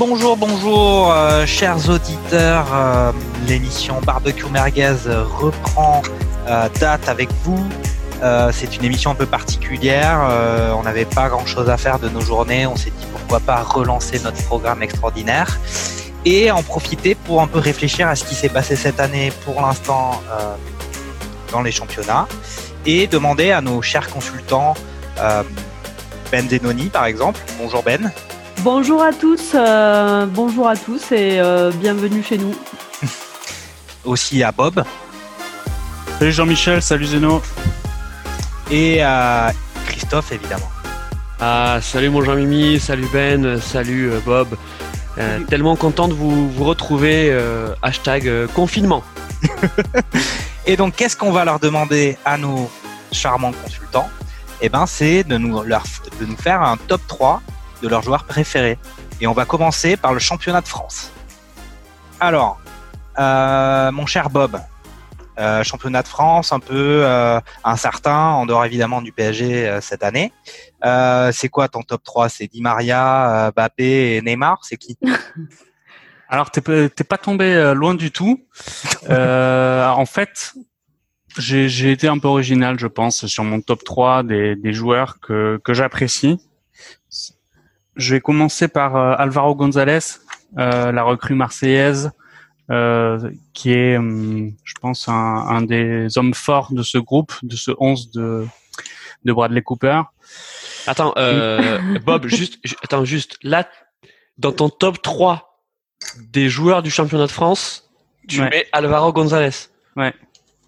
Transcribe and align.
Bonjour, 0.00 0.34
bonjour, 0.34 1.12
euh, 1.12 1.44
chers 1.44 1.90
auditeurs. 1.90 2.68
euh, 2.72 3.12
L'émission 3.46 4.00
Barbecue 4.00 4.46
Merguez 4.46 4.96
reprend 5.06 6.00
euh, 6.48 6.70
date 6.80 7.06
avec 7.06 7.28
vous. 7.44 7.62
C'est 8.50 8.74
une 8.78 8.84
émission 8.86 9.10
un 9.10 9.14
peu 9.14 9.26
particulière. 9.26 10.20
on 10.78 10.82
n'avait 10.84 11.04
pas 11.04 11.28
grand-chose 11.28 11.68
à 11.68 11.76
faire 11.76 11.98
de 11.98 12.08
nos 12.08 12.22
journées. 12.22 12.66
On 12.66 12.76
s'est 12.76 12.92
dit 12.98 13.06
pourquoi 13.12 13.40
pas 13.40 13.62
relancer 13.62 14.18
notre 14.20 14.42
programme 14.44 14.82
extraordinaire 14.82 15.60
et 16.24 16.50
en 16.50 16.62
profiter 16.62 17.14
pour 17.14 17.42
un 17.42 17.46
peu 17.46 17.58
réfléchir 17.58 18.08
à 18.08 18.16
ce 18.16 18.24
qui 18.24 18.34
s'est 18.34 18.48
passé 18.48 18.76
cette 18.76 19.00
année 19.00 19.32
pour 19.44 19.60
l'instant 19.60 20.22
dans 21.52 21.60
les 21.60 21.72
championnats 21.72 22.26
et 22.86 23.06
demander 23.06 23.52
à 23.52 23.60
nos 23.60 23.82
chers 23.82 24.08
consultants 24.08 24.74
Ben 26.30 26.46
Denoni 26.46 26.88
par 26.88 27.04
exemple. 27.04 27.40
Bonjour 27.58 27.82
Ben. 27.82 28.12
Bonjour 28.62 29.02
à 29.02 29.12
tous, 29.12 29.52
euh, 29.54 30.26
bonjour 30.26 30.68
à 30.68 30.76
tous 30.76 31.12
et 31.12 31.40
euh, 31.40 31.70
bienvenue 31.72 32.22
chez 32.22 32.36
nous. 32.38 32.54
aussi 34.04 34.42
à 34.42 34.52
Bob 34.52 34.82
Salut 36.18 36.32
Jean-Michel, 36.32 36.82
salut 36.82 37.06
Zeno. 37.06 37.40
et 38.70 39.02
à 39.02 39.52
Christophe 39.86 40.32
évidemment. 40.32 40.68
Ah, 41.40 41.78
salut 41.80 42.10
mon 42.10 42.22
Jean-Mimi, 42.22 42.78
salut 42.78 43.06
Ben, 43.12 43.58
salut 43.60 44.10
euh, 44.12 44.20
Bob. 44.24 44.48
Euh, 45.18 45.34
Salut. 45.36 45.46
tellement 45.46 45.76
content 45.76 46.08
de 46.08 46.14
vous, 46.14 46.50
vous 46.50 46.64
retrouver. 46.64 47.30
euh, 47.30 47.74
hashtag 47.82 48.28
euh, 48.28 48.46
confinement. 48.48 49.02
Et 50.66 50.76
donc 50.76 50.94
qu'est-ce 50.96 51.16
qu'on 51.16 51.32
va 51.32 51.44
leur 51.46 51.58
demander 51.58 52.18
à 52.26 52.36
nos 52.36 52.70
charmants 53.10 53.52
consultants? 53.52 54.08
Eh 54.60 54.68
ben 54.68 54.84
c'est 54.86 55.24
de 55.24 55.38
nous, 55.38 55.62
leur, 55.62 55.82
de 56.20 56.26
nous 56.26 56.36
faire 56.36 56.60
un 56.60 56.76
top 56.76 57.00
3 57.08 57.40
de 57.82 57.88
leurs 57.88 58.02
joueurs 58.02 58.24
préférés. 58.24 58.78
Et 59.20 59.26
on 59.26 59.32
va 59.32 59.44
commencer 59.44 59.96
par 59.96 60.12
le 60.12 60.18
championnat 60.18 60.60
de 60.60 60.68
France. 60.68 61.10
Alors, 62.20 62.60
euh, 63.18 63.90
mon 63.92 64.06
cher 64.06 64.30
Bob, 64.30 64.60
euh, 65.38 65.62
championnat 65.64 66.02
de 66.02 66.08
France 66.08 66.52
un 66.52 66.60
peu 66.60 67.02
euh, 67.04 67.40
incertain, 67.64 68.30
en 68.30 68.46
dehors 68.46 68.64
évidemment 68.64 69.00
du 69.00 69.10
PSG 69.10 69.68
euh, 69.68 69.80
cette 69.80 70.04
année. 70.04 70.32
Euh, 70.84 71.32
c'est 71.32 71.48
quoi 71.48 71.68
ton 71.68 71.82
top 71.82 72.02
3 72.02 72.28
C'est 72.28 72.46
Di 72.46 72.60
Maria, 72.60 73.46
euh, 73.46 73.50
Mbappé 73.50 74.16
et 74.16 74.22
Neymar? 74.22 74.58
C'est 74.64 74.76
qui? 74.76 74.98
Alors 76.28 76.50
t'es 76.50 76.60
pas 76.60 77.18
tombé 77.18 77.72
loin 77.74 77.94
du 77.94 78.10
tout. 78.10 78.44
Euh, 79.08 79.88
en 79.88 80.04
fait, 80.04 80.52
j'ai 81.38 81.70
j'ai 81.70 81.90
été 81.90 82.06
un 82.06 82.18
peu 82.18 82.28
original, 82.28 82.78
je 82.78 82.86
pense, 82.86 83.26
sur 83.26 83.42
mon 83.44 83.60
top 83.62 83.82
3 83.82 84.22
des, 84.22 84.54
des 84.56 84.72
joueurs 84.74 85.18
que, 85.20 85.58
que 85.64 85.72
j'apprécie. 85.72 86.38
Je 88.00 88.14
vais 88.14 88.20
commencer 88.20 88.66
par 88.68 88.96
euh, 88.96 89.14
Alvaro 89.18 89.54
González, 89.54 89.98
euh, 90.58 90.90
la 90.90 91.02
recrue 91.02 91.34
marseillaise, 91.34 92.10
euh, 92.70 93.30
qui 93.52 93.72
est, 93.72 93.96
hum, 93.98 94.52
je 94.64 94.74
pense, 94.80 95.08
un, 95.08 95.12
un 95.12 95.62
des 95.62 96.16
hommes 96.16 96.34
forts 96.34 96.72
de 96.72 96.82
ce 96.82 96.98
groupe, 96.98 97.32
de 97.42 97.56
ce 97.56 97.72
11 97.78 98.10
de, 98.12 98.46
de 99.24 99.32
Bradley 99.32 99.62
Cooper. 99.62 100.02
Attends, 100.86 101.12
Bob, 102.06 102.26
juste, 102.26 102.58
ju- 102.64 102.76
attends, 102.82 103.04
juste 103.04 103.36
là, 103.42 103.68
dans 104.38 104.52
ton 104.52 104.68
top 104.70 105.02
3 105.02 105.60
des 106.32 106.48
joueurs 106.48 106.82
du 106.82 106.90
championnat 106.90 107.26
de 107.26 107.30
France, 107.32 107.90
tu 108.28 108.40
Ouais. 108.40 108.48
mets 108.50 108.66
Alvaro 108.72 109.12
González. 109.12 109.50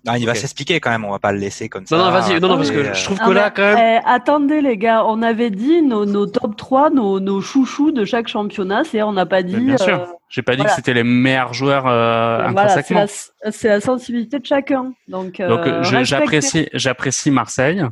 Ah, 0.06 0.19
Il 0.19 0.27
va 0.27 0.34
s'expliquer 0.34 0.81
quand 0.81 0.91
même, 0.91 1.05
on 1.05 1.11
va 1.12 1.19
pas 1.20 1.31
le 1.33 1.39
laisser 1.39 1.69
comme 1.69 1.86
ça. 1.86 1.97
Non, 1.97 2.05
non, 2.06 2.11
vas-y, 2.11 2.41
non, 2.41 2.48
non, 2.48 2.56
parce 2.56 2.70
que 2.72 2.78
Euh, 2.78 2.95
je 2.95 3.05
trouve 3.05 3.19
Ah, 3.20 3.27
que 3.27 3.31
là, 3.31 3.50
quand 3.50 3.62
même. 3.62 3.78
eh, 3.78 4.00
attendez 4.05 4.61
les 4.61 4.77
gars, 4.77 5.05
on 5.06 5.22
avait 5.22 5.50
dit 5.50 5.81
nos, 5.83 6.05
nos 6.06 6.27
top 6.27 6.56
3, 6.56 6.91
nos, 6.91 7.20
nos 7.20 7.41
chouchous 7.41 7.92
de 7.92 8.05
chaque 8.05 8.27
championnat, 8.28 8.83
c'est 8.84 9.00
on 9.03 9.12
n'a 9.12 9.27
pas 9.27 9.42
dit. 9.45 9.55
Mais 9.56 9.61
bien 9.61 9.77
sûr. 9.78 10.00
euh, 10.00 10.06
J'ai 10.28 10.42
pas 10.42 10.53
dit 10.53 10.56
voilà. 10.58 10.70
que 10.70 10.77
c'était 10.77 10.95
les 10.95 11.05
meilleurs 11.05 11.55
joueurs 11.55 11.86
euh, 11.86 12.48
voilà, 12.50 12.69
c'est 12.69 12.78
intrinsèquement. 12.92 13.06
la, 13.45 13.53
c'est 13.53 13.69
la 13.69 13.80
sensibilité 13.80 14.39
de 14.41 14.47
chacun. 14.47 14.92
Donc, 15.08 15.39
euh, 15.39 15.48
Donc 15.48 15.67
euh, 15.67 15.83
j'apprécie 16.05 16.68
j'apprécie 16.73 17.30
Marseille 17.30 17.85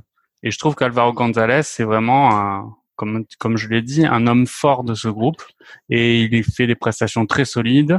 et 0.43 0.51
je 0.51 0.59
trouve 0.59 0.75
qu'Alvaro 0.75 1.13
González 1.13 1.63
c'est 1.63 1.85
vraiment 1.85 2.31
un, 2.37 2.75
comme 3.01 3.25
comme 3.39 3.57
je 3.57 3.67
l'ai 3.69 3.81
dit 3.81 4.05
un 4.05 4.27
homme 4.27 4.47
fort 4.47 4.85
de 4.85 4.93
ce 4.93 5.09
groupe 5.09 5.43
et 5.89 6.21
il 6.21 6.45
fait 6.45 6.67
des 6.67 6.75
prestations 6.75 7.25
très 7.25 7.47
solides 7.47 7.99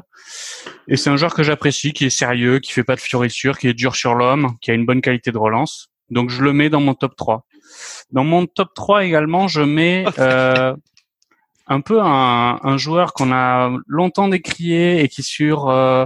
et 0.88 0.96
c'est 0.96 1.10
un 1.10 1.18
joueur 1.18 1.34
que 1.34 1.42
j'apprécie 1.42 1.92
qui 1.92 2.06
est 2.06 2.12
sérieux 2.12 2.60
qui 2.60 2.72
fait 2.72 2.84
pas 2.84 2.96
de 2.96 3.02
fiorissures 3.02 3.58
qui 3.58 3.68
est 3.68 3.74
dur 3.74 3.96
sur 3.96 4.14
l'homme 4.14 4.58
qui 4.62 4.70
a 4.70 4.76
une 4.76 4.86
bonne 4.86 5.02
qualité 5.02 5.32
de 5.32 5.40
relance 5.40 5.90
donc 6.12 6.30
je 6.30 6.44
le 6.44 6.54
mets 6.54 6.70
dans 6.70 6.82
mon 6.82 6.94
top 6.94 7.16
3 7.16 7.48
dans 8.12 8.24
mon 8.24 8.46
top 8.46 8.76
3 8.76 9.06
également 9.06 9.48
je 9.48 9.62
mets 9.62 10.06
euh, 10.20 10.76
un 11.66 11.82
peu 11.82 12.00
un, 12.00 12.60
un 12.62 12.78
joueur 12.78 13.14
qu'on 13.14 13.32
a 13.32 13.72
longtemps 13.88 14.28
décrié 14.28 15.04
et 15.04 15.08
qui 15.08 15.24
sur 15.24 15.68
euh, 15.68 16.06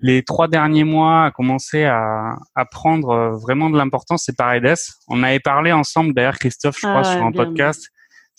les 0.00 0.22
trois 0.22 0.48
derniers 0.48 0.84
mois 0.84 1.26
a 1.26 1.30
commencé 1.30 1.84
à, 1.84 2.36
à 2.54 2.64
prendre 2.64 3.10
euh, 3.10 3.30
vraiment 3.36 3.68
de 3.70 3.76
l'importance, 3.76 4.24
c'est 4.26 4.36
Paredes. 4.36 4.76
On 5.08 5.22
avait 5.22 5.40
parlé 5.40 5.72
ensemble, 5.72 6.14
d'ailleurs 6.14 6.38
Christophe, 6.38 6.78
je 6.80 6.86
Ah 6.86 6.90
crois, 6.90 7.08
ouais, 7.08 7.16
sur 7.16 7.26
un 7.26 7.30
bien, 7.30 7.44
podcast. 7.44 7.88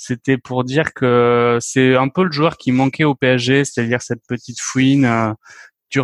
C'était 0.01 0.37
pour 0.37 0.63
dire 0.63 0.93
que 0.93 1.57
c'est 1.59 1.97
un 1.97 2.07
peu 2.07 2.23
le 2.23 2.31
joueur 2.31 2.55
qui 2.55 2.71
manquait 2.71 3.03
au 3.03 3.15
PSG, 3.15 3.65
c'est-à-dire 3.65 4.01
cette 4.01 4.25
petite 4.25 4.61
fouine, 4.61 5.03
euh, 5.03 5.33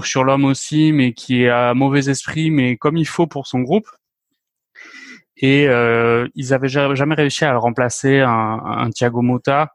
sur 0.03 0.25
l'homme 0.25 0.43
aussi, 0.43 0.91
mais 0.91 1.13
qui 1.13 1.47
a 1.47 1.73
mauvais 1.73 2.09
esprit, 2.09 2.51
mais 2.51 2.75
comme 2.75 2.97
il 2.97 3.07
faut 3.07 3.25
pour 3.25 3.47
son 3.47 3.61
groupe. 3.61 3.87
Et 5.37 5.69
euh, 5.69 6.27
ils 6.35 6.53
avaient 6.53 6.67
ja- 6.67 6.93
jamais 6.93 7.15
réussi 7.15 7.45
à 7.45 7.57
remplacer 7.57 8.19
un, 8.19 8.59
un 8.65 8.89
Thiago 8.89 9.21
Motta. 9.21 9.71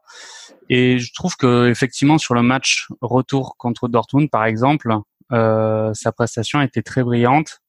Et 0.69 0.99
je 0.99 1.11
trouve 1.15 1.35
que 1.35 1.67
effectivement 1.69 2.19
sur 2.19 2.35
le 2.35 2.43
match 2.43 2.89
retour 3.01 3.55
contre 3.57 3.87
Dortmund, 3.87 4.29
par 4.29 4.45
exemple, 4.45 4.93
euh, 5.31 5.95
sa 5.95 6.11
prestation 6.11 6.61
était 6.61 6.83
très 6.83 7.03
brillante. 7.03 7.61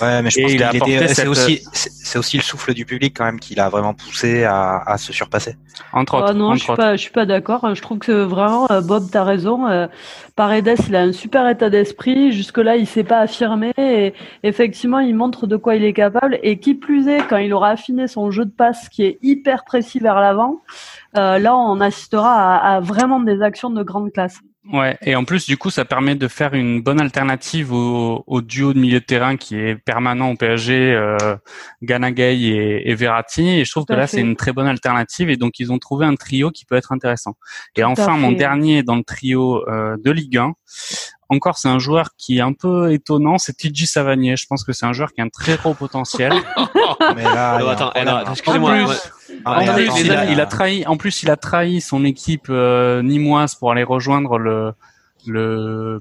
Ouais, 0.00 0.22
mais 0.22 0.30
je 0.30 0.40
pense 0.42 0.52
qu'il. 0.52 0.98
C'est 1.08 1.14
cette- 1.14 1.28
aussi, 1.28 1.60
c'est 1.72 1.90
c'est 1.92 2.18
aussi 2.18 2.36
le 2.36 2.42
souffle 2.42 2.72
du 2.74 2.84
public 2.86 3.14
quand 3.16 3.24
même 3.24 3.40
qui 3.40 3.54
l'a 3.54 3.68
vraiment 3.68 3.94
poussé 3.94 4.44
à, 4.44 4.78
à 4.86 4.96
se 4.98 5.12
surpasser. 5.12 5.56
Entre 5.92 6.14
Ah 6.14 6.18
autres. 6.26 6.34
non, 6.34 6.54
je 6.54 6.60
suis 6.62 6.70
autres. 6.70 6.76
pas, 6.82 6.96
je 6.96 7.00
suis 7.02 7.10
pas 7.10 7.26
d'accord. 7.26 7.74
Je 7.74 7.82
trouve 7.82 7.98
que 7.98 8.12
vraiment, 8.22 8.70
euh, 8.70 8.80
Bob, 8.80 9.04
t'as 9.10 9.24
raison. 9.24 9.66
Euh, 9.66 9.86
Paredes, 10.36 10.76
il 10.88 10.94
a 10.96 11.00
un 11.00 11.12
super 11.12 11.48
état 11.48 11.68
d'esprit. 11.70 12.30
Jusque-là, 12.32 12.76
il 12.76 12.86
s'est 12.86 13.04
pas 13.04 13.20
affirmé. 13.20 13.72
Et 13.78 14.14
effectivement, 14.44 15.00
il 15.00 15.14
montre 15.16 15.46
de 15.46 15.56
quoi 15.56 15.74
il 15.74 15.84
est 15.84 15.92
capable. 15.94 16.38
Et 16.42 16.60
qui 16.60 16.74
plus 16.74 17.08
est, 17.08 17.26
quand 17.26 17.38
il 17.38 17.52
aura 17.52 17.70
affiné 17.70 18.06
son 18.06 18.30
jeu 18.30 18.44
de 18.44 18.50
passe, 18.52 18.88
qui 18.88 19.02
est 19.04 19.18
hyper 19.22 19.64
précis 19.64 19.98
vers 19.98 20.20
l'avant, 20.20 20.60
euh, 21.16 21.38
là, 21.38 21.56
on 21.56 21.80
assistera 21.80 22.56
à, 22.56 22.76
à 22.76 22.80
vraiment 22.80 23.18
des 23.20 23.42
actions 23.42 23.70
de 23.70 23.82
grande 23.82 24.12
classe. 24.12 24.38
Ouais, 24.72 24.98
et 25.02 25.14
en 25.14 25.24
plus, 25.24 25.46
du 25.46 25.56
coup, 25.56 25.70
ça 25.70 25.84
permet 25.84 26.16
de 26.16 26.26
faire 26.26 26.54
une 26.54 26.82
bonne 26.82 27.00
alternative 27.00 27.72
au, 27.72 28.24
au 28.26 28.40
duo 28.40 28.72
de 28.72 28.78
milieu 28.78 28.98
de 28.98 29.04
terrain 29.04 29.36
qui 29.36 29.56
est 29.56 29.76
permanent 29.76 30.30
au 30.30 30.36
PSG, 30.36 30.92
euh, 30.92 31.36
Ganagay 31.82 32.36
et, 32.36 32.90
et 32.90 32.94
Verratti. 32.94 33.48
Et 33.48 33.64
je 33.64 33.70
trouve 33.70 33.84
Tout 33.84 33.92
que 33.92 33.98
là, 33.98 34.06
c'est 34.06 34.20
une 34.20 34.34
très 34.34 34.52
bonne 34.52 34.66
alternative. 34.66 35.30
Et 35.30 35.36
donc, 35.36 35.60
ils 35.60 35.72
ont 35.72 35.78
trouvé 35.78 36.04
un 36.04 36.14
trio 36.16 36.50
qui 36.50 36.64
peut 36.64 36.74
être 36.74 36.92
intéressant. 36.92 37.36
Et 37.76 37.82
Tout 37.82 37.88
enfin, 37.88 38.16
mon 38.16 38.32
dernier 38.32 38.82
dans 38.82 38.96
le 38.96 39.04
trio 39.04 39.68
euh, 39.68 39.96
de 40.02 40.10
Ligue 40.10 40.38
1. 40.38 40.52
Encore, 41.28 41.58
c'est 41.58 41.68
un 41.68 41.80
joueur 41.80 42.10
qui 42.16 42.38
est 42.38 42.40
un 42.40 42.52
peu 42.52 42.92
étonnant, 42.92 43.38
c'est 43.38 43.56
TJ 43.56 43.86
Savanier. 43.86 44.36
Je 44.36 44.46
pense 44.46 44.62
que 44.62 44.72
c'est 44.72 44.86
un 44.86 44.92
joueur 44.92 45.12
qui 45.12 45.20
a 45.20 45.24
un 45.24 45.28
très 45.28 45.56
gros 45.56 45.74
potentiel. 45.74 46.32
Mais 47.14 47.22
là, 47.22 47.58
Non, 47.60 47.68
attends, 47.68 47.92
là. 47.94 48.24
excusez-moi. 48.30 48.70
En 48.70 48.74
plus, 48.74 48.84
ouais. 48.86 48.96
Ah, 49.44 49.58
En 49.60 49.74
plus, 49.74 49.88
attends, 49.88 49.96
il, 49.96 50.12
a, 50.12 50.24
mais, 50.24 50.32
il 50.32 50.40
a 50.40 50.46
trahi. 50.46 50.86
En 50.86 50.96
plus, 50.96 51.22
il 51.22 51.30
a 51.30 51.36
trahi 51.36 51.80
son 51.80 52.04
équipe 52.04 52.46
euh, 52.50 53.02
nimoise 53.02 53.54
pour 53.54 53.70
aller 53.72 53.84
rejoindre 53.84 54.38
le 54.38 54.72
le 55.26 56.00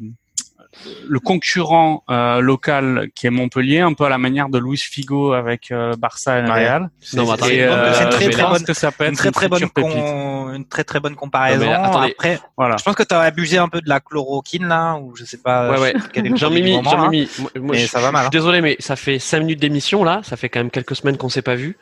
le 1.08 1.19
concurrent 1.19 2.03
euh, 2.09 2.41
local 2.41 3.08
qui 3.16 3.28
est 3.28 3.30
Montpellier, 3.30 3.80
un 3.80 3.94
peu 3.94 4.03
à 4.06 4.09
la 4.09 4.18
manière 4.18 4.50
de 4.50 4.59
Luis 4.59 4.78
Figo 4.78 5.34
avec 5.34 5.72
euh, 5.72 5.94
Barça 5.97 6.40
et. 6.40 6.41
Real. 6.46 6.90
C'est 7.02 7.18
une 7.18 7.25
très, 7.36 8.30
très 8.30 8.44
bonne- 8.44 9.09
une 9.09 9.16
très 9.16 9.31
très 9.31 9.47
bonne 9.50 9.59
future 9.59 9.74
pépite. 9.74 9.91
con- 9.94 10.53
une 10.53 10.66
très 10.68 10.84
très 10.84 11.00
bonne 11.00 11.16
comparaison. 11.16 11.66
Non, 11.66 11.72
mais 11.72 11.75
attendez. 11.75 12.12
Après, 12.12 12.40
Voilà. 12.58 12.76
je 12.78 12.84
pense 12.84 12.96
que 12.96 13.03
tu 13.03 13.14
as 13.16 13.20
abusé 13.22 13.58
un 13.58 13.67
peu 13.67 13.82
de 13.82 13.90
la 13.90 13.99
chloroquine 13.99 14.67
là, 14.67 14.96
ou 14.96 15.16
je 15.16 15.26
sais 15.26 15.38
pas. 15.38 15.72
Ouais, 15.72 15.79
ouais. 15.79 16.35
Jean-Mimi, 16.35 16.79
ça 16.84 16.96
va 16.96 18.11
mal, 18.11 18.22
je 18.22 18.28
hein. 18.28 18.29
suis 18.29 18.29
désolé, 18.29 18.61
mais 18.61 18.76
ça 18.79 18.96
fait 18.96 19.20
cinq 19.20 19.40
minutes 19.40 19.59
d'émission 19.59 20.03
là, 20.03 20.22
ça 20.23 20.38
fait 20.38 20.49
quand 20.49 20.59
même 20.59 20.72
quelques 20.72 20.96
semaines 20.96 21.17
qu'on 21.17 21.29
s'est 21.29 21.41
pas 21.41 21.55
vu. 21.55 21.78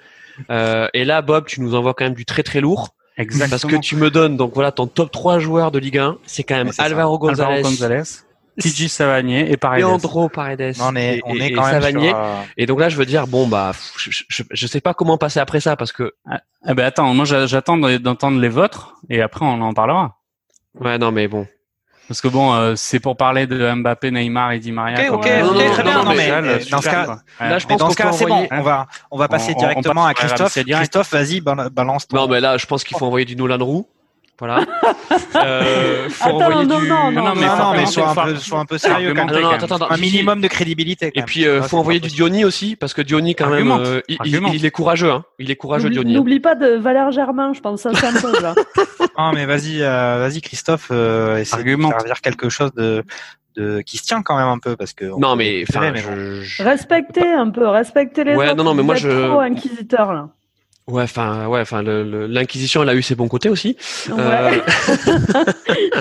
Euh, 0.49 0.87
et 0.93 1.05
là, 1.05 1.21
Bob, 1.21 1.45
tu 1.45 1.61
nous 1.61 1.75
envoies 1.75 1.93
quand 1.93 2.05
même 2.05 2.15
du 2.15 2.25
très 2.25 2.41
très 2.43 2.59
lourd, 2.61 2.95
Exactement. 3.17 3.49
parce 3.49 3.65
que 3.65 3.75
tu 3.79 3.95
me 3.95 4.09
donnes 4.09 4.35
donc 4.37 4.53
voilà 4.55 4.71
ton 4.71 4.87
top 4.87 5.11
3 5.11 5.37
joueurs 5.39 5.69
de 5.71 5.77
Ligue 5.79 5.99
1, 5.99 6.17
c'est 6.25 6.43
quand 6.43 6.55
même. 6.55 6.71
Alvaro 6.79 7.19
González, 7.19 7.57
Alvaro 7.57 7.69
González, 7.69 8.03
TJ 8.59 8.87
Savanier 8.87 9.51
et 9.51 9.57
Paredes. 9.57 9.81
Leandro 9.81 10.29
Paredes, 10.29 10.75
Non, 10.77 10.85
on 10.89 10.95
est, 10.95 11.17
et, 11.17 11.21
on 11.25 11.35
et- 11.35 11.39
est 11.39 11.47
et 11.47 11.53
quand 11.53 11.63
même 11.65 11.81
Savanier. 11.81 12.09
sur, 12.09 12.17
euh, 12.17 12.41
Et 12.57 12.65
donc 12.65 12.79
là, 12.79 12.89
je 12.89 12.97
veux 12.97 13.05
dire, 13.05 13.25
bon 13.27 13.47
bah, 13.47 13.71
je, 13.97 14.09
je, 14.29 14.43
je 14.49 14.67
sais 14.67 14.81
pas 14.81 14.93
comment 14.93 15.17
passer 15.17 15.39
après 15.39 15.59
ça, 15.59 15.75
parce 15.75 15.91
que 15.91 16.13
Eh 16.67 16.73
ben 16.73 16.85
attends, 16.85 17.13
moi 17.13 17.25
j'a- 17.25 17.45
j'attends 17.47 17.77
d'entendre 17.77 18.39
les 18.39 18.49
vôtres 18.49 18.95
et 19.09 19.21
après 19.21 19.45
on 19.45 19.61
en 19.61 19.73
parlera. 19.73 20.17
ouais, 20.79 20.97
non 20.97 21.11
mais 21.11 21.27
bon. 21.27 21.47
Parce 22.07 22.19
que 22.19 22.27
bon, 22.27 22.53
euh, 22.53 22.73
c'est 22.75 22.99
pour 22.99 23.15
parler 23.15 23.47
de 23.47 23.73
Mbappé, 23.75 24.11
Neymar 24.11 24.51
et 24.51 24.59
Di 24.59 24.73
Maria. 24.73 25.09
Ok, 25.13 25.19
ok, 25.19 25.25
euh, 25.25 25.69
très 25.71 25.83
bien, 25.83 26.03
non, 26.03 26.13
mais, 26.13 26.29
euh, 26.29 26.59
dans 26.69 26.81
ce 26.81 26.89
cas-. 26.89 27.17
Là, 27.39 27.59
je 27.59 27.65
Mais 27.65 27.75
pense 27.75 27.79
dans 27.79 27.89
ce 27.91 27.95
cas, 27.95 28.11
c'est 28.11 28.25
bon. 28.25 28.45
On 28.51 28.61
va, 28.61 28.87
on 29.09 29.17
va 29.17 29.29
passer 29.29 29.53
On- 29.53 29.55
on 29.55 29.59
directement 29.59 30.05
à 30.05 30.13
Christophe. 30.13 30.53
Christophe, 30.53 31.11
vas-y, 31.13 31.39
bal- 31.39 31.69
balance 31.71 32.05
ton. 32.07 32.17
Non 32.17 32.27
mais 32.27 32.41
là, 32.41 32.57
je 32.57 32.65
pense 32.65 32.83
qu'il 32.83 32.97
faut 32.97 33.05
envoyer 33.05 33.25
du 33.25 33.37
Nolan 33.37 33.63
Roux. 33.63 33.87
Voilà. 34.39 34.65
euh, 35.35 36.09
faut 36.09 36.25
Attends, 36.25 36.35
envoyer 36.47 36.65
non, 36.67 36.79
du... 36.79 36.87
non, 36.89 37.11
non, 37.11 37.11
mais 37.11 37.45
non, 37.45 37.55
faut 37.55 37.63
non, 37.63 37.73
mais 37.75 37.85
sois 37.85 38.09
un 38.09 38.15
peu, 38.25 38.35
sois 38.35 38.59
un 38.59 38.65
peu 38.65 38.77
sérieux 38.77 39.13
quand 39.13 39.25
même. 39.25 39.45
Attends, 39.45 39.75
attends, 39.75 39.91
Un 39.91 39.97
minimum 39.97 40.41
de 40.41 40.47
crédibilité. 40.47 41.07
quand 41.11 41.17
Et 41.17 41.19
même. 41.19 41.25
puis, 41.25 41.45
euh, 41.45 41.61
faut 41.61 41.77
envoyer 41.77 41.99
du 41.99 42.09
Diony 42.09 42.43
aussi, 42.43 42.75
parce 42.75 42.93
que 42.93 43.01
Diony, 43.01 43.35
quand 43.35 43.45
Argumente. 43.45 43.81
même, 43.81 43.91
euh, 43.93 44.01
il, 44.09 44.15
il- 44.15 44.19
Argumente. 44.35 44.53
il 44.55 44.65
est 44.65 44.71
courageux. 44.71 45.11
Hein. 45.11 45.23
Il 45.39 45.51
est 45.51 45.55
courageux, 45.55 45.89
Diony. 45.89 46.13
N'oublie 46.13 46.39
pas 46.39 46.55
de 46.55 46.75
Valère 46.77 47.11
Germain, 47.11 47.53
je 47.53 47.61
pense 47.61 47.81
ça 47.81 47.93
s'impose 47.93 48.41
là. 48.41 48.55
Non, 49.17 49.31
mais 49.33 49.45
vas-y, 49.45 49.81
euh, 49.83 50.17
vas-y, 50.27 50.41
Christophe, 50.41 50.87
euh, 50.91 51.43
Argumente. 51.51 51.93
de 51.93 51.99
servir 51.99 52.21
quelque 52.21 52.49
chose 52.49 52.73
de, 52.73 53.03
de, 53.55 53.81
qui 53.81 53.97
se 53.97 54.03
tient 54.03 54.23
quand 54.23 54.35
même 54.35 54.47
un 54.47 54.57
peu, 54.57 54.75
parce 54.75 54.93
que. 54.93 55.05
Non, 55.05 55.35
mais, 55.35 55.63
mais 55.79 55.95
je- 55.97 56.41
je- 56.41 56.63
Respectez 56.63 57.31
un 57.31 57.51
peu, 57.51 57.67
respectez 57.67 58.23
les 58.23 58.35
Ouais, 58.35 58.47
autres. 58.47 58.55
non, 58.55 58.63
non, 58.63 58.73
mais 58.73 58.81
moi, 58.83 58.95
je- 58.95 59.27
trop 59.27 59.39
inquisiteur 59.41 60.11
là. 60.13 60.29
Ouais, 60.87 61.03
enfin, 61.03 61.47
ouais, 61.47 61.61
enfin, 61.61 61.81
le- 61.81 62.03
le- 62.03 62.27
l'inquisition, 62.27 62.83
elle 62.83 62.89
a 62.89 62.95
eu 62.95 63.01
ses 63.01 63.15
bons 63.15 63.29
côtés 63.29 63.47
aussi. 63.49 63.77
Ouais. 64.09 64.15
Euh, 64.19 64.59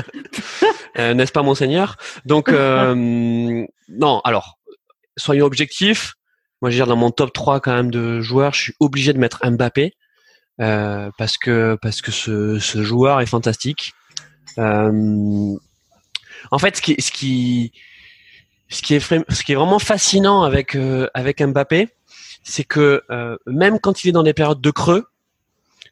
euh, 0.99 1.15
N'est-ce 1.15 1.33
pas, 1.33 1.43
monseigneur? 1.43 1.97
Donc, 2.25 2.49
euh, 2.49 3.65
non, 3.89 4.21
alors, 4.25 4.59
soyons 5.17 5.47
objectifs. 5.47 6.15
Moi, 6.61 6.71
je 6.71 6.77
veux 6.77 6.79
dire, 6.79 6.87
dans 6.87 6.97
mon 6.97 7.11
top 7.11 7.33
3 7.33 7.61
quand 7.61 7.75
même 7.75 7.91
de 7.91 8.21
joueurs, 8.21 8.55
je 8.55 8.61
suis 8.63 8.75
obligé 8.81 9.13
de 9.13 9.19
mettre 9.19 9.41
Mbappé 9.49 9.95
euh, 10.61 11.11
parce 11.19 11.37
que 11.39 11.77
parce 11.81 12.01
que 12.03 12.13
ce, 12.13 12.59
ce 12.59 12.83
joueur 12.83 13.21
est 13.21 13.27
fantastique. 13.27 13.93
Euh, 14.59 15.55
en 16.51 16.59
fait, 16.59 16.77
ce 16.77 16.83
qui 16.83 16.95
ce 17.01 17.11
qui 17.11 17.73
ce 18.69 18.83
qui 18.83 18.95
est 18.95 19.01
ce 19.01 19.43
qui 19.45 19.53
est 19.53 19.57
vraiment 19.57 19.79
fascinant 19.81 20.43
avec 20.45 20.77
avec 21.15 21.43
Mbappé, 21.43 21.89
c'est 22.43 22.65
que 22.65 23.03
euh, 23.11 23.37
même 23.47 23.79
quand 23.79 24.05
il 24.05 24.09
est 24.09 24.13
dans 24.13 24.23
des 24.23 24.35
périodes 24.35 24.61
de 24.61 24.71
creux, 24.71 25.07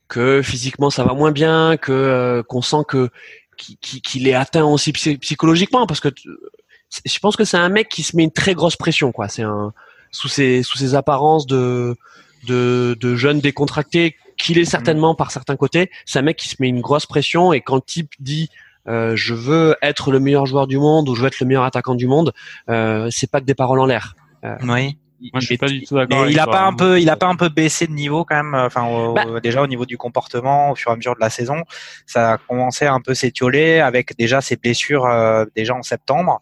que 0.09 0.43
physiquement 0.43 0.91
ça 0.91 1.05
va 1.05 1.15
moins 1.15 1.31
bien, 1.33 1.77
que 1.77 1.93
euh, 1.93 2.43
qu'on 2.43 2.63
sent 2.63 2.85
que 2.89 3.11
qu'il 3.57 4.27
est 4.27 4.35
atteint 4.35 4.65
aussi 4.65 4.93
psy- 4.93 5.19
psychologiquement, 5.19 5.87
parce 5.87 6.01
que 6.01 6.09
euh, 6.09 6.51
je 7.05 7.19
pense 7.21 7.37
que 7.37 7.45
c'est 7.45 7.59
un 7.59 7.69
mec 7.69 7.89
qui 7.89 8.03
se 8.03 8.17
met 8.17 8.25
une 8.25 8.33
très 8.33 8.55
grosse 8.55 8.77
pression, 8.77 9.13
quoi. 9.13 9.29
C'est 9.29 9.43
un 9.43 9.73
sous 10.11 10.29
ses 10.29 10.63
sous 10.63 10.79
ses 10.79 10.95
apparences 10.95 11.47
de 11.47 11.97
de, 12.49 12.97
de 12.99 13.17
jeune 13.17 13.41
décontracté 13.41 14.17
qu'il 14.39 14.59
est 14.59 14.65
certainement 14.65 15.15
par 15.15 15.31
certains 15.31 15.57
côtés. 15.57 15.91
C'est 16.07 16.19
un 16.19 16.23
mec 16.23 16.39
qui 16.39 16.49
se 16.49 16.57
met 16.59 16.69
une 16.69 16.81
grosse 16.81 17.07
pression 17.07 17.53
et 17.53 17.61
quand 17.61 17.77
le 17.77 17.83
type 17.83 18.11
dit 18.19 18.49
euh, 18.89 19.15
je 19.15 19.35
veux 19.35 19.77
être 19.83 20.11
le 20.11 20.19
meilleur 20.19 20.47
joueur 20.47 20.67
du 20.67 20.79
monde 20.79 21.09
ou 21.09 21.15
je 21.15 21.21
veux 21.21 21.29
être 21.29 21.39
le 21.39 21.47
meilleur 21.47 21.65
attaquant 21.65 21.95
du 21.95 22.07
monde, 22.07 22.33
euh, 22.71 23.09
c'est 23.11 23.31
pas 23.31 23.41
que 23.41 23.45
des 23.45 23.55
paroles 23.55 23.79
en 23.79 23.87
l'air. 23.87 24.17
Oui. 24.63 24.97
Moi, 25.21 25.41
je 25.41 25.47
suis 25.47 25.59
pas 25.59 25.69
du 25.69 25.83
tout 25.83 25.95
d'accord. 25.97 26.27
Il 26.29 26.39
a 26.41 26.47
pas 26.47 26.63
hein. 26.63 26.69
un 26.69 26.73
peu, 26.75 27.01
il 27.01 27.11
a 27.11 27.17
pas 27.17 27.27
un 27.27 27.37
peu 27.37 27.49
baissé 27.49 27.87
de 27.87 27.93
niveau 27.93 28.25
quand 28.25 28.37
même. 28.37 28.55
Enfin, 28.55 28.87
au- 28.87 29.13
Bah. 29.13 29.25
déjà 29.43 29.63
au 29.63 29.67
niveau 29.67 29.85
du 29.87 29.99
comportement, 29.99 30.71
au 30.71 30.75
fur 30.75 30.91
et 30.91 30.95
à 30.95 30.97
mesure 30.97 31.15
de 31.15 31.21
la 31.21 31.31
saison, 31.31 31.63
ça 32.07 32.33
a 32.33 32.39
commencé 32.39 32.87
à 32.87 32.95
un 32.95 33.01
peu 33.01 33.15
s'étioler 33.15 33.81
avec 33.81 34.17
déjà 34.17 34.41
ses 34.41 34.57
blessures 34.57 35.05
euh, 35.07 35.45
déjà 35.55 35.75
en 35.75 35.83
septembre. 35.83 36.41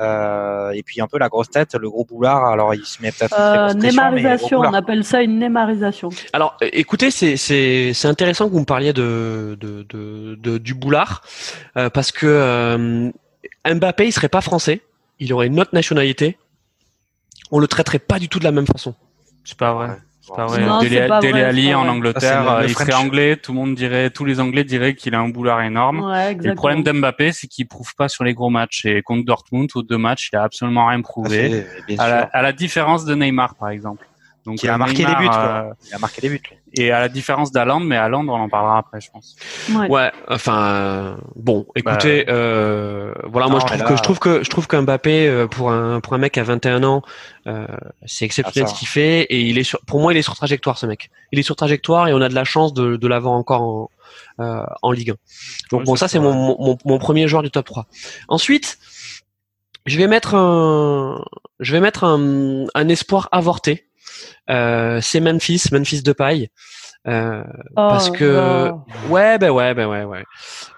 Euh, 0.00 0.70
et 0.70 0.84
puis 0.84 1.00
un 1.00 1.08
peu 1.08 1.18
la 1.18 1.28
grosse 1.28 1.50
tête, 1.50 1.74
le 1.74 1.90
gros 1.90 2.04
boulard. 2.04 2.44
Alors 2.46 2.72
il 2.72 2.84
se 2.84 3.02
met 3.02 3.10
peut-être 3.10 3.34
Euh, 3.36 3.74
némarisation, 3.74 4.60
on 4.60 4.72
appelle 4.72 5.02
ça 5.04 5.22
une 5.22 5.38
némarisation. 5.40 6.08
Alors, 6.32 6.56
euh, 6.62 6.68
écoutez, 6.72 7.10
c'est 7.10 7.36
c'est 7.36 7.92
c'est 7.94 8.06
intéressant 8.06 8.46
que 8.46 8.52
vous 8.52 8.60
me 8.60 8.64
parliez 8.64 8.92
de 8.92 9.56
de, 9.60 9.84
de, 9.88 10.36
de- 10.36 10.58
du 10.58 10.74
boulard 10.74 11.22
euh, 11.76 11.90
parce 11.90 12.12
que 12.12 12.26
euh, 12.26 13.10
Mbappé, 13.68 14.06
il 14.06 14.12
serait 14.12 14.28
pas 14.28 14.40
français, 14.40 14.82
il 15.18 15.32
aurait 15.32 15.48
une 15.48 15.58
autre 15.58 15.74
nationalité. 15.74 16.38
On 17.50 17.58
le 17.58 17.66
traiterait 17.66 17.98
pas 17.98 18.18
du 18.18 18.28
tout 18.28 18.38
de 18.38 18.44
la 18.44 18.52
même 18.52 18.66
façon. 18.66 18.94
C'est 19.44 19.56
pas 19.58 19.72
vrai. 19.72 19.88
Ouais. 19.88 19.94
C'est 20.20 20.36
pas 20.36 20.44
vrai. 20.46 20.58
Dele, 20.86 21.08
pas 21.08 21.20
Dele 21.20 21.30
vrai, 21.32 21.42
Alli 21.44 21.64
c'est 21.64 21.72
pas 21.72 21.78
en 21.78 21.80
vrai. 21.84 21.90
Angleterre, 21.90 22.42
le- 22.42 22.48
euh, 22.50 22.60
le 22.60 22.66
il 22.68 22.74
serait 22.74 22.92
anglais, 22.92 23.36
tout 23.36 23.52
le 23.52 23.58
monde 23.58 23.74
dirait, 23.74 24.10
tous 24.10 24.26
les 24.26 24.40
Anglais 24.40 24.62
diraient 24.64 24.94
qu'il 24.94 25.14
a 25.14 25.20
un 25.20 25.28
boulard 25.30 25.62
énorme. 25.62 26.00
Ouais, 26.04 26.26
Et 26.26 26.30
exactement. 26.32 26.50
le 26.52 26.54
problème 26.56 26.82
d'Mbappé, 26.82 27.32
c'est 27.32 27.46
qu'il 27.46 27.66
prouve 27.66 27.94
pas 27.94 28.08
sur 28.08 28.24
les 28.24 28.34
gros 28.34 28.50
matchs. 28.50 28.84
Et 28.84 29.00
contre 29.00 29.24
Dortmund, 29.24 29.70
aux 29.74 29.82
deux 29.82 29.96
matchs, 29.96 30.28
il 30.32 30.36
a 30.36 30.42
absolument 30.42 30.86
rien 30.86 30.98
Ah, 30.98 31.02
prouvé. 31.02 31.64
À 31.98 32.08
la, 32.08 32.20
sûr. 32.22 32.28
à 32.32 32.42
la 32.42 32.52
différence 32.52 33.04
de 33.06 33.14
Neymar, 33.14 33.54
par 33.54 33.70
exemple. 33.70 34.06
Donc, 34.48 34.56
Qui 34.56 34.68
a 34.68 34.74
euh, 34.74 34.78
marqué 34.78 35.04
Neymar, 35.04 35.18
des 35.20 35.24
buts. 35.28 35.30
euh, 35.34 35.62
quoi. 35.62 35.76
Il 35.88 35.94
a 35.94 35.98
marqué 35.98 36.20
des 36.22 36.28
buts. 36.30 36.42
et 36.72 36.90
à 36.90 37.00
la 37.00 37.08
différence 37.10 37.52
d'Aland, 37.52 37.80
mais 37.80 37.96
Aland, 37.96 38.26
on 38.26 38.32
en 38.32 38.48
parlera 38.48 38.78
après, 38.78 39.00
je 39.00 39.10
pense. 39.10 39.36
Ouais. 39.74 39.88
Ouais, 39.88 40.10
enfin 40.28 40.62
euh, 40.64 41.16
bon, 41.36 41.66
écoutez, 41.76 42.24
euh, 42.28 43.12
voilà, 43.24 43.48
moi 43.48 43.60
je 43.60 43.66
trouve 43.66 43.84
que 43.84 43.96
je 43.96 44.02
trouve 44.02 44.18
que 44.18 44.42
je 44.44 44.48
trouve 44.50 44.66
qu'un 44.66 44.82
Mbappé 44.82 45.28
euh, 45.28 45.46
pour 45.46 45.70
un 45.70 46.00
pour 46.00 46.14
un 46.14 46.18
mec 46.18 46.38
à 46.38 46.42
21 46.42 46.82
ans, 46.82 47.02
euh, 47.46 47.66
c'est 48.06 48.24
exceptionnel 48.24 48.68
Ah, 48.70 48.74
ce 48.74 48.78
qu'il 48.78 48.88
fait 48.88 49.22
et 49.24 49.40
il 49.42 49.58
est 49.58 49.62
sur, 49.64 49.80
pour 49.86 50.00
moi 50.00 50.12
il 50.14 50.16
est 50.16 50.22
sur 50.22 50.34
trajectoire 50.34 50.78
ce 50.78 50.86
mec. 50.86 51.10
Il 51.32 51.38
est 51.38 51.42
sur 51.42 51.54
trajectoire 51.56 52.08
et 52.08 52.14
on 52.14 52.20
a 52.22 52.28
de 52.30 52.34
la 52.34 52.44
chance 52.44 52.72
de, 52.72 52.96
de 52.96 53.06
l'avoir 53.08 53.34
encore 53.34 53.62
en, 53.62 53.90
euh, 54.40 54.62
en 54.82 54.92
Ligue 54.92 55.10
1. 55.10 55.14
Donc 55.70 55.80
Ouais, 55.80 55.84
bon, 55.84 55.96
ça 55.96 56.08
c'est 56.08 56.18
mon, 56.20 56.32
mon 56.34 56.78
mon 56.84 56.98
premier 56.98 57.28
joueur 57.28 57.42
du 57.42 57.50
top 57.50 57.66
3. 57.66 57.86
Ensuite, 58.28 58.78
je 59.86 59.96
vais 59.98 60.06
mettre 60.06 60.34
un 60.34 61.22
je 61.60 61.72
vais 61.72 61.80
mettre 61.80 62.04
un, 62.04 62.66
un 62.74 62.88
espoir 62.88 63.28
avorté. 63.32 63.87
Euh, 64.50 65.00
c'est 65.00 65.20
Memphis, 65.20 65.64
Memphis 65.72 66.02
de 66.02 66.12
paille. 66.12 66.48
Euh, 67.06 67.42
parce 67.76 68.08
Oh 68.10 68.12
que 68.12 68.24
là. 68.24 68.74
ouais 69.08 69.38
ben 69.38 69.50
ouais 69.50 69.72
ben 69.72 69.86
ouais 69.86 70.02
ouais 70.04 70.24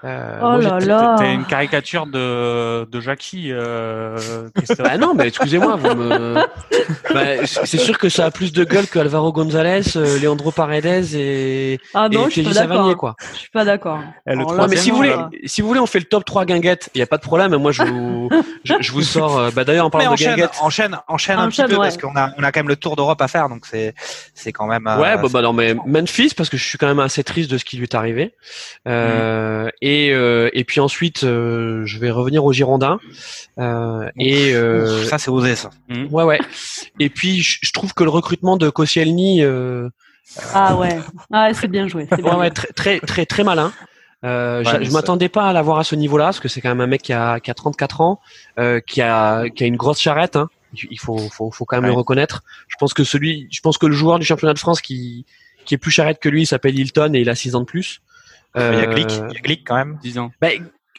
Euh, 0.04 0.38
Oh 0.40 0.44
moi, 0.44 0.58
là 0.58 0.78
là. 0.78 1.16
T'es 1.18 1.32
une 1.34 1.44
caricature 1.44 2.06
de, 2.06 2.84
de 2.84 3.00
Jackie, 3.00 3.48
euh, 3.50 4.16
bah 4.78 4.96
non 4.98 5.14
mais 5.14 5.28
excusez-moi 5.28 5.76
vous 5.76 5.94
me 5.94 6.34
bah, 7.14 7.46
c'est 7.46 7.78
sûr 7.78 7.98
que 7.98 8.08
ça 8.10 8.26
a 8.26 8.30
plus 8.30 8.52
de 8.52 8.64
gueule 8.64 8.86
que 8.86 8.98
Alvaro 8.98 9.32
Gonzalez 9.32 9.96
euh, 9.96 10.18
Leandro 10.20 10.52
Paredes 10.52 11.14
et 11.14 11.80
Ah 11.94 12.08
non, 12.10 12.22
et 12.22 12.24
je 12.26 12.30
suis 12.30 12.42
Kelly 12.42 12.54
pas 12.54 12.60
d'accord. 12.60 12.76
Savanier 12.76 12.94
quoi 12.94 13.16
Je 13.32 13.38
suis 13.38 13.50
pas 13.50 13.64
d'accord. 13.64 13.98
Eh, 14.26 14.34
là, 14.36 14.44
ouais, 14.44 14.66
mais 14.68 14.76
si 14.76 14.90
vous 14.90 14.96
voulez 14.98 15.14
si 15.46 15.62
vous 15.62 15.68
voulez 15.68 15.80
on 15.80 15.86
fait 15.86 15.98
le 16.00 16.04
top 16.04 16.24
3 16.26 16.44
guinguettes 16.44 16.90
il 16.94 16.98
y 16.98 17.02
a 17.02 17.06
pas 17.06 17.16
de 17.16 17.22
problème 17.22 17.56
moi 17.56 17.72
je 17.72 17.82
vous 17.82 18.28
je, 18.64 18.74
je 18.80 18.92
vous 18.92 19.02
sors 19.02 19.38
euh, 19.38 19.50
bah 19.54 19.64
d'ailleurs 19.64 19.86
en 19.86 19.88
Mais 19.88 19.92
parlant 20.04 20.10
de 20.10 20.14
enchaîne, 20.14 20.28
guinguettes 20.36 20.58
enchaîne, 20.60 20.98
enchaîne 21.08 21.38
un 21.38 21.46
Enchaîne, 21.48 21.66
petit 21.66 21.74
peu 21.74 21.80
ouais. 21.80 21.86
parce 21.88 21.96
qu'on 21.96 22.14
a, 22.16 22.30
on 22.38 22.42
a 22.44 22.52
quand 22.52 22.60
même 22.60 22.68
le 22.68 22.76
tour 22.76 22.94
d'Europe 22.94 23.20
à 23.22 23.28
faire, 23.28 23.48
donc 23.48 23.64
c'est, 23.66 23.94
c'est 24.34 24.52
quand 24.52 24.66
même. 24.66 24.86
euh, 24.86 24.96
Ouais, 25.00 25.16
bah, 25.16 25.22
c'est- 25.26 25.32
bah 25.32 25.42
non, 25.42 25.52
mais 25.52 25.74
Memphis 26.18 26.34
parce 26.34 26.48
que 26.48 26.56
je 26.56 26.64
suis 26.64 26.78
quand 26.78 26.86
même 26.88 27.00
assez 27.00 27.22
triste 27.24 27.50
de 27.50 27.58
ce 27.58 27.64
qui 27.64 27.76
lui 27.76 27.84
est 27.84 27.94
arrivé. 27.94 28.34
Euh. 28.88 29.68
Et 29.80 30.12
euh, 30.12 30.50
et 30.52 30.64
puis 30.64 30.80
ensuite, 30.80 31.24
euh, 31.24 31.82
je 31.84 31.98
vais 31.98 32.10
revenir 32.10 32.44
aux 32.44 32.52
Girondins. 32.52 32.98
Euh, 33.58 34.08
et 34.18 34.52
euh, 34.54 35.04
ça 35.04 35.18
c'est 35.18 35.30
osé 35.30 35.56
ça. 35.56 35.70
ouais, 36.10 36.24
ouais. 36.24 36.40
Et 36.98 37.08
puis 37.10 37.42
je, 37.42 37.72
trouve 37.72 37.92
que 37.94 38.04
le 38.04 38.10
recrutement 38.10 38.56
de 38.56 38.68
Koscielny, 38.70 39.42
euh, 39.42 39.88
Ah 40.54 40.76
ouais, 40.76 40.98
ah, 41.32 41.52
c'est 41.54 41.68
bien 41.68 41.88
joué. 41.88 42.06
bien 42.16 42.38
ouais, 42.38 42.50
très 42.50 42.68
très 42.68 43.00
très 43.00 43.26
très 43.26 43.44
malin. 43.44 43.72
Euh, 44.24 44.62
Ouais, 44.64 44.84
je 44.84 44.90
m'attendais 44.90 45.30
pas 45.30 45.48
à 45.48 45.52
l'avoir 45.54 45.78
à 45.78 45.84
ce 45.84 45.94
niveau-là 45.94 46.24
parce 46.26 46.40
que 46.40 46.48
c'est 46.48 46.60
quand 46.60 46.68
même 46.68 46.82
un 46.82 46.86
mec 46.86 47.00
qui 47.02 47.12
a, 47.14 47.40
qui 47.40 47.50
a 47.50 47.54
34 47.54 48.02
ans, 48.02 48.20
euh, 48.58 48.78
qui 48.80 49.00
a 49.00 49.48
qui 49.48 49.64
a 49.64 49.66
une 49.66 49.76
grosse 49.76 49.98
charrette. 50.00 50.36
Hein. 50.36 50.48
Il 50.90 51.00
faut, 51.00 51.18
faut 51.18 51.50
faut 51.50 51.64
quand 51.64 51.76
même 51.76 51.84
Ouais. 51.86 51.90
le 51.90 51.96
reconnaître. 51.96 52.42
Je 52.68 52.76
pense 52.78 52.92
que 52.94 53.02
celui, 53.02 53.48
je 53.50 53.60
pense 53.60 53.76
que 53.78 53.86
le 53.86 53.94
joueur 53.94 54.18
du 54.18 54.26
championnat 54.26 54.52
de 54.54 54.58
France 54.58 54.80
qui 54.82 55.24
qui 55.64 55.74
est 55.74 55.78
plus 55.78 55.90
charrette 55.90 56.18
que 56.20 56.28
lui, 56.28 56.42
il 56.42 56.46
s'appelle 56.46 56.78
Hilton 56.78 57.12
et 57.14 57.20
il 57.20 57.30
a 57.30 57.34
6 57.34 57.54
ans 57.54 57.60
de 57.60 57.64
plus. 57.66 58.00
Il 58.56 58.60
y 58.60 58.64
a 58.64 58.66
Euh, 58.68 58.86
Glick, 58.86 59.10
il 59.30 59.34
y 59.34 59.38
a 59.38 59.40
Glick 59.40 59.66
quand 59.66 59.76
même. 59.76 59.98
Disons. 60.02 60.30
Bah, 60.40 60.48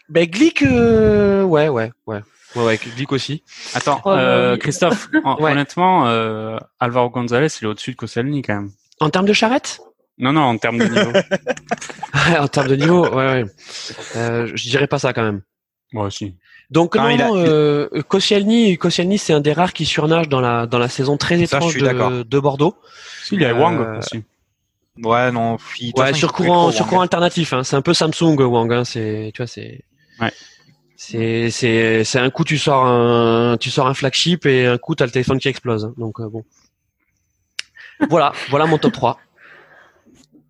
bah 0.09 0.25
Glick, 0.25 0.61
euh, 0.63 1.43
ouais, 1.43 1.67
ouais, 1.69 1.91
ouais, 2.07 2.21
ouais, 2.55 2.63
ouais, 2.63 2.77
Glick 2.95 3.11
aussi. 3.11 3.43
Attends, 3.73 4.01
Oh, 4.05 4.11
euh, 4.11 4.53
oui. 4.53 4.59
Christophe, 4.59 5.09
en- 5.25 5.41
Ouais. 5.41 5.51
honnêtement, 5.51 6.07
euh, 6.07 6.57
Alvaro 6.79 7.09
Gonzalez, 7.09 7.47
il 7.61 7.65
est 7.65 7.67
au-dessus 7.67 7.91
de 7.91 7.95
Koscielny 7.97 8.41
quand 8.41 8.55
même. 8.55 8.71
En 8.99 9.09
termes 9.09 9.25
de 9.25 9.33
charrette? 9.33 9.81
Non, 10.17 10.31
non, 10.33 10.41
en 10.41 10.57
termes 10.57 10.77
de 10.77 10.85
niveau. 10.85 11.11
En 12.39 12.47
termes 12.47 12.67
de 12.67 12.75
niveau, 12.75 13.07
ouais, 13.07 13.43
ouais. 13.43 13.45
Euh, 14.15 14.51
je 14.53 14.69
dirais 14.69 14.87
pas 14.87 14.99
ça 14.99 15.13
quand 15.13 15.23
même. 15.23 15.41
Moi 15.93 16.05
aussi. 16.05 16.35
Donc 16.69 16.95
Non, 16.95 17.17
non, 17.17 17.35
a- 17.35 17.37
euh, 17.37 17.89
Koscielny, 18.07 18.77
Koscielny, 18.77 19.17
c'est 19.17 19.33
un 19.33 19.41
des 19.41 19.51
rares 19.53 19.73
qui 19.73 19.85
surnage 19.85 20.29
dans 20.29 20.39
la 20.39 20.67
dans 20.67 20.77
la 20.79 20.87
saison 20.87 21.17
très 21.17 21.41
étrange 21.41 21.75
de, 21.75 22.23
de 22.23 22.39
Bordeaux. 22.39 22.75
Si, 23.23 23.35
il 23.35 23.41
y 23.41 23.45
a 23.45 23.49
Euh, 23.49 23.53
Wang 23.59 23.97
aussi. 23.99 24.23
Ouais, 24.98 25.31
non. 25.31 25.57
il- 25.79 25.93
Ouais, 25.95 26.07
façon, 26.07 26.17
sur 26.19 26.33
courant, 26.33 26.71
sur 26.71 26.81
Wang. 26.81 26.89
courant 26.89 27.01
alternatif. 27.01 27.53
Hein. 27.53 27.63
C'est 27.63 27.75
un 27.75 27.81
peu 27.81 27.93
Samsung 27.93 28.36
Wang. 28.39 28.71
Hein. 28.74 28.83
C'est, 28.86 29.31
tu 29.33 29.41
vois, 29.41 29.48
c'est. 29.48 29.83
Ouais. 30.19 30.31
C'est 30.98 31.50
c'est 31.50 32.03
c'est 32.03 32.19
un 32.19 32.29
coup 32.29 32.43
tu 32.43 32.60
sors 32.60 32.86
un 32.86 33.57
tu 33.60 33.71
sors 33.71 33.88
un 33.88 33.95
flagship 33.95 34.45
et 34.45 34.67
un 34.67 34.77
coup 34.77 34.93
t'as 34.93 35.05
le 35.05 35.12
téléphone 35.12 35.39
qui 35.39 35.48
explose. 35.48 35.86
hein. 35.86 35.93
Donc 35.98 36.19
euh, 36.19 36.29
bon. 36.29 36.43
voilà, 38.07 38.31
voilà 38.51 38.67
mon 38.67 38.77
top 38.77 38.93
3. 38.93 39.19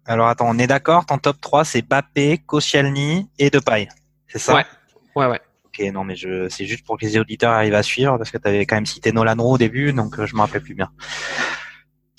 Alors 0.05 0.27
attends, 0.27 0.50
on 0.50 0.57
est 0.60 0.67
d'accord, 0.67 1.05
ton 1.05 1.17
top 1.19 1.39
3 1.39 1.63
c'est 1.63 1.81
Bappé, 1.83 2.38
Koscielny 2.45 3.29
et 3.39 3.50
Depay. 3.50 3.88
C'est 4.27 4.39
ça? 4.39 4.55
Ouais. 4.55 4.65
Ouais 5.15 5.27
ouais. 5.27 5.39
Ok, 5.67 5.79
non 5.93 6.03
mais 6.03 6.17
je 6.17 6.50
c'est 6.50 6.65
juste 6.65 6.86
pour 6.86 6.98
que 6.98 7.05
les 7.05 7.17
auditeurs 7.17 7.53
arrivent 7.53 7.75
à 7.75 7.83
suivre 7.83 8.17
parce 8.17 8.29
que 8.29 8.38
tu 8.38 8.45
avais 8.45 8.65
quand 8.65 8.75
même 8.75 8.86
cité 8.86 9.13
Nolan 9.13 9.36
Roux 9.38 9.53
au 9.53 9.57
début 9.57 9.93
donc 9.93 10.19
euh, 10.19 10.25
je 10.25 10.36
me 10.36 10.41
rappelle 10.41 10.63
plus 10.63 10.74
bien. 10.75 10.89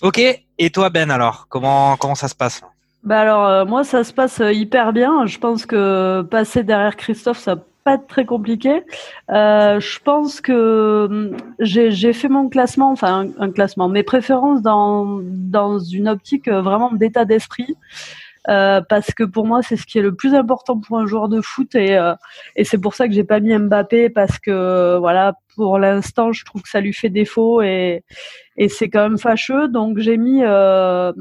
Ok, 0.02 0.20
et 0.58 0.70
toi 0.70 0.90
Ben 0.90 1.12
alors, 1.12 1.46
comment 1.48 1.96
comment 1.96 2.16
ça 2.16 2.26
se 2.26 2.34
passe 2.34 2.60
Bah 3.04 3.20
alors 3.20 3.46
euh, 3.46 3.64
moi 3.64 3.84
ça 3.84 4.02
se 4.02 4.12
passe 4.12 4.40
euh, 4.40 4.52
hyper 4.52 4.92
bien. 4.92 5.26
Je 5.26 5.38
pense 5.38 5.64
que 5.64 6.22
passer 6.22 6.64
derrière 6.64 6.96
Christophe 6.96 7.38
ça 7.38 7.54
pas 7.84 7.94
être 7.94 8.08
très 8.08 8.24
compliqué. 8.24 8.82
Euh, 9.30 9.78
je 9.78 9.98
pense 10.00 10.40
que 10.40 11.06
hum, 11.08 11.36
j'ai 11.60 12.12
fait 12.12 12.28
mon 12.28 12.48
classement, 12.48 12.90
enfin 12.90 13.28
un, 13.38 13.44
un 13.44 13.50
classement, 13.52 13.88
mes 13.88 14.02
préférences 14.02 14.60
dans 14.62 15.20
dans 15.22 15.78
une 15.78 16.08
optique 16.08 16.48
vraiment 16.48 16.92
d'état 16.92 17.24
d'esprit. 17.24 17.76
Euh, 18.48 18.80
parce 18.88 19.12
que 19.14 19.22
pour 19.24 19.46
moi 19.46 19.62
c'est 19.62 19.76
ce 19.76 19.86
qui 19.86 19.98
est 19.98 20.02
le 20.02 20.14
plus 20.14 20.34
important 20.34 20.78
pour 20.78 20.98
un 20.98 21.06
joueur 21.06 21.28
de 21.28 21.40
foot 21.40 21.74
et 21.74 21.96
euh, 21.96 22.14
et 22.56 22.64
c'est 22.64 22.78
pour 22.78 22.94
ça 22.94 23.06
que 23.06 23.14
j'ai 23.14 23.24
pas 23.24 23.38
mis 23.40 23.56
Mbappé 23.56 24.10
parce 24.10 24.38
que 24.38 24.96
voilà 24.98 25.34
pour 25.54 25.78
l'instant 25.78 26.32
je 26.32 26.44
trouve 26.44 26.62
que 26.62 26.68
ça 26.68 26.80
lui 26.80 26.92
fait 26.92 27.08
défaut 27.10 27.62
et 27.62 28.02
et 28.56 28.68
c'est 28.68 28.88
quand 28.88 29.02
même 29.08 29.18
fâcheux 29.18 29.68
donc 29.68 29.98
j'ai 29.98 30.16
mis 30.16 30.42
euh, 30.42 31.12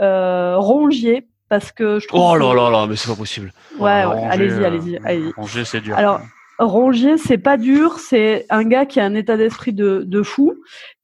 euh, 0.00 0.56
Rongier 0.58 1.26
parce 1.48 1.70
que 1.72 1.98
je 1.98 2.06
trouve 2.08 2.20
Oh 2.22 2.36
là 2.36 2.54
là 2.54 2.70
là, 2.70 2.86
mais 2.88 2.96
c'est 2.96 3.10
pas 3.10 3.16
possible. 3.16 3.52
ouais, 3.78 3.80
ouais 3.80 4.04
Rongier, 4.04 4.30
allez-y 4.30 4.52
euh, 4.62 4.66
allez-y 4.66 4.96
allez-y 5.04 5.32
Rongier, 5.36 5.64
c'est 5.64 5.80
dur. 5.80 5.96
alors, 5.98 6.20
Rongier, 6.58 7.16
c'est 7.16 7.38
pas 7.38 7.56
dur, 7.56 7.98
c'est 7.98 8.46
un 8.50 8.64
gars 8.64 8.86
qui 8.86 9.00
a 9.00 9.04
un 9.04 9.14
état 9.14 9.36
d'esprit 9.36 9.72
de, 9.72 10.04
de 10.06 10.22
fou, 10.22 10.54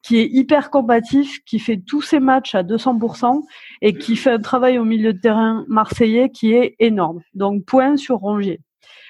qui 0.02 0.18
est 0.18 0.28
hyper 0.30 0.70
combatif, 0.70 1.40
qui 1.44 1.58
fait 1.58 1.78
tous 1.78 2.02
ses 2.02 2.20
matchs 2.20 2.54
à 2.54 2.62
200% 2.62 3.42
et 3.82 3.94
qui 3.94 4.16
fait 4.16 4.30
un 4.30 4.40
travail 4.40 4.78
au 4.78 4.84
milieu 4.84 5.12
de 5.12 5.20
terrain 5.20 5.64
marseillais 5.68 6.30
qui 6.30 6.52
est 6.52 6.76
énorme. 6.78 7.20
Donc, 7.34 7.64
point 7.64 7.96
sur 7.96 8.16
Rongier. 8.16 8.60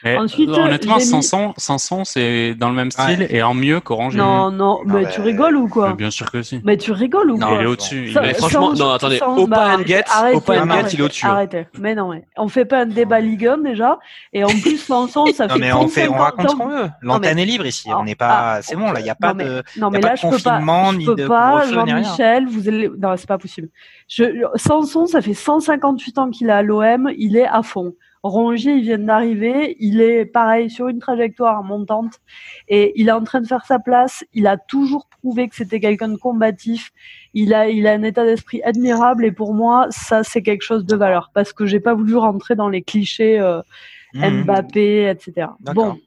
Mais, 0.04 0.16
ensuite, 0.16 0.48
honnêtement, 0.50 0.98
Sanson, 1.00 1.54
Sanson, 1.56 2.04
c'est 2.04 2.54
dans 2.54 2.68
le 2.68 2.74
même 2.74 2.90
style 2.90 3.26
et 3.30 3.42
en 3.42 3.54
mieux 3.54 3.80
qu'Orange. 3.80 4.14
Non, 4.16 4.50
non, 4.50 4.52
Non, 4.52 4.80
mais 4.84 5.02
mais- 5.02 5.10
tu 5.10 5.20
rigoles 5.20 5.56
ou 5.56 5.68
quoi 5.68 5.92
Bien 5.94 6.10
sûr 6.10 6.30
que 6.30 6.42
si. 6.42 6.60
Mais 6.64 6.76
tu 6.76 6.92
rigoles 6.92 7.30
ou 7.32 7.38
Non, 7.38 7.48
quoi 7.48 7.56
il 7.58 7.62
est 7.62 7.66
au-dessus. 7.66 8.08
Il 8.10 8.20
Mais 8.20 8.34
franchement, 8.34 8.74
sans- 8.76 8.84
non, 8.84 8.90
attendez, 8.92 9.18
sans- 9.18 9.36
Opa 9.36 9.46
bah, 9.56 9.76
and 9.78 9.86
Get, 9.86 10.04
Opa 10.34 10.60
and 10.62 10.70
Get, 10.70 10.88
il 10.92 11.00
est 11.00 11.02
au-dessus. 11.02 11.26
hein. 11.26 11.30
Arrêtez. 11.30 11.66
Mais 11.80 11.94
non, 11.94 12.10
mais 12.10 12.24
on 12.36 12.48
fait 12.48 12.64
pas 12.64 12.82
un 12.82 12.86
débat 12.86 13.20
Ligue 13.20 13.46
1 13.46 13.58
déjà. 13.58 13.98
Et 14.32 14.44
en 14.44 14.48
plus, 14.48 14.78
Sanson, 14.78 15.26
ça 15.34 15.46
Non 15.46 15.54
fait 15.54 15.60
mais 15.60 15.72
on 15.72 15.88
fait, 15.88 16.08
on 16.08 16.12
35 16.12 16.22
raconte 16.22 16.50
ce 16.50 16.56
qu'on 16.56 16.68
veut. 16.68 16.88
L'antenne 17.02 17.38
est 17.38 17.44
libre 17.44 17.66
ici. 17.66 17.88
On 17.92 18.04
n'est 18.04 18.14
pas, 18.14 18.28
Ah, 18.30 18.62
c'est 18.62 18.76
bon 18.76 18.92
là. 18.92 19.00
Il 19.00 19.06
y 19.06 19.10
a 19.10 19.14
pas 19.14 19.28
non, 19.30 19.34
mais- 19.34 19.44
de. 19.44 19.62
Non, 19.78 19.90
mais 19.90 20.00
là, 20.00 20.12
de 20.12 20.16
je 20.16 20.22
peux 20.22 20.38
pas. 20.42 20.60
Je 20.60 21.06
peux 21.06 21.14
de 21.16 21.26
pas. 21.26 21.64
Jean-Michel, 21.72 22.46
vous 22.46 22.68
allez. 22.68 22.88
Non, 22.98 23.14
c'est 23.16 23.26
pas 23.28 23.38
possible. 23.38 23.68
Sanson, 24.56 25.06
ça 25.06 25.20
fait 25.22 25.34
158 25.34 26.18
ans 26.18 26.30
qu'il 26.30 26.48
est 26.48 26.52
à 26.52 26.62
l'OM, 26.62 27.10
il 27.16 27.36
est 27.36 27.46
à 27.46 27.62
fond. 27.62 27.94
Rongier, 28.22 28.74
il 28.74 28.82
vient 28.82 28.98
d'arriver, 28.98 29.76
il 29.78 30.00
est 30.00 30.26
pareil 30.26 30.70
sur 30.70 30.88
une 30.88 30.98
trajectoire 30.98 31.62
montante 31.62 32.20
et 32.68 32.92
il 32.96 33.08
est 33.08 33.12
en 33.12 33.24
train 33.24 33.40
de 33.40 33.46
faire 33.46 33.64
sa 33.64 33.78
place. 33.78 34.24
Il 34.34 34.46
a 34.46 34.56
toujours 34.56 35.06
prouvé 35.06 35.48
que 35.48 35.54
c'était 35.54 35.80
quelqu'un 35.80 36.08
de 36.08 36.16
combatif. 36.16 36.90
Il 37.34 37.54
a, 37.54 37.68
il 37.68 37.86
a 37.86 37.92
un 37.92 38.02
état 38.02 38.24
d'esprit 38.24 38.62
admirable 38.62 39.24
et 39.24 39.32
pour 39.32 39.54
moi, 39.54 39.86
ça 39.90 40.22
c'est 40.24 40.42
quelque 40.42 40.62
chose 40.62 40.84
de 40.84 40.96
valeur 40.96 41.30
parce 41.34 41.52
que 41.52 41.66
j'ai 41.66 41.80
pas 41.80 41.94
voulu 41.94 42.16
rentrer 42.16 42.54
dans 42.56 42.68
les 42.68 42.82
clichés 42.82 43.38
euh, 43.38 43.62
Mhm. 44.14 44.44
Mbappé, 44.44 45.10
etc. 45.10 45.48
Bon. 45.60 45.98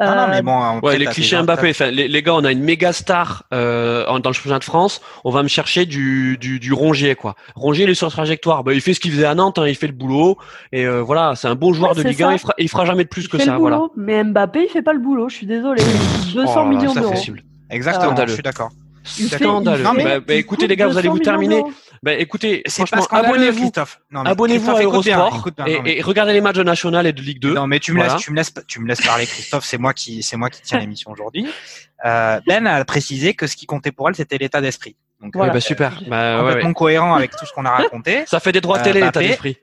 Non, 0.00 0.06
non, 0.06 0.12
Euh, 0.22 0.26
mais 0.30 0.42
bon. 0.42 0.78
Ouais, 0.80 0.96
les 0.98 1.06
clichés 1.06 1.40
Mbappé. 1.42 1.70
Enfin, 1.70 1.90
les, 1.90 2.06
les 2.08 2.22
gars, 2.22 2.34
on 2.34 2.44
a 2.44 2.52
une 2.52 2.62
méga 2.62 2.92
star 2.92 3.44
euh, 3.52 4.06
en- 4.06 4.20
dans 4.20 4.30
le 4.30 4.34
championnat 4.34 4.58
de 4.60 4.64
France. 4.64 5.00
On 5.24 5.30
va 5.30 5.42
me 5.42 5.48
chercher 5.48 5.86
du, 5.86 6.36
du, 6.38 6.60
du 6.60 6.72
Rongier, 6.72 7.14
quoi. 7.16 7.34
Rongier, 7.56 7.84
il 7.84 7.90
est 7.90 7.94
sur 7.94 8.10
trajectoire. 8.10 8.62
Bah, 8.64 8.74
il 8.74 8.80
fait 8.80 8.94
ce 8.94 9.00
qu'il 9.00 9.10
faisait 9.12 9.26
à 9.26 9.34
Nantes. 9.34 9.58
hein, 9.58 9.66
il 9.66 9.74
fait 9.74 9.86
le 9.88 9.92
boulot. 9.92 10.38
Et 10.72 10.86
euh, 10.86 11.00
voilà, 11.02 11.34
c'est 11.34 11.48
un 11.48 11.54
bon 11.56 11.72
joueur 11.72 11.96
Ouais, 11.96 12.02
de 12.04 12.08
Ligue 12.08 12.22
1. 12.22 12.28
ça. 12.28 12.32
Il 12.34 12.38
fera, 12.38 12.54
il 12.58 12.68
fera 12.68 12.84
jamais 12.84 13.04
de 13.04 13.08
plus 13.08 13.22
il 13.24 13.28
que 13.28 13.38
fait 13.38 13.44
ça. 13.46 13.52
le 13.54 13.58
Voilà. 13.58 13.76
boulot, 13.78 13.92
mais 13.96 14.22
Mbappé, 14.22 14.66
il 14.68 14.70
fait 14.70 14.82
pas 14.82 14.92
le 14.92 15.00
boulot. 15.00 15.28
Je 15.28 15.34
suis 15.36 15.46
désolé. 15.46 15.82
200 15.82 16.34
Oh 16.34 16.54
là 16.56 16.62
là, 16.62 16.68
millions 16.68 16.92
d'euros. 16.94 17.06
c'est 17.08 17.14
possible. 17.14 17.42
Exactement. 17.70 18.06
Scandaleux. 18.06 18.28
Je 18.28 18.34
suis 18.34 18.42
d'accord. 18.42 18.70
Scandaleux. 19.08 19.82
Non, 19.82 19.92
mais- 19.94 20.04
bah, 20.04 20.20
bah, 20.20 20.34
écoutez, 20.34 20.66
les 20.66 20.76
gars, 20.76 20.86
vous 20.88 20.98
allez 20.98 21.08
200 21.08 21.14
vous 21.16 21.22
terminer. 21.22 21.62
Bah, 22.02 22.14
écoutez, 22.14 22.62
franchement, 22.68 23.04
abonnez-vous. 23.10 23.72
Mais 24.10 24.20
Abonnez-vous 24.30 24.70
à 24.70 24.74
bien, 24.74 24.82
Eurosport 24.84 25.50
bien. 25.56 25.66
et, 25.66 25.76
Non, 25.76 25.82
mais- 25.82 25.96
et 25.98 26.02
regardez 26.02 26.32
les 26.32 26.40
matchs 26.40 26.56
de 26.56 26.62
National 26.62 27.06
et 27.06 27.12
de 27.12 27.20
Ligue 27.20 27.40
2. 27.40 27.54
Non 27.54 27.66
mais 27.66 27.80
tu 27.80 27.92
me 27.92 27.96
Voilà. 27.98 28.12
laisses, 28.14 28.22
tu 28.22 28.30
me 28.30 28.36
laisses, 28.36 28.54
tu 28.68 28.80
me 28.80 28.86
laisses 28.86 29.00
parler, 29.04 29.26
Christophe. 29.26 29.64
C'est 29.64 29.78
moi 29.78 29.92
qui, 29.94 30.22
c'est 30.22 30.36
moi 30.36 30.48
qui 30.50 30.62
tiens 30.62 30.78
l'émission 30.86 31.10
aujourd'hui. 31.10 31.46
Euh, 32.04 32.38
ben 32.46 32.66
a 32.68 32.84
précisé 32.84 33.34
que 33.34 33.48
ce 33.48 33.56
qui 33.56 33.66
comptait 33.66 33.90
pour 33.90 34.08
elle, 34.08 34.14
c'était 34.14 34.38
l'état 34.38 34.60
d'esprit. 34.60 34.94
Donc 35.20 35.34
Voilà. 35.34 35.50
Ouais, 35.50 35.56
bah, 35.56 35.60
super. 35.60 36.00
Bah, 36.06 36.36
ouais, 36.36 36.40
complètement 36.42 36.68
ouais. 36.68 36.74
cohérent 36.74 37.14
avec 37.16 37.30
tout 37.36 37.44
ce 37.46 37.52
qu'on 37.52 37.64
a 37.64 37.70
raconté. 37.70 38.22
Ça 38.26 38.38
fait 38.38 38.52
des 38.52 38.60
droits 38.60 38.78
Euh, 38.78 38.82
télé, 38.84 39.00
l'état 39.00 39.10
Mbappé. 39.18 39.26
d'esprit. 39.28 39.56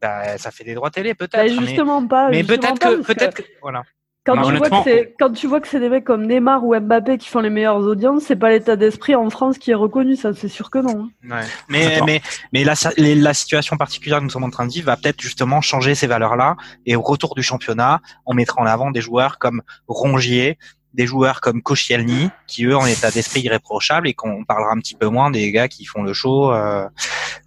Bah, 0.00 0.38
ça 0.38 0.50
fait 0.50 0.64
des 0.64 0.72
droits 0.74 0.90
télé 0.90 1.14
peut-être. 1.14 1.32
Bah, 1.36 1.42
mais- 1.60 1.66
justement 1.66 2.06
pas. 2.06 2.30
mais 2.30 2.42
peut-être 2.44 2.78
pas, 2.80 2.90
que, 2.90 2.94
parce 2.96 3.06
peut-être 3.08 3.34
que, 3.36 3.42
voilà. 3.60 3.82
Quand, 4.24 4.36
Non, 4.36 4.42
tu 4.50 4.56
vois 4.56 4.70
que 4.70 4.76
c'est, 4.84 5.14
quand 5.18 5.30
tu 5.32 5.46
vois 5.46 5.60
que 5.60 5.68
c'est 5.68 5.80
des 5.80 5.88
mecs 5.90 6.04
comme 6.04 6.26
Neymar 6.26 6.64
ou 6.64 6.74
Mbappé 6.74 7.18
qui 7.18 7.28
font 7.28 7.40
les 7.40 7.50
meilleures 7.50 7.76
audiences, 7.78 8.22
c'est 8.26 8.36
pas 8.36 8.50
l'état 8.50 8.74
d'esprit 8.76 9.14
en 9.14 9.28
France 9.30 9.58
qui 9.58 9.70
est 9.70 9.74
reconnu, 9.74 10.16
ça 10.16 10.32
c'est 10.34 10.48
sûr 10.48 10.70
que 10.70 10.78
non. 10.78 11.08
hein. 11.28 11.36
Ouais. 11.36 11.46
Mais, 11.68 12.00
mais, 12.06 12.22
mais 12.52 12.64
la, 12.64 12.74
les- 12.96 13.14
la 13.14 13.34
situation 13.34 13.76
particulière 13.76 14.18
que 14.20 14.24
nous 14.24 14.30
sommes 14.30 14.44
en 14.44 14.50
train 14.50 14.66
de 14.66 14.72
vivre 14.72 14.86
va 14.86 14.96
peut-être 14.96 15.20
justement 15.20 15.60
changer 15.60 15.94
ces 15.94 16.06
valeurs-là. 16.06 16.56
Et 16.86 16.96
au 16.96 17.02
retour 17.02 17.34
du 17.34 17.42
championnat, 17.42 18.00
on 18.26 18.34
mettra 18.34 18.62
en 18.62 18.66
avant 18.66 18.90
des 18.90 19.00
joueurs 19.02 19.38
comme 19.38 19.62
Rongier, 19.88 20.58
des 20.94 21.06
joueurs 21.06 21.40
comme 21.40 21.60
Koscielny, 21.60 22.30
qui 22.46 22.64
eux 22.66 22.76
ont 22.76 22.82
un 22.84 22.86
état 22.86 23.10
d'esprit 23.10 23.40
irréprochable 23.42 24.08
et 24.08 24.14
qu'on 24.14 24.44
parlera 24.44 24.72
un 24.72 24.78
petit 24.78 24.94
peu 24.94 25.08
moins 25.08 25.30
des 25.30 25.50
gars 25.52 25.68
qui 25.68 25.84
font 25.84 26.02
le 26.02 26.12
show, 26.12 26.52
euh, 26.52 26.86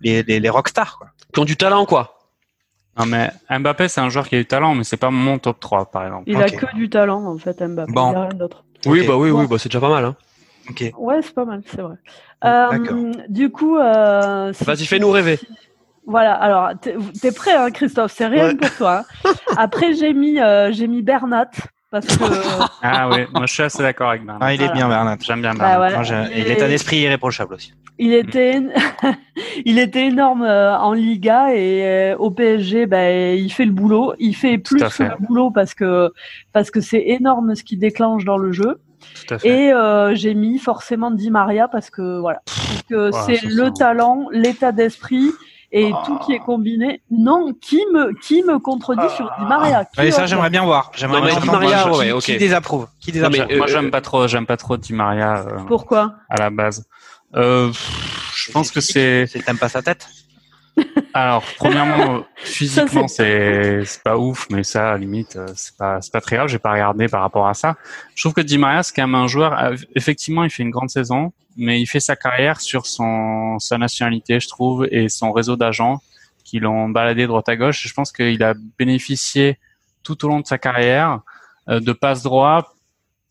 les, 0.01 0.21
les, 0.23 0.39
les 0.39 0.49
rockstars. 0.49 0.97
Quoi. 0.99 1.07
Qui 1.33 1.39
ont 1.39 1.45
du 1.45 1.55
talent, 1.57 1.85
quoi. 1.85 2.16
Non, 2.97 3.05
mais 3.05 3.31
Mbappé, 3.49 3.87
c'est 3.87 4.01
un 4.01 4.09
joueur 4.09 4.27
qui 4.27 4.35
a 4.35 4.39
du 4.39 4.45
talent, 4.45 4.73
mais 4.75 4.83
c'est 4.83 4.97
pas 4.97 5.11
mon 5.11 5.37
top 5.39 5.59
3, 5.59 5.85
par 5.91 6.05
exemple. 6.05 6.23
Il 6.27 6.41
a 6.41 6.49
que 6.49 6.73
du 6.75 6.89
talent 6.89 7.23
en 7.25 7.37
fait, 7.37 7.61
Mbappé. 7.61 7.91
Bon. 7.91 8.11
Il 8.11 8.15
a 8.15 8.21
rien 8.21 8.33
d'autre. 8.33 8.63
Oui, 8.85 9.05
bah 9.05 9.15
oui, 9.17 9.31
Bon. 9.31 9.41
oui, 9.41 9.47
bah 9.47 9.57
c'est 9.59 9.69
déjà 9.69 9.79
pas 9.81 9.89
mal. 9.89 10.05
Hein. 10.05 10.15
Ok. 10.69 10.83
Ouais, 10.97 11.21
c'est 11.21 11.33
pas 11.33 11.45
mal, 11.45 11.61
c'est 11.65 11.81
vrai. 11.81 11.95
D'accord. 12.41 12.95
Euh, 12.97 13.11
du 13.29 13.49
coup, 13.51 13.77
euh, 13.77 14.51
si- 14.53 14.63
Vas-y, 14.63 14.85
fais-nous 14.85 15.09
rêver. 15.11 15.39
Voilà, 16.05 16.33
alors 16.35 16.69
t'es 16.79 16.95
t'es 17.21 17.31
prêt, 17.31 17.53
hein, 17.53 17.69
Christophe? 17.71 18.13
C'est 18.15 18.27
rien 18.27 18.47
Ouais. 18.49 18.55
pour 18.55 18.69
toi. 18.77 19.03
hein. 19.25 19.31
Après, 19.57 19.93
j'ai 19.93 20.13
mis, 20.13 20.39
euh, 20.39 20.71
j'ai 20.71 20.87
mis 20.87 21.01
Bernat 21.01 21.49
parce 22.01 22.17
que 22.17 22.23
Ah 22.81 23.09
oui, 23.09 23.25
moi 23.33 23.45
je 23.45 23.53
suis 23.53 23.63
assez 23.63 23.81
d'accord 23.83 24.09
avec 24.09 24.23
Bernard. 24.25 24.39
Ah, 24.41 24.53
il 24.53 24.61
est 24.61 24.65
Voilà. 24.65 24.73
bien, 24.73 24.87
Bernat. 24.89 25.17
J'aime 25.21 25.41
bien 25.41 25.53
Bah 25.53 25.77
Bernard. 25.79 25.91
Moi, 25.93 26.03
j'ai- 26.03 26.37
Et- 26.37 26.41
et 26.41 26.43
l'état 26.45 26.67
d'esprit 26.67 26.97
irréprochable 26.97 27.53
aussi. 27.55 27.73
il 27.99 28.13
était, 28.13 28.61
il 29.65 29.79
était 29.79 30.07
énorme 30.07 30.43
euh, 30.43 30.77
en 30.77 30.93
Liga 30.93 31.53
et 31.53 31.83
euh, 31.85 32.15
au 32.17 32.31
PSG, 32.31 32.85
ben 32.85 33.37
il 33.37 33.51
fait 33.51 33.65
le 33.65 33.71
boulot. 33.71 34.13
Il 34.19 34.35
fait 34.35 34.57
plus 34.57 34.81
que 34.81 34.89
fait. 34.89 35.09
le 35.09 35.25
boulot 35.27 35.51
parce 35.51 35.73
que 35.73 36.11
parce 36.53 36.71
que 36.71 36.81
c'est 36.81 37.03
énorme 37.07 37.55
ce 37.55 37.63
qu'il 37.63 37.79
déclenche 37.79 38.25
dans 38.25 38.37
le 38.37 38.51
jeu. 38.51 38.79
Tout 39.27 39.33
à 39.35 39.39
fait. 39.39 39.47
Et 39.49 39.73
euh, 39.73 40.15
j'ai 40.15 40.33
mis 40.33 40.57
forcément 40.59 41.11
Di 41.11 41.29
Maria 41.31 41.67
parce 41.67 41.89
que 41.89 42.19
voilà, 42.19 42.41
parce 42.45 42.83
que 42.89 43.11
Ouais, 43.11 43.37
c'est 43.39 43.45
le 43.47 43.65
ça. 43.65 43.71
talent, 43.77 44.27
l'état 44.31 44.71
d'esprit 44.71 45.31
et 45.71 45.91
Oh. 45.93 45.97
tout 46.05 46.17
qui 46.19 46.33
est 46.33 46.39
combiné. 46.39 47.01
Non, 47.11 47.53
qui 47.61 47.83
me 47.93 48.13
qui 48.21 48.43
me 48.43 48.57
contredit 48.59 49.09
sur 49.15 49.25
Di 49.39 49.45
Maria 49.45 49.85
Qui 49.85 49.99
Ouais, 49.99 50.11
ça, 50.11 50.25
j'aimerais 50.25 50.49
bien 50.49 50.63
voir. 50.63 50.91
J'aimerais 50.95 51.21
bien 51.21 51.39
Di 51.39 51.45
voir 51.47 51.59
Maria, 51.61 51.83
qui, 51.83 51.97
ouais, 51.97 52.11
ok. 52.11 52.21
qui 52.23 52.37
désapprouve. 52.37 52.87
Qui 53.01 53.11
Non, 53.13 53.23
mais, 53.23 53.29
désapprouve. 53.29 53.55
euh, 53.55 53.57
moi 53.59 53.67
j'aime 53.67 53.91
pas 53.91 54.01
trop, 54.01 54.27
j'aime 54.27 54.45
pas 54.45 54.57
trop 54.57 54.77
Di 54.77 54.93
Maria 54.93 55.39
euh, 55.47 55.59
Pourquoi? 55.67 56.13
à 56.29 56.37
la 56.37 56.49
base. 56.49 56.85
Euh, 57.35 57.71
je 58.35 58.51
pense 58.51 58.71
que 58.71 58.79
c'est. 58.79 59.27
C'est 59.27 59.43
t'aimes 59.43 59.57
pas 59.57 59.67
sa 59.69 59.81
tête 59.81 60.07
Alors, 61.13 61.43
premièrement, 61.57 62.23
physiquement, 62.35 63.07
c'est 63.07 63.81
pas 64.03 64.17
ouf, 64.17 64.47
mais 64.51 64.63
ça, 64.63 64.89
à 64.89 64.91
la 64.93 64.97
limite, 64.99 65.35
euh, 65.35 65.47
c'est 65.55 65.75
pas 65.75 65.99
pas 66.11 66.21
très 66.21 66.35
grave. 66.35 66.47
J'ai 66.47 66.59
pas 66.59 66.71
regardé 66.71 67.07
par 67.07 67.21
rapport 67.21 67.47
à 67.47 67.53
ça. 67.53 67.75
Je 68.15 68.21
trouve 68.23 68.33
que 68.33 68.41
Di 68.41 68.57
Maria, 68.57 68.83
c'est 68.83 68.93
quand 68.95 69.07
même 69.07 69.15
un 69.15 69.27
joueur. 69.27 69.57
euh, 69.57 69.75
Effectivement, 69.95 70.43
il 70.43 70.49
fait 70.49 70.63
une 70.63 70.69
grande 70.69 70.89
saison, 70.89 71.33
mais 71.55 71.81
il 71.81 71.87
fait 71.87 71.99
sa 71.99 72.15
carrière 72.15 72.61
sur 72.61 72.85
son 72.85 73.57
sa 73.59 73.77
nationalité, 73.77 74.39
je 74.39 74.47
trouve, 74.47 74.87
et 74.91 75.09
son 75.09 75.31
réseau 75.31 75.55
d'agents 75.55 76.01
qui 76.43 76.59
l'ont 76.59 76.89
baladé 76.89 77.25
droite 77.27 77.49
à 77.49 77.55
gauche. 77.55 77.87
Je 77.87 77.93
pense 77.93 78.11
qu'il 78.11 78.41
a 78.43 78.53
bénéficié 78.77 79.57
tout 80.03 80.23
au 80.25 80.29
long 80.29 80.39
de 80.39 80.45
sa 80.47 80.57
carrière 80.57 81.21
euh, 81.67 81.79
de 81.79 81.91
passe 81.93 82.21
droit 82.23 82.75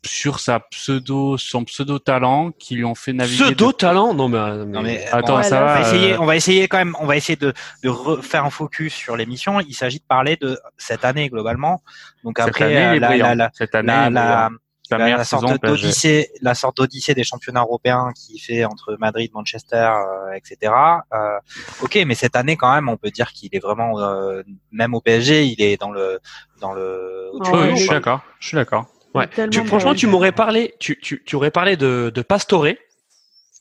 sur 0.06 0.40
sa 0.40 0.60
pseudo 0.60 1.36
son 1.36 1.64
pseudo 1.64 1.98
talent 1.98 2.50
qui 2.52 2.74
lui 2.76 2.84
ont 2.84 2.94
fait 2.94 3.12
naviguer. 3.12 3.38
de- 3.38 3.44
Pseudo 3.48 3.72
talent 3.72 4.14
Non, 4.14 4.28
mais. 4.28 4.38
euh, 4.38 4.64
Non 4.64 4.80
mais 4.82 5.04
Attends, 5.12 5.38
on, 5.38 5.42
ça 5.42 5.60
va. 5.60 5.74
va 5.74 5.80
essayer, 5.82 6.12
euh, 6.14 6.18
on 6.20 6.24
va 6.26 6.36
essayer 6.36 6.68
quand 6.68 6.78
même, 6.78 6.96
on 7.00 7.06
va 7.06 7.16
essayer 7.16 7.36
de, 7.36 7.52
de 7.82 7.88
refaire 7.88 8.44
un 8.44 8.50
focus 8.50 8.94
sur 8.94 9.16
l'émission. 9.16 9.60
Il 9.60 9.74
s'agit 9.74 9.98
de 9.98 10.04
parler 10.08 10.36
de 10.36 10.58
cette 10.78 11.04
année 11.04 11.28
globalement. 11.28 11.82
Donc 12.24 12.38
Cette 12.38 12.48
après, 12.48 12.64
année, 12.64 12.96
il 12.96 13.04
euh, 13.04 13.08
la, 13.08 13.16
la, 13.16 13.34
la, 13.34 13.50
Cette 13.52 13.74
année, 13.74 13.88
la, 13.88 14.10
la, 14.10 14.10
brillant. 14.10 14.58
la 14.90 14.98
la- 14.98 14.98
meilleure 14.98 15.18
la 15.18 15.24
sorte 15.24 15.42
d'odyssée, 15.62 16.30
la 16.42 16.54
sorte 16.54 16.76
d'odyssée 16.76 17.12
des 17.14 17.24
championnats 17.24 17.62
européens 17.62 18.12
qui 18.14 18.38
fait 18.38 18.64
entre 18.64 18.96
Madrid, 19.00 19.30
Manchester, 19.34 19.76
euh, 19.94 20.32
etc. 20.36 20.72
Euh, 21.12 21.38
ok, 21.82 21.98
mais 22.06 22.14
cette 22.14 22.36
année 22.36 22.56
quand 22.56 22.72
même, 22.72 22.88
on 22.88 22.96
peut 22.96 23.10
dire 23.10 23.32
qu'il 23.32 23.48
est 23.52 23.58
vraiment, 23.58 23.98
euh, 24.00 24.42
même 24.70 24.94
au 24.94 25.00
PSG, 25.00 25.44
il 25.46 25.60
est 25.60 25.76
dans 25.80 25.90
le, 25.90 26.20
dans 26.60 26.72
le. 26.72 27.30
Ah 27.44 27.50
Oui, 27.52 27.70
je 27.72 27.76
suis 27.82 27.88
d'accord. 27.88 28.20
Je 28.38 28.46
suis 28.48 28.54
d'accord. 28.56 28.86
Ouais. 29.16 29.26
Tellement 29.28 29.50
Tu, 29.50 29.64
franchement, 29.66 29.94
tu 29.94 30.06
m'aurais 30.06 30.32
parlé, 30.32 30.74
tu, 30.78 30.98
tu, 31.00 31.22
tu 31.24 31.36
aurais 31.36 31.50
parlé 31.50 31.76
de, 31.76 32.10
de 32.14 32.22
Pastore. 32.22 32.66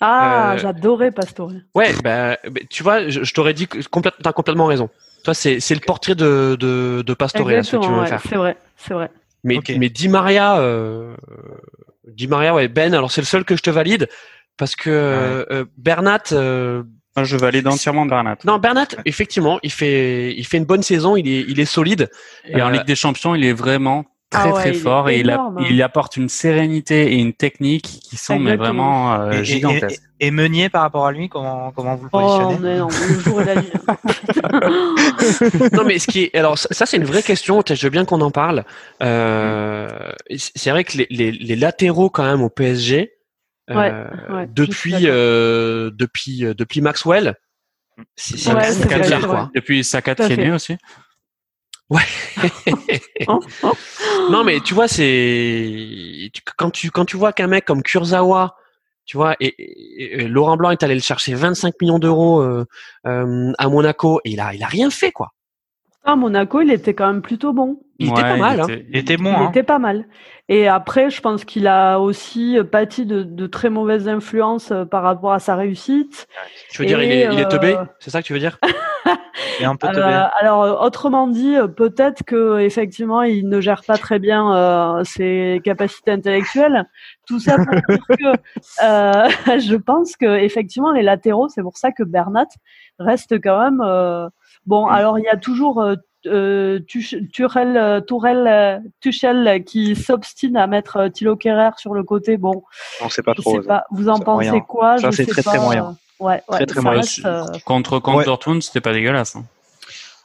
Ah, 0.02 0.54
Euh, 0.54 0.58
j'adorais 0.58 1.12
Pastore. 1.12 1.52
Ouais, 1.74 1.94
bah, 2.04 2.38
bah, 2.50 2.60
tu 2.70 2.84
vois, 2.84 3.08
je, 3.08 3.24
je 3.24 3.34
t'aurais 3.34 3.54
dit 3.54 3.68
que 3.68 3.78
t'as 4.22 4.34
complètement 4.34 4.66
raison. 4.66 4.90
Toi, 5.24 5.34
c'est, 5.34 5.60
c'est 5.60 5.74
le 5.74 5.80
portrait 5.80 6.16
de, 6.16 6.56
de, 6.60 7.02
de 7.06 7.14
Pastore, 7.14 7.50
là, 7.50 7.64
ce 7.64 7.78
que 7.78 7.82
tu 7.82 7.90
veux 7.90 8.00
ouais, 8.02 8.08
faire. 8.08 8.22
c'est 8.28 8.36
vrai, 8.36 8.58
c'est 8.78 8.94
vrai. 8.94 9.10
Mais, 9.44 9.58
Ok. 9.58 9.72
mais 9.78 9.90
Di 9.90 10.08
Maria, 10.10 10.58
euh, 10.60 11.16
Di 12.08 12.28
Maria, 12.28 12.54
ouais, 12.54 12.68
Ben, 12.68 12.94
alors 12.94 13.12
c'est 13.12 13.22
le 13.22 13.26
seul 13.26 13.46
que 13.46 13.56
je 13.56 13.62
te 13.62 13.70
valide 13.70 14.08
parce 14.58 14.76
que 14.76 14.90
euh, 14.90 15.66
Bernat, 15.78 16.24
euh, 16.32 16.84
je 17.22 17.38
valide 17.38 17.68
entièrement 17.68 18.06
Bernat. 18.06 18.38
non, 18.44 18.58
Bernat, 18.58 18.88
effectivement, 19.06 19.60
il 19.64 19.72
fait, 19.72 20.34
il 20.36 20.46
fait 20.46 20.58
une 20.58 20.66
bonne 20.66 20.84
saison, 20.84 21.16
il 21.16 21.28
est, 21.28 21.46
il 21.48 21.60
est 21.60 21.66
solide. 21.66 22.10
Et 22.48 22.62
en 22.62 22.70
Ligue 22.70 22.86
des 22.86 22.96
Champions, 22.96 23.34
il 23.36 23.46
est 23.46 23.54
vraiment 23.54 24.06
très 24.30 24.42
Ah 24.50 24.54
ouais, 24.54 24.54
très 24.62 24.70
il 24.72 24.76
est 24.76 24.80
fort 24.80 25.10
et 25.10 25.20
il, 25.20 25.30
a- 25.30 25.34
énorme, 25.36 25.58
hein. 25.60 25.68
il 25.70 25.82
apporte 25.84 26.18
une 26.18 26.30
sérénité 26.30 27.14
et 27.14 27.16
une 27.18 27.34
technique 27.34 27.86
qui 28.04 28.18
sont 28.18 28.40
mais 28.40 28.56
vraiment 28.56 29.14
euh, 29.14 29.32
Et- 29.34 29.40
et- 29.40 29.44
gigantesques. 29.46 30.02
Et, 30.20 30.28
et 30.28 30.32
Meunier 30.32 30.70
par 30.70 30.82
rapport 30.82 31.06
à 31.06 31.12
lui, 31.12 31.28
comment, 31.30 31.72
comment 31.72 31.96
vous 31.96 32.06
le 32.06 32.10
Oh, 32.14 32.20
positionnez 32.20 32.58
mais 32.60 32.78
non, 32.80 32.88
le 32.88 33.20
jour 33.20 33.42
et 33.42 33.46
la 33.46 33.56
nuit. 33.56 33.72
non 35.74 35.84
mais 35.86 36.00
ce 36.00 36.08
qui 36.08 36.24
est 36.24 36.36
alors 36.36 36.58
ça 36.58 36.68
ça, 36.72 36.86
c'est 36.86 36.98
une 36.98 37.04
vraie 37.04 37.24
question 37.24 37.62
je 37.68 37.82
veux 37.84 37.90
bien 37.90 38.06
qu'on 38.06 38.22
en 38.22 38.32
parle. 38.32 38.64
Euh, 39.04 40.12
c'est 40.38 40.70
vrai 40.72 40.84
que 40.84 40.98
les, 40.98 41.08
les, 41.10 41.32
les 41.32 41.56
latéraux 41.56 42.10
quand 42.10 42.24
même 42.26 42.42
au 42.42 42.50
PSG 42.50 43.12
euh, 43.72 44.06
Ouais, 44.30 44.48
depuis 44.48 44.96
euh, 45.06 45.92
depuis 45.94 46.46
depuis 46.58 46.82
Maxwell 46.82 47.36
c'est 48.16 48.54
Ouais, 48.54 48.60
un 48.68 48.72
c'est 48.72 48.88
caviar, 48.90 49.20
vrai, 49.22 49.30
quoi 49.30 49.52
ouais. 51.90 52.02
Non 54.30 54.44
mais 54.44 54.60
tu 54.60 54.74
vois 54.74 54.88
c'est 54.88 56.32
quand 56.58 56.72
tu 56.72 56.90
quand 56.92 57.06
tu 57.06 57.18
vois 57.18 57.32
qu'un 57.34 57.48
mec 57.48 57.66
comme 57.66 57.84
Kurzawa 57.84 58.56
tu 59.06 59.18
vois 59.18 59.36
et, 59.40 59.48
et- 59.60 60.22
et 60.24 60.28
Laurent 60.28 60.58
Blanc 60.58 60.72
est 60.72 60.82
allé 60.84 60.96
le 60.96 61.02
chercher 61.02 61.36
25 61.36 61.76
millions 61.82 62.00
d'euros 62.00 62.42
euh, 62.42 62.66
euh, 63.06 63.52
à 63.60 63.70
Monaco 63.70 64.20
et 64.26 64.32
il 64.32 64.40
a 64.40 64.54
il 64.56 64.64
a 64.64 64.68
rien 64.68 64.90
fait 64.90 65.12
quoi 65.12 65.34
À 66.04 66.16
Monaco, 66.16 66.62
il 66.62 66.72
était 66.72 66.94
quand 66.96 67.08
même 67.08 67.22
plutôt 67.22 67.54
bon. 67.54 67.80
Il 68.00 68.10
était 68.12 68.22
pas 68.22 68.38
mal 68.38 68.60
hein. 68.60 68.68
était- 68.68 68.86
Il 68.90 68.98
était 68.98 69.18
bon, 69.18 69.32
il 69.32 69.36
hein. 69.36 69.50
était 69.50 69.64
pas 69.64 69.80
mal. 69.80 70.06
Et 70.48 70.68
après, 70.68 71.10
je 71.10 71.22
pense 71.22 71.44
qu'il 71.46 71.66
a 71.68 71.98
aussi 72.00 72.58
pâti 72.72 73.06
de, 73.06 73.24
de 73.24 73.48
très 73.48 73.70
mauvaises 73.70 74.08
influences 74.08 74.72
euh, 74.72 74.86
par 74.86 75.02
rapport 75.04 75.34
à 75.34 75.40
sa 75.40 75.56
réussite. 75.56 76.28
tu 76.70 76.82
veux 76.82 76.88
dire 76.88 77.02
il 77.02 77.12
est 77.12 77.30
il 77.34 77.40
est 77.40 77.48
teubé 77.48 77.76
euh, 77.76 77.84
c'est 78.00 78.12
ça 78.12 78.22
que 78.22 78.28
tu 78.28 78.34
veux 78.34 78.40
dire? 78.40 78.60
Il 79.60 79.64
est 79.64 79.66
un 79.68 79.76
peu 79.76 79.88
Euh, 79.88 79.92
teubé. 79.94 80.26
alors, 80.40 80.64
euh, 80.64 80.74
autrement 80.86 81.28
dit, 81.28 81.56
euh, 81.56 81.68
peut-être 81.68 82.24
que 82.24 82.60
effectivement, 82.60 83.22
il 83.22 83.48
ne 83.48 83.62
gère 83.62 83.84
pas 83.86 83.98
très 83.98 84.20
bien 84.20 84.54
euh, 84.54 85.04
ses 85.06 85.62
capacités 85.64 86.12
intellectuelles. 86.12 86.84
Tout 87.28 87.40
ça 87.40 87.56
pour 87.58 87.66
dire 87.66 88.06
que 88.20 88.84
euh, 88.84 89.30
je 89.60 89.76
pense 89.76 90.16
que 90.18 90.38
effectivement, 90.40 90.92
les 90.92 91.04
latéraux, 91.04 91.48
c'est 91.50 91.62
pour 91.62 91.78
ça 91.78 91.92
que 91.92 92.04
Bernat 92.04 92.48
reste 93.00 93.42
quand 93.42 93.60
même. 93.60 93.82
euh, 93.86 94.28
bon, 94.66 94.88
alors 94.88 95.20
il 95.20 95.24
y 95.24 95.30
a 95.30 95.38
toujours 95.38 95.82
euh, 96.26 96.80
Turel, 97.32 97.78
euh, 97.78 98.02
euh, 98.12 98.80
Tuchel 99.02 99.64
qui 99.66 99.96
s'obstine 99.96 100.58
à 100.58 100.68
mettre 100.68 100.98
euh, 100.98 101.10
Thilo 101.10 101.36
Kerrer 101.36 101.72
sur 101.78 101.94
le 101.94 102.04
côté. 102.04 102.38
Bon, 102.38 102.64
On 103.02 103.10
sait 103.10 103.22
pas 103.24 103.34
je 103.36 103.42
trop. 103.42 103.62
sais 103.62 103.68
pas. 103.68 103.86
Vous 103.92 104.10
en 104.10 104.20
pensez 104.20 104.50
moyen. 104.50 104.60
quoi? 104.62 104.98
Ça, 104.98 105.12
c'est 105.12 105.26
très, 105.26 105.42
très 105.44 105.60
moyen. 105.60 105.98
Ouais, 106.20 106.42
ouais, 106.48 106.58
Très, 106.58 106.66
très 106.66 106.82
moyen. 106.82 107.00
reste, 107.02 107.26
euh, 107.26 107.44
Contre 107.66 108.00
contre 108.00 108.20
Ouais. 108.20 108.26
Dortmund, 108.26 108.62
c'était 108.64 108.82
pas 108.82 108.94
dégueulasse. 108.94 109.36
hein. 109.36 109.44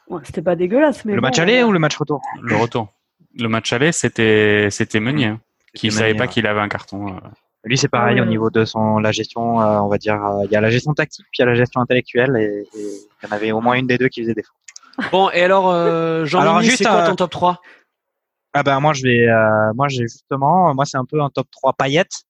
ouais, 0.09 0.21
C'était 0.25 0.43
pas 0.43 0.55
dégueulasse, 0.57 1.05
mais 1.05 1.15
Le 1.15 1.21
bon, 1.21 1.27
match 1.29 1.39
aller 1.39 1.63
ou 1.63 1.73
le 1.73 1.79
match 1.79 1.97
retour? 1.97 2.21
Le 2.43 2.57
retour. 2.57 2.89
Le 3.39 3.49
match 3.49 3.73
aller, 3.73 3.93
c'était 3.93 4.69
c'était 4.71 5.01
Meunier, 5.01 5.27
hein, 5.27 5.41
qui 5.75 5.91
C'était 5.91 6.01
savait 6.03 6.15
pas 6.15 6.27
qu'il 6.27 6.47
avait 6.47 6.61
un 6.61 6.69
carton. 6.69 7.09
euh. 7.09 7.21
Lui, 7.65 7.77
c'est 7.77 7.89
pareil 7.89 8.15
Ouais. 8.17 8.23
au 8.23 8.25
niveau 8.25 8.49
de 8.51 8.65
son 8.65 8.99
la 8.99 9.13
gestion. 9.13 9.61
euh, 9.61 9.79
on 9.81 9.89
va 9.89 9.99
dire, 9.99 10.15
euh, 10.25 10.45
il 10.47 10.51
y 10.51 10.57
a 10.57 10.61
la 10.61 10.71
gestion 10.71 10.95
tactique, 10.95 11.27
puis 11.31 11.41
il 11.41 11.43
y 11.43 11.45
a 11.45 11.47
la 11.47 11.55
gestion 11.55 11.81
intellectuelle, 11.81 12.35
et 12.39 12.67
il 12.75 13.27
y 13.29 13.31
en 13.31 13.33
avait 13.37 13.53
au 13.53 13.61
moins 13.61 13.75
une 13.75 13.87
des 13.87 13.99
deux 13.99 14.09
qui 14.09 14.23
faisait 14.23 14.35
défaut. 14.35 14.55
Bon, 15.13 15.31
et 15.31 15.43
alors, 15.43 15.71
euh, 15.71 16.25
Jean 16.25 16.61
juste, 16.61 16.79
c'est 16.79 16.85
quoi 16.85 17.03
euh, 17.03 17.09
ton 17.09 17.17
top 17.17 17.31
3 17.31 17.61
Ah 18.53 18.63
ben 18.63 18.81
moi 18.81 18.93
je 18.93 19.03
vais, 19.03 19.27
euh, 19.29 19.73
moi 19.75 19.89
j'ai 19.89 20.03
justement, 20.03 20.75
moi 20.75 20.85
c'est 20.85 20.97
un 20.99 21.05
peu 21.05 21.21
un 21.21 21.31
top 21.31 21.49
3 21.51 21.73
paillettes. 21.75 22.25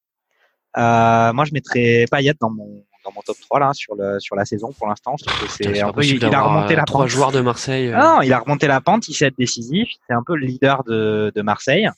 Euh, 0.77 1.33
moi 1.33 1.45
je 1.45 1.53
mettrais 1.53 2.05
paillettes 2.11 2.39
dans 2.41 2.51
mon 2.51 2.85
dans 3.05 3.13
mon 3.13 3.23
top 3.23 3.37
3 3.41 3.61
là 3.61 3.73
sur 3.73 3.95
le 3.97 4.21
sur 4.21 4.37
la 4.37 4.45
saison 4.45 4.73
pour 4.79 4.87
l'instant. 4.87 5.17
Je 5.19 5.25
trouve 5.25 5.47
que 5.49 5.53
c'est 5.53 5.81
un 5.81 5.93
peu, 5.93 6.05
il, 6.05 6.25
a 6.25 6.43
remonté 6.43 6.75
euh, 6.75 6.77
la 6.77 6.85
trois 6.85 7.03
pente. 7.03 7.09
joueurs 7.11 7.33
de 7.33 7.41
Marseille. 7.41 7.89
euh. 7.89 7.97
Ah 7.99 8.17
non, 8.17 8.23
il 8.23 8.33
a 8.33 8.39
remonté 8.39 8.67
la 8.67 8.81
pente, 8.81 9.09
il 9.09 9.15
sait 9.15 9.27
être 9.27 9.39
décisif, 9.39 9.89
c'est 10.07 10.15
un 10.15 10.23
peu 10.25 10.37
le 10.37 10.47
leader 10.47 10.85
de, 10.85 11.33
de 11.35 11.43
Marseille. 11.43 11.89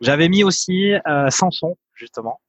J'avais 0.00 0.28
mis 0.28 0.44
aussi 0.44 0.92
euh, 1.06 1.30
Sanson 1.30 1.76
justement. 1.94 2.40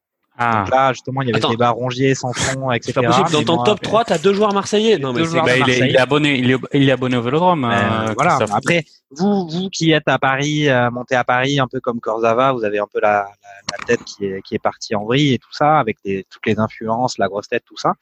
Ah, 0.41 0.63
Donc 0.63 0.72
là 0.72 0.93
justement 0.93 1.22
il 1.22 1.27
y 1.27 1.31
avait 1.31 1.39
Attends. 1.39 1.50
le 1.50 1.55
débat 1.55 1.69
Rongier, 1.72 2.15
Sanson, 2.15 2.72
etc. 2.72 2.93
C'est 2.93 2.93
pas 2.93 3.08
possible. 3.08 3.31
Dans 3.31 3.43
ton 3.43 3.55
moi, 3.58 3.65
top 3.65 3.81
3, 3.81 4.05
t'as 4.05 4.17
deux 4.17 4.34
joueurs 4.34 4.53
marseillais. 4.53 4.98
Non, 4.98 5.12
mais 5.12 5.24
bah, 5.24 5.58
il, 5.58 5.69
est, 5.69 5.79
il 5.89 5.96
est 5.96 6.00
abonné, 6.00 6.38
il 6.38 6.51
est, 6.51 6.58
il 6.74 6.88
est 6.88 6.91
abonné 6.93 7.17
au 7.17 7.22
Vélodrome. 7.22 7.65
Euh, 7.65 7.69
euh, 7.72 8.13
voilà. 8.15 8.38
Christophe. 8.38 8.55
Après, 8.55 8.86
vous, 9.12 9.48
vous 9.50 9.69
qui 9.69 9.91
êtes 9.91 10.08
à 10.08 10.17
Paris, 10.17 10.69
euh, 10.69 10.89
monté 10.91 11.15
à 11.15 11.25
Paris, 11.25 11.60
un 11.60 11.67
peu 11.67 11.81
comme 11.81 12.00
Corzava, 12.00 12.53
vous 12.53 12.63
avez 12.63 12.79
un 12.79 12.88
peu 12.91 13.01
la, 13.01 13.29
la, 13.43 13.77
la 13.77 13.86
tête 13.86 14.03
qui 14.05 14.25
est, 14.25 14.41
qui 14.41 14.56
est 14.56 14.60
partie 14.60 14.95
en 14.95 15.04
vrille 15.04 15.34
et 15.34 15.39
tout 15.39 15.52
ça, 15.52 15.78
avec 15.78 15.97
toutes 16.04 16.45
les 16.45 16.58
influences, 16.58 17.17
la 17.17 17.28
grosse 17.28 17.49
tête, 17.49 17.63
tout 17.65 17.78
ça. 17.78 17.93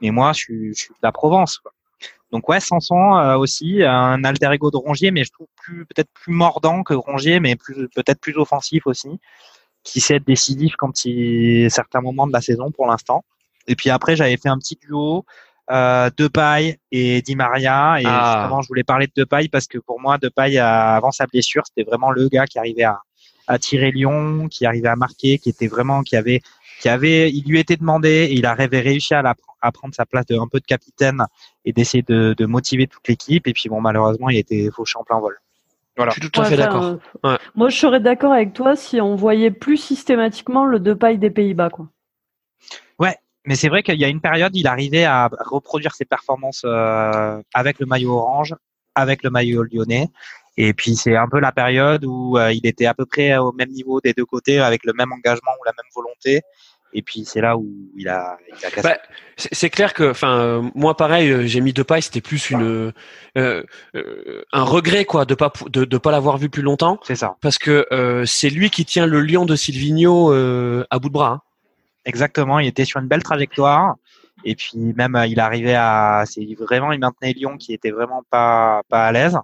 Mais 0.00 0.10
moi, 0.10 0.32
je 0.32 0.38
suis, 0.38 0.68
je 0.74 0.80
suis 0.80 0.94
de 0.94 0.98
la 1.02 1.12
Provence. 1.12 1.58
Quoi. 1.58 1.72
Donc 2.32 2.48
ouais, 2.48 2.60
Sanson 2.60 3.16
euh, 3.16 3.36
aussi, 3.36 3.82
un 3.82 4.24
alter 4.24 4.50
ego 4.52 4.70
de 4.70 4.78
Rongier, 4.78 5.10
mais 5.10 5.22
je 5.22 5.30
trouve 5.30 5.48
plus 5.54 5.84
peut-être 5.84 6.10
plus 6.14 6.32
mordant 6.32 6.82
que 6.82 6.94
Rongier, 6.94 7.40
mais 7.40 7.56
plus 7.56 7.88
peut-être 7.94 8.20
plus 8.20 8.36
offensif 8.36 8.86
aussi, 8.86 9.20
qui 9.84 10.00
sait 10.00 10.16
être 10.16 10.26
décisif 10.26 10.74
quand 10.76 11.04
il 11.04 11.70
certains 11.70 12.00
moments 12.00 12.26
de 12.26 12.32
la 12.32 12.40
saison 12.40 12.70
pour 12.70 12.86
l'instant. 12.86 13.24
Et 13.66 13.76
puis 13.76 13.90
après, 13.90 14.16
j'avais 14.16 14.36
fait 14.36 14.48
un 14.48 14.58
petit 14.58 14.76
duo 14.80 15.24
euh, 15.70 16.10
Depay 16.16 16.78
et 16.90 17.22
Di 17.22 17.36
Maria. 17.36 17.96
Et 18.00 18.04
Ah. 18.06 18.34
justement, 18.42 18.62
je 18.62 18.68
voulais 18.68 18.84
parler 18.84 19.06
de 19.06 19.12
Depay 19.16 19.48
parce 19.48 19.66
que 19.66 19.78
pour 19.78 20.00
moi, 20.00 20.18
Depay, 20.18 20.58
euh, 20.58 20.64
avant 20.64 21.10
sa 21.12 21.26
blessure, 21.26 21.62
c'était 21.66 21.88
vraiment 21.88 22.10
le 22.10 22.28
gars 22.28 22.46
qui 22.46 22.58
arrivait 22.58 22.82
à, 22.84 22.98
à 23.46 23.58
tirer 23.58 23.90
Lyon, 23.92 24.48
qui 24.48 24.66
arrivait 24.66 24.88
à 24.88 24.96
marquer, 24.96 25.38
qui 25.38 25.48
était 25.50 25.68
vraiment, 25.68 26.02
qui 26.02 26.16
avait, 26.16 26.40
qui 26.80 26.88
avait, 26.88 27.30
il 27.30 27.44
lui 27.48 27.58
était 27.60 27.76
demandé 27.76 28.08
et 28.30 28.32
il 28.34 28.46
avait 28.46 28.80
réussi 28.80 29.14
à, 29.14 29.22
la, 29.22 29.34
à 29.60 29.70
prendre 29.72 29.94
sa 29.94 30.04
place 30.04 30.26
de 30.26 30.36
un 30.36 30.48
peu 30.48 30.58
de 30.58 30.66
capitaine 30.66 31.24
et 31.64 31.72
d'essayer 31.72 32.02
de, 32.02 32.34
de 32.36 32.46
motiver 32.46 32.86
toute 32.88 33.06
l'équipe. 33.08 33.46
Et 33.46 33.52
puis 33.52 33.68
bon, 33.68 33.80
malheureusement, 33.80 34.28
il 34.30 34.38
était 34.38 34.68
fauché 34.74 34.98
en 34.98 35.04
plein 35.04 35.20
vol. 35.20 35.36
Voilà. 35.96 36.12
je 36.14 36.20
suis 36.20 36.30
tout 36.30 36.40
à 36.40 36.44
Ouais, 36.44 36.50
fait 36.50 36.56
d'accord. 36.56 36.84
euh, 36.84 36.96
Ouais. 37.24 37.38
Moi, 37.54 37.68
je 37.68 37.76
serais 37.76 38.00
d'accord 38.00 38.32
avec 38.32 38.52
toi 38.54 38.76
si 38.76 39.00
on 39.00 39.14
voyait 39.14 39.50
plus 39.50 39.76
systématiquement 39.76 40.64
le 40.64 40.80
Depay 40.80 41.18
des 41.18 41.30
Pays-Bas, 41.30 41.70
quoi. 41.70 41.88
Mais 43.46 43.56
c'est 43.56 43.68
vrai 43.68 43.82
qu'il 43.82 43.98
y 43.98 44.04
a 44.04 44.08
une 44.08 44.20
période, 44.20 44.54
il 44.54 44.66
arrivait 44.68 45.04
à 45.04 45.28
reproduire 45.40 45.94
ses 45.94 46.04
performances 46.04 46.62
euh, 46.64 47.42
avec 47.54 47.80
le 47.80 47.86
maillot 47.86 48.12
orange, 48.12 48.54
avec 48.94 49.24
le 49.24 49.30
maillot 49.30 49.64
lyonnais. 49.64 50.08
Et 50.56 50.74
puis 50.74 50.94
c'est 50.94 51.16
un 51.16 51.28
peu 51.28 51.40
la 51.40 51.50
période 51.50 52.04
où 52.04 52.38
euh, 52.38 52.52
il 52.52 52.64
était 52.66 52.86
à 52.86 52.94
peu 52.94 53.04
près 53.06 53.36
au 53.38 53.52
même 53.52 53.70
niveau 53.70 54.00
des 54.00 54.12
deux 54.12 54.26
côtés, 54.26 54.60
avec 54.60 54.84
le 54.84 54.92
même 54.92 55.10
engagement 55.12 55.50
ou 55.60 55.64
la 55.64 55.72
même 55.72 55.90
volonté. 55.94 56.42
Et 56.94 57.02
puis 57.02 57.24
c'est 57.24 57.40
là 57.40 57.56
où 57.56 57.66
il 57.96 58.08
a, 58.08 58.36
il 58.48 58.66
a 58.66 58.70
cassé. 58.70 58.82
Bah, 58.88 58.98
c'est 59.36 59.70
clair 59.70 59.94
que, 59.94 60.10
enfin, 60.10 60.38
euh, 60.38 60.62
moi 60.74 60.96
pareil, 60.96 61.30
euh, 61.30 61.46
j'ai 61.46 61.60
mis 61.60 61.72
Depay, 61.72 62.00
c'était 62.02 62.20
plus 62.20 62.50
une 62.50 62.92
euh, 63.38 63.62
euh, 63.94 64.44
un 64.52 64.62
regret 64.62 65.04
quoi 65.04 65.24
de 65.24 65.34
pas 65.34 65.52
de, 65.70 65.84
de 65.84 65.98
pas 65.98 66.10
l'avoir 66.12 66.36
vu 66.36 66.48
plus 66.50 66.62
longtemps, 66.62 66.98
c'est 67.02 67.16
ça, 67.16 67.36
parce 67.40 67.58
que 67.58 67.86
euh, 67.92 68.26
c'est 68.26 68.50
lui 68.50 68.68
qui 68.70 68.84
tient 68.84 69.06
le 69.06 69.20
lion 69.20 69.46
de 69.46 69.56
Silvino 69.56 70.32
euh, 70.32 70.84
à 70.90 70.98
bout 70.98 71.08
de 71.08 71.14
bras. 71.14 71.30
hein. 71.30 71.40
exactement. 72.04 72.58
Il 72.58 72.66
était 72.66 72.84
sur 72.84 73.00
une 73.00 73.08
belle 73.08 73.22
trajectoire. 73.22 73.94
Et 74.44 74.56
puis 74.56 74.76
même 74.76 75.16
il 75.28 75.38
arrivait 75.38 75.76
à, 75.76 76.24
c'est 76.26 76.44
vraiment 76.58 76.90
il 76.92 76.98
maintenait 76.98 77.32
Lyon 77.32 77.56
qui 77.58 77.72
était 77.72 77.92
vraiment 77.92 78.22
pas 78.28 78.82
pas 78.88 79.06
à 79.06 79.12
l'aise. 79.12 79.38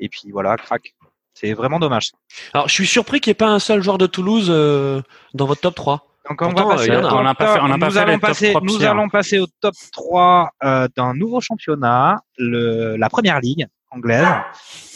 Et 0.00 0.08
puis 0.08 0.30
voilà, 0.32 0.56
crac. 0.56 0.94
C'est 1.34 1.54
vraiment 1.54 1.78
dommage. 1.78 2.10
Alors, 2.52 2.68
je 2.68 2.74
suis 2.74 2.86
surpris 2.86 3.20
qu'il 3.20 3.30
n'y 3.30 3.32
ait 3.32 3.34
pas 3.34 3.48
un 3.48 3.60
seul 3.60 3.82
joueur 3.82 3.96
de 3.96 4.06
Toulouse 4.06 4.48
euh, 4.50 5.00
dans 5.32 5.46
votre 5.46 5.60
top 5.62 5.74
3. 5.74 6.06
Donc 6.28 6.42
on 6.42 6.46
Pourtant, 6.46 6.68
va 6.68 6.76
passer 6.76 6.90
a. 6.90 7.14
On 7.14 7.22
n'a 7.22 7.34
pas 7.34 7.54
fait- 7.54 7.60
on 7.60 7.78
pas 7.78 7.88
nous 7.88 7.98
allons 7.98 8.18
passer, 8.18 8.54
nous 8.62 8.84
allons 8.84 9.08
passer 9.08 9.38
au 9.38 9.46
top 9.60 9.74
3 9.92 10.50
euh, 10.62 10.86
d'un 10.96 11.14
nouveau 11.14 11.40
championnat, 11.40 12.20
le, 12.38 12.96
la 12.96 13.08
première 13.08 13.40
ligue 13.40 13.66
anglaise, 13.90 14.26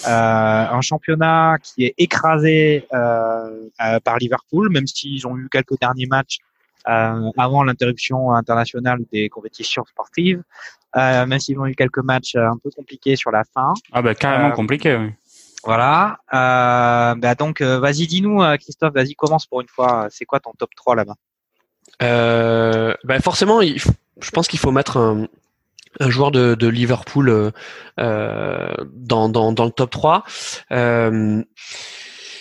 euh, 0.06 0.08
un 0.08 0.80
championnat 0.80 1.56
qui 1.62 1.86
est 1.86 1.94
écrasé 1.98 2.86
euh, 2.92 3.68
par 4.04 4.18
Liverpool, 4.18 4.70
même 4.70 4.86
s'ils 4.86 5.26
ont 5.26 5.36
eu 5.36 5.48
quelques 5.50 5.78
derniers 5.80 6.06
matchs 6.06 6.38
avant 6.84 7.64
l'interruption 7.64 8.32
internationale 8.32 8.98
des 9.10 9.30
compétitions 9.30 9.84
sportives, 9.86 10.42
même 10.94 11.38
s'ils 11.40 11.58
ont 11.58 11.66
eu 11.66 11.74
quelques 11.74 12.04
matchs 12.04 12.36
un 12.36 12.58
peu 12.62 12.70
compliqués 12.70 13.16
sur 13.16 13.30
la 13.30 13.42
fin. 13.54 13.72
Ah 13.92 14.02
bah 14.02 14.14
carrément 14.14 14.50
compliqué. 14.52 14.94
Oui. 14.94 15.10
Voilà. 15.64 16.18
Euh, 16.34 17.14
bah 17.16 17.34
donc, 17.34 17.60
euh, 17.60 17.78
vas-y, 17.78 18.06
dis-nous, 18.06 18.42
euh, 18.42 18.56
Christophe, 18.56 18.92
vas-y, 18.94 19.14
commence 19.14 19.46
pour 19.46 19.60
une 19.60 19.68
fois. 19.68 20.08
C'est 20.10 20.24
quoi 20.24 20.40
ton 20.40 20.52
top 20.58 20.70
3 20.76 20.94
là-bas? 20.94 21.14
Euh, 22.02 22.94
ben 23.04 23.20
forcément, 23.20 23.60
il 23.60 23.76
f- 23.76 23.88
je 24.20 24.30
pense 24.30 24.48
qu'il 24.48 24.58
faut 24.58 24.72
mettre 24.72 24.96
un, 24.96 25.26
un 26.00 26.10
joueur 26.10 26.30
de, 26.32 26.54
de 26.54 26.66
Liverpool 26.68 27.28
euh, 27.28 27.50
euh, 28.00 28.74
dans, 28.92 29.28
dans, 29.28 29.52
dans 29.52 29.64
le 29.64 29.70
top 29.70 29.90
3. 29.90 30.24
Euh, 30.72 31.42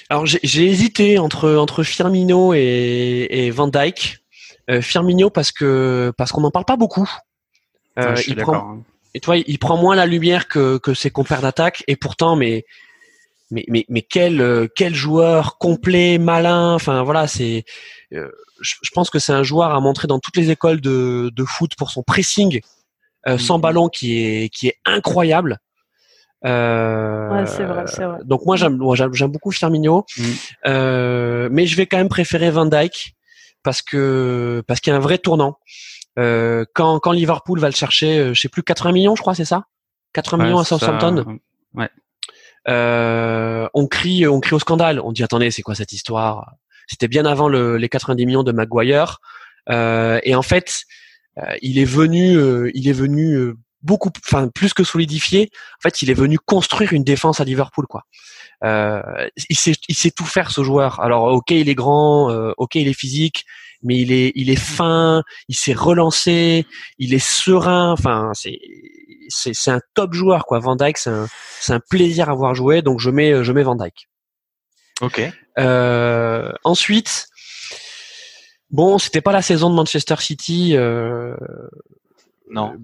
alors 0.09 0.25
j'ai 0.25 0.65
hésité 0.65 1.17
entre 1.17 1.53
entre 1.55 1.83
Firmino 1.83 2.53
et, 2.53 3.27
et 3.29 3.51
Van 3.51 3.67
Dyke. 3.67 4.19
Euh, 4.69 4.81
Firmino 4.81 5.29
parce 5.29 5.51
que 5.51 6.13
parce 6.17 6.31
qu'on 6.31 6.41
n'en 6.41 6.51
parle 6.51 6.65
pas 6.65 6.77
beaucoup. 6.77 7.09
Euh, 7.99 8.09
Ouais, 8.09 8.15
je 8.15 8.21
suis 8.23 8.31
il 8.31 8.37
prend, 8.37 8.51
d'accord. 8.53 8.67
hein. 8.69 8.81
et 9.13 9.19
toi, 9.19 9.37
il 9.37 9.59
prend 9.59 9.77
moins 9.77 9.95
la 9.95 10.05
lumière 10.07 10.47
que, 10.47 10.77
que 10.77 10.93
ses 10.95 11.11
compères 11.11 11.41
d'attaque, 11.41 11.83
et 11.87 11.95
pourtant, 11.95 12.35
mais 12.35 12.65
mais 13.53 13.63
mais, 13.69 13.85
mais 13.89 14.01
quel 14.01 14.41
euh, 14.41 14.67
quel 14.75 14.93
joueur 14.95 15.57
complet, 15.57 16.17
malin. 16.17 16.73
Enfin 16.73 17.03
voilà, 17.03 17.27
c'est. 17.27 17.63
euh, 18.13 18.29
je, 18.59 18.75
je 18.81 18.91
pense 18.91 19.09
que 19.09 19.19
c'est 19.19 19.33
un 19.33 19.43
joueur 19.43 19.73
à 19.73 19.79
montrer 19.79 20.07
dans 20.07 20.19
toutes 20.19 20.35
les 20.37 20.49
écoles 20.51 20.81
de, 20.81 21.31
de 21.33 21.43
foot 21.45 21.75
pour 21.77 21.89
son 21.91 22.03
pressing 22.03 22.59
euh, 23.27 23.37
sans 23.37 23.55
Mhm. 23.57 23.61
ballon 23.61 23.89
qui 23.89 24.17
est 24.25 24.49
qui 24.49 24.67
est 24.67 24.77
incroyable. 24.85 25.59
Euh, 26.45 27.29
Ouais, 27.31 27.45
c'est 27.45 27.63
vrai, 27.63 27.85
c'est 27.87 28.03
vrai. 28.03 28.17
Donc 28.25 28.45
moi 28.45 28.55
j'aime 28.57 28.77
j'aime 29.13 29.31
beaucoup 29.31 29.51
Firmino, 29.51 30.05
Mm. 30.17 30.23
euh, 30.67 31.47
mais 31.51 31.65
je 31.65 31.75
vais 31.77 31.85
quand 31.85 31.97
même 31.97 32.09
préférer 32.09 32.51
Van 32.51 32.65
Dyke 32.65 33.15
parce 33.63 33.81
que 33.81 34.61
parce 34.67 34.79
qu'il 34.81 34.91
y 34.91 34.93
a 34.93 34.97
un 34.97 35.01
vrai 35.01 35.17
tournant. 35.17 35.57
Euh, 36.19 36.65
quand 36.75 36.99
quand 36.99 37.11
Liverpool 37.13 37.59
va 37.59 37.69
le 37.69 37.75
chercher, 37.75 38.33
je 38.33 38.39
sais 38.39 38.49
plus 38.49 38.61
80 38.63 38.91
millions, 38.91 39.15
je 39.15 39.21
crois, 39.21 39.35
c'est 39.35 39.45
ça? 39.45 39.63
80 40.13 40.43
millions 40.43 40.57
à 40.57 40.59
Ouais, 40.59 40.65
ça- 40.65 40.77
Southampton? 40.77 41.39
Euh, 42.67 43.67
on 43.73 43.87
crie 43.87 44.27
on 44.27 44.39
crie 44.39 44.55
au 44.55 44.59
scandale. 44.59 44.99
On 44.99 45.11
dit 45.11 45.23
attendez, 45.23 45.51
c'est 45.51 45.61
quoi 45.61 45.75
cette 45.75 45.93
histoire? 45.93 46.53
C'était 46.87 47.07
bien 47.07 47.25
avant 47.25 47.47
le, 47.47 47.77
les 47.77 47.89
90 47.89 48.25
millions 48.25 48.43
de 48.43 48.51
Maguire. 48.51 49.19
Euh, 49.69 50.19
et 50.23 50.35
en 50.35 50.41
fait, 50.41 50.83
euh, 51.37 51.55
il 51.61 51.79
est 51.79 51.85
venu 51.85 52.35
euh, 52.37 52.69
il 52.73 52.87
est 52.87 52.93
venu 52.93 53.33
euh, 53.33 53.55
beaucoup 53.81 54.11
enfin 54.25 54.47
plus 54.47 54.73
que 54.73 54.83
solidifier. 54.83 55.49
En 55.79 55.81
fait, 55.81 56.01
il 56.01 56.09
est 56.09 56.15
venu 56.15 56.37
construire 56.39 56.93
une 56.93 57.03
défense 57.03 57.39
à 57.39 57.43
Liverpool 57.43 57.85
quoi. 57.87 58.03
Euh, 58.63 59.01
il 59.49 59.57
sait 59.57 59.73
il 59.89 59.95
sait 59.95 60.11
tout 60.11 60.25
faire 60.25 60.51
ce 60.51 60.63
joueur. 60.63 60.99
Alors 61.01 61.25
OK, 61.25 61.51
il 61.51 61.69
est 61.69 61.75
grand, 61.75 62.31
euh, 62.31 62.53
OK, 62.57 62.75
il 62.75 62.87
est 62.87 62.93
physique, 62.97 63.45
mais 63.81 63.97
il 63.97 64.11
est 64.11 64.31
il 64.35 64.49
est 64.49 64.55
fin, 64.59 65.23
il 65.49 65.55
s'est 65.55 65.73
relancé, 65.73 66.65
il 66.97 67.13
est 67.13 67.23
serein, 67.23 67.91
enfin 67.91 68.31
c'est 68.33 68.59
c'est 69.29 69.53
c'est 69.53 69.71
un 69.71 69.81
top 69.95 70.13
joueur 70.13 70.45
quoi. 70.45 70.59
Van 70.59 70.75
Dijk, 70.75 70.97
c'est 70.97 71.09
un 71.09 71.27
c'est 71.59 71.73
un 71.73 71.81
plaisir 71.89 72.29
à 72.29 72.33
voir 72.35 72.55
jouer, 72.55 72.81
donc 72.81 72.99
je 72.99 73.09
mets 73.09 73.43
je 73.43 73.51
mets 73.51 73.63
Van 73.63 73.75
Dijk. 73.75 74.07
Ok. 75.01 75.21
Euh, 75.59 76.51
ensuite, 76.63 77.27
bon, 78.71 78.97
c'était 78.97 79.21
pas 79.21 79.31
la 79.31 79.41
saison 79.41 79.69
de 79.69 79.75
Manchester 79.75 80.15
City, 80.19 80.75
euh, 80.75 81.35
Non. 82.49 82.75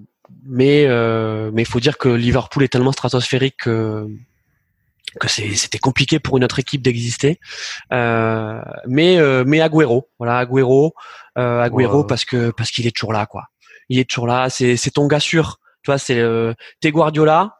mais 0.44 0.86
euh, 0.86 1.50
mais 1.52 1.62
il 1.62 1.68
faut 1.68 1.80
dire 1.80 1.98
que 1.98 2.08
Liverpool 2.08 2.64
est 2.64 2.68
tellement 2.68 2.92
stratosphérique 2.92 3.56
que 3.58 4.06
que 5.18 5.28
c'était 5.28 5.78
compliqué 5.78 6.20
pour 6.20 6.36
une 6.36 6.44
autre 6.44 6.58
équipe 6.58 6.82
d'exister. 6.82 7.40
Euh, 7.92 8.60
mais 8.86 9.18
euh, 9.18 9.44
mais 9.46 9.60
Agüero, 9.60 10.08
voilà 10.18 10.38
Agüero, 10.38 10.94
euh, 11.38 11.60
Agüero 11.60 12.04
parce 12.04 12.24
que 12.24 12.50
parce 12.50 12.70
qu'il 12.70 12.86
est 12.86 12.94
toujours 12.94 13.12
là 13.12 13.26
quoi. 13.26 13.44
Il 13.88 13.98
est 13.98 14.08
toujours 14.08 14.26
là, 14.26 14.50
c'est 14.50 14.76
c'est 14.76 14.92
ton 14.92 15.06
gars 15.06 15.20
sûr. 15.20 15.58
Tu 15.82 15.90
vois, 15.90 15.98
c'est 15.98 16.18
euh, 16.18 16.54
t'es 16.80 16.90
Guardiola. 16.90 17.56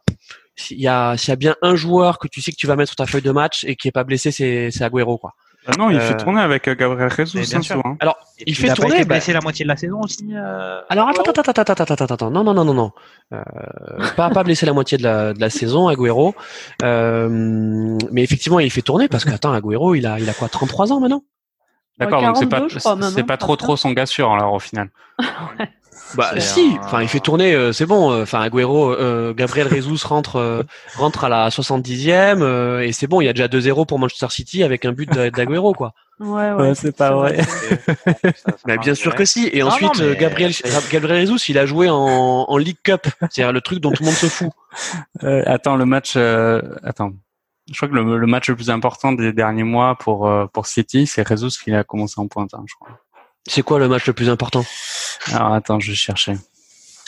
S'il 0.56 0.80
y 0.80 0.88
a 0.88 1.16
s'il 1.16 1.30
y 1.30 1.32
a 1.32 1.36
bien 1.36 1.56
un 1.62 1.74
joueur 1.74 2.18
que 2.18 2.28
tu 2.28 2.40
sais 2.42 2.52
que 2.52 2.56
tu 2.56 2.66
vas 2.66 2.76
mettre 2.76 2.90
sur 2.90 2.96
ta 2.96 3.06
feuille 3.06 3.22
de 3.22 3.32
match 3.32 3.64
et 3.64 3.76
qui 3.76 3.88
est 3.88 3.92
pas 3.92 4.04
blessé, 4.04 4.30
c'est 4.30 4.70
c'est 4.70 4.84
Agüero 4.84 5.18
quoi. 5.18 5.32
Ah 5.66 5.72
non, 5.78 5.90
il 5.90 5.96
Euh, 5.98 6.00
fait 6.00 6.16
tourner 6.16 6.40
avec 6.40 6.66
euh, 6.68 6.74
Gabriel 6.74 7.10
Jesus, 7.10 7.38
bien 7.40 7.58
hein, 7.58 7.62
sûr. 7.62 7.76
souvent. 7.76 7.96
Alors 8.00 8.18
il 8.46 8.56
fait 8.56 8.70
a 8.70 8.70
pas 8.70 8.76
tourner. 8.76 8.94
été 8.96 9.04
bah, 9.04 9.14
blessé 9.16 9.32
la 9.34 9.40
moitié 9.40 9.64
de 9.64 9.68
la 9.68 9.76
saison 9.76 10.00
aussi. 10.00 10.26
euh, 10.34 10.80
Alors 10.88 11.08
attends, 11.08 11.22
attends, 11.22 11.42
attends, 11.42 11.52
attends, 11.62 11.72
attends, 11.84 11.94
attends, 11.94 12.14
attends, 12.14 12.30
non, 12.30 12.42
non, 12.44 12.54
non, 12.54 12.64
non, 12.64 12.72
non, 12.74 12.92
euh, 13.34 13.42
pas 14.16 14.30
pas 14.30 14.42
blessé 14.42 14.64
la 14.64 14.72
moitié 14.72 14.96
de 14.96 15.02
la 15.02 15.34
de 15.34 15.40
la 15.40 15.50
saison, 15.50 15.88
Agüero, 15.88 16.34
euh, 16.82 17.28
mais 18.10 18.22
effectivement 18.22 18.58
il 18.60 18.70
fait 18.70 18.80
tourner 18.82 19.08
parce 19.08 19.24
que 19.26 19.30
attends, 19.32 19.52
Agüero, 19.52 19.94
il 19.94 20.06
a 20.06 20.18
il 20.18 20.28
a 20.30 20.32
quoi, 20.34 20.48
33 20.48 20.92
ans 20.92 21.00
maintenant? 21.00 21.22
D'accord, 21.98 22.20
Ouais, 22.20 22.26
donc 22.28 22.36
c'est 22.38 22.46
pas, 22.48 22.56
42, 22.60 22.74
je 22.74 22.78
crois, 22.78 22.96
même, 22.96 23.10
c'est 23.10 23.20
hein, 23.20 23.24
pas 23.24 23.36
trop 23.36 23.56
trop 23.56 23.76
son 23.76 23.92
gars 23.92 24.06
sûr 24.06 24.32
alors 24.32 24.54
au 24.54 24.58
final. 24.58 24.88
Bah 26.16 26.38
si, 26.40 26.76
un- 26.80 26.84
enfin 26.84 27.02
il 27.02 27.08
fait 27.08 27.20
tourner, 27.20 27.54
euh, 27.54 27.72
c'est 27.72 27.86
bon, 27.86 28.10
euh, 28.10 28.22
enfin 28.22 28.40
Agüero, 28.40 28.90
euh, 28.92 29.32
Gabriel 29.34 29.68
Jesus 29.68 30.06
rentre 30.06 30.36
euh, 30.36 30.62
rentre 30.96 31.24
à 31.24 31.28
la 31.28 31.48
70e 31.50 32.42
euh, 32.42 32.80
et 32.80 32.92
c'est 32.92 33.06
bon, 33.06 33.20
il 33.20 33.26
y 33.26 33.28
a 33.28 33.32
déjà 33.32 33.46
2-0 33.48 33.86
pour 33.86 33.98
Manchester 33.98 34.26
City 34.30 34.62
avec 34.62 34.84
un 34.84 34.92
but 34.92 35.08
d'A- 35.10 35.30
d'Agüero 35.30 35.72
quoi. 35.74 35.92
Ouais, 36.18 36.52
ouais. 36.52 36.74
c'est 36.74 36.94
pas 36.94 37.12
vrai. 37.12 37.38
Mais 38.66 38.76
bien 38.78 38.94
sûr 38.94 39.14
que 39.14 39.24
si. 39.24 39.48
Et 39.52 39.60
Non, 39.60 39.68
ensuite 39.68 39.98
non, 40.00 40.06
mais- 40.10 40.16
Gabriel 40.16 40.52
Gabriel 40.92 41.26
Jesus, 41.26 41.50
il 41.50 41.58
a 41.58 41.64
joué 41.66 41.88
en 41.88 41.96
en 42.48 42.56
League 42.58 42.76
Cup, 42.82 43.06
c'est-à-dire 43.20 43.52
le 43.52 43.60
truc 43.60 43.80
dont 43.80 43.90
tout 43.90 44.02
le 44.02 44.06
monde 44.06 44.14
se 44.16 44.26
fout. 44.26 44.50
Euh, 45.24 45.42
attends, 45.46 45.74
le 45.76 45.84
match. 45.84 46.12
euh, 46.16 46.62
attends. 46.84 47.10
Je 47.68 47.76
crois 47.76 47.88
que 47.88 47.94
le, 47.94 48.18
le 48.18 48.26
match 48.28 48.48
le 48.48 48.54
plus 48.56 48.70
important 48.70 49.10
des 49.12 49.32
derniers 49.32 49.64
mois 49.64 49.96
pour 49.96 50.28
euh, 50.28 50.46
pour 50.52 50.66
City, 50.66 51.06
c'est 51.08 51.26
Jesus 51.26 51.50
qui 51.62 51.72
a 51.74 51.82
commencé 51.82 52.14
en 52.20 52.28
pointe, 52.28 52.54
hein, 52.54 52.62
je 52.66 52.74
crois. 52.80 52.98
C'est 53.46 53.62
quoi 53.62 53.78
le 53.78 53.88
match 53.88 54.06
le 54.06 54.12
plus 54.12 54.28
important? 54.28 54.64
Alors 55.32 55.54
attends, 55.54 55.80
je 55.80 55.90
vais 55.90 55.96
chercher. 55.96 56.34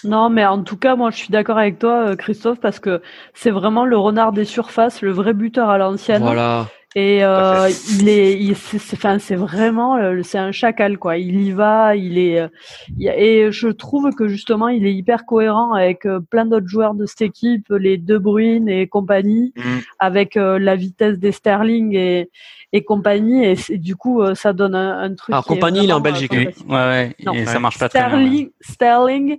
Non, 0.05 0.31
mais 0.31 0.45
en 0.45 0.63
tout 0.63 0.77
cas, 0.77 0.97
moi, 0.97 1.11
je 1.11 1.17
suis 1.17 1.29
d'accord 1.29 1.59
avec 1.59 1.79
toi, 1.79 2.09
euh, 2.09 2.17
Christophe, 2.17 2.59
parce 2.59 2.81
que 2.81 3.03
c'est 3.35 3.51
vraiment 3.51 3.85
le 3.85 3.97
renard 3.97 4.33
des 4.33 4.45
surfaces, 4.45 5.01
le 5.01 5.13
vrai 5.13 5.33
buteur 5.33 5.71
à 5.71 5.79
l'ancienne. 5.79 6.23
Voilà. 6.23 6.67
Et 6.95 7.25
euh, 7.25 7.71
il 7.99 8.09
est, 8.09 8.39
il, 8.39 8.55
c'est, 8.55 8.79
c'est- 8.79 8.97
enfin, 8.97 9.19
c'est 9.19 9.35
vraiment, 9.35 9.97
euh, 9.97 10.21
c'est 10.23 10.39
un 10.39 10.53
chacal, 10.53 10.99
quoi. 10.99 11.17
Il 11.17 11.41
y 11.41 11.51
va, 11.51 11.97
il 11.97 12.19
est, 12.19 12.41
euh, 12.41 12.49
il 12.97 13.03
y 13.05 13.09
a- 13.09 13.19
et 13.19 13.51
je 13.51 13.69
trouve 13.69 14.11
que 14.15 14.29
justement, 14.29 14.69
il 14.69 14.85
est 14.87 14.93
hyper 14.93 15.25
cohérent 15.25 15.73
avec 15.73 16.05
euh, 16.05 16.21
plein 16.21 16.45
d'autres 16.45 16.67
joueurs 16.69 16.95
de 16.95 17.07
cette 17.07 17.23
équipe, 17.23 17.67
les 17.71 17.97
De 17.97 18.19
Bruyne 18.19 18.69
et 18.69 18.87
compagnie, 18.89 19.53
Mm. 19.57 19.79
avec 20.01 20.37
euh, 20.37 20.59
la 20.59 20.77
vitesse 20.77 21.19
des 21.19 21.33
Sterling 21.33 21.95
et, 21.97 22.31
et 22.75 22.85
compagnie. 22.85 23.45
Et 23.45 23.79
du 23.79 23.97
coup, 23.97 24.23
euh, 24.23 24.35
ça 24.35 24.53
donne 24.53 24.75
un, 24.75 24.99
un 24.99 25.15
truc. 25.15 25.33
Alors, 25.33 25.47
compagnie, 25.47 25.85
il 25.85 25.91
est 25.91 25.95
en 25.95 26.01
Belgique, 26.01 26.33
Oui, 26.33 26.47
ouais, 26.69 26.75
ouais, 26.75 27.17
Non. 27.25 27.33
et 27.33 27.47
ça 27.47 27.59
marche 27.59 27.79
pas 27.79 27.89
très 27.89 27.99
bien. 28.01 28.09
ouais. 28.09 28.13
Sterling, 28.19 28.51
Sterling 28.61 29.39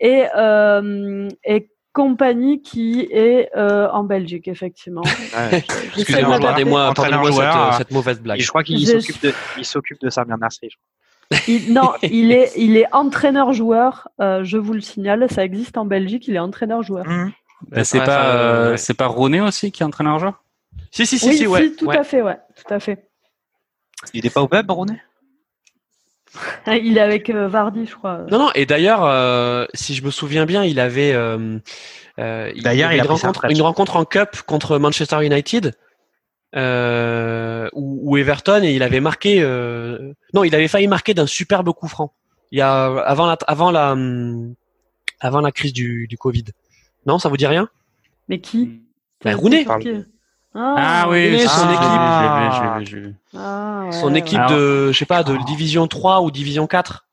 et, 0.00 0.24
euh, 0.36 1.28
et 1.44 1.68
compagnie 1.94 2.60
qui 2.60 3.08
est 3.10 3.48
euh, 3.56 3.88
en 3.90 4.04
Belgique, 4.04 4.48
effectivement. 4.48 5.02
Ouais. 5.34 5.64
Excusez-moi, 5.96 6.38
pardonnez-moi, 6.38 6.92
cette, 6.94 6.98
euh, 7.40 7.68
euh, 7.68 7.72
cette 7.78 7.90
mauvaise 7.90 8.18
Et 8.18 8.22
blague. 8.22 8.40
je 8.40 8.48
crois 8.48 8.62
qu'il 8.62 8.86
s'occupe 8.86 9.22
de, 9.22 9.32
il 9.56 9.64
de 10.02 10.10
Samir 10.10 10.36
Nasri. 10.36 10.68
je 10.70 10.76
crois. 10.76 11.44
Il- 11.48 11.72
non, 11.72 11.92
il 12.02 12.30
est, 12.32 12.52
il 12.56 12.76
est 12.76 12.86
entraîneur-joueur. 12.92 14.08
euh, 14.20 14.44
je 14.44 14.58
vous 14.58 14.74
le 14.74 14.80
signale, 14.80 15.26
ça 15.30 15.44
existe 15.44 15.78
en 15.78 15.86
Belgique. 15.86 16.28
Il 16.28 16.34
est 16.36 16.40
entraîneur-joueur. 16.40 17.06
Mm. 17.08 17.32
Bah, 17.70 17.82
c'est 17.84 17.98
Ouais, 18.00 18.04
pas 18.04 18.26
euh, 18.26 18.70
ouais. 18.72 18.76
c'est 18.76 18.94
pas 18.94 19.06
Rooney 19.06 19.40
aussi 19.40 19.72
qui 19.72 19.82
est 19.82 19.86
entraîneur 19.86 20.18
joueur 20.18 20.42
Si, 20.90 21.06
si, 21.06 21.18
si, 21.18 21.28
oui, 21.28 21.36
si, 21.38 21.46
ouais. 21.46 21.70
tout 21.70 21.86
ouais. 21.86 21.96
à 21.96 22.04
fait, 22.04 22.20
ouais, 22.20 22.36
tout 22.56 22.74
à 22.74 22.78
fait. 22.78 23.08
Il 24.12 24.26
est 24.26 24.30
pas 24.30 24.42
au 24.42 24.48
web, 24.48 24.70
Rooney 24.70 25.00
Il 26.66 26.98
est 26.98 27.00
avec 27.00 27.30
euh, 27.30 27.48
Vardy, 27.48 27.86
je 27.86 27.94
crois. 27.94 28.26
Non, 28.30 28.38
non, 28.38 28.50
et 28.54 28.66
d'ailleurs, 28.66 29.04
euh, 29.04 29.66
si 29.74 29.94
je 29.94 30.04
me 30.04 30.10
souviens 30.10 30.46
bien, 30.46 30.64
il 30.64 30.80
avait. 30.80 31.12
Euh, 31.12 31.58
euh, 32.18 32.52
il 32.54 32.62
D'ailleurs, 32.62 32.92
y 32.92 32.94
avait 32.94 32.96
il 32.96 33.00
a 33.00 33.04
une 33.04 33.10
rencontre, 33.10 33.26
retraite. 33.40 33.50
une 33.52 33.62
rencontre 33.62 33.96
en 33.96 34.04
Cup 34.04 34.42
contre 34.46 34.78
Manchester 34.78 35.24
United. 35.24 35.74
Euh, 36.56 37.68
ou, 37.72 37.98
ou 38.04 38.16
Everton 38.16 38.62
et 38.62 38.74
il 38.74 38.84
avait 38.84 39.00
marqué 39.00 39.42
euh, 39.42 40.12
non 40.34 40.44
il 40.44 40.54
avait 40.54 40.68
failli 40.68 40.86
marquer 40.86 41.12
d'un 41.12 41.26
superbe 41.26 41.68
coup 41.72 41.88
franc 41.88 42.12
il 42.52 42.58
y 42.60 42.62
a 42.62 42.84
avant 42.84 43.26
la 43.26 43.36
avant 43.48 43.72
la 43.72 43.96
avant 45.18 45.40
la 45.40 45.50
crise 45.50 45.72
du, 45.72 46.06
du 46.06 46.16
Covid 46.16 46.44
non 47.06 47.18
ça 47.18 47.28
vous 47.28 47.36
dit 47.36 47.48
rien? 47.48 47.68
Mais 48.28 48.38
qui? 48.40 48.82
T'es- 49.18 49.32
Rooney. 49.32 49.66
Qui 50.54 50.60
Ah 50.60 51.06
oui, 51.08 51.40
son 51.48 51.68
équipe. 51.70 51.80
je 51.82 52.22
l'ai 52.22 52.48
vu, 52.48 52.52
je 52.54 52.62
l'ai 52.62 52.78
vu, 52.80 52.86
je 52.86 52.96
l'ai 52.96 53.02
vu. 53.02 53.14
Ah, 53.36 53.82
ouais, 53.86 53.92
son 53.92 54.14
équipe 54.14 54.40
de 54.48 54.92
je 54.92 54.98
sais 54.98 55.04
pas 55.06 55.22
de 55.24 55.36
division 55.44 55.86
3 55.88 56.22
ou 56.22 56.30
division 56.30 56.66
4 56.66 57.06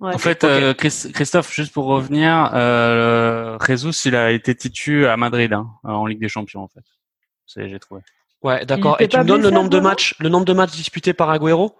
ouais. 0.00 0.14
En 0.14 0.18
fait, 0.18 0.44
euh, 0.44 0.74
Chris- 0.74 1.10
Christophe, 1.14 1.52
juste 1.54 1.72
pour 1.72 1.86
revenir, 1.86 2.50
euh, 2.54 3.56
Jesus, 3.66 3.92
il 4.08 4.16
a 4.16 4.30
été 4.32 4.54
titu 4.54 5.06
à 5.06 5.16
Madrid 5.16 5.52
hein, 5.52 5.68
en 5.84 6.06
Ligue 6.06 6.20
des 6.20 6.28
Champions 6.28 6.62
en 6.62 6.68
fait. 6.68 6.84
C'est 7.46 7.68
j'ai 7.68 7.78
trouvé. 7.78 8.00
ouais 8.42 8.64
d'accord 8.64 8.96
et 9.00 9.08
tu 9.08 9.16
pas 9.16 9.22
me 9.22 9.28
donnes 9.28 9.42
le 9.42 9.50
nombre 9.50 9.70
de 9.70 9.80
matchs 9.80 10.14
le 10.18 10.28
nombre 10.28 10.44
de 10.46 10.52
matchs 10.52 10.72
disputés 10.72 11.12
par 11.14 11.30
Agüero? 11.30 11.76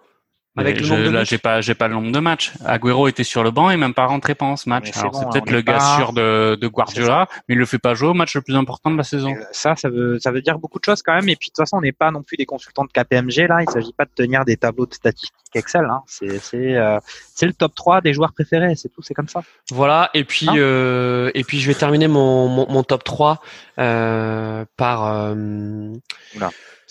Avec 0.57 0.79
le 0.79 0.83
je- 0.85 0.93
nombre 0.93 1.05
de 1.05 1.09
là, 1.11 1.23
j'ai 1.23 1.37
pas, 1.37 1.61
j'ai 1.61 1.75
pas 1.75 1.87
le 1.87 1.93
nombre 1.93 2.11
de 2.11 2.19
matchs. 2.19 2.51
Agüero 2.65 3.07
était 3.07 3.23
sur 3.23 3.43
le 3.43 3.51
banc 3.51 3.69
et 3.69 3.77
même 3.77 3.93
pas 3.93 4.05
rentré 4.05 4.35
pendant 4.35 4.57
ce 4.57 4.67
match. 4.67 4.83
Mais 4.87 4.91
c'est 4.91 4.99
Alors 4.99 5.15
c'est 5.15 5.23
bon, 5.23 5.29
peut-être 5.31 5.49
le 5.49 5.61
gars 5.61 5.77
pas- 5.77 5.95
sûr 5.97 6.11
de, 6.13 6.57
de 6.59 6.67
Guardiola, 6.67 7.27
mais 7.47 7.55
il 7.55 7.57
le 7.57 7.65
fait 7.65 7.79
pas 7.79 7.93
jouer 7.93 8.09
au 8.09 8.13
match 8.13 8.35
le 8.35 8.41
plus 8.41 8.55
important 8.55 8.91
de 8.91 8.97
la 8.97 9.03
saison. 9.03 9.31
Euh, 9.33 9.43
Ça, 9.53 9.75
ça 9.75 9.89
veut, 9.89 10.19
ça 10.19 10.31
veut 10.31 10.41
dire 10.41 10.59
beaucoup 10.59 10.79
de 10.79 10.83
choses 10.83 11.01
quand 11.01 11.13
même. 11.13 11.29
Et 11.29 11.35
puis 11.35 11.47
de 11.49 11.53
toute 11.53 11.57
façon, 11.63 11.77
on 11.77 11.81
n'est 11.81 11.91
pas 11.93 12.11
non 12.11 12.21
plus 12.21 12.35
des 12.37 12.45
consultants 12.45 12.83
de 12.83 12.91
KPMG 12.91 13.47
là. 13.47 13.59
Il 13.61 13.69
s'agit 13.71 13.93
pas 13.93 14.05
de 14.05 14.11
tenir 14.13 14.43
des 14.45 14.57
tableaux 14.57 14.85
de 14.85 14.93
statistiques 14.93 15.33
Excel. 15.53 15.85
Hein. 15.89 16.01
C'est, 16.07 16.39
c'est, 16.39 16.75
euh, 16.77 16.97
c'est 17.35 17.45
le 17.45 17.53
top 17.53 17.75
3 17.75 18.01
des 18.01 18.13
joueurs 18.13 18.31
préférés. 18.33 18.73
C'est 18.75 18.87
tout. 18.89 19.01
C'est 19.01 19.13
comme 19.13 19.27
ça. 19.27 19.41
Voilà, 19.71 20.09
et 20.13 20.23
puis 20.23 20.47
Hein 20.49 20.55
euh, 20.57 21.29
et 21.33 21.43
puis 21.43 21.59
je 21.59 21.67
vais 21.67 21.73
terminer 21.75 22.07
mon, 22.07 22.47
mon, 22.47 22.69
mon 22.69 22.83
top 22.83 23.03
3 23.03 23.41
euh, 23.79 24.63
par 24.77 25.07
euh, 25.07 25.91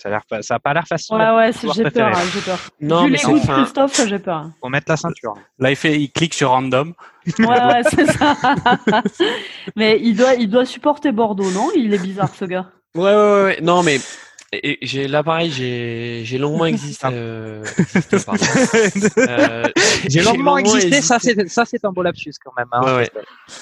Ça 0.01 0.09
a 0.09 0.11
l'air, 0.13 0.21
fa- 0.27 0.41
ça 0.41 0.55
a 0.55 0.59
pas 0.59 0.73
l'air 0.73 0.87
facile. 0.87 1.15
Ouais, 1.15 1.35
ouais, 1.35 1.51
j'ai 1.75 1.83
peur, 1.91 2.07
hein, 2.07 2.21
j'ai 2.33 2.41
peur. 2.41 2.57
non 2.79 3.03
Vu 3.05 3.11
mais 3.11 3.17
les 3.17 3.17
c'est 3.19 3.27
goûts 3.27 3.37
de 3.37 3.43
enfin 3.43 3.61
Christophe, 3.61 4.07
j'ai 4.07 4.17
peur. 4.19 4.49
Faut 4.59 4.69
mettre 4.69 4.89
la 4.89 4.97
ceinture. 4.97 5.35
Là, 5.59 5.69
il 5.69 5.75
fait, 5.75 5.99
il 5.99 6.11
clique 6.11 6.33
sur 6.33 6.49
random. 6.49 6.93
Ouais, 7.37 7.45
ouais, 7.47 7.83
c'est 7.89 8.05
ça. 8.11 8.35
Mais 9.75 9.99
il 10.01 10.15
doit, 10.15 10.33
il 10.35 10.49
doit 10.49 10.65
supporter 10.65 11.11
Bordeaux, 11.11 11.51
non? 11.51 11.69
Il 11.75 11.93
est 11.93 11.99
bizarre, 12.01 12.33
ce 12.33 12.45
gars. 12.45 12.65
ouais, 12.95 13.03
ouais 13.03 13.13
ouais 13.15 13.43
ouais 13.43 13.59
non 13.61 13.83
mais 13.83 13.99
et- 14.51 14.77
j'ai 14.81 15.07
là 15.07 15.23
pareil 15.23 15.51
j'ai 15.51 16.23
j'ai 16.25 16.37
longuement 16.37 16.65
existé, 16.75 17.07
euh, 17.11 17.63
existé. 17.63 19.11
Euh, 19.29 19.63
J'ai 20.09 20.21
longuement 20.21 20.57
existé. 20.57 21.01
Ça, 21.01 21.17
c'est, 21.19 21.47
ça, 21.49 21.63
c'est 21.65 21.83
un 21.85 21.91
beau 21.91 22.01
lapsus 22.03 22.33
quand 22.43 22.51
même. 22.57 22.67
Hein. 22.71 22.81
Ouais, 22.83 22.95
ouais. 22.95 23.09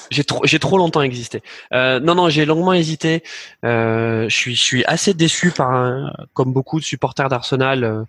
J'ai 0.09 0.23
trop, 0.23 0.41
j'ai 0.45 0.59
trop 0.59 0.77
longtemps 0.77 1.01
existé. 1.01 1.41
Euh, 1.73 1.99
non, 1.99 2.15
non, 2.15 2.29
j'ai 2.29 2.45
longuement 2.45 2.73
hésité. 2.73 3.23
Euh, 3.65 4.27
je 4.29 4.35
suis, 4.35 4.55
je 4.55 4.61
suis 4.61 4.85
assez 4.85 5.13
déçu 5.13 5.51
par, 5.51 5.71
un- 5.71 6.13
comme 6.33 6.53
beaucoup 6.53 6.79
de 6.79 6.85
supporters 6.85 7.29
d'Arsenal, 7.29 7.83
euh, 7.83 8.03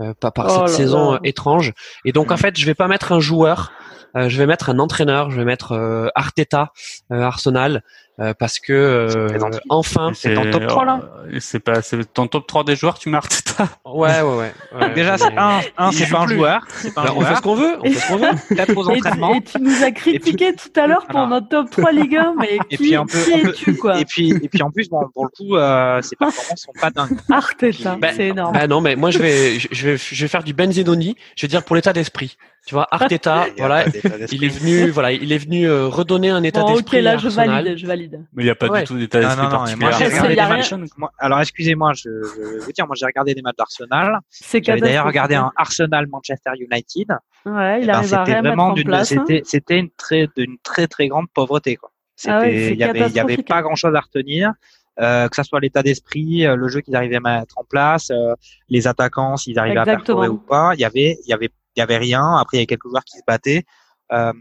euh, 0.00 0.12
par, 0.18 0.32
par 0.32 0.46
Oh 0.46 0.50
cette 0.50 0.60
là 0.62 0.66
saison 0.68 1.12
là. 1.12 1.20
étrange. 1.24 1.72
Et 2.04 2.12
donc, 2.12 2.30
en 2.30 2.34
Mm. 2.34 2.38
fait, 2.38 2.58
je 2.58 2.66
vais 2.66 2.74
pas 2.74 2.88
mettre 2.88 3.12
un 3.12 3.20
joueur. 3.20 3.72
Euh, 4.16 4.28
je 4.28 4.38
vais 4.38 4.46
mettre 4.46 4.70
un 4.70 4.78
entraîneur, 4.78 5.30
je 5.30 5.36
vais 5.38 5.44
mettre 5.44 5.72
euh, 5.72 6.08
Arteta, 6.14 6.72
euh, 7.12 7.20
Arsenal, 7.22 7.82
euh, 8.18 8.32
parce 8.38 8.58
que 8.58 8.72
euh, 8.72 9.28
enfin, 9.68 10.10
c'est 10.14 10.32
ton 10.34 10.50
top 10.50 10.66
3, 10.66 10.84
là 10.86 11.00
C'est 11.38 11.60
pas, 11.60 11.82
c'est 11.82 12.12
ton 12.14 12.26
top 12.28 12.46
3 12.46 12.64
des 12.64 12.74
joueurs, 12.74 12.98
tu 12.98 13.10
marques 13.10 13.32
ça. 13.32 13.68
ouais, 13.84 14.22
ouais, 14.22 14.36
ouais. 14.36 14.52
ouais, 14.80 14.94
Déjà, 14.94 15.18
c'est 15.18 15.36
un, 15.36 15.60
c'est 15.92 16.08
pas 16.10 16.20
un 16.20 16.26
plus. 16.26 16.36
joueur. 16.36 16.66
C'est 16.76 16.94
pas 16.94 17.02
Bah, 17.04 17.10
un 17.10 17.14
on 17.16 17.20
fait 17.20 17.34
ce 17.36 17.42
qu'on 17.42 17.54
veut, 17.56 17.76
on 17.80 17.84
fait 17.84 17.90
ce 17.94 18.08
qu'on 18.08 18.16
veut. 18.16 18.56
Quatre 18.56 18.76
aux 18.76 18.90
Et, 18.90 18.92
tu- 18.94 19.06
entraînements. 19.06 19.34
et 19.34 19.42
tu 19.42 19.60
nous 19.60 19.82
as 19.84 19.90
critiqué 19.90 20.54
tout 20.54 20.80
à 20.80 20.86
l'heure 20.86 21.06
pour 21.06 21.26
notre 21.26 21.48
top 21.50 21.70
3 21.70 21.92
Ligue 21.92 22.16
1, 22.16 22.34
mais 22.38 22.58
Et 22.70 22.76
qui, 22.78 22.94
es-tu, 22.94 23.76
quoi? 23.76 24.00
Et 24.00 24.04
puis, 24.06 24.30
et 24.30 24.48
puis 24.48 24.62
en 24.62 24.70
plus, 24.70 24.88
bon, 24.88 25.06
pour 25.12 25.24
le 25.24 25.30
coup, 25.30 25.56
euh, 25.56 26.00
ses 26.00 26.16
performances 26.16 26.62
sont 26.62 26.72
pas 26.80 26.88
dingues. 26.90 27.18
Arteta, 27.30 27.96
Ben, 27.96 28.14
c'est 28.16 28.28
énorme. 28.28 28.54
Bah 28.54 28.66
non, 28.66 28.80
mais 28.80 28.96
moi 28.96 29.10
je 29.10 29.18
vais, 29.18 29.58
je 29.58 29.68
je 29.72 29.88
vais, 29.90 29.96
je 29.98 30.22
vais 30.24 30.28
faire 30.28 30.42
du 30.42 30.54
Benzedoni. 30.54 31.16
Je 31.36 31.42
vais 31.42 31.48
dire 31.48 31.62
pour 31.64 31.76
l'état 31.76 31.92
d'esprit. 31.92 32.38
Tu 32.66 32.74
vois, 32.74 32.86
Arteta, 32.90 33.46
voilà, 33.56 33.84
il 34.32 34.44
est 34.44 34.48
venu, 34.48 34.90
voilà, 34.90 35.12
il 35.12 35.32
est 35.32 35.38
venu 35.38 35.68
euh, 35.68 35.86
redonner 35.86 36.30
un 36.30 36.42
état 36.42 36.60
Bon, 36.62 36.70
ok, 36.70 36.74
d'esprit 36.78 37.00
là, 37.00 37.12
à 37.12 37.16
je 37.16 37.26
Arsenal. 37.26 37.48
valide, 37.64 37.78
je 37.78 37.86
valide. 37.86 38.24
Mais 38.34 38.42
il 38.42 38.46
n'y 38.46 38.50
a 38.50 38.54
pas 38.56 38.66
Ouais. 38.68 38.80
du 38.80 38.86
tout 38.88 38.98
d'état 38.98 39.20
d'esprit 39.20 39.36
non, 39.38 39.44
non, 39.44 39.50
particulier. 39.58 40.86
moi- 40.98 41.12
alors, 41.18 41.40
excusez-moi, 41.40 41.92
je, 41.94 42.02
je 42.02 42.40
vais 42.58 42.58
vous 42.64 42.72
dire, 42.72 42.86
moi, 42.86 42.96
j'ai 42.98 43.06
regardé 43.06 43.34
des 43.34 43.42
matchs 43.42 43.56
d'Arsenal. 43.56 44.18
C'est 44.30 44.62
J'avais 44.64 44.80
d'ailleurs 44.80 45.06
regardé 45.06 45.36
un 45.36 45.52
Arsenal 45.56 46.06
Manchester 46.08 46.50
United. 46.58 47.08
Ouais, 47.46 47.78
il 47.80 47.84
Eh 47.84 47.86
ben, 47.86 47.94
arrive 47.94 47.94
à 47.94 48.02
c'était 48.02 48.16
rien 48.24 48.42
mettre 48.42 48.46
vraiment 48.48 48.66
en 48.68 48.72
d'une, 48.72 48.84
place. 48.84 49.12
hein. 49.12 49.24
c'était, 49.26 49.42
c'était 49.44 49.78
une 49.78 49.90
très, 49.96 50.28
d'une 50.36 50.56
très, 50.64 50.88
très 50.88 51.06
grande 51.06 51.26
pauvreté, 51.32 51.76
quoi. 51.76 51.92
C'était, 52.16 52.32
Ah 52.34 52.40
ouais, 52.40 52.50
c'est 52.66 52.72
il 52.72 52.78
y 52.78 52.82
avait, 52.84 53.06
il 53.06 53.12
y 53.14 53.20
avait 53.20 53.36
pas 53.38 53.62
grand 53.62 53.76
chose 53.76 53.94
à 53.94 54.00
retenir. 54.00 54.52
Euh, 54.98 55.28
que 55.28 55.36
ça 55.36 55.44
soit 55.44 55.60
l'état 55.60 55.82
d'esprit, 55.82 56.46
euh, 56.46 56.56
le 56.56 56.68
jeu 56.68 56.80
qu'ils 56.80 56.96
arrivaient 56.96 57.16
à 57.16 57.20
mettre 57.20 57.58
en 57.58 57.64
place, 57.64 58.10
euh, 58.10 58.32
les 58.70 58.86
attaquants, 58.86 59.36
s'ils 59.36 59.58
arrivaient 59.58 59.78
Exactement. 59.78 59.94
à 59.94 60.22
perforer 60.22 60.28
ou 60.28 60.38
pas. 60.38 60.70
Il 60.74 60.80
y 60.80 60.84
avait, 60.86 61.18
il 61.24 61.28
y 61.28 61.34
avait, 61.34 61.50
il 61.76 61.80
y 61.80 61.82
avait 61.82 61.98
rien. 61.98 62.36
Après, 62.36 62.56
il 62.56 62.60
y 62.60 62.60
avait 62.60 62.66
quelques 62.66 62.88
joueurs 62.88 63.04
qui 63.04 63.18
se 63.18 63.22
battaient. 63.26 63.64
Euh, 64.12 64.32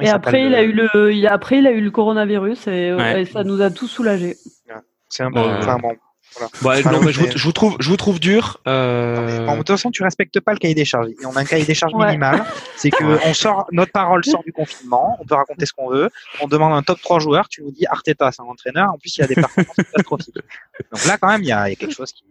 Et 0.00 0.08
après, 0.08 0.46
il 0.46 0.54
a 0.54 0.62
eu 0.62 0.72
le, 0.72 1.12
il 1.12 1.26
a, 1.26 1.32
après, 1.32 1.58
il 1.58 1.66
a 1.66 1.70
eu 1.72 1.80
le 1.80 1.90
coronavirus 1.90 2.66
et, 2.68 2.92
Ouais. 2.94 3.22
et 3.22 3.24
ça 3.26 3.44
nous 3.44 3.60
a 3.60 3.70
tous 3.70 3.88
soulagés. 3.88 4.36
C'est 5.08 5.22
un 5.24 5.32
Euh, 5.36 5.58
enfin, 5.58 5.76
bon. 5.78 5.94
Enfin, 6.64 6.90
non, 6.92 7.02
mais 7.02 7.12
je 7.12 7.20
vous, 7.20 7.26
mais- 7.26 7.32
je 7.36 7.44
vous 7.44 7.52
trouve, 7.52 7.76
je 7.78 7.90
vous 7.90 7.98
trouve 7.98 8.18
dur. 8.18 8.58
Non, 8.64 8.72
mais, 8.72 8.78
Euh... 8.78 9.44
bon, 9.44 9.52
de 9.52 9.56
toute 9.58 9.68
façon, 9.68 9.90
tu 9.90 10.02
respectes 10.02 10.40
pas 10.40 10.52
le 10.54 10.58
cahier 10.58 10.74
des 10.74 10.86
charges. 10.86 11.08
Et 11.08 11.26
on 11.26 11.36
a 11.36 11.40
un 11.40 11.44
cahier 11.44 11.66
des 11.66 11.74
charges 11.74 11.92
Ouais. 11.92 12.06
minimal. 12.06 12.42
C'est 12.76 12.88
que 12.88 13.04
on 13.28 13.34
sort, 13.34 13.66
notre 13.70 13.92
parole 13.92 14.24
sort 14.24 14.42
du 14.42 14.50
confinement. 14.54 15.18
On 15.20 15.26
peut 15.26 15.34
raconter 15.34 15.66
ce 15.66 15.74
qu'on 15.74 15.90
veut. 15.90 16.08
On 16.40 16.46
demande 16.48 16.72
un 16.72 16.82
top 16.82 17.02
3 17.02 17.18
joueurs. 17.18 17.50
Tu 17.50 17.62
nous 17.62 17.70
dis 17.70 17.84
Arteta, 17.84 18.32
c'est 18.32 18.40
un 18.40 18.46
entraîneur. 18.46 18.88
En 18.94 18.96
plus, 18.98 19.14
il 19.18 19.22
a 19.24 19.26
des 19.26 19.34
performances 19.34 19.76
catastrophiques. 19.92 20.34
Donc 20.90 21.04
là, 21.04 21.18
quand 21.20 21.28
même, 21.28 21.42
il 21.42 21.48
y 21.48 21.52
a, 21.52 21.68
il 21.68 21.72
y 21.72 21.74
a 21.74 21.76
quelque 21.76 21.94
chose 21.94 22.10
qui. 22.12 22.24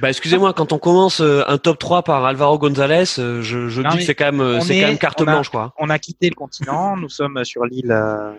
Bah 0.00 0.08
excusez-moi, 0.08 0.52
quand 0.52 0.72
on 0.72 0.78
commence 0.78 1.20
euh, 1.20 1.42
un 1.46 1.56
top 1.58 1.78
3 1.78 2.02
par 2.02 2.24
Alvaro 2.24 2.58
Gonzalez, 2.58 3.04
euh, 3.18 3.42
je, 3.42 3.68
je 3.68 3.80
Non, 3.80 3.90
dis 3.90 3.98
que 3.98 4.02
c'est 4.04 4.14
quand 4.14 4.24
même, 4.26 4.40
euh, 4.40 4.60
c'est 4.60 4.76
est- 4.76 4.80
quand 4.80 4.88
même 4.88 4.98
carte 4.98 5.20
on 5.20 5.24
a- 5.28 5.32
blanche 5.32 5.48
quoi. 5.50 5.72
On 5.78 5.88
a 5.88 5.98
quitté 5.98 6.28
le 6.28 6.34
continent. 6.34 6.96
Nous 6.96 7.08
sommes 7.08 7.44
sur 7.44 7.64
l'île, 7.64 7.92
euh, 7.92 8.32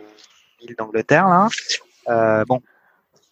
l'île 0.62 0.76
d'Angleterre, 0.78 1.28
là. 1.28 1.48
Euh, 2.10 2.44
bon. 2.48 2.62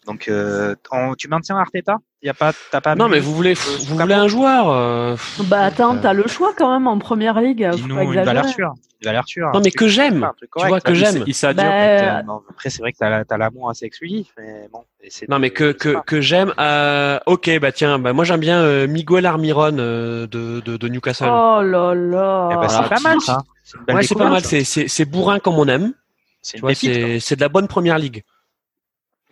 Donc, 0.06 0.28
euh, 0.28 0.74
on- 0.90 1.14
tu 1.14 1.28
maintiens 1.28 1.56
Arteta? 1.56 1.96
Y 2.24 2.28
a 2.30 2.34
pas, 2.34 2.52
t'as 2.70 2.80
pas. 2.80 2.94
Non 2.94 3.08
mais 3.08 3.20
vous 3.20 3.34
voulez, 3.34 3.54
vous 3.54 3.96
voulez 3.96 4.14
un 4.14 4.28
joueur. 4.28 4.70
euh, 4.70 5.16
Bah 5.44 5.64
attends, 5.64 5.94
Euh, 5.96 6.00
t'as 6.02 6.12
le 6.12 6.26
choix 6.26 6.52
quand 6.56 6.72
même 6.72 6.86
en 6.86 6.98
première 6.98 7.40
ligue. 7.40 7.70
Faut 7.72 7.94
pas 7.94 8.02
une 8.04 8.22
valeur 8.22 8.48
sûre. 8.48 8.72
Une 9.02 9.06
valeur 9.08 9.28
sûre. 9.28 9.50
Non 9.52 9.60
mais 9.62 9.70
que 9.70 9.86
j'aime. 9.86 10.28
Tu 10.40 10.66
vois 10.66 10.80
que 10.80 10.94
j'aime. 10.94 11.22
Il. 11.26 11.34
Bah, 11.54 11.62
Euh, 11.64 12.22
non, 12.22 12.40
après, 12.48 12.70
c'est 12.70 12.80
vrai 12.80 12.92
que 12.92 12.98
t'as, 12.98 13.24
t'as 13.24 13.36
l'amour 13.36 13.68
assez 13.70 13.84
exclusif, 13.84 14.28
mais 14.38 14.68
bon. 14.72 14.80
Non 15.28 15.38
mais 15.38 15.50
que 15.50 15.72
que, 15.72 16.00
que 16.06 16.20
j'aime. 16.22 16.54
Euh, 16.58 17.18
ok 17.26 17.58
bah 17.60 17.72
tiens, 17.72 17.98
bah 17.98 18.14
moi 18.14 18.24
j'aime 18.24 18.40
bien 18.40 18.60
euh, 18.62 18.86
Miguel 18.88 19.26
Armiron 19.26 19.76
euh, 19.78 20.26
de, 20.26 20.60
de 20.60 20.76
de 20.78 20.88
Newcastle. 20.88 21.28
Oh 21.30 21.60
là 21.62 21.94
là. 21.94 22.48
Eh 22.52 22.56
ben, 22.56 22.68
c'est 22.68 22.88
pas 22.88 23.00
mal, 23.00 23.20
ça. 23.20 23.38
C'est 23.62 23.76
ouais 23.92 24.06
pas 24.16 24.30
mal. 24.30 24.42
C'est 24.42 25.04
bourrin 25.04 25.38
comme 25.40 25.58
on 25.58 25.68
aime. 25.68 25.92
C'est 26.40 27.36
de 27.36 27.40
la 27.40 27.48
bonne 27.50 27.68
première 27.68 27.98
ligue. 27.98 28.22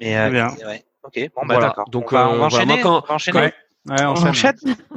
Mais, 0.00 0.16
euh, 0.16 0.20
Très 0.22 0.30
bien. 0.30 0.48
ouais. 0.68 0.84
Ok, 1.04 1.14
bon, 1.34 1.42
bah, 1.46 1.54
Voilà. 1.54 1.66
d'accord. 1.68 1.88
Donc, 1.90 2.12
on 2.12 2.16
va, 2.16 2.28
on 2.28 2.34
euh, 2.34 2.38
va 2.38 2.44
enchaîner. 2.46 2.74
moi, 2.74 2.82
quand- 2.82 3.02
on 3.04 3.08
va 3.08 3.14
enchaîner. 3.14 3.38
Ouais. 3.40 3.54
Ouais, 3.90 4.04
On 4.04 4.08
enchaîne. 4.10 4.28
enchaîne. 4.28 4.54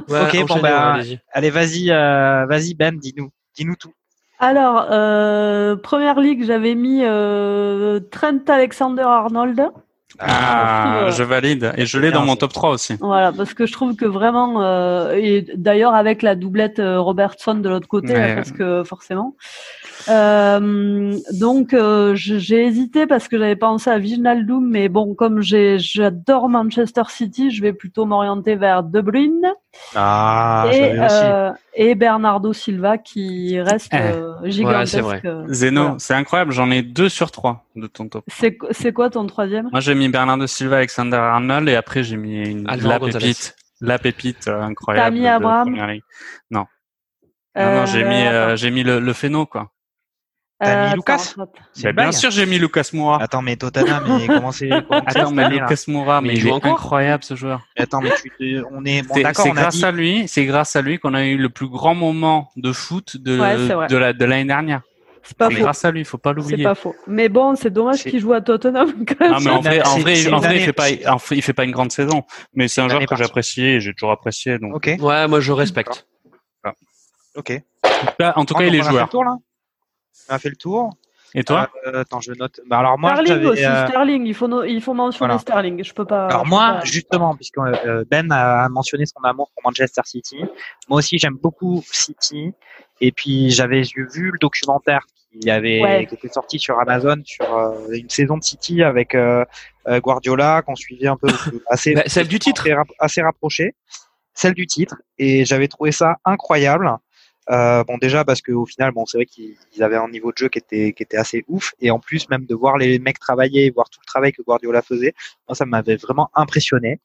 Ouais, 0.08 0.20
Ok, 0.22 0.46
bon, 0.46 0.60
bah. 0.60 0.98
Allez, 1.32 1.50
vas-y, 1.50 1.90
euh, 1.90 2.46
vas-y, 2.46 2.74
Ben, 2.74 2.96
dis-nous. 2.98 3.30
Dis-nous 3.56 3.74
tout. 3.76 3.92
Alors, 4.38 4.86
euh, 4.90 5.76
première 5.76 6.20
ligue, 6.20 6.44
j'avais 6.44 6.74
mis 6.74 7.00
euh, 7.02 7.98
Trent 8.10 8.38
Alexander-Arnold. 8.48 9.70
Ah, 10.18 11.08
je 11.10 11.22
valide. 11.22 11.72
Et 11.76 11.84
je 11.84 11.98
l'ai 11.98 12.10
dans 12.10 12.22
mon 12.24 12.36
top 12.36 12.52
3 12.52 12.70
aussi. 12.70 12.96
Voilà, 13.00 13.32
parce 13.32 13.54
que 13.54 13.66
je 13.66 13.72
trouve 13.72 13.96
que 13.96 14.04
vraiment, 14.06 14.62
euh, 14.62 15.14
et 15.16 15.46
d'ailleurs 15.56 15.94
avec 15.94 16.22
la 16.22 16.34
doublette 16.36 16.80
Robertson 16.80 17.54
de 17.56 17.68
l'autre 17.68 17.88
côté, 17.88 18.14
parce 18.34 18.52
que 18.52 18.82
forcément. 18.84 19.34
Euh, 20.08 21.16
donc 21.32 21.74
euh, 21.74 22.14
j'ai 22.14 22.64
hésité 22.64 23.06
parce 23.06 23.28
que 23.28 23.38
j'avais 23.38 23.56
pensé 23.56 23.90
à 23.90 23.98
Wijnaldum, 23.98 24.68
mais 24.68 24.88
bon, 24.88 25.14
comme 25.14 25.40
j'ai 25.40 25.78
j'adore 25.78 26.48
Manchester 26.48 27.02
City, 27.08 27.50
je 27.50 27.62
vais 27.62 27.72
plutôt 27.72 28.04
m'orienter 28.06 28.54
vers 28.56 28.82
De 28.82 29.00
Bruyne 29.00 29.52
Ah, 29.94 30.66
et, 30.72 30.92
euh, 30.98 31.50
et 31.74 31.94
Bernardo 31.94 32.52
Silva 32.52 32.98
qui 32.98 33.60
reste 33.60 33.92
Eh. 33.92 33.96
euh, 33.98 34.32
gigantesque. 34.44 34.92
c'est 34.94 35.00
vrai. 35.00 35.22
Zeno, 35.48 35.82
Voilà. 35.82 35.96
c'est 35.98 36.14
incroyable. 36.14 36.52
J'en 36.52 36.70
ai 36.70 36.82
deux 36.82 37.08
sur 37.08 37.30
trois 37.30 37.64
de 37.74 37.86
ton 37.86 38.08
top. 38.08 38.24
C'est 38.28 38.56
c'est 38.70 38.92
quoi 38.92 39.10
ton 39.10 39.26
troisième? 39.26 39.68
Moi, 39.72 39.80
j'ai 39.80 39.94
mis 39.94 40.08
Bernardo 40.08 40.46
Silva, 40.46 40.76
Alexander 40.76 41.16
Arnold, 41.16 41.68
et 41.68 41.74
après, 41.74 42.02
j'ai 42.02 42.16
mis 42.16 42.48
une, 42.48 42.64
la 42.66 42.98
pépite. 43.00 43.56
La 43.82 43.98
pépite 43.98 44.48
euh, 44.48 44.62
incroyable. 44.62 45.06
T'as 45.14 45.20
mis 45.20 45.26
Abraham 45.26 45.74
Ligue. 45.74 46.02
Non, 46.50 46.64
non, 47.56 47.84
j'ai 47.86 48.04
mis, 48.04 48.22
euh, 48.26 48.56
j'ai 48.56 48.70
mis 48.70 48.82
le, 48.82 49.00
le 49.00 49.12
phéno, 49.12 49.44
quoi. 49.46 49.70
T'as 50.58 50.86
mis 50.86 50.92
Euh, 50.92 50.94
Lucas. 50.96 51.34
C'est 51.74 51.92
Bah, 51.92 52.02
bien 52.04 52.12
sûr, 52.12 52.30
j'ai 52.30 52.46
mis 52.46 52.58
Lucas 52.58 52.88
Moura. 52.94 53.22
Attends, 53.22 53.42
mais 53.42 53.56
Tottenham, 53.56 54.04
mais 54.18 54.26
comment 54.26 54.52
c'est 54.52 54.68
comment 54.70 55.02
c'est 55.08 55.18
Attends, 55.18 55.30
mais 55.30 55.48
Lucas 55.50 55.84
Moura, 55.88 56.20
mais, 56.22 56.28
Mais 56.28 56.34
il 56.34 56.36
il, 56.38 56.40
joue 56.42 56.48
est 56.48 56.52
encore 56.52 56.72
incroyable 56.72 57.24
ce 57.24 57.34
joueur. 57.34 57.60
Mais 57.76 57.82
Attends, 57.82 58.00
mais 58.00 58.10
tu, 58.40 58.62
on 58.72 58.84
est 58.84 59.02
bon, 59.02 59.14
C'est 59.14 59.22
d'accord, 59.22 59.44
c'est 59.44 59.50
on 59.50 59.56
a 59.56 59.60
grâce 59.60 59.76
dit. 59.76 59.84
à 59.84 59.90
lui, 59.92 60.28
c'est 60.28 60.46
grâce 60.46 60.74
à 60.76 60.80
lui 60.82 60.98
qu'on 60.98 61.12
a 61.14 61.24
eu 61.24 61.36
le 61.36 61.50
plus 61.50 61.68
grand 61.68 61.94
moment 61.94 62.50
de 62.56 62.72
foot 62.72 63.16
de 63.18 63.38
c'est 63.38 63.88
de 63.92 63.96
la 63.98 64.12
de 64.14 64.24
l'année 64.24 64.46
dernière. 64.46 64.80
C'est 65.28 65.36
pas 65.36 65.48
C'est 65.48 65.56
faux. 65.56 65.62
grâce 65.62 65.84
à 65.84 65.90
lui, 65.90 66.04
faut 66.04 66.18
pas 66.18 66.30
C'est 66.30 66.36
l'oublier. 66.36 66.62
pas 66.64 66.76
faux. 66.76 66.94
Mais 67.08 67.28
bon, 67.28 67.56
c'est 67.56 67.68
dommage 67.70 67.98
C'est- 67.98 68.10
qu'il 68.10 68.20
joue 68.20 68.32
à 68.32 68.40
Tottenham. 68.40 68.92
quand 69.08 69.20
même. 69.20 69.32
Ah 69.34 69.38
mais 69.42 69.50
en 69.50 69.60
C'est- 69.60 69.68
vrai, 69.68 69.82
en 69.82 69.84
c'est- 69.96 70.00
vrai, 70.00 70.14
c'est 70.14 70.32
en 70.32 70.36
une 70.38 70.44
vrai, 70.44 70.56
il 70.56 70.62
fait 70.62 70.72
pas, 70.72 70.84
en 71.12 71.18
fait, 71.18 71.34
il 71.36 71.42
fait 71.42 71.52
pas 71.52 71.64
une 71.64 71.72
grande 71.72 71.90
saison, 71.92 72.22
mais 72.54 72.68
c'est 72.68 72.80
un 72.80 72.88
joueur 72.88 73.04
que 73.04 73.16
j'apprécie 73.16 73.62
et 73.64 73.80
j'ai 73.80 73.92
toujours 73.92 74.12
apprécié. 74.12 74.58
Donc, 74.60 74.76
Ok, 74.76 74.88
Ouais, 75.00 75.26
moi 75.28 75.40
je 75.40 75.50
respecte. 75.52 76.06
ok. 77.34 77.60
En 78.36 78.44
tout 78.44 78.54
cas, 78.54 78.64
il 78.64 78.74
est 78.76 78.78
on 78.78 78.82
a 78.82 78.84
fait 78.84 78.90
joueur. 78.90 79.10
On 80.28 80.34
a 80.34 80.38
fait 80.38 80.48
le 80.50 80.56
tour. 80.56 80.90
Et 81.34 81.44
toi 81.44 81.68
Euh, 81.86 82.00
Attends, 82.00 82.20
je 82.20 82.32
note. 82.32 82.60
Bah, 82.66 82.78
alors, 82.78 82.98
moi, 82.98 83.10
Sterling 83.10 83.28
j'avais. 83.32 83.46
aussi, 83.46 83.64
euh, 83.64 83.86
Sterling. 83.86 84.26
Il 84.26 84.34
faut, 84.34 84.48
no- 84.48 84.62
il 84.64 84.80
faut 84.80 84.94
mentionner 84.94 85.26
Voilà. 85.28 85.38
Sterling. 85.40 85.84
Je 85.84 85.92
peux 85.92 86.04
pas. 86.06 86.26
Alors 86.28 86.46
moi, 86.46 86.74
pas- 86.78 86.84
justement, 86.84 87.34
puisque 87.34 87.58
euh, 87.58 88.04
Ben 88.10 88.30
a 88.32 88.68
mentionné 88.68 89.04
son 89.06 89.20
amour 89.24 89.50
pour 89.52 89.62
Manchester 89.64 90.02
City, 90.04 90.38
moi 90.88 90.98
aussi 90.98 91.18
j'aime 91.18 91.34
beaucoup 91.36 91.82
City. 91.90 92.52
Et 93.00 93.12
puis 93.12 93.50
j'avais 93.50 93.82
vu 93.82 94.30
le 94.32 94.38
documentaire 94.40 95.00
qui 95.38 95.50
avait 95.50 95.82
Ouais. 95.82 96.06
qui 96.06 96.14
était 96.14 96.28
sorti 96.28 96.58
sur 96.58 96.78
Amazon 96.80 97.16
sur 97.24 97.54
euh, 97.54 97.88
une 97.92 98.08
saison 98.08 98.38
de 98.38 98.42
City 98.44 98.82
avec 98.82 99.14
Guardiola 99.86 100.62
qu'on 100.62 100.74
suivait 100.74 101.08
un 101.08 101.16
peu 101.16 101.26
assez 101.68 101.94
Bah, 101.94 102.02
celle 102.06 102.28
du 102.28 102.38
titre. 102.38 102.66
assez 102.98 103.20
rapproché, 103.20 103.74
celle 104.32 104.54
du 104.54 104.66
titre. 104.66 104.94
Et 105.18 105.44
j'avais 105.44 105.68
trouvé 105.68 105.92
ça 105.92 106.14
incroyable. 106.24 106.90
Euh, 107.48 107.84
bon 107.84 107.96
déjà 107.98 108.24
parce 108.24 108.42
que 108.42 108.50
au 108.50 108.66
final 108.66 108.90
bon 108.90 109.06
c'est 109.06 109.18
vrai 109.18 109.26
qu'ils 109.26 109.54
ils 109.76 109.82
avaient 109.84 109.96
un 109.96 110.08
niveau 110.08 110.32
de 110.32 110.36
jeu 110.36 110.48
qui 110.48 110.58
était 110.58 110.92
qui 110.92 111.02
était 111.02 111.16
assez 111.16 111.44
ouf. 111.48 111.74
Et 111.80 111.90
en 111.90 112.00
plus 112.00 112.28
même 112.28 112.44
de 112.44 112.54
voir 112.54 112.76
les 112.76 112.98
mecs 112.98 113.20
travailler 113.20 113.70
voir 113.70 113.88
tout 113.88 114.00
le 114.02 114.06
travail 114.06 114.32
que 114.32 114.42
Guardiola 114.42 114.82
faisait 114.82 115.14
moi 115.48 115.54
ça 115.54 115.64
m'avait 115.64 115.96
vraiment 115.96 116.30
impressionné. 116.34 117.00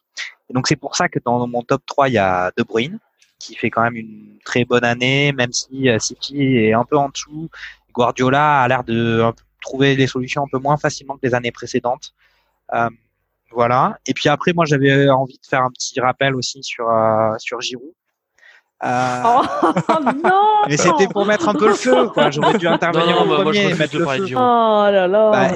Et 0.49 0.53
donc 0.53 0.67
c'est 0.67 0.75
pour 0.75 0.95
ça 0.95 1.09
que 1.09 1.19
dans 1.23 1.45
mon 1.47 1.61
top 1.61 1.83
3 1.85 2.09
il 2.09 2.13
y 2.13 2.17
a 2.17 2.51
De 2.57 2.63
Bruyne 2.63 2.97
qui 3.39 3.55
fait 3.55 3.69
quand 3.69 3.83
même 3.83 3.95
une 3.95 4.39
très 4.43 4.65
bonne 4.65 4.83
année 4.83 5.31
même 5.33 5.53
si 5.53 5.89
euh, 5.89 5.99
City 5.99 6.57
est 6.57 6.73
un 6.73 6.85
peu 6.85 6.97
en 6.97 7.09
dessous. 7.09 7.49
Guardiola 7.93 8.61
a 8.61 8.67
l'air 8.67 8.83
de 8.83 9.23
trouver 9.61 9.95
des 9.95 10.07
solutions 10.07 10.43
un 10.43 10.47
peu 10.51 10.57
moins 10.59 10.77
facilement 10.77 11.15
que 11.17 11.27
les 11.27 11.35
années 11.35 11.51
précédentes. 11.51 12.13
Euh, 12.73 12.89
voilà. 13.51 13.99
Et 14.07 14.13
puis 14.13 14.29
après 14.29 14.53
moi 14.53 14.65
j'avais 14.65 15.09
envie 15.09 15.37
de 15.37 15.45
faire 15.45 15.61
un 15.61 15.71
petit 15.71 15.99
rappel 15.99 16.35
aussi 16.35 16.63
sur 16.63 16.89
euh, 16.89 17.35
sur 17.37 17.61
Giroud 17.61 17.93
Euh, 18.83 19.21
Oh 19.23 19.41
non 20.23 20.51
mais 20.67 20.77
c'était 20.77 21.07
pour 21.07 21.25
mettre 21.25 21.49
un 21.49 21.53
peu 21.53 21.67
le 21.67 21.73
feu, 21.73 22.07
quoi. 22.09 22.31
J'aurais 22.31 22.57
dû 22.57 22.67
intervenir 22.67 23.15
Non, 23.15 23.21
en 23.21 23.25
non, 23.25 23.37
bah, 23.37 23.43
moi, 23.43 23.53
je 23.53 23.59
premier 23.59 23.59
et 23.59 23.65
refuse 23.65 23.79
mettre 23.79 23.97
le 23.97 24.05
feu. 24.27 24.35
Oh 24.35 24.87
là 24.91 25.07
là. 25.07 25.31
Bah, 25.31 25.47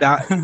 bah, 0.00 0.36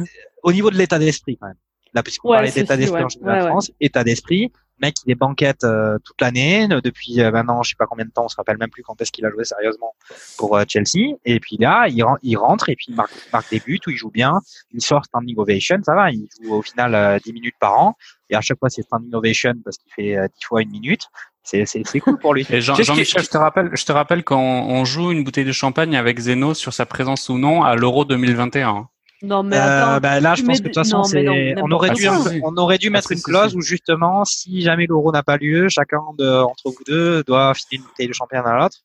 au 0.42 0.52
niveau 0.52 0.70
de 0.70 0.76
l'état 0.76 0.98
d'esprit, 0.98 1.38
quand 1.40 1.48
même. 1.48 1.56
Là, 1.94 2.02
puisqu'on 2.02 2.30
Ouais, 2.30 2.36
parlait 2.38 2.50
d'état 2.52 2.76
d'esprit 2.76 2.98
ouais. 3.00 3.04
en 3.04 3.08
général 3.08 3.42
Ouais. 3.42 3.48
France, 3.48 3.70
état 3.80 4.04
d'esprit, 4.04 4.52
mec, 4.82 4.96
il 5.06 5.12
est 5.12 5.14
banquette 5.14 5.64
euh, 5.64 5.96
toute 6.04 6.20
l'année. 6.20 6.68
euh, 6.70 6.80
Depuis 6.82 7.20
euh, 7.22 7.30
maintenant, 7.30 7.62
je 7.62 7.70
sais 7.70 7.76
pas 7.78 7.86
combien 7.86 8.04
de 8.04 8.10
temps, 8.10 8.24
on 8.26 8.28
se 8.28 8.36
rappelle 8.36 8.58
même 8.58 8.68
plus 8.68 8.82
quand 8.82 9.00
est-ce 9.00 9.10
qu'il 9.12 9.24
a 9.24 9.30
joué 9.30 9.44
sérieusement 9.44 9.94
pour 10.36 10.56
euh, 10.56 10.64
Chelsea. 10.68 11.16
Et 11.24 11.40
puis 11.40 11.56
là, 11.58 11.86
il, 11.88 12.02
ren- 12.04 12.18
il 12.22 12.36
rentre 12.36 12.68
et 12.68 12.76
puis 12.76 12.86
il 12.90 12.94
marque, 12.96 13.12
il 13.14 13.30
marque 13.32 13.50
des 13.50 13.60
buts 13.60 13.80
où 13.86 13.90
il 13.90 13.96
joue 13.96 14.10
bien. 14.10 14.40
Il 14.72 14.82
sort 14.82 15.04
standing 15.06 15.36
ovation, 15.38 15.78
ça 15.82 15.94
va. 15.94 16.10
Il 16.10 16.28
joue 16.42 16.52
au 16.54 16.62
final 16.62 16.94
euh, 16.94 17.18
10 17.24 17.32
minutes 17.32 17.54
par 17.58 17.78
an. 17.80 17.94
Et 18.28 18.34
à 18.36 18.42
chaque 18.42 18.58
fois, 18.58 18.68
c'est 18.68 18.82
standing 18.82 19.14
ovation 19.14 19.54
parce 19.64 19.78
qu'il 19.78 19.90
fait 19.92 20.16
euh, 20.18 20.26
10 20.26 20.44
fois 20.44 20.60
une 20.62 20.70
minute. 20.70 21.06
C'est 21.42 22.00
cool 22.00 22.18
pour 22.18 22.34
lui. 22.34 22.44
Jean, 22.50 22.74
Jean-Michel, 22.74 23.22
je 23.22 23.28
te 23.30 23.38
rappelle, 23.38 23.70
je 23.72 23.84
te 23.84 23.92
rappelle 23.92 24.24
qu'on 24.24 24.34
on 24.36 24.84
joue 24.84 25.12
une 25.12 25.22
bouteille 25.22 25.44
de 25.44 25.52
champagne 25.52 25.96
avec 25.96 26.18
Zeno 26.18 26.54
sur 26.54 26.74
sa 26.74 26.86
présence 26.86 27.28
ou 27.28 27.38
non 27.38 27.62
à 27.62 27.76
l'Euro 27.76 28.04
2021. 28.04 28.88
Non, 29.22 29.42
mais 29.42 29.56
Euh, 29.56 29.60
attends. 29.94 30.00
bah, 30.00 30.20
là, 30.20 30.34
je 30.34 30.42
pense 30.42 30.58
que 30.58 30.64
de 30.64 30.68
toute 30.68 30.74
façon, 30.74 30.98
non, 30.98 31.02
mais 31.04 31.08
c'est, 31.24 31.54
non, 31.54 31.62
on 31.64 31.70
aurait 31.72 31.90
dû, 31.90 32.06
Ah, 32.06 32.18
si, 32.22 32.28
si. 32.34 32.40
on 32.44 32.54
aurait 32.56 32.78
dû 32.78 32.90
mettre 32.90 33.08
si, 33.08 33.14
une 33.14 33.18
si, 33.18 33.24
clause 33.24 33.50
si. 33.52 33.56
où 33.56 33.60
justement, 33.62 34.24
si 34.26 34.60
jamais 34.62 34.86
l'euro 34.86 35.10
n'a 35.10 35.22
pas 35.22 35.36
lieu, 35.38 35.68
chacun 35.68 36.00
de, 36.18 36.42
entre 36.42 36.64
vous 36.70 36.84
deux 36.86 37.22
doit 37.24 37.54
filer 37.54 37.78
une 37.78 37.82
bouteille 37.84 38.08
de 38.08 38.12
champagne 38.12 38.42
à 38.44 38.58
l'autre. 38.58 38.76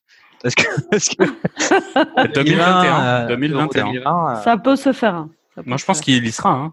Parce 0.42 0.54
que, 0.54 0.62
parce 0.90 1.08
que 1.10 2.32
2021. 2.34 3.00
euh, 3.04 3.26
2021. 3.28 3.84
2020, 3.84 4.30
euh, 4.38 4.42
Ça 4.42 4.56
peut 4.56 4.76
se 4.76 4.92
faire. 4.92 5.14
hein. 5.14 5.30
Peut 5.54 5.62
Moi, 5.66 5.76
je 5.76 5.82
se 5.82 5.86
pense 5.86 5.98
faire. 5.98 6.04
qu'il 6.04 6.26
y 6.26 6.32
sera. 6.32 6.50
Hein. 6.50 6.72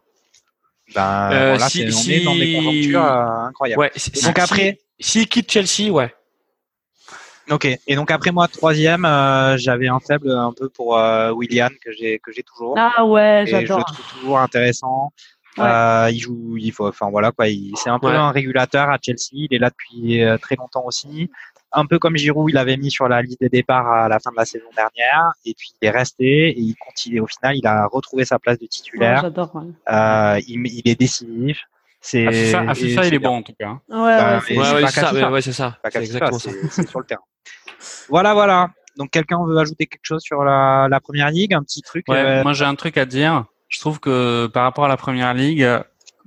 ben, 0.95 1.30
Euh, 1.32 1.50
voilà, 1.52 1.69
si- 1.69 1.80
c'est- 1.80 1.88
on 1.88 1.91
si- 1.91 2.13
est 2.13 2.24
dans 2.24 2.36
des 2.36 2.56
conjonctures 2.56 3.04
euh, 3.06 3.45
incroyables. 3.48 3.80
Ouais. 3.82 3.91
si- 3.95 4.12
Donc 4.12 4.36
si- 4.38 4.41
après, 4.41 4.80
s'il 5.00 5.28
quitte 5.28 5.52
Chelsea, 5.52 5.91
ouais. 5.91 6.13
Ok. 7.52 7.68
Et 7.88 7.96
donc 7.96 8.12
après 8.12 8.32
moi, 8.32 8.48
troisième, 8.48 9.06
euh, 9.06 9.58
j'avais 9.58 9.88
un 9.88 10.00
faible 10.00 10.32
un 10.32 10.54
peu 10.54 10.70
pour 10.70 10.98
euh, 10.98 11.32
William 11.32 11.72
que 11.84 11.92
j'ai 11.92 12.20
que 12.20 12.32
j'ai 12.32 12.44
toujours. 12.44 12.76
Ah 12.78 13.06
ouais, 13.06 13.44
et 13.44 13.48
je 13.48 13.56
le 13.56 13.62
j'adore. 13.66 13.86
trouve 13.86 14.06
toujours 14.20 14.40
intéressant. 14.40 15.12
Ouais. 15.58 15.66
Euh, 15.66 16.10
il 16.12 16.20
joue, 16.20 16.56
il 16.58 16.72
faut, 16.72 16.88
enfin 16.88 17.10
voilà 17.10 17.32
quoi, 17.32 17.48
il- 17.50 17.74
c'est 17.76 17.90
un 17.90 18.00
peu 18.00 18.08
Ouais. 18.08 18.16
un 18.16 18.32
régulateur 18.32 18.90
à 18.90 18.98
Chelsea. 19.02 19.32
Il 19.34 19.48
est 19.54 19.58
là 19.58 19.70
depuis 19.72 20.22
euh, 20.24 20.38
très 20.38 20.56
longtemps 20.56 20.84
aussi. 20.86 21.30
Un 21.72 21.86
peu 21.86 22.00
comme 22.00 22.16
Giroud, 22.18 22.50
il 22.50 22.58
avait 22.58 22.78
mis 22.78 22.90
sur 22.90 23.08
la 23.08 23.22
liste 23.22 23.42
des 23.42 23.50
départs 23.50 23.88
à 23.92 24.08
la 24.08 24.20
fin 24.20 24.32
de 24.32 24.38
la 24.38 24.46
saison 24.46 24.66
dernière, 24.76 25.32
et 25.46 25.54
puis 25.56 25.72
il 25.82 25.86
est 25.88 25.92
resté 25.92 26.50
et 26.50 26.60
il 26.60 26.76
continue. 26.78 27.20
Au 27.20 27.28
final, 27.28 27.56
il 27.58 27.68
a 27.68 27.86
retrouvé 27.88 28.26
sa 28.26 28.40
place 28.40 28.58
de 28.58 28.64
Ouais, 28.64 28.68
titulaire. 28.70 29.22
J'adore. 29.22 29.56
Ouais, 29.56 29.64
Euh, 29.92 30.40
il, 30.48 30.66
il 30.66 30.88
est 30.90 31.00
décisif. 31.00 31.60
C'est 32.02 32.28
À 32.28 32.32
FIFA, 32.32 32.60
à 32.60 32.72
et 32.72 32.76
FIFA, 32.76 33.02
c'est 33.04 33.08
il 33.10 33.14
est 33.16 33.20
bon 33.20 33.36
en 33.38 33.42
tout 33.42 33.54
cas. 33.60 33.78
ouais, 33.90 33.96
ouais, 33.98 34.18
Bah, 34.18 34.34
Ouais, 34.36 34.40
c'est 34.48 34.58
ouais, 34.58 34.88
ça. 34.88 35.32
Ouais, 35.32 35.42
c'est 35.42 35.54
ça. 35.54 35.78
C'est 35.92 36.00
exactement 36.00 36.40
ça. 36.40 36.52
c'est- 36.72 36.88
sur 36.88 37.00
le 37.00 37.06
terrain. 37.06 37.22
Voilà, 38.10 38.34
voilà. 38.34 38.70
Donc 38.98 39.12
quelqu'un 39.12 39.38
veut 39.46 39.58
ajouter 39.58 39.86
quelque 39.88 40.04
chose 40.04 40.22
sur 40.22 40.44
la, 40.44 40.88
la 40.90 41.00
première 41.00 41.30
ligue, 41.30 41.54
un 41.54 41.62
petit 41.64 41.82
truc. 41.82 42.06
Ouais, 42.08 42.18
euh, 42.18 42.44
moi 42.44 42.54
j'ai 42.54 42.66
un 42.66 42.76
truc 42.76 42.98
à 42.98 43.06
dire. 43.06 43.46
Je 43.68 43.80
trouve 43.80 44.00
que 44.00 44.48
par 44.48 44.64
rapport 44.64 44.86
à 44.86 44.88
la 44.88 44.98
première 44.98 45.34
ligue, 45.34 45.68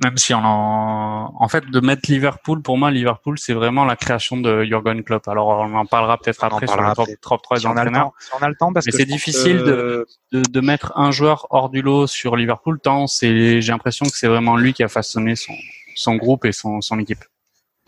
même 0.02 0.16
si 0.18 0.34
on 0.34 0.38
en, 0.44 1.32
en 1.38 1.48
fait, 1.48 1.64
de 1.70 1.80
mettre 1.80 2.10
Liverpool, 2.10 2.60
pour 2.62 2.76
moi, 2.78 2.90
Liverpool, 2.90 3.38
c'est 3.38 3.52
vraiment 3.54 3.84
la 3.84 3.96
création 3.96 4.36
de 4.36 4.64
Jurgen 4.64 5.02
Klopp. 5.02 5.28
Alors, 5.28 5.48
on 5.48 5.74
en 5.74 5.86
parlera 5.86 6.18
peut-être 6.18 6.42
après 6.44 6.66
parlera 6.66 6.94
sur 6.94 7.04
le 7.06 7.12
top, 7.16 7.20
top 7.30 7.42
3 7.42 7.58
si 7.58 7.66
on 7.66 7.76
a 7.76 7.84
le 7.84 7.90
temps, 7.92 8.14
si 8.18 8.30
on 8.38 8.42
a 8.42 8.48
le 8.48 8.54
temps, 8.56 8.72
parce 8.72 8.86
Mais 8.86 8.92
c'est 8.92 9.04
difficile 9.06 9.58
que- 9.58 10.06
De, 10.32 10.42
de 10.42 10.60
mettre 10.60 10.92
un 10.96 11.10
joueur 11.10 11.46
hors 11.50 11.68
du 11.70 11.82
lot 11.82 12.06
sur 12.06 12.36
Liverpool, 12.36 12.80
tant 12.80 13.06
c'est, 13.06 13.60
j'ai 13.60 13.72
l'impression 13.72 14.06
que 14.06 14.16
c'est 14.16 14.28
vraiment 14.28 14.56
lui 14.56 14.72
qui 14.72 14.82
a 14.82 14.88
façonné 14.88 15.36
son, 15.36 15.54
son 15.94 16.16
groupe 16.16 16.44
et 16.44 16.52
son, 16.52 16.80
son 16.80 16.98
équipe. 16.98 17.24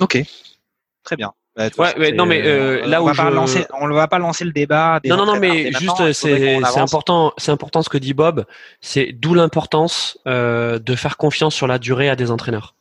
Ok, 0.00 0.18
très 1.02 1.16
bien. 1.16 1.32
Bah, 1.56 1.68
Ouais, 1.78 1.96
ouais, 1.98 2.12
non, 2.12 2.26
mais, 2.26 2.42
euh, 2.44 2.80
on 2.84 2.88
là 2.88 3.00
va 3.00 3.12
où 3.12 3.14
pas 3.14 3.30
lancer, 3.30 3.64
on 3.80 3.86
ne 3.86 3.94
va 3.94 4.08
pas 4.08 4.18
lancer 4.18 4.44
le 4.44 4.50
débat. 4.52 4.98
Des 5.02 5.08
Non, 5.08 5.16
non, 5.16 5.26
non, 5.26 5.36
mais 5.38 5.70
juste, 5.72 6.12
c'est 6.12 6.56
important, 6.78 7.32
c'est 7.36 7.52
important 7.52 7.82
ce 7.82 7.88
que 7.88 7.98
dit 7.98 8.12
Bob. 8.14 8.44
C'est 8.80 9.12
d'où 9.12 9.34
l'importance 9.34 10.18
euh, 10.26 10.78
de 10.80 10.94
faire 10.96 11.16
confiance 11.16 11.54
sur 11.54 11.66
la 11.68 11.78
durée 11.78 12.08
à 12.08 12.16
des 12.16 12.30
entraîneurs. 12.32 12.74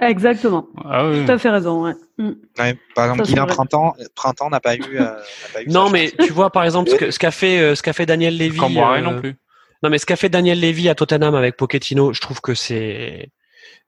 Exactement. 0.00 0.68
Ah 0.84 1.08
oui. 1.08 1.24
Tout 1.26 1.32
à 1.32 1.38
fait 1.38 1.50
raison. 1.50 1.84
Ouais. 1.84 1.92
Mm. 2.18 2.30
Ouais, 2.58 2.76
par 2.94 3.06
exemple, 3.06 3.22
Guilain. 3.24 3.46
Printemps, 3.46 3.94
Printemps 4.14 4.48
n'a 4.48 4.60
pas 4.60 4.76
eu. 4.76 4.80
euh, 4.94 5.00
n'a 5.00 5.12
pas 5.52 5.62
eu 5.62 5.68
Non, 5.68 5.90
mais 5.90 6.08
chance. 6.16 6.26
tu 6.26 6.32
vois, 6.32 6.50
par 6.50 6.62
exemple, 6.64 6.88
ce 6.90 6.94
que- 6.94 7.10
ce 7.10 7.18
qu'a 7.18 7.32
fait, 7.32 7.58
euh, 7.58 7.74
ce 7.74 7.82
qu'a 7.82 7.92
fait 7.92 8.06
Daniel 8.06 8.38
Levy. 8.38 8.58
Camboire 8.58 8.92
euh, 8.92 9.00
non 9.00 9.18
plus. 9.20 9.34
Non, 9.82 9.90
mais 9.90 9.98
ce 9.98 10.06
qu'a 10.06 10.16
fait 10.16 10.28
Daniel 10.28 10.60
Levy 10.60 10.88
à 10.88 10.94
Tottenham 10.94 11.34
avec 11.34 11.56
Pochettino, 11.56 12.12
je 12.12 12.20
trouve 12.20 12.40
que 12.40 12.54
c'est 12.54 13.30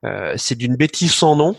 euh, 0.05 0.35
c'est 0.37 0.55
d'une 0.57 0.77
bêtise 0.77 1.13
sans 1.13 1.37
nom. 1.37 1.57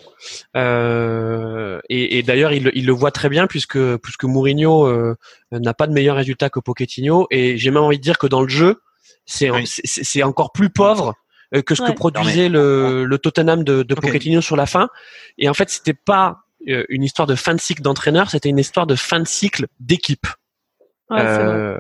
Euh, 0.55 1.79
et 1.89 2.17
et 2.17 2.23
d'ailleurs, 2.23 2.53
il, 2.53 2.63
le- 2.65 2.77
il 2.77 2.85
le 2.85 2.93
voit 2.93 3.11
très 3.11 3.29
bien 3.29 3.47
puisque 3.47 3.79
puisque 3.97 4.23
Mourinho 4.23 4.85
euh, 4.87 5.15
n'a 5.51 5.73
pas 5.73 5.87
de 5.87 5.93
meilleur 5.93 6.15
résultat 6.15 6.49
que 6.49 6.59
Pochettino. 6.59 7.27
Et 7.31 7.57
j'ai 7.57 7.71
même 7.71 7.83
envie 7.83 7.97
de 7.97 8.03
dire 8.03 8.17
que 8.17 8.27
dans 8.27 8.41
le 8.41 8.49
jeu, 8.49 8.81
c'est 9.25 9.49
Oui. 9.49 9.65
c'est 9.67 10.03
c'est 10.03 10.23
encore 10.23 10.51
plus 10.51 10.69
pauvre 10.69 11.13
euh, 11.55 11.61
que 11.61 11.75
ce 11.75 11.81
que 11.83 11.91
produisait 11.91 12.49
le, 12.49 13.05
le 13.05 13.17
Tottenham 13.17 13.63
de, 13.63 13.83
de 13.83 13.93
Ok. 13.93 14.01
Pochettino 14.01 14.41
sur 14.41 14.55
la 14.55 14.65
fin. 14.65 14.89
Et 15.37 15.49
en 15.49 15.53
fait, 15.53 15.69
c'était 15.69 15.93
pas 15.93 16.39
euh, 16.67 16.85
une 16.89 17.03
histoire 17.03 17.27
de 17.27 17.35
fin 17.35 17.53
de 17.55 17.59
cycle 17.61 17.81
d'entraîneur, 17.81 18.29
c'était 18.29 18.49
une 18.49 18.59
histoire 18.59 18.87
de 18.87 18.95
fin 18.95 19.19
de 19.19 19.27
cycle 19.27 19.67
d'équipe. 19.79 20.27
Ouais. 21.09 21.19
Euh, 21.21 21.77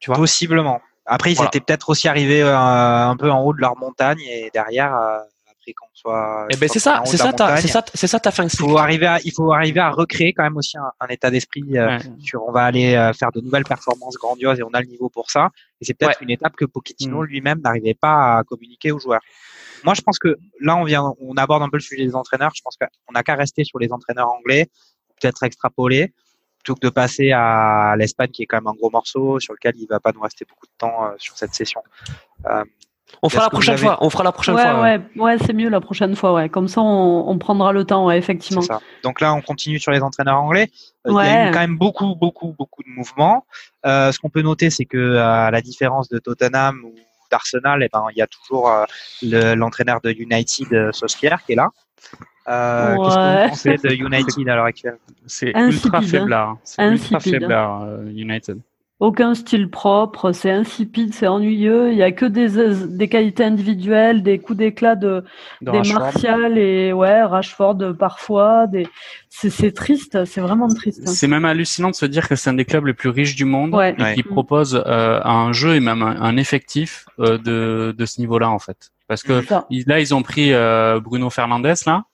tu 0.00 0.10
vois. 0.10 0.16
Possiblement. 0.16 0.80
Après, 1.06 1.32
ils 1.32 1.36
Voilà. 1.36 1.48
étaient 1.48 1.60
peut-être 1.60 1.88
aussi 1.88 2.06
arrivés 2.06 2.42
euh, 2.42 2.54
un 2.54 3.16
peu 3.16 3.30
en 3.30 3.40
haut 3.42 3.54
de 3.54 3.60
leur 3.62 3.78
montagne 3.78 4.20
et 4.20 4.50
derrière, 4.52 4.94
qu'on 5.74 5.86
soit. 5.94 6.46
Eh 6.50 6.56
ben 6.56 6.68
soit 6.68 6.74
c'est 6.74 6.78
ça, 6.80 7.02
c'est 7.04 7.16
ça, 7.16 7.32
c'est 7.56 7.68
ça, 7.68 7.84
c'est 7.94 8.06
ça 8.06 8.20
ta 8.20 8.30
fin 8.30 8.44
de 8.44 8.50
Il 8.52 8.56
faut 8.58 8.78
arriver 8.78 9.06
à, 9.06 9.18
il 9.24 9.32
faut 9.32 9.52
arriver 9.52 9.80
à 9.80 9.90
recréer 9.90 10.32
quand 10.32 10.42
même 10.42 10.56
aussi 10.56 10.76
un, 10.78 10.90
un 11.00 11.06
état 11.08 11.30
d'esprit 11.30 11.64
euh, 11.76 11.88
Ouais. 11.88 11.98
sur 12.20 12.46
on 12.46 12.52
va 12.52 12.64
aller 12.64 12.94
euh, 12.94 13.12
faire 13.12 13.30
de 13.32 13.40
nouvelles 13.40 13.64
performances 13.64 14.16
grandioses 14.16 14.58
et 14.58 14.62
on 14.62 14.70
a 14.74 14.80
le 14.80 14.86
niveau 14.86 15.08
pour 15.08 15.30
ça. 15.30 15.50
Et 15.80 15.84
c'est 15.84 15.94
peut-être 15.94 16.22
une 16.22 16.30
étape 16.30 16.54
que 16.56 16.64
Pochettino 16.64 17.22
Mm. 17.22 17.26
lui-même 17.26 17.60
n'arrivait 17.60 17.94
pas 17.94 18.38
à 18.38 18.44
communiquer 18.44 18.92
aux 18.92 18.98
joueurs. 18.98 19.20
Moi, 19.84 19.94
je 19.94 20.00
pense 20.00 20.18
que 20.18 20.36
là, 20.60 20.76
on 20.76 20.84
vient, 20.84 21.14
on 21.20 21.36
aborde 21.36 21.62
un 21.62 21.68
peu 21.68 21.76
le 21.76 21.82
sujet 21.82 22.04
des 22.04 22.14
entraîneurs. 22.16 22.50
Je 22.54 22.62
pense 22.62 22.76
qu'on 22.76 23.12
n'a 23.12 23.22
qu'à 23.22 23.36
rester 23.36 23.62
sur 23.64 23.78
les 23.78 23.92
entraîneurs 23.92 24.28
anglais, 24.28 24.66
peut-être 25.20 25.42
extrapoler, 25.44 26.12
plutôt 26.58 26.74
que 26.74 26.80
de 26.86 26.90
passer 26.90 27.30
à 27.32 27.94
l'Espagne, 27.96 28.30
qui 28.30 28.42
est 28.42 28.46
quand 28.46 28.56
même 28.58 28.66
un 28.66 28.74
gros 28.74 28.90
morceau 28.90 29.38
sur 29.38 29.54
lequel 29.54 29.74
il 29.76 29.86
va 29.86 30.00
pas 30.00 30.10
nous 30.12 30.20
rester 30.20 30.44
beaucoup 30.48 30.66
de 30.66 30.72
temps 30.76 31.04
euh, 31.06 31.10
sur 31.18 31.38
cette 31.38 31.54
session. 31.54 31.80
Euh, 32.46 32.64
On 33.22 33.28
fera 33.28 33.44
la 33.44 33.50
prochaine 33.50 33.74
avez- 33.74 33.82
fois. 33.82 33.98
On 34.00 34.10
fera 34.10 34.22
la 34.24 34.32
prochaine 34.32 34.54
Ouais, 34.54 34.62
fois. 34.62 34.80
ouais, 34.82 35.00
ouais, 35.16 35.36
c'est 35.44 35.52
mieux 35.52 35.68
la 35.68 35.80
prochaine 35.80 36.14
fois, 36.14 36.32
ouais. 36.34 36.48
Comme 36.48 36.68
ça, 36.68 36.80
on, 36.82 37.28
on 37.28 37.38
prendra 37.38 37.72
le 37.72 37.84
temps, 37.84 38.06
ouais, 38.06 38.16
effectivement. 38.18 38.62
Ça. 38.62 38.80
Donc 39.02 39.20
là, 39.20 39.34
on 39.34 39.40
continue 39.40 39.78
sur 39.80 39.90
les 39.92 40.00
entraîneurs 40.02 40.40
anglais. 40.40 40.68
Euh, 41.06 41.10
Il 41.12 41.16
y 41.16 41.28
a 41.28 41.48
eu 41.48 41.52
quand 41.52 41.58
même 41.60 41.76
beaucoup, 41.78 42.14
beaucoup, 42.14 42.54
beaucoup 42.56 42.82
de 42.82 42.90
mouvements. 42.90 43.44
Euh, 43.86 44.12
ce 44.12 44.18
qu'on 44.18 44.30
peut 44.30 44.42
noter, 44.42 44.70
c'est 44.70 44.84
que 44.84 45.16
à 45.16 45.50
la 45.50 45.60
différence 45.60 46.08
de 46.08 46.18
Tottenham 46.18 46.80
ou 46.84 46.94
d'Arsenal, 47.30 47.82
eh 47.82 47.88
ben, 47.92 48.04
il 48.14 48.18
y 48.18 48.22
a 48.22 48.26
toujours 48.26 48.70
euh, 48.70 48.84
le- 49.22 49.54
l'entraîneur 49.54 50.00
de 50.00 50.10
United, 50.10 50.72
euh, 50.72 50.92
Solskjaer, 50.92 51.38
qui 51.44 51.52
est 51.52 51.56
là. 51.56 51.68
Euh, 52.48 52.96
Qu'est-ce 52.96 53.14
que 53.16 53.42
vous 53.42 53.48
pensez 53.48 53.88
de 53.88 53.92
United 53.94 54.48
à 54.48 54.54
l'heure 54.56 54.64
actuelle? 54.64 54.96
C'est 55.26 55.52
ultra 55.56 55.98
hein. 55.98 56.02
faiblard. 56.02 56.56
C'est 56.64 56.82
ultra 56.86 57.16
Insipide. 57.16 57.40
faiblard, 57.40 57.82
euh, 57.82 58.04
United. 58.14 58.58
Aucun 59.00 59.34
style 59.34 59.70
propre, 59.70 60.32
c'est 60.32 60.50
insipide, 60.50 61.14
c'est 61.14 61.28
ennuyeux. 61.28 61.92
Il 61.92 61.98
y 61.98 62.02
a 62.02 62.10
que 62.10 62.24
des, 62.26 62.48
des 62.88 63.08
qualités 63.08 63.44
individuelles, 63.44 64.24
des 64.24 64.40
coups 64.40 64.58
d'éclat 64.58 64.96
de, 64.96 65.22
De 65.62 65.70
des 65.70 65.78
Rashford. 65.78 66.00
Martial 66.00 66.58
et 66.58 66.92
ouais, 66.92 67.22
Rashford 67.22 67.78
parfois. 67.96 68.66
Des... 68.66 68.88
C'est, 69.28 69.50
c'est 69.50 69.70
triste, 69.70 70.24
c'est 70.24 70.40
vraiment 70.40 70.66
triste. 70.66 71.06
C'est 71.06 71.28
même 71.28 71.44
hallucinant 71.44 71.90
de 71.90 71.94
se 71.94 72.06
dire 72.06 72.28
que 72.28 72.34
c'est 72.34 72.50
un 72.50 72.54
des 72.54 72.64
clubs 72.64 72.86
les 72.86 72.94
plus 72.94 73.10
riches 73.10 73.36
du 73.36 73.44
monde 73.44 73.72
Ouais. 73.72 73.94
et 73.96 74.02
Ouais. 74.02 74.14
qui 74.16 74.24
propose 74.24 74.82
euh, 74.84 75.20
un 75.22 75.52
jeu 75.52 75.76
et 75.76 75.80
même 75.80 76.02
un, 76.02 76.20
un 76.20 76.36
effectif 76.36 77.06
euh, 77.20 77.38
de, 77.38 77.94
de 77.96 78.04
ce 78.06 78.20
niveau-là 78.20 78.50
en 78.50 78.58
fait. 78.58 78.90
Parce 79.06 79.22
que 79.22 79.42
là 79.86 80.00
ils 80.00 80.12
ont 80.14 80.22
pris 80.22 80.52
euh, 80.52 80.98
Bruno 81.00 81.30
Fernandes 81.30 81.72
là, 81.86 82.04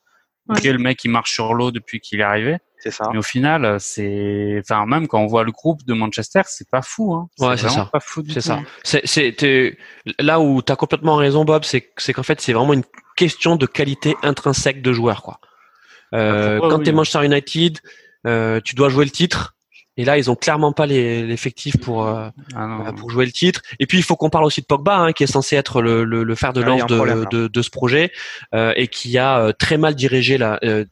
Ouais. 0.48 0.72
le 0.72 0.78
mec 0.78 0.98
qui 0.98 1.08
marche 1.08 1.32
sur 1.32 1.54
l'eau 1.54 1.70
depuis 1.70 2.00
qu'il 2.00 2.20
est 2.20 2.24
arrivé. 2.24 2.58
C'est 2.78 2.90
ça. 2.90 3.08
Mais 3.10 3.18
au 3.18 3.22
final, 3.22 3.80
c'est, 3.80 4.60
enfin 4.60 4.84
même 4.84 5.08
quand 5.08 5.18
on 5.20 5.26
voit 5.26 5.42
le 5.42 5.52
groupe 5.52 5.84
de 5.86 5.94
Manchester, 5.94 6.42
c'est 6.46 6.68
pas 6.68 6.82
fou. 6.82 7.14
Hein. 7.14 7.28
Ouais, 7.38 7.56
c'est 7.56 7.70
ça. 7.70 7.88
Pas 7.90 8.00
fou 8.00 8.20
du 8.22 8.30
C'est 8.30 8.42
ça. 8.42 8.56
hein. 8.56 8.64
C'est, 8.82 9.00
c'est, 9.06 9.32
t'es- 9.32 9.78
là 10.18 10.38
où 10.40 10.60
tu 10.60 10.70
as 10.70 10.76
complètement 10.76 11.16
raison, 11.16 11.46
Bob, 11.46 11.64
c'est, 11.64 11.92
c'est 11.96 12.12
qu'en 12.12 12.22
fait, 12.22 12.42
c'est 12.42 12.52
vraiment 12.52 12.74
une 12.74 12.84
question 13.16 13.56
de 13.56 13.64
qualité 13.64 14.16
intrinsèque 14.22 14.82
de 14.82 14.92
joueur, 14.92 15.22
quoi. 15.22 15.40
Euh, 16.14 16.58
Ouais, 16.60 16.68
quand 16.68 16.78
oui. 16.78 16.84
t'es 16.84 16.92
Manchester 16.92 17.24
United, 17.24 17.78
euh, 18.26 18.60
tu 18.62 18.74
dois 18.74 18.90
jouer 18.90 19.06
le 19.06 19.10
titre. 19.10 19.53
Et 19.96 20.04
là, 20.04 20.18
ils 20.18 20.30
ont 20.30 20.34
clairement 20.34 20.72
pas 20.72 20.86
les, 20.86 21.24
l'effectif 21.24 21.76
pour, 21.78 22.04
euh, 22.06 22.28
Ah, 22.54 22.88
euh, 22.88 22.92
pour 22.92 23.10
jouer 23.10 23.26
le 23.26 23.32
titre. 23.32 23.62
Et 23.78 23.86
puis, 23.86 23.98
il 23.98 24.02
faut 24.02 24.16
qu'on 24.16 24.30
parle 24.30 24.44
aussi 24.44 24.60
de 24.60 24.66
Pogba, 24.66 24.96
hein, 24.96 25.12
qui 25.12 25.22
est 25.22 25.28
censé 25.28 25.54
être 25.56 25.80
le, 25.82 26.04
le, 26.04 26.24
le 26.24 26.34
fer 26.34 26.52
de 26.52 26.62
Ah, 26.62 26.66
lance 26.66 26.86
de, 26.86 26.96
problème, 26.96 27.26
de, 27.30 27.46
de 27.46 27.62
ce 27.62 27.70
projet 27.70 28.10
euh, 28.54 28.72
et 28.76 28.88
qui 28.88 29.16
a 29.18 29.38
euh, 29.38 29.52
très 29.52 29.78
mal 29.78 29.94
dirigé 29.94 30.36
la, 30.36 30.58
euh, 30.64 30.84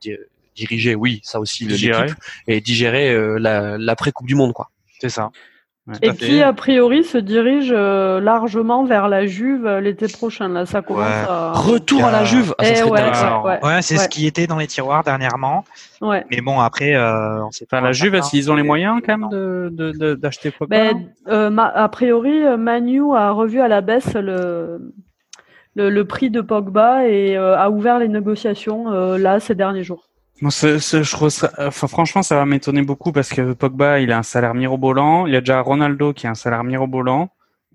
di- 0.00 0.16
dirigé, 0.56 0.96
oui, 0.96 1.20
ça 1.22 1.38
aussi, 1.38 1.66
l'équipe 1.66 2.16
et 2.48 2.60
digéré 2.60 3.10
euh, 3.12 3.38
la, 3.38 3.78
l'après 3.78 4.10
Coupe 4.10 4.26
du 4.26 4.34
Monde, 4.34 4.52
quoi. 4.52 4.70
C'est 5.00 5.08
ça. 5.08 5.30
Et 6.02 6.12
qui, 6.12 6.42
a 6.42 6.52
priori, 6.52 7.02
se 7.04 7.16
dirige 7.18 7.72
euh, 7.74 8.20
largement 8.20 8.84
vers 8.84 9.08
la 9.08 9.26
Juve 9.26 9.66
euh, 9.66 9.80
l'été 9.80 10.06
prochain. 10.08 10.48
Là, 10.48 10.66
ça 10.66 10.82
commence 10.82 11.06
Ouais. 11.06 11.26
à. 11.28 11.52
Retour 11.52 12.04
à 12.04 12.10
la 12.10 12.20
Euh, 12.22 12.24
Juve. 12.24 12.54
Ah, 12.58 12.64
ça 12.64 12.72
Eh 12.76 12.82
ouais, 12.84 12.90
ouais, 12.90 13.58
Ouais, 13.62 13.82
c'est 13.82 13.96
ouais. 13.96 14.04
ce 14.04 14.08
qui 14.08 14.26
était 14.26 14.46
dans 14.46 14.58
les 14.58 14.66
tiroirs 14.66 15.02
dernièrement. 15.04 15.64
ouais. 16.02 16.24
Mais 16.30 16.40
bon, 16.42 16.60
après, 16.60 16.94
euh, 16.94 17.42
on 17.44 17.50
sait 17.50 17.64
pas. 17.66 17.80
La 17.80 17.92
Juve, 17.92 18.20
qu'ils 18.20 18.50
ont 18.50 18.54
les 18.54 18.62
moyens 18.62 19.00
quand 19.04 19.16
même 19.16 19.28
de, 19.30 19.70
de, 19.72 19.92
de- 19.92 20.14
d'acheter 20.14 20.50
Pogba 20.50 20.76
Ben, 20.76 21.06
euh, 21.28 21.48
ma- 21.50 21.68
a 21.68 21.88
priori, 21.88 22.44
euh, 22.44 22.56
Manu 22.56 23.00
a 23.16 23.30
revu 23.30 23.60
à 23.60 23.68
la 23.68 23.80
baisse 23.80 24.14
le, 24.14 24.92
le, 25.74 26.04
prix 26.04 26.28
de 26.30 26.40
Pogba 26.40 27.06
et 27.06 27.36
a 27.36 27.70
ouvert 27.70 27.98
les 27.98 28.08
négociations 28.08 28.90
là 29.16 29.38
ces 29.40 29.54
derniers 29.54 29.84
jours. 29.84 30.07
Je 30.40 31.86
franchement, 31.86 32.22
ça 32.22 32.36
va 32.36 32.46
m'étonner 32.46 32.82
beaucoup 32.82 33.12
parce 33.12 33.30
que 33.30 33.52
Pogba, 33.52 34.00
il 34.00 34.12
a 34.12 34.18
un 34.18 34.22
salaire 34.22 34.54
mirobolant. 34.54 35.26
Il 35.26 35.32
y 35.32 35.36
a 35.36 35.40
déjà 35.40 35.60
Ronaldo 35.60 36.12
qui 36.12 36.26
a 36.26 36.30
un 36.30 36.34
salaire 36.34 36.64
mirobolant. 36.64 37.30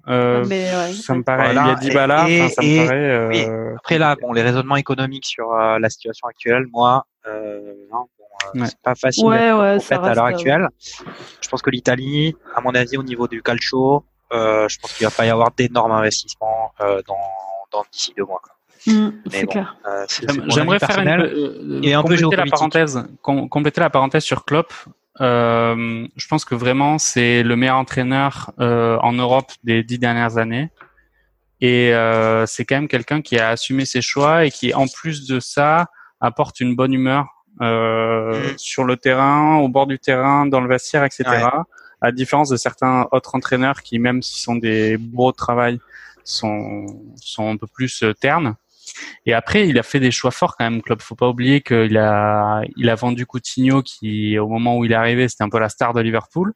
Euh, 0.09 0.43
ça 0.91 1.16
me 1.16 1.24
paraît, 1.24 1.51
il 1.51 1.55
y 1.55 1.59
a 1.59 1.76
Dybala, 1.76 2.18
ça 2.49 2.61
me 2.61 2.86
paraît. 2.86 3.47
Euh... 3.47 3.76
Après 3.78 3.97
là, 3.97 4.18
bon, 4.22 4.34
les 4.34 4.41
raisonnements 4.41 4.76
économiques 4.76 5.26
sur 5.26 5.53
euh, 5.53 5.80
la 5.80 5.89
situation 5.89 6.28
actuelle, 6.28 6.66
moi, 6.74 7.05
euh, 7.26 7.74
non, 7.89 8.07
bon, 8.20 8.61
euh, 8.61 8.66
c'est 8.66 8.82
pas 8.82 8.95
facile 8.95 9.26
ouais, 9.26 9.53
ouais, 9.53 9.80
fait, 9.80 9.95
à 9.95 10.14
l'heure 10.14 10.26
actuelle. 10.26 10.68
Je 11.41 11.47
pense 11.47 11.61
que 11.61 11.70
l'Italie, 11.70 12.36
à 12.53 12.59
mon 12.59 12.76
avis, 12.76 12.97
au 12.97 13.03
niveau 13.03 13.30
du 13.30 13.41
calcio, 13.41 14.03
je 14.32 14.78
pense 14.80 14.93
qu'il 14.93 15.05
va 15.05 15.11
pas 15.11 15.26
y 15.26 15.30
avoir 15.30 15.51
d'énormes 15.51 15.93
investissements 15.93 16.74
dans, 16.80 17.16
dans 17.72 17.84
d'ici 17.89 18.14
deux 18.18 18.26
mois. 18.26 18.41
Quoi. 18.43 18.53
Mmh, 18.86 19.09
c'est 19.29 19.45
bon, 19.45 19.51
clair. 19.51 19.77
J'aimerais 20.47 20.79
faire 20.79 20.99
une, 20.99 21.84
et 21.84 21.93
un 21.93 22.01
compléter 22.01 22.23
peu 22.29 22.36
la 22.36 22.45
parenthèse, 22.45 23.05
compléter 23.21 23.81
la 23.81 23.89
parenthèse 23.89 24.23
sur 24.23 24.45
Klopp. 24.45 24.73
Euh, 25.21 26.07
je 26.15 26.27
pense 26.27 26.43
que 26.43 26.55
vraiment 26.55 26.97
c'est 26.97 27.43
le 27.43 27.55
meilleur 27.55 27.77
entraîneur 27.77 28.51
euh, 28.59 28.97
en 29.01 29.13
Europe 29.13 29.51
des 29.63 29.84
dix 29.84 29.99
dernières 29.99 30.38
années. 30.38 30.69
Et 31.61 31.93
euh, 31.93 32.45
c'est 32.45 32.65
quand 32.65 32.75
même 32.75 32.89
quelqu'un 32.89 33.21
qui 33.21 33.39
a 33.39 33.49
assumé 33.49 33.86
ses 33.86 34.01
choix 34.01 34.45
et 34.45 34.51
qui, 34.51 34.73
en 34.73 34.86
plus 34.86 35.25
de 35.27 35.39
ça, 35.39 35.86
apporte 36.19 36.59
une 36.59 36.75
bonne 36.75 36.93
humeur 36.93 37.45
euh, 37.61 38.51
mm. 38.53 38.57
sur 38.57 38.84
le 38.84 38.97
terrain, 38.97 39.57
au 39.59 39.69
bord 39.69 39.88
du 39.88 39.97
terrain, 39.97 40.45
dans 40.45 40.59
le 40.59 40.67
vestiaire, 40.67 41.05
etc. 41.05 41.23
À 42.01 42.11
différence 42.11 42.49
de 42.49 42.57
certains 42.57 43.07
autres 43.13 43.36
entraîneurs 43.36 43.81
qui, 43.81 43.97
même 43.97 44.21
s'ils 44.21 44.43
sont 44.43 44.57
des 44.57 44.97
beaux 44.97 45.31
de 45.31 45.38
travail, 45.38 45.79
sont, 46.25 46.86
sont 47.15 47.49
un 47.49 47.55
peu 47.55 47.67
plus 47.67 48.03
euh, 48.03 48.13
ternes. 48.13 48.55
Et 49.25 49.33
après, 49.33 49.67
il 49.67 49.77
a 49.79 49.83
fait 49.83 49.99
des 49.99 50.11
choix 50.11 50.31
forts 50.31 50.55
quand 50.57 50.63
même. 50.65 50.81
Club, 50.81 51.01
faut 51.01 51.15
pas 51.15 51.29
oublier 51.29 51.61
qu'il 51.61 51.97
a, 51.97 52.61
il 52.77 52.89
a 52.89 52.95
vendu 52.95 53.25
Coutinho, 53.25 53.81
qui 53.81 54.37
au 54.37 54.47
moment 54.47 54.77
où 54.77 54.85
il 54.85 54.91
est 54.91 54.95
arrivé, 54.95 55.27
c'était 55.27 55.43
un 55.43 55.49
peu 55.49 55.59
la 55.59 55.69
star 55.69 55.93
de 55.93 56.01
Liverpool. 56.01 56.53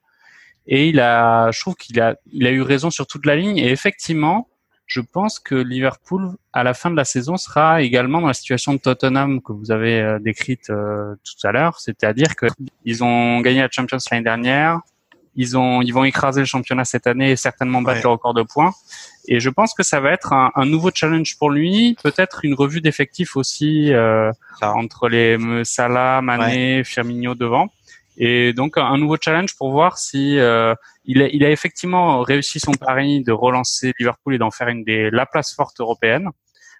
Et 0.67 0.89
il 0.89 0.99
a, 0.99 1.51
je 1.51 1.59
trouve 1.61 1.75
qu'il 1.75 1.99
a, 2.01 2.15
il 2.31 2.45
a 2.45 2.51
eu 2.51 2.61
raison 2.61 2.89
sur 2.89 3.07
toute 3.07 3.25
la 3.25 3.35
ligne. 3.35 3.57
Et 3.57 3.71
effectivement, 3.71 4.49
je 4.87 5.01
pense 5.01 5.39
que 5.39 5.55
Liverpool, 5.55 6.31
à 6.53 6.63
la 6.63 6.73
fin 6.73 6.89
de 6.89 6.95
la 6.95 7.05
saison, 7.05 7.37
sera 7.37 7.81
également 7.81 8.21
dans 8.21 8.27
la 8.27 8.33
situation 8.33 8.73
de 8.73 8.77
Tottenham 8.79 9.41
que 9.41 9.51
vous 9.51 9.71
avez 9.71 10.01
euh, 10.01 10.19
décrite 10.19 10.69
euh, 10.69 11.13
tout 11.23 11.47
à 11.47 11.51
l'heure, 11.51 11.79
c'est-à-dire 11.79 12.35
qu'ils 12.35 13.03
ont 13.03 13.41
gagné 13.41 13.61
la 13.61 13.69
Champions 13.69 13.97
l'année 14.09 14.23
dernière, 14.23 14.79
ils 15.35 15.57
ont, 15.57 15.81
ils 15.81 15.93
vont 15.93 16.05
écraser 16.05 16.39
le 16.39 16.45
championnat 16.45 16.83
cette 16.83 17.05
année 17.05 17.31
et 17.31 17.35
certainement 17.35 17.81
battre 17.81 18.01
le 18.01 18.09
record 18.09 18.33
de 18.33 18.43
points. 18.43 18.71
Et 19.27 19.39
je 19.39 19.49
pense 19.49 19.73
que 19.73 19.83
ça 19.83 19.99
va 19.99 20.11
être 20.11 20.31
un, 20.33 20.51
un 20.55 20.65
nouveau 20.65 20.89
challenge 20.93 21.37
pour 21.37 21.49
lui, 21.49 21.97
peut-être 22.01 22.39
une 22.43 22.53
revue 22.53 22.79
d'effectifs 22.81 23.35
aussi 23.35 23.93
euh, 23.93 24.31
entre 24.61 25.09
les 25.09 25.37
Salah, 25.63 26.21
Mané, 26.21 26.83
Firmino 26.83 27.35
devant. 27.35 27.67
Et 28.17 28.53
donc 28.53 28.77
un 28.77 28.97
nouveau 28.97 29.17
challenge 29.21 29.55
pour 29.57 29.71
voir 29.71 29.97
si 29.97 30.39
euh, 30.39 30.73
il, 31.05 31.21
a, 31.21 31.27
il 31.27 31.45
a 31.45 31.51
effectivement 31.51 32.21
réussi 32.21 32.59
son 32.59 32.71
pari 32.71 33.21
de 33.21 33.31
relancer 33.31 33.93
Liverpool 33.99 34.33
et 34.33 34.37
d'en 34.39 34.49
faire 34.49 34.69
une 34.69 34.83
des 34.83 35.11
la 35.11 35.25
place 35.25 35.53
forte 35.53 35.79
européenne. 35.79 36.29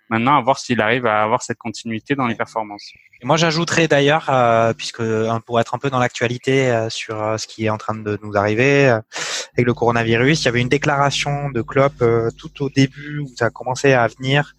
Maintenant, 0.10 0.38
à 0.38 0.42
voir 0.42 0.58
s'il 0.58 0.80
arrive 0.80 1.06
à 1.06 1.22
avoir 1.22 1.44
cette 1.44 1.58
continuité 1.58 2.16
dans 2.16 2.28
les 2.28 2.36
performances. 2.36 2.94
Et 3.22 3.26
moi, 3.26 3.36
j'ajouterais 3.36 3.88
d'ailleurs, 3.88 4.30
euh, 4.30 4.74
puisque 4.74 5.02
hein, 5.02 5.42
pour 5.46 5.60
être 5.60 5.74
un 5.74 5.80
peu 5.80 5.90
dans 5.90 6.00
l'actualité 6.00 6.70
euh, 6.70 6.90
sur 6.90 7.22
euh, 7.22 7.38
ce 7.38 7.48
qui 7.48 7.66
est 7.66 7.70
en 7.70 7.78
train 7.78 7.96
de 7.96 8.20
nous 8.22 8.38
arriver 8.38 8.88
avec 8.88 9.66
le 9.66 9.74
coronavirus, 9.74 10.42
il 10.42 10.46
y 10.46 10.48
avait 10.48 10.62
une 10.62 10.70
déclaration 10.70 11.50
de 11.50 11.62
Klopp 11.62 12.04
tout 12.38 12.64
au 12.64 12.70
début 12.70 13.20
où 13.20 13.28
ça 13.36 13.48
a 13.48 13.50
commencé 13.50 13.94
à 13.94 14.08
venir 14.08 14.56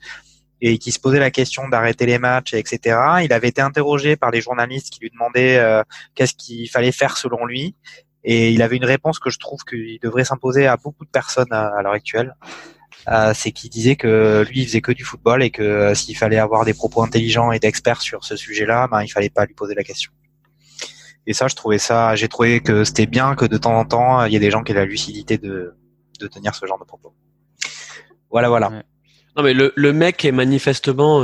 et 0.61 0.79
qui 0.79 0.91
se 0.91 0.99
posait 0.99 1.21
la 1.21 1.31
question 1.31 1.69
d'arrêter 1.69 2.05
les 2.05 2.19
matchs, 2.19 2.53
etc. 2.53 2.99
Il 3.23 3.33
avait 3.33 3.49
été 3.49 3.63
interrogé 3.63 4.17
par 4.17 4.33
les 4.33 4.41
journalistes 4.41 4.91
qui 4.91 5.01
lui 5.01 5.11
demandaient 5.11 5.83
qu'est-ce 6.17 6.35
qu'il 6.35 6.69
fallait 6.69 6.91
faire 6.91 7.17
selon 7.17 7.47
lui. 7.47 7.77
Et 8.25 8.51
il 8.51 8.61
avait 8.63 8.77
une 8.77 8.85
réponse 8.85 9.21
que 9.21 9.31
je 9.31 9.39
trouve 9.39 9.61
qu'il 9.61 10.01
devrait 10.03 10.25
s'imposer 10.25 10.67
à 10.67 10.77
beaucoup 10.77 11.05
de 11.05 11.11
personnes 11.11 11.53
à 11.53 11.81
l'heure 11.81 11.93
actuelle. 11.93 12.35
Euh, 13.07 13.33
c'est 13.35 13.53
qu'il 13.53 13.71
disait 13.71 13.97
que 13.97 14.45
lui 14.51 14.63
il 14.63 14.67
faisait 14.67 14.81
que 14.81 14.93
du 14.93 15.05
football 15.05 15.43
et 15.43 15.51
que 15.51 15.63
euh, 15.63 15.95
s'il 15.95 16.17
fallait 16.17 16.39
avoir 16.39 16.65
des 16.65 16.75
propos 16.75 17.03
intelligents 17.03 17.53
et 17.53 17.59
d'experts 17.59 18.03
sur 18.03 18.25
ce 18.25 18.37
sujet-là, 18.37 18.89
ben 18.91 19.03
il 19.03 19.09
fallait 19.09 19.31
pas 19.31 19.47
lui 19.47 19.55
poser 19.55 19.75
la 19.75 19.85
question. 19.85 20.11
Et 21.27 21.33
ça, 21.33 21.47
je 21.49 21.55
trouvais 21.55 21.79
ça, 21.79 22.17
j'ai 22.17 22.29
trouvé 22.29 22.61
que 22.61 22.85
c'était 22.85 23.07
bien 23.07 23.35
que 23.35 23.45
de 23.45 23.57
temps 23.57 23.79
en 23.79 23.85
temps 23.85 24.25
il 24.25 24.33
y 24.33 24.37
ait 24.37 24.41
des 24.41 24.51
gens 24.51 24.63
qui 24.63 24.73
aient 24.73 24.77
la 24.77 24.85
lucidité 24.85 25.39
de 25.39 25.75
de 26.21 26.27
tenir 26.27 26.55
ce 26.55 26.67
genre 26.67 26.79
de 26.79 26.85
propos. 26.85 27.15
Voilà, 28.31 28.49
voilà. 28.49 28.71
Non 29.37 29.43
mais 29.43 29.55
le, 29.55 29.73
le 29.77 29.93
mec 29.93 30.25
est 30.25 30.33
manifestement 30.33 31.23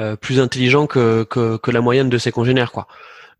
euh, 0.00 0.16
plus 0.16 0.40
intelligent 0.40 0.86
que, 0.86 1.24
que, 1.24 1.58
que 1.58 1.70
la 1.70 1.82
moyenne 1.82 2.08
de 2.08 2.16
ses 2.16 2.32
congénères 2.32 2.72
quoi. 2.72 2.86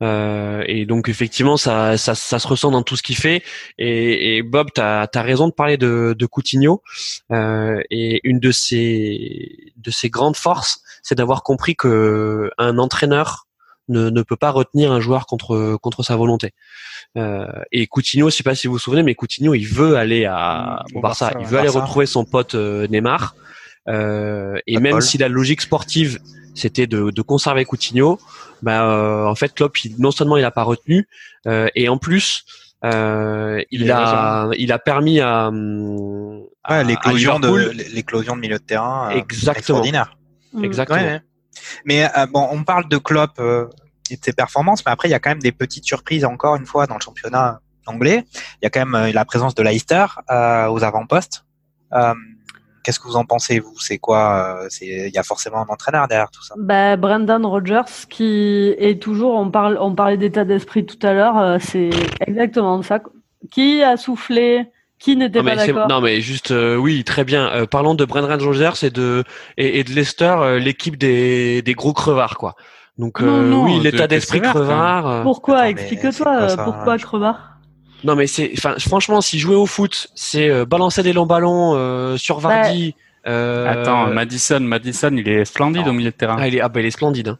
Euh, 0.00 0.62
et 0.66 0.86
donc 0.86 1.08
effectivement, 1.08 1.56
ça, 1.56 1.96
ça, 1.96 2.14
ça, 2.14 2.38
se 2.38 2.48
ressent 2.48 2.70
dans 2.70 2.82
tout 2.82 2.96
ce 2.96 3.02
qu'il 3.02 3.16
fait. 3.16 3.42
Et, 3.78 4.36
et 4.36 4.42
Bob, 4.42 4.68
tu 4.74 4.80
as, 4.80 5.08
raison 5.14 5.48
de 5.48 5.52
parler 5.52 5.76
de, 5.76 6.14
de 6.18 6.26
Coutinho. 6.26 6.82
Euh, 7.30 7.80
et 7.90 8.20
une 8.24 8.40
de 8.40 8.50
ses, 8.50 9.72
de 9.76 9.90
ses 9.90 10.10
grandes 10.10 10.36
forces, 10.36 10.80
c'est 11.02 11.14
d'avoir 11.14 11.42
compris 11.42 11.76
que 11.76 12.50
un 12.58 12.78
entraîneur 12.78 13.46
ne, 13.88 14.10
ne 14.10 14.22
peut 14.22 14.36
pas 14.36 14.50
retenir 14.50 14.92
un 14.92 15.00
joueur 15.00 15.26
contre, 15.26 15.76
contre 15.80 16.02
sa 16.02 16.16
volonté. 16.16 16.52
Euh, 17.16 17.46
et 17.70 17.86
Coutinho, 17.86 18.30
je 18.30 18.36
sais 18.36 18.42
pas 18.42 18.54
si 18.54 18.66
vous 18.66 18.74
vous 18.74 18.78
souvenez, 18.78 19.02
mais 19.02 19.14
Coutinho, 19.14 19.54
il 19.54 19.66
veut 19.66 19.96
aller 19.96 20.24
à, 20.24 20.84
au 20.94 21.00
Barça, 21.00 21.32
il 21.40 21.46
veut 21.46 21.58
aller 21.58 21.68
retrouver 21.68 22.06
son 22.06 22.24
pote 22.24 22.54
euh, 22.54 22.86
Neymar. 22.88 23.34
Euh, 23.88 24.58
et 24.66 24.78
même 24.78 25.00
si 25.00 25.18
la 25.18 25.28
logique 25.28 25.60
sportive 25.60 26.20
c'était 26.54 26.86
de, 26.86 27.10
de, 27.10 27.22
conserver 27.22 27.64
Coutinho, 27.64 28.18
bah, 28.62 28.84
euh, 28.84 29.26
en 29.26 29.34
fait 29.34 29.54
Klopp, 29.54 29.76
non 29.98 30.10
seulement 30.10 30.36
il 30.36 30.44
a 30.44 30.50
pas 30.50 30.62
retenu, 30.62 31.08
euh, 31.46 31.68
et 31.74 31.88
en 31.88 31.98
plus 31.98 32.44
euh, 32.84 33.62
il, 33.70 33.90
a, 33.92 34.50
il 34.58 34.72
a 34.72 34.78
permis 34.78 35.20
à, 35.20 35.50
à 36.64 36.82
l'éclosion 36.82 37.38
de 37.38 37.70
l'éclosion 37.94 38.36
de 38.36 38.40
milieu 38.40 38.58
de 38.58 38.64
terrain 38.64 39.10
exactement 39.10 39.58
extraordinaire. 39.58 40.16
Mmh. 40.52 40.64
Exactement. 40.64 41.20
Mais 41.84 42.08
bon, 42.32 42.48
on 42.50 42.64
parle 42.64 42.88
de 42.88 42.98
Klopp 42.98 43.40
et 44.10 44.16
de 44.16 44.24
ses 44.24 44.32
performances, 44.32 44.84
mais 44.84 44.92
après 44.92 45.08
il 45.08 45.12
y 45.12 45.14
a 45.14 45.20
quand 45.20 45.30
même 45.30 45.42
des 45.42 45.52
petites 45.52 45.84
surprises 45.84 46.24
encore 46.24 46.56
une 46.56 46.66
fois 46.66 46.86
dans 46.86 46.96
le 46.96 47.00
championnat 47.00 47.60
anglais. 47.86 48.24
Il 48.34 48.64
y 48.64 48.66
a 48.66 48.70
quand 48.70 48.84
même 48.84 49.12
la 49.12 49.24
présence 49.24 49.54
de 49.54 49.62
Leicester 49.62 50.06
aux 50.28 50.84
avant-postes. 50.84 51.44
Qu'est-ce 52.82 52.98
que 52.98 53.06
vous 53.06 53.16
en 53.16 53.24
pensez, 53.24 53.60
vous? 53.60 53.78
C'est 53.78 53.98
quoi 53.98 54.60
euh, 54.62 54.66
C'est 54.70 54.86
il 54.86 55.14
y 55.14 55.18
a 55.18 55.22
forcément 55.22 55.58
un 55.58 55.72
entraîneur 55.72 56.08
derrière 56.08 56.30
tout 56.30 56.42
ça. 56.42 56.54
Bah, 56.58 56.96
Brendan 56.96 57.44
Rodgers, 57.46 58.06
qui 58.08 58.74
est 58.78 59.00
toujours, 59.00 59.34
on 59.34 59.50
parle, 59.50 59.78
on 59.80 59.94
parlait 59.94 60.16
d'état 60.16 60.44
d'esprit 60.44 60.84
tout 60.84 60.98
à 61.06 61.12
l'heure, 61.12 61.38
euh, 61.38 61.58
c'est 61.60 61.90
exactement 62.26 62.82
ça. 62.82 63.00
Qui 63.50 63.82
a 63.82 63.96
soufflé? 63.96 64.66
Qui 64.98 65.16
n'était 65.16 65.42
pas 65.42 65.56
d'accord? 65.56 65.88
Non, 65.88 66.00
mais 66.00 66.20
juste, 66.20 66.52
euh, 66.52 66.76
oui, 66.76 67.02
très 67.02 67.24
bien. 67.24 67.66
parlons 67.70 67.94
de 67.94 68.04
Brendan 68.04 68.40
Rodgers 68.40 68.86
et 68.86 68.90
de 68.90 69.24
et, 69.56 69.80
et 69.80 69.84
de 69.84 69.90
Leicester, 69.90 70.58
l'équipe 70.60 70.96
des, 70.96 71.60
des 71.62 71.74
gros 71.74 71.92
crevards, 71.92 72.36
quoi. 72.36 72.54
Donc 72.98 73.20
oui, 73.20 73.80
l'état 73.80 74.06
d'esprit 74.06 74.40
crevard. 74.40 75.22
Pourquoi? 75.22 75.68
Explique-toi. 75.68 76.56
Pourquoi 76.56 76.98
crevard? 76.98 77.51
Non 78.04 78.16
mais 78.16 78.26
c'est, 78.26 78.50
enfin 78.56 78.74
franchement, 78.78 79.20
si 79.20 79.38
jouer 79.38 79.54
au 79.54 79.66
foot, 79.66 80.08
c'est 80.14 80.48
euh, 80.48 80.64
balancer 80.64 81.02
des 81.02 81.12
longs 81.12 81.26
ballons 81.26 81.74
euh, 81.74 82.16
sur 82.16 82.40
Vardy. 82.40 82.94
Euh... 83.26 83.70
Attends, 83.70 84.08
Madison, 84.08 84.60
Madison, 84.60 85.10
il 85.16 85.28
est 85.28 85.44
splendide 85.44 85.86
au 85.86 85.92
milieu 85.92 86.10
de 86.10 86.16
terrain. 86.16 86.36
Ah, 86.38 86.48
il 86.48 86.56
est, 86.56 86.60
ah 86.60 86.68
bah, 86.68 86.80
il 86.80 86.86
est 86.86 86.90
splendide. 86.90 87.28
Hein. 87.28 87.38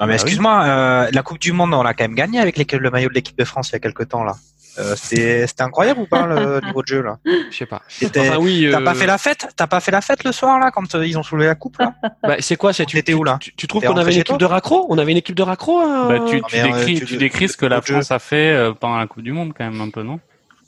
Non 0.00 0.06
mais 0.06 0.14
ah 0.14 0.16
excuse-moi, 0.16 0.64
euh, 0.64 1.10
la 1.12 1.22
Coupe 1.22 1.38
du 1.38 1.52
Monde, 1.52 1.74
on 1.74 1.82
l'a 1.82 1.94
quand 1.94 2.04
même 2.04 2.14
gagné 2.14 2.40
avec 2.40 2.56
le 2.72 2.90
maillot 2.90 3.08
de 3.08 3.14
l'équipe 3.14 3.38
de 3.38 3.44
France 3.44 3.70
il 3.70 3.74
y 3.74 3.76
a 3.76 3.78
quelques 3.78 4.08
temps 4.08 4.24
là. 4.24 4.34
Euh, 4.78 4.94
c'était 4.96 5.46
incroyable 5.58 6.00
ou 6.00 6.06
pas 6.06 6.26
le 6.26 6.60
niveau 6.66 6.82
de 6.82 6.86
jeu 6.86 7.02
là? 7.02 7.18
Je 7.24 7.56
sais 7.56 7.66
pas. 7.66 7.82
Enfin, 8.02 8.38
oui, 8.40 8.68
T'as 8.70 8.80
pas 8.80 8.94
fait 8.94 9.06
la 9.06 9.18
fête? 9.18 9.48
T'as 9.54 9.66
pas 9.66 9.80
fait 9.80 9.90
la 9.90 10.00
fête 10.00 10.24
le 10.24 10.32
soir 10.32 10.58
là 10.58 10.70
quand 10.70 10.94
ils 10.94 11.18
ont 11.18 11.22
soulevé 11.22 11.46
la 11.46 11.54
coupe 11.54 11.78
là? 11.78 11.94
Bah 12.22 12.36
c'est 12.38 12.56
quoi 12.56 12.72
c'est 12.72 12.86
tu 12.86 12.98
étais 12.98 13.14
où 13.14 13.24
là? 13.24 13.38
Tu, 13.40 13.66
trouves 13.66 13.82
qu'on 13.82 13.96
avait 13.96 14.14
une 14.14 14.20
équipe 14.20 14.38
de 14.38 14.44
raccro? 14.44 14.86
On 14.88 14.98
avait 14.98 15.12
une 15.12 15.18
équipe 15.18 15.36
de 15.36 15.42
raccro 15.42 15.80
Bah 15.80 16.20
tu, 16.28 16.40
tu 16.42 16.62
décris, 16.62 17.00
tu, 17.00 17.16
décris 17.16 17.48
ce 17.48 17.56
que 17.56 17.66
la 17.66 17.82
France 17.82 18.10
a 18.10 18.18
fait 18.18 18.72
pendant 18.80 18.96
la 18.96 19.06
Coupe 19.06 19.22
du 19.22 19.32
Monde 19.32 19.52
quand 19.56 19.64
même 19.64 19.80
un 19.80 19.90
peu 19.90 20.02
non? 20.02 20.20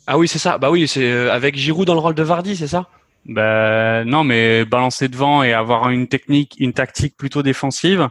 Ah 0.06 0.18
oui, 0.18 0.28
c'est 0.28 0.38
ça. 0.38 0.58
Bah 0.58 0.70
oui, 0.70 0.86
c'est 0.86 1.10
euh, 1.10 1.32
avec 1.32 1.56
Giroud 1.56 1.86
dans 1.86 1.94
le 1.94 2.00
rôle 2.00 2.14
de 2.14 2.22
Vardy, 2.22 2.56
c'est 2.56 2.66
ça? 2.66 2.88
Bah 3.26 4.04
non, 4.04 4.22
mais 4.22 4.64
balancer 4.66 5.08
devant 5.08 5.42
et 5.42 5.54
avoir 5.54 5.88
une 5.88 6.08
technique, 6.08 6.56
une 6.58 6.74
tactique 6.74 7.16
plutôt 7.16 7.42
défensive, 7.42 8.08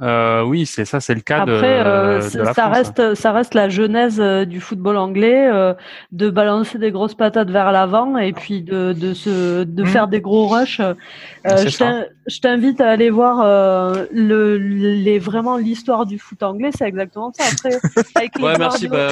euh, 0.00 0.42
oui, 0.42 0.64
c'est 0.64 0.84
ça, 0.84 1.00
c'est 1.00 1.14
le 1.14 1.22
cas 1.22 1.40
Après, 1.40 1.80
euh, 1.84 2.20
ça 2.20 2.68
reste, 2.68 3.16
ça 3.16 3.32
reste 3.32 3.54
la 3.54 3.68
genèse 3.68 4.20
euh, 4.20 4.44
du 4.44 4.60
football 4.60 4.96
anglais 4.96 5.50
euh, 5.52 5.74
de 6.12 6.30
balancer 6.30 6.78
des 6.78 6.92
grosses 6.92 7.16
patates 7.16 7.50
vers 7.50 7.72
l'avant 7.72 8.16
et 8.16 8.32
puis 8.32 8.62
de, 8.62 8.92
de 8.92 9.12
se, 9.12 9.64
de 9.64 9.82
mmh. 9.82 9.86
faire 9.86 10.06
des 10.06 10.20
gros 10.20 10.46
rushs. 10.46 10.80
je 11.44 12.40
t'invite 12.40 12.80
à 12.80 12.90
aller 12.90 13.10
voir 13.10 13.38
le, 14.12 14.56
les 14.56 15.18
vraiment 15.18 15.56
l'histoire 15.56 16.06
du 16.06 16.20
foot 16.20 16.44
anglais, 16.44 16.70
c'est 16.76 16.86
exactement 16.86 17.32
ça. 17.36 17.44
Après, 17.52 17.76
avec 18.14 18.36
ouais, 18.38 18.56
merci. 18.56 18.86
Bah, 18.86 19.08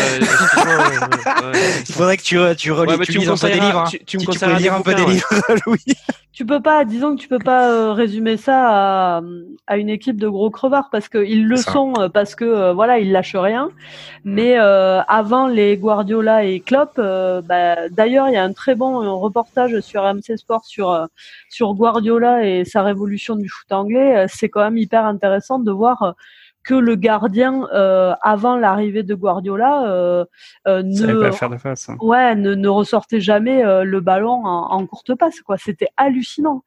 Il 1.89 1.95
faudrait 1.95 2.17
que 2.17 2.23
tu, 2.23 2.39
tu 2.57 2.71
relis, 2.71 2.93
ouais, 2.93 3.05
tu, 3.05 3.13
tu 3.13 3.19
lises 3.19 3.29
un 3.29 3.37
peu 3.37 3.49
des 3.49 3.55
livres. 3.55 3.79
Hein. 3.81 3.89
Tu, 3.91 4.05
tu 4.05 4.19
me 4.19 4.25
conseilles 4.25 4.57
lire 4.57 4.75
un 4.75 4.83
peu 4.83 4.95
des 4.95 5.05
livres, 5.05 5.29
Louis. 5.67 5.97
Tu 6.37 6.45
peux 6.45 6.61
pas, 6.61 6.85
disons 6.85 7.17
que 7.17 7.21
tu 7.23 7.29
peux 7.29 7.39
pas 7.39 7.71
euh, 7.71 7.93
résumer 7.95 8.37
ça 8.37 9.17
à, 9.17 9.23
à, 9.67 9.79
une 9.79 9.89
équipe 9.89 10.19
de 10.19 10.29
gros 10.29 10.51
crevards 10.51 10.91
parce 10.93 11.09
qu'ils 11.09 11.47
le 11.47 11.57
sont, 11.57 11.95
euh, 11.99 12.11
parce 12.11 12.35
que 12.35 12.45
euh, 12.45 12.75
voilà, 12.75 12.99
ils 12.99 13.11
lâchent 13.11 13.37
rien. 13.37 13.71
Mais 14.25 14.55
avant 14.57 15.47
les 15.47 15.79
Guardiola 15.79 16.45
et 16.45 16.61
Klopp, 16.61 16.97
bah, 16.99 17.89
d'ailleurs, 17.89 18.29
il 18.29 18.35
y 18.35 18.37
a 18.37 18.45
un 18.45 18.53
très 18.53 18.75
bon 18.75 19.19
reportage 19.19 19.81
sur 19.81 20.03
MC 20.03 20.37
Sport 20.37 20.67
sur 20.67 21.09
sur 21.49 21.73
Guardiola 21.75 22.45
et 22.47 22.65
sa 22.65 22.83
révolution 22.83 23.37
du 23.37 23.49
foot 23.49 23.73
anglais. 23.73 24.27
C'est 24.29 24.51
quand 24.51 24.63
même 24.63 24.77
hyper 24.77 25.07
intéressant 25.07 25.59
de 25.59 25.71
voir 25.71 26.17
que 26.67 26.75
le 26.75 26.97
gardien 26.97 27.69
euh, 27.73 28.13
avant 28.23 28.57
l'arrivée 28.57 29.05
de 29.05 29.15
Guardiola 29.15 29.89
euh, 29.89 30.25
euh 30.67 30.83
ne, 30.83 31.31
faire 31.31 31.49
de 31.49 31.57
face, 31.59 31.89
hein. 31.89 31.97
ouais, 32.01 32.35
ne, 32.35 32.55
ne, 32.55 32.69
ressortait 32.69 33.21
jamais 33.21 33.65
euh, 33.65 33.85
le 33.85 34.01
ballon 34.01 34.45
en, 34.45 34.73
en, 34.73 34.87
courte 34.87 35.15
passe. 35.15 35.41
Quoi, 35.41 35.59
c'était 35.59 35.89
hallucinant. 35.97 36.65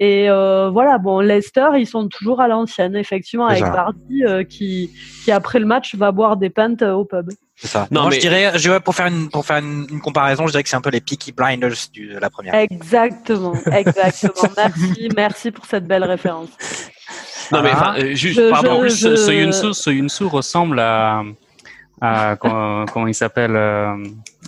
Et 0.00 0.30
euh, 0.30 0.68
voilà, 0.70 0.98
bon, 0.98 1.18
Leicester, 1.20 1.70
ils 1.78 1.86
sont 1.86 2.06
toujours 2.08 2.40
à 2.40 2.46
l'ancienne, 2.46 2.94
effectivement, 2.94 3.46
avec 3.46 3.64
Vardy 3.64 4.22
qui, 4.48 4.92
qui 5.24 5.32
après 5.32 5.58
le 5.58 5.66
match 5.66 5.96
va 5.96 6.12
boire 6.12 6.36
des 6.36 6.50
pintes 6.50 6.82
au 6.82 7.04
pub. 7.04 7.30
C'est 7.56 7.66
ça. 7.66 7.88
Non, 7.90 8.08
mais... 8.08 8.16
je 8.16 8.20
dirais, 8.20 8.52
je 8.54 8.78
pour 8.78 8.94
faire 8.94 9.06
une 9.06 9.28
pour 9.30 9.44
faire 9.44 9.56
une, 9.56 9.86
une 9.90 10.00
comparaison, 10.00 10.46
je 10.46 10.52
dirais 10.52 10.62
que 10.62 10.68
c'est 10.68 10.76
un 10.76 10.80
peu 10.80 10.90
les 10.90 11.00
Peaky 11.00 11.32
Blinders 11.32 11.88
du, 11.92 12.14
de 12.14 12.18
la 12.18 12.30
première. 12.30 12.54
Exactement, 12.54 13.54
exactement. 13.72 14.52
merci, 14.56 15.08
merci 15.16 15.50
pour 15.50 15.66
cette 15.66 15.86
belle 15.86 16.04
référence. 16.04 16.50
Non, 17.52 17.62
mais 17.62 17.70
ah. 17.72 17.94
euh, 17.98 18.14
juste, 18.14 18.38
je, 18.38 18.50
pardon, 18.50 18.82
je, 18.84 18.88
je... 18.88 19.72
Soyunsu, 19.72 20.24
ressemble 20.24 20.80
à, 20.80 21.22
à 22.00 22.36
comment, 22.36 22.84
comment 22.86 23.06
il 23.06 23.14
s'appelle 23.14 23.56
euh, 23.56 23.96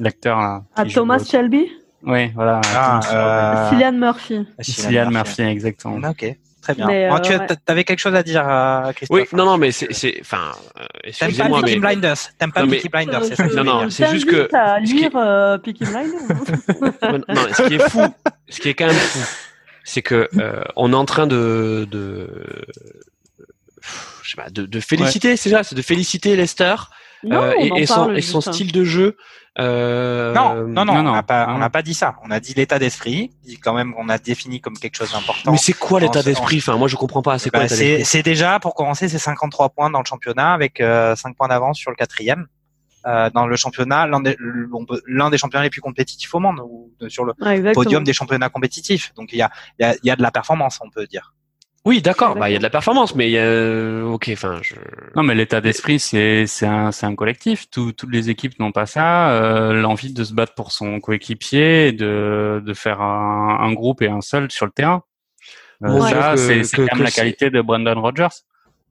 l'acteur 0.01 0.39
là 0.39 0.63
À 0.77 0.85
Thomas 0.85 1.25
Shelby 1.25 1.71
Oui, 2.03 2.31
voilà. 2.35 2.61
Ah, 2.75 3.01
euh... 3.13 3.71
Cillian 3.71 3.93
Murphy. 3.93 4.47
Cillian 4.61 5.11
Murphy, 5.11 5.43
exactement. 5.43 5.99
Ah, 6.03 6.11
ok. 6.11 6.37
Très 6.63 6.75
bien. 6.75 6.87
Mais, 6.87 7.11
euh, 7.11 7.19
tu 7.21 7.33
ouais. 7.33 7.47
avais 7.69 7.85
quelque 7.85 7.99
chose 7.99 8.15
à 8.15 8.23
dire, 8.23 8.45
euh, 8.47 8.93
Christophe 8.93 9.19
Oui, 9.19 9.27
non, 9.33 9.47
non, 9.47 9.57
mais 9.57 9.73
c'est, 9.73 9.93
c'est, 9.93 10.19
enfin, 10.21 10.53
euh, 10.79 10.85
excusez-moi, 11.05 11.63
mais. 11.65 11.77
Blinders? 11.77 12.17
T'aimes 12.39 12.53
pas 12.53 12.67
Peaky 12.67 12.89
Blinders, 12.89 13.25
c'est 13.25 13.37
ça 13.37 13.47
Non, 13.47 13.65
non, 13.65 13.91
c'est 13.91 14.11
juste 14.11 14.29
que. 14.29 14.55
à 14.55 14.79
lire 14.79 15.11
euh, 15.15 15.57
Peaky 15.59 15.85
Blinders. 15.85 16.21
non, 17.29 17.47
ce 17.53 17.63
qui 17.67 17.75
est 17.75 17.89
fou, 17.89 18.03
ce 18.49 18.61
qui 18.61 18.69
est 18.69 18.75
quand 18.75 18.87
même 18.87 18.95
fou, 18.95 19.21
c'est 19.91 20.03
que 20.03 20.29
euh, 20.39 20.63
on 20.77 20.93
est 20.93 20.97
en 20.97 21.05
train 21.05 21.27
de 21.27 21.87
de 21.91 22.47
je 24.23 24.31
sais 24.31 24.37
pas, 24.37 24.51
de, 24.51 24.67
de 24.67 24.81
féliciter, 24.81 25.31
ouais. 25.31 25.37
c'est 25.37 25.51
ça, 25.51 25.65
c'est 25.65 25.75
de 25.75 25.83
féliciter 25.83 26.37
Lester 26.37 26.77
non, 27.25 27.43
euh, 27.43 27.53
et, 27.59 27.83
et, 27.83 27.87
son, 27.87 28.13
et 28.13 28.23
son 28.23 28.41
style 28.41 28.73
de 28.73 28.85
jeu. 28.85 29.17
Euh... 29.59 30.33
Non, 30.33 30.55
non, 30.55 30.85
non, 30.85 31.03
non, 31.03 31.11
on 31.11 31.15
n'a 31.15 31.23
pas, 31.23 31.49
on 31.51 31.59
n'a 31.59 31.69
pas 31.69 31.83
dit 31.83 31.93
ça. 31.93 32.15
On 32.25 32.31
a 32.31 32.41
dit 32.41 32.55
l'état 32.55 32.79
d'esprit. 32.79 33.33
Quand 33.63 33.75
même, 33.75 33.95
on 33.99 34.09
a 34.09 34.19
défini 34.19 34.61
comme 34.61 34.79
quelque 34.79 34.97
chose 34.97 35.13
d'important. 35.13 35.51
Mais 35.51 35.59
c'est 35.59 35.73
quoi 35.73 36.01
l'état 36.01 36.23
d'esprit? 36.23 36.59
Enfin, 36.59 36.77
moi, 36.77 36.89
je 36.89 36.97
comprends 36.97 37.23
pas. 37.23 37.39
C'est 37.39 37.51
quoi 37.51 37.61
bah, 37.61 37.69
C'est 37.69 38.23
déjà 38.23 38.61
pour 38.61 38.75
commencer, 38.75 39.09
c'est 39.09 39.19
53 39.19 39.71
points 39.71 39.91
dans 39.91 39.99
le 39.99 40.07
championnat 40.07 40.53
avec 40.53 40.81
euh, 40.81 41.17
5 41.17 41.37
points 41.37 41.49
d'avance 41.49 41.79
sur 41.79 41.91
le 41.91 41.97
quatrième. 41.97 42.47
Euh, 43.07 43.31
dans 43.31 43.47
le 43.47 43.57
championnat, 43.57 44.07
l'un 44.07 44.21
des, 44.21 44.37
l'un 45.07 45.31
des 45.31 45.39
championnats 45.39 45.65
les 45.65 45.71
plus 45.71 45.81
compétitifs 45.81 46.35
au 46.35 46.39
monde, 46.39 46.61
ou 46.63 46.93
sur 47.09 47.25
le 47.25 47.33
ah, 47.41 47.55
podium 47.73 48.05
des 48.05 48.13
championnats 48.13 48.51
compétitifs. 48.51 49.15
Donc 49.15 49.33
il 49.33 49.39
y 49.39 49.43
a, 49.43 49.51
il 49.79 49.87
y 49.87 49.89
a, 49.89 49.97
y 50.03 50.11
a 50.11 50.17
de 50.17 50.23
la 50.23 50.31
performance, 50.31 50.79
on 50.85 50.91
peut 50.91 51.07
dire. 51.07 51.33
Oui, 51.87 52.03
d'accord. 52.03 52.35
Bah, 52.35 52.51
il 52.51 52.53
y 52.53 52.57
a 52.57 52.59
de 52.59 52.63
la 52.63 52.69
performance, 52.69 53.15
mais 53.15 53.31
il 53.31 53.33
y 53.33 53.39
a... 53.39 54.05
ok. 54.05 54.29
Enfin, 54.35 54.59
je... 54.63 54.75
non, 55.17 55.23
mais 55.23 55.35
l'état 55.35 55.63
d'esprit, 55.63 55.99
c'est 55.99 56.47
c'est 56.47 56.67
un 56.67 56.93
c'est 56.93 57.07
un 57.07 57.15
collectif. 57.15 57.71
Tout, 57.71 57.93
toutes 57.93 58.13
les 58.13 58.29
équipes 58.29 58.59
n'ont 58.61 58.73
pas 58.73 58.85
ça. 58.85 59.31
Euh, 59.31 59.73
L'envie 59.73 60.13
de 60.13 60.23
se 60.23 60.35
battre 60.35 60.55
pour 60.55 60.73
son 60.73 61.01
coéquipier, 61.01 61.93
de 61.93 62.63
de 62.63 62.75
faire 62.75 63.01
un, 63.01 63.61
un, 63.61 63.73
groupe 63.73 64.03
et 64.03 64.09
un 64.09 64.21
seul 64.21 64.51
sur 64.51 64.67
le 64.67 64.73
terrain. 64.73 65.05
Euh, 65.83 66.01
ça, 66.03 66.37
c'est 66.37 66.77
quand 66.77 66.97
même 66.97 67.03
la 67.03 67.11
qualité 67.11 67.49
de 67.49 67.63
Brandon 67.63 67.99
Rogers 67.99 68.45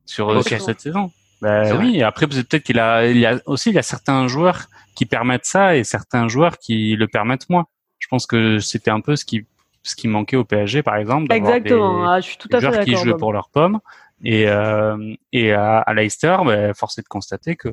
sur, 0.05 0.30
okay. 0.30 0.55
sur 0.55 0.62
cette 0.62 0.82
saison. 0.82 1.12
Ben 1.42 1.78
oui, 1.78 2.04
après 2.04 2.28
peut-être 2.28 2.64
qu'il 2.64 2.80
a, 2.80 3.08
il 3.08 3.18
y 3.18 3.26
a 3.26 3.40
aussi 3.46 3.70
il 3.70 3.76
y 3.76 3.80
a 3.80 3.84
certains 3.84 4.28
joueurs 4.28 4.68
qui 4.96 5.06
permettent 5.06 5.46
ça 5.46 5.78
et 5.78 5.84
certains 5.84 6.28
joueurs 6.28 6.58
qui 6.58 6.96
le 6.96 7.08
permettent 7.08 7.50
moins. 7.50 7.66
Je 8.00 8.08
pense 8.08 8.26
que 8.26 8.60
c'était 8.60 8.92
un 8.92 9.02
peu 9.02 9.16
ce 9.16 9.26
qui 9.26 9.46
ce 9.84 9.96
qui 9.96 10.08
manquait 10.08 10.36
au 10.36 10.44
PSG 10.44 10.84
par 10.84 10.98
exemple. 10.98 11.32
Exactement, 11.32 12.02
des, 12.02 12.08
ah, 12.08 12.20
je 12.20 12.28
suis 12.28 12.38
tout 12.38 12.50
à 12.52 12.60
fait 12.60 12.68
joueurs 12.68 12.84
qui 12.84 12.96
jouent 12.96 13.18
pour 13.18 13.32
leurs 13.32 13.50
pommes 13.50 13.80
et 14.24 14.48
euh, 14.50 15.16
et 15.32 15.54
à, 15.54 15.80
à 15.80 15.94
Leicester, 15.94 16.38
ben, 16.46 16.74
force 16.74 16.98
est 16.98 17.04
de 17.04 17.08
constater 17.08 17.56
que. 17.56 17.70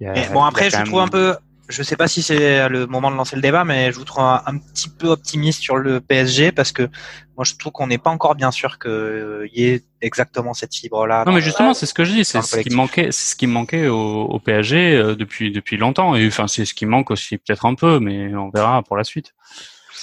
Y 0.00 0.06
a, 0.06 0.28
bon 0.32 0.44
après, 0.44 0.70
je 0.70 0.82
trouve 0.84 1.00
un 1.00 1.08
peu 1.08 1.36
je 1.68 1.82
sais 1.82 1.96
pas 1.96 2.08
si 2.08 2.22
c'est 2.22 2.68
le 2.68 2.86
moment 2.86 3.10
de 3.10 3.16
lancer 3.16 3.36
le 3.36 3.42
débat, 3.42 3.64
mais 3.64 3.92
je 3.92 3.98
vous 3.98 4.04
trouve 4.04 4.22
un, 4.22 4.42
un, 4.46 4.58
petit 4.58 4.88
peu 4.88 5.08
optimiste 5.08 5.60
sur 5.62 5.76
le 5.76 6.00
PSG 6.00 6.52
parce 6.52 6.72
que 6.72 6.82
moi 7.36 7.44
je 7.44 7.54
trouve 7.54 7.72
qu'on 7.72 7.86
n'est 7.86 7.98
pas 7.98 8.10
encore 8.10 8.34
bien 8.34 8.50
sûr 8.50 8.78
qu'il 8.78 9.50
y 9.54 9.64
ait 9.64 9.82
exactement 10.00 10.54
cette 10.54 10.74
fibre 10.74 11.06
là. 11.06 11.24
Non 11.26 11.32
mais 11.32 11.40
justement 11.40 11.74
c'est 11.74 11.86
ce 11.86 11.94
que 11.94 12.04
je 12.04 12.12
dis, 12.12 12.24
c'est 12.24 12.42
ce 12.42 12.58
qui 12.60 12.70
manquait, 12.70 13.12
c'est 13.12 13.32
ce 13.32 13.36
qui 13.36 13.46
manquait 13.46 13.88
au, 13.88 14.22
au 14.22 14.38
PSG 14.38 14.94
euh, 14.94 15.14
depuis 15.14 15.50
depuis 15.50 15.76
longtemps 15.76 16.14
et 16.14 16.26
enfin 16.26 16.48
c'est 16.48 16.64
ce 16.64 16.74
qui 16.74 16.86
manque 16.86 17.10
aussi 17.10 17.38
peut-être 17.38 17.64
un 17.64 17.74
peu, 17.74 18.00
mais 18.00 18.34
on 18.34 18.50
verra 18.50 18.82
pour 18.82 18.96
la 18.96 19.04
suite. 19.04 19.34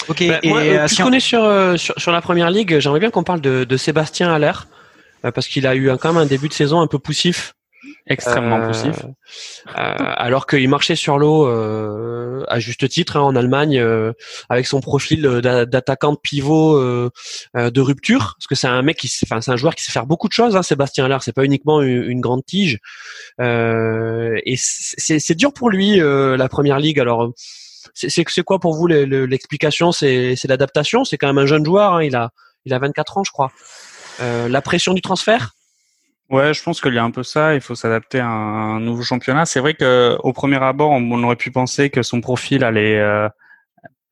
Ok. 0.07 0.25
Bah, 0.27 0.39
et 0.43 0.49
moi, 0.49 0.61
euh, 0.61 0.85
puisqu'on 0.85 1.11
est 1.11 1.19
sur, 1.19 1.43
euh, 1.43 1.75
sur, 1.75 1.99
sur 1.99 2.11
la 2.11 2.21
première 2.21 2.49
ligue, 2.49 2.79
j'aimerais 2.79 2.99
bien 2.99 3.09
qu'on 3.09 3.23
parle 3.23 3.41
de, 3.41 3.63
de 3.63 3.77
Sébastien 3.77 4.31
Haller 4.31 4.53
euh, 5.25 5.31
parce 5.31 5.47
qu'il 5.47 5.67
a 5.67 5.75
eu 5.75 5.89
un, 5.89 5.97
quand 5.97 6.13
même 6.13 6.21
un 6.21 6.25
début 6.25 6.47
de 6.47 6.53
saison 6.53 6.79
un 6.81 6.87
peu 6.87 6.99
poussif 6.99 7.55
extrêmement 8.07 8.65
poussif. 8.65 9.05
Euh, 9.05 9.95
alors 9.97 10.47
qu'il 10.47 10.67
marchait 10.69 10.95
sur 10.95 11.17
l'eau 11.17 11.47
euh, 11.47 12.43
à 12.47 12.59
juste 12.59 12.87
titre 12.89 13.17
hein, 13.17 13.21
en 13.21 13.35
Allemagne 13.35 13.79
euh, 13.79 14.13
avec 14.49 14.67
son 14.67 14.81
profil 14.81 15.21
d'attaquant 15.21 16.13
de 16.13 16.17
pivot 16.17 16.75
euh, 16.75 17.09
euh, 17.55 17.69
de 17.69 17.81
rupture. 17.81 18.35
Parce 18.37 18.47
que 18.47 18.55
c'est 18.55 18.67
un 18.67 18.81
mec 18.81 18.97
qui 18.97 19.11
enfin 19.23 19.41
c'est 19.41 19.51
un 19.51 19.57
joueur 19.57 19.75
qui 19.75 19.83
sait 19.83 19.91
faire 19.91 20.05
beaucoup 20.05 20.27
de 20.27 20.33
choses 20.33 20.55
hein, 20.55 20.63
Sébastien 20.63 21.05
Haller 21.05 21.17
c'est 21.21 21.33
pas 21.33 21.45
uniquement 21.45 21.81
une, 21.81 22.03
une 22.03 22.21
grande 22.21 22.45
tige. 22.45 22.79
Et 23.39 24.55
c'est 24.57 25.35
dur 25.35 25.53
pour 25.53 25.69
lui 25.69 25.99
la 25.99 26.49
première 26.49 26.79
ligue. 26.79 26.99
Alors 26.99 27.31
c'est 27.93 28.43
quoi 28.43 28.59
pour 28.59 28.75
vous 28.75 28.87
l'explication? 28.87 29.91
C'est 29.91 30.35
l'adaptation? 30.45 31.03
C'est 31.05 31.17
quand 31.17 31.27
même 31.27 31.37
un 31.37 31.45
jeune 31.45 31.65
joueur 31.65 31.93
hein, 31.93 32.03
il 32.03 32.15
a 32.15 32.31
il 32.65 32.73
a 32.73 32.79
24 32.79 33.17
ans 33.17 33.23
je 33.23 33.31
crois. 33.31 33.51
La 34.19 34.61
pression 34.61 34.93
du 34.93 35.01
transfert? 35.01 35.53
Ouais, 36.29 36.53
je 36.53 36.61
pense 36.61 36.79
qu'il 36.79 36.93
y 36.93 36.99
a 36.99 37.03
un 37.03 37.11
peu 37.11 37.23
ça. 37.23 37.55
Il 37.55 37.61
faut 37.61 37.75
s'adapter 37.75 38.19
à 38.19 38.27
un 38.27 38.79
nouveau 38.79 39.01
championnat. 39.01 39.45
C'est 39.45 39.59
vrai 39.59 39.73
que 39.73 40.15
au 40.23 40.31
premier 40.31 40.61
abord, 40.61 40.91
on, 40.91 41.23
aurait 41.23 41.35
pu 41.35 41.51
penser 41.51 41.89
que 41.89 42.03
son 42.03 42.21
profil 42.21 42.63
allait 42.63 42.99
euh, 42.99 43.27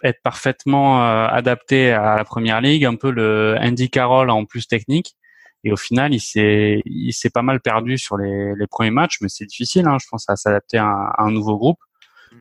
être 0.03 0.21
parfaitement 0.23 1.03
euh, 1.03 1.27
adapté 1.27 1.91
à 1.91 2.15
la 2.15 2.25
première 2.25 2.59
ligue, 2.59 2.85
un 2.85 2.95
peu 2.95 3.11
le 3.11 3.55
Andy 3.59 3.89
Carroll 3.91 4.31
en 4.31 4.45
plus 4.45 4.67
technique. 4.67 5.15
Et 5.63 5.71
au 5.71 5.77
final, 5.77 6.13
il 6.13 6.19
s'est 6.19 6.81
il 6.85 7.13
s'est 7.13 7.29
pas 7.29 7.41
mal 7.41 7.59
perdu 7.59 7.97
sur 7.97 8.17
les, 8.17 8.55
les 8.55 8.67
premiers 8.67 8.91
matchs, 8.91 9.17
mais 9.21 9.29
c'est 9.29 9.45
difficile, 9.45 9.87
hein, 9.87 9.97
je 10.01 10.07
pense, 10.09 10.29
à 10.29 10.35
s'adapter 10.35 10.77
à, 10.77 10.87
à, 10.87 11.23
un 11.23 11.31
nouveau 11.31 11.57
groupe. 11.57 11.79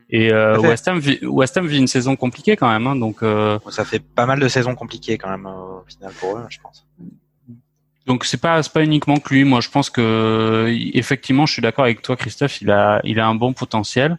Et 0.09 0.31
euh, 0.31 0.57
West, 0.59 0.87
Ham 0.87 0.99
vit, 0.99 1.19
West 1.23 1.57
Ham 1.57 1.67
vit 1.67 1.77
une 1.77 1.87
saison 1.87 2.15
compliquée 2.15 2.55
quand 2.55 2.69
même, 2.69 2.87
hein, 2.87 2.95
donc. 2.95 3.21
Euh... 3.23 3.59
Ça 3.69 3.85
fait 3.85 3.99
pas 3.99 4.25
mal 4.25 4.39
de 4.39 4.47
saisons 4.47 4.75
compliquées 4.75 5.17
quand 5.17 5.29
même 5.29 5.45
au 5.45 5.83
final 5.87 6.13
pour 6.19 6.37
eux, 6.37 6.45
je 6.49 6.59
pense. 6.61 6.87
Donc 8.07 8.23
c'est 8.23 8.41
pas 8.41 8.61
pas 8.63 8.83
uniquement 8.83 9.17
que 9.17 9.33
lui. 9.33 9.43
Moi, 9.43 9.59
je 9.59 9.69
pense 9.69 9.89
que 9.89 10.73
effectivement, 10.93 11.45
je 11.45 11.53
suis 11.53 11.61
d'accord 11.61 11.85
avec 11.85 12.01
toi, 12.01 12.15
Christophe. 12.15 12.61
Il 12.61 12.71
a 12.71 13.01
il 13.03 13.19
a 13.19 13.27
un 13.27 13.35
bon 13.35 13.53
potentiel, 13.53 14.17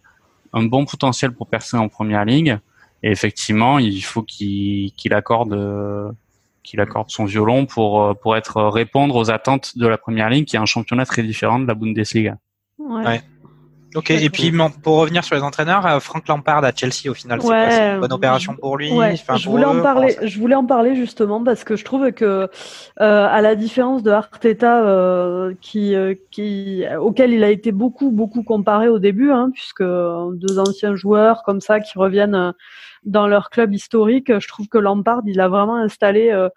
un 0.53 0.65
bon 0.65 0.85
potentiel 0.85 1.33
pour 1.33 1.49
percer 1.49 1.77
en 1.77 1.89
première 1.89 2.25
ligue. 2.25 2.59
Et 3.03 3.11
effectivement, 3.11 3.79
il 3.79 4.03
faut 4.03 4.23
qu'il 4.23 4.93
qu'il 4.93 5.15
accorde 5.15 6.15
qu'il 6.63 6.81
accorde 6.81 7.11
son 7.11 7.25
violon 7.25 7.65
pour 7.65 8.15
pour 8.21 8.37
être 8.37 8.63
répondre 8.63 9.17
aux 9.17 9.31
attentes 9.31 9.79
de 9.79 9.87
la 9.87 9.97
première 9.97 10.29
ligue, 10.29 10.45
qui 10.45 10.57
est 10.57 10.61
un 10.61 10.67
championnat 10.67 11.07
très 11.07 11.23
différent 11.23 11.59
de 11.59 11.67
la 11.67 11.75
Bundesliga. 11.75 12.37
Ouais. 12.79 13.05
ouais. 13.07 13.23
Ok, 13.95 14.11
et 14.11 14.29
puis 14.29 14.53
pour 14.83 14.99
revenir 14.99 15.25
sur 15.25 15.35
les 15.35 15.43
entraîneurs, 15.43 15.87
euh, 15.87 15.99
Frank 15.99 16.29
Lampard 16.29 16.63
à 16.63 16.73
Chelsea 16.75 17.09
au 17.09 17.15
final, 17.15 17.41
c'est 17.41 17.49
ouais, 17.49 17.95
une 17.95 18.01
bonne 18.01 18.13
opération 18.13 18.55
pour 18.55 18.77
lui. 18.77 18.93
Ouais, 18.93 19.13
enfin, 19.15 19.37
je 19.37 19.49
voulais 19.49 19.65
en 19.65 19.81
parler. 19.81 20.17
Je 20.23 20.39
voulais 20.39 20.55
en 20.55 20.67
parler 20.67 20.95
justement 20.95 21.43
parce 21.43 21.65
que 21.65 21.75
je 21.75 21.85
trouve 21.85 22.13
que 22.13 22.25
euh, 22.25 22.49
à 22.99 23.41
la 23.41 23.55
différence 23.55 24.03
de 24.03 24.11
Arteta, 24.11 24.85
euh, 24.85 25.55
qui, 25.63 25.95
euh, 25.95 26.15
qui, 26.31 26.85
auquel 27.01 27.33
il 27.33 27.43
a 27.45 27.51
été 27.51 27.73
beaucoup 27.73 28.11
beaucoup 28.11 28.43
comparé 28.43 28.89
au 28.89 28.99
début, 28.99 29.33
hein, 29.33 29.51
puisque 29.55 29.83
deux 29.83 30.59
anciens 30.59 30.95
joueurs 30.95 31.43
comme 31.45 31.61
ça 31.61 31.81
qui 31.81 31.99
reviennent 31.99 32.53
dans 33.05 33.27
leur 33.27 33.49
club 33.49 33.73
historique, 33.73 34.39
je 34.39 34.49
trouve 34.49 34.69
que 34.69 34.79
Lampard, 34.79 35.23
il 35.27 35.41
a 35.41 35.49
vraiment 35.49 35.77
installé. 35.77 36.49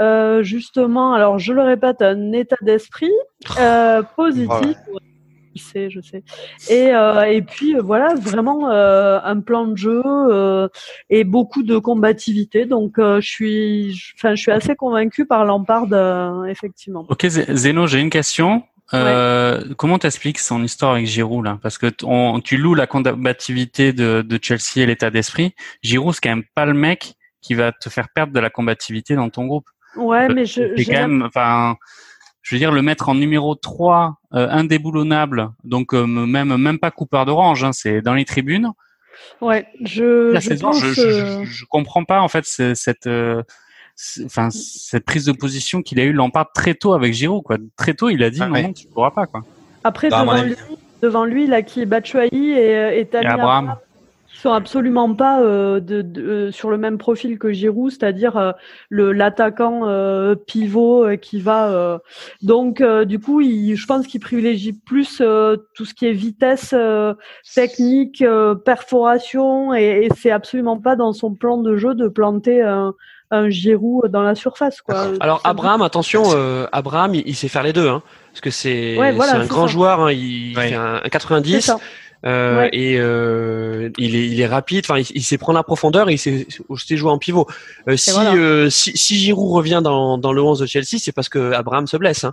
Euh, 0.00 0.42
justement, 0.42 1.12
alors 1.12 1.38
je 1.38 1.52
le 1.52 1.62
répète, 1.62 2.00
un 2.00 2.32
état 2.32 2.56
d'esprit 2.62 3.12
euh, 3.58 4.02
positif, 4.16 4.76
ouais 4.88 5.11
je 5.54 5.62
sais, 5.62 5.90
je 5.90 6.00
sais. 6.00 6.22
Et, 6.68 6.94
euh, 6.94 7.22
et 7.22 7.42
puis 7.42 7.76
euh, 7.76 7.80
voilà, 7.82 8.14
vraiment 8.14 8.70
euh, 8.70 9.18
un 9.22 9.40
plan 9.40 9.66
de 9.66 9.76
jeu 9.76 10.02
euh, 10.04 10.68
et 11.10 11.24
beaucoup 11.24 11.62
de 11.62 11.78
combativité. 11.78 12.64
Donc 12.66 12.94
je 12.98 13.20
suis, 13.20 13.98
enfin, 14.16 14.34
je 14.34 14.42
suis 14.42 14.52
assez 14.52 14.74
convaincu 14.74 15.26
par 15.26 15.44
Lampard, 15.44 15.86
effectivement. 16.46 17.06
Ok, 17.08 17.26
Zeno, 17.26 17.86
j'ai 17.86 18.00
une 18.00 18.10
question. 18.10 18.64
Ouais. 18.92 19.58
Comment 19.78 19.98
t'expliques 19.98 20.38
son 20.38 20.62
histoire 20.62 20.92
avec 20.92 21.06
Giroud 21.06 21.44
là? 21.44 21.58
Parce 21.62 21.78
que 21.78 21.86
on, 22.02 22.40
tu 22.40 22.58
loues 22.58 22.74
la 22.74 22.86
combativité 22.86 23.94
de, 23.94 24.20
de 24.20 24.38
Chelsea 24.42 24.76
et 24.76 24.86
l'état 24.86 25.10
d'esprit. 25.10 25.54
Giroud, 25.82 26.12
c'est 26.12 26.20
quand 26.20 26.36
même 26.36 26.44
pas 26.54 26.66
le 26.66 26.74
mec 26.74 27.14
qui 27.40 27.54
va 27.54 27.72
te 27.72 27.88
faire 27.88 28.08
perdre 28.14 28.34
de 28.34 28.40
la 28.40 28.50
combativité 28.50 29.14
dans 29.14 29.30
ton 29.30 29.46
groupe. 29.46 29.66
Ouais, 29.96 30.28
mais 30.28 30.44
je. 30.44 30.74
C'est 30.76 30.84
quand 30.84 31.08
même, 31.08 31.22
enfin, 31.22 31.76
je 32.11 32.11
veux 32.50 32.58
dire, 32.58 32.72
le 32.72 32.82
mettre 32.82 33.08
en 33.08 33.14
numéro 33.14 33.54
3, 33.54 34.16
euh, 34.34 34.48
indéboulonnable, 34.50 35.50
donc 35.64 35.94
euh, 35.94 36.04
même 36.06 36.56
même 36.56 36.78
pas 36.78 36.90
coupeur 36.90 37.24
d'orange, 37.24 37.62
hein, 37.64 37.72
c'est 37.72 38.02
dans 38.02 38.14
les 38.14 38.24
tribunes. 38.24 38.70
Ouais, 39.40 39.66
je. 39.84 40.32
La 40.32 40.40
je, 40.40 40.48
saison, 40.48 40.70
pense, 40.70 40.80
je, 40.80 40.92
je, 40.92 41.44
je, 41.44 41.64
comprends 41.66 42.04
pas 42.04 42.20
en 42.20 42.28
fait 42.28 42.44
c'est- 42.44 42.74
cette, 42.74 43.06
euh, 43.06 43.42
enfin 44.24 44.48
cette 44.50 45.04
prise 45.04 45.24
de 45.26 45.32
position 45.32 45.82
qu'il 45.82 46.00
a 46.00 46.04
eu 46.04 46.12
Lampard 46.12 46.50
très 46.52 46.74
tôt 46.74 46.94
avec 46.94 47.12
Giroud 47.14 47.42
quoi. 47.44 47.56
Très 47.76 47.94
tôt, 47.94 48.08
il 48.08 48.22
a 48.24 48.30
dit 48.30 48.40
Ah 48.42 48.46
non, 48.48 48.54
ouais. 48.54 48.62
non, 48.62 48.72
tu 48.72 48.86
pourras 48.88 49.10
pas 49.10 49.26
quoi. 49.26 49.42
Après, 49.84 50.08
Bah, 50.08 50.20
devant 50.22 50.42
lui, 50.42 50.56
devant 51.02 51.24
lui, 51.24 51.44
il 51.44 51.54
a 51.54 51.62
qui 51.62 51.84
Batshuayi 51.86 52.50
et, 52.52 52.76
euh, 52.76 52.90
et 52.92 53.00
Et 53.12 53.16
Abraham. 53.16 53.30
Abraham 53.70 53.76
sont 54.42 54.52
absolument 54.52 55.14
pas 55.14 55.40
euh, 55.40 55.80
de, 55.80 56.02
de- 56.02 56.22
euh, 56.22 56.50
sur 56.52 56.70
le 56.70 56.76
même 56.78 56.98
profil 56.98 57.38
que 57.38 57.52
Giroud, 57.52 57.90
c'est-à-dire 57.90 58.36
euh, 58.36 58.52
le 58.88 59.12
l'attaquant 59.12 59.88
euh, 59.88 60.34
pivot 60.34 61.04
euh, 61.04 61.16
qui 61.16 61.40
va. 61.40 61.68
euh, 61.70 61.98
donc, 62.42 62.80
euh, 62.80 63.04
du 63.04 63.18
coup, 63.20 63.40
il, 63.40 63.76
je 63.76 63.86
pense 63.86 64.06
qu'il 64.06 64.20
privilégie 64.20 64.72
plus 64.72 65.20
euh, 65.20 65.56
tout 65.74 65.84
ce 65.84 65.94
qui 65.94 66.06
est 66.06 66.12
vitesse, 66.12 66.72
euh, 66.76 67.14
technique, 67.54 68.22
euh, 68.22 68.54
perforation, 68.54 69.74
et, 69.74 70.06
et 70.06 70.08
c'est 70.16 70.30
absolument 70.30 70.78
pas 70.78 70.96
dans 70.96 71.12
son 71.12 71.34
plan 71.34 71.58
de 71.58 71.76
jeu 71.76 71.94
de 71.94 72.08
planter 72.08 72.62
un, 72.62 72.94
un 73.30 73.48
Giroud 73.48 74.10
dans 74.10 74.22
la 74.22 74.34
surface, 74.34 74.80
quoi. 74.82 75.04
Alors 75.20 75.40
Abraham, 75.44 75.82
attention, 75.82 76.24
euh, 76.34 76.66
Abraham, 76.72 77.14
il, 77.14 77.22
il 77.26 77.34
sait 77.34 77.48
faire 77.48 77.62
les 77.62 77.72
deux, 77.72 77.88
hein, 77.88 78.02
parce 78.32 78.40
que 78.40 78.50
c'est 78.50 78.96
Ouais, 78.98 79.12
voilà, 79.12 79.34
un 79.36 79.46
grand 79.46 79.66
ça. 79.66 79.72
joueur, 79.72 80.00
hein, 80.00 80.12
il 80.12 80.56
Ouais. 80.56 80.68
fait 80.68 80.74
un, 80.74 80.96
un 80.96 81.00
c'est 81.02 81.10
90 81.10 81.60
ça. 81.60 81.78
Euh, 82.24 82.58
Ouais. 82.60 82.70
et 82.72 82.98
euh, 82.98 83.90
il 83.98 84.14
est 84.14 84.26
il 84.28 84.40
est 84.40 84.46
rapide, 84.46 84.84
enfin 84.88 84.98
il, 84.98 85.06
il 85.14 85.22
sait 85.22 85.38
prendre 85.38 85.58
la 85.58 85.62
profondeur, 85.62 86.08
et 86.08 86.14
il 86.14 86.18
sait 86.18 86.46
aussi 86.68 86.96
jouer 86.96 87.10
en 87.10 87.18
pivot. 87.18 87.46
Euh, 87.88 87.96
si, 87.96 88.10
voilà. 88.10 88.34
euh, 88.34 88.70
si 88.70 88.96
si 88.96 89.16
Giroud 89.16 89.52
revient 89.56 89.80
dans 89.82 90.18
dans 90.18 90.32
le 90.32 90.42
11 90.42 90.60
de 90.60 90.66
Chelsea, 90.66 90.98
c'est 90.98 91.12
parce 91.12 91.28
que 91.28 91.52
Abraham 91.52 91.86
se 91.86 91.96
blesse. 91.96 92.24
Hein. 92.24 92.32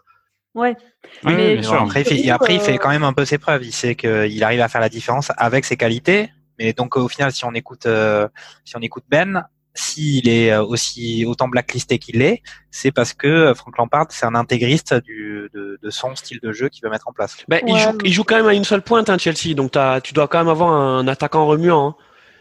Ouais. 0.55 0.75
Oui, 1.23 1.33
Mais- 1.35 1.53
bien 1.57 1.63
sûr. 1.63 1.81
Après, 1.81 2.01
il 2.01 2.05
fait, 2.05 2.29
après, 2.29 2.55
il 2.55 2.59
fait 2.59 2.73
euh, 2.75 2.77
quand 2.77 2.89
même 2.89 3.03
un 3.03 3.13
peu 3.13 3.23
ses 3.25 3.37
preuves. 3.37 3.63
Il 3.63 3.71
sait 3.71 3.95
qu'il 3.95 4.43
arrive 4.43 4.61
à 4.61 4.67
faire 4.67 4.81
la 4.81 4.89
différence 4.89 5.31
avec 5.37 5.63
ses 5.65 5.77
qualités. 5.77 6.29
Mais 6.57 6.73
donc, 6.73 6.97
au 6.97 7.07
final, 7.07 7.31
si 7.31 7.45
on 7.45 7.53
écoute, 7.53 7.85
euh, 7.85 8.27
si 8.65 8.75
on 8.75 8.79
écoute 8.81 9.03
Ben, 9.09 9.45
s'il 9.75 10.27
est 10.27 10.51
euh, 10.51 10.63
aussi 10.63 11.25
autant 11.27 11.47
blacklisté 11.47 11.99
qu'il 11.99 12.17
l'est, 12.19 12.41
c'est 12.71 12.91
parce 12.91 13.13
que 13.13 13.27
euh, 13.27 13.53
Frank 13.55 13.77
Lampard, 13.77 14.07
c'est 14.09 14.25
un 14.25 14.35
intégriste 14.35 14.93
du, 14.95 15.49
de, 15.53 15.79
de 15.81 15.89
son 15.89 16.15
style 16.15 16.39
de 16.41 16.51
jeu 16.51 16.69
qu'il 16.69 16.83
veut 16.83 16.89
mettre 16.89 17.07
en 17.07 17.13
place. 17.13 17.37
Ben, 17.47 17.61
il 17.67 17.77
joue 17.77 17.91
mais- 17.91 17.97
il 18.09 18.13
joue 18.13 18.23
quand 18.23 18.35
même 18.35 18.47
à 18.47 18.53
une 18.53 18.63
seule 18.65 18.81
pointe, 18.81 19.09
hein, 19.09 19.17
Chelsea, 19.17 19.53
donc 19.55 19.71
tu 20.03 20.13
dois 20.13 20.27
quand 20.27 20.39
même 20.39 20.49
avoir 20.49 20.71
un 20.73 21.07
attaquant 21.07 21.45
remuant. 21.45 21.89
hein. 21.89 21.95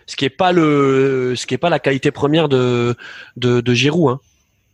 Ce 0.07 0.17
qui 0.17 0.25
est 0.25 0.31
pas 0.31 0.53
le, 0.53 1.35
ce 1.37 1.47
qui 1.47 1.53
est 1.53 1.59
pas 1.59 1.69
la 1.69 1.79
qualité 1.79 2.11
première 2.11 2.49
de 2.49 2.97
de, 3.37 3.61
de 3.61 3.75
Giroud. 3.75 4.13
Hein. 4.15 4.21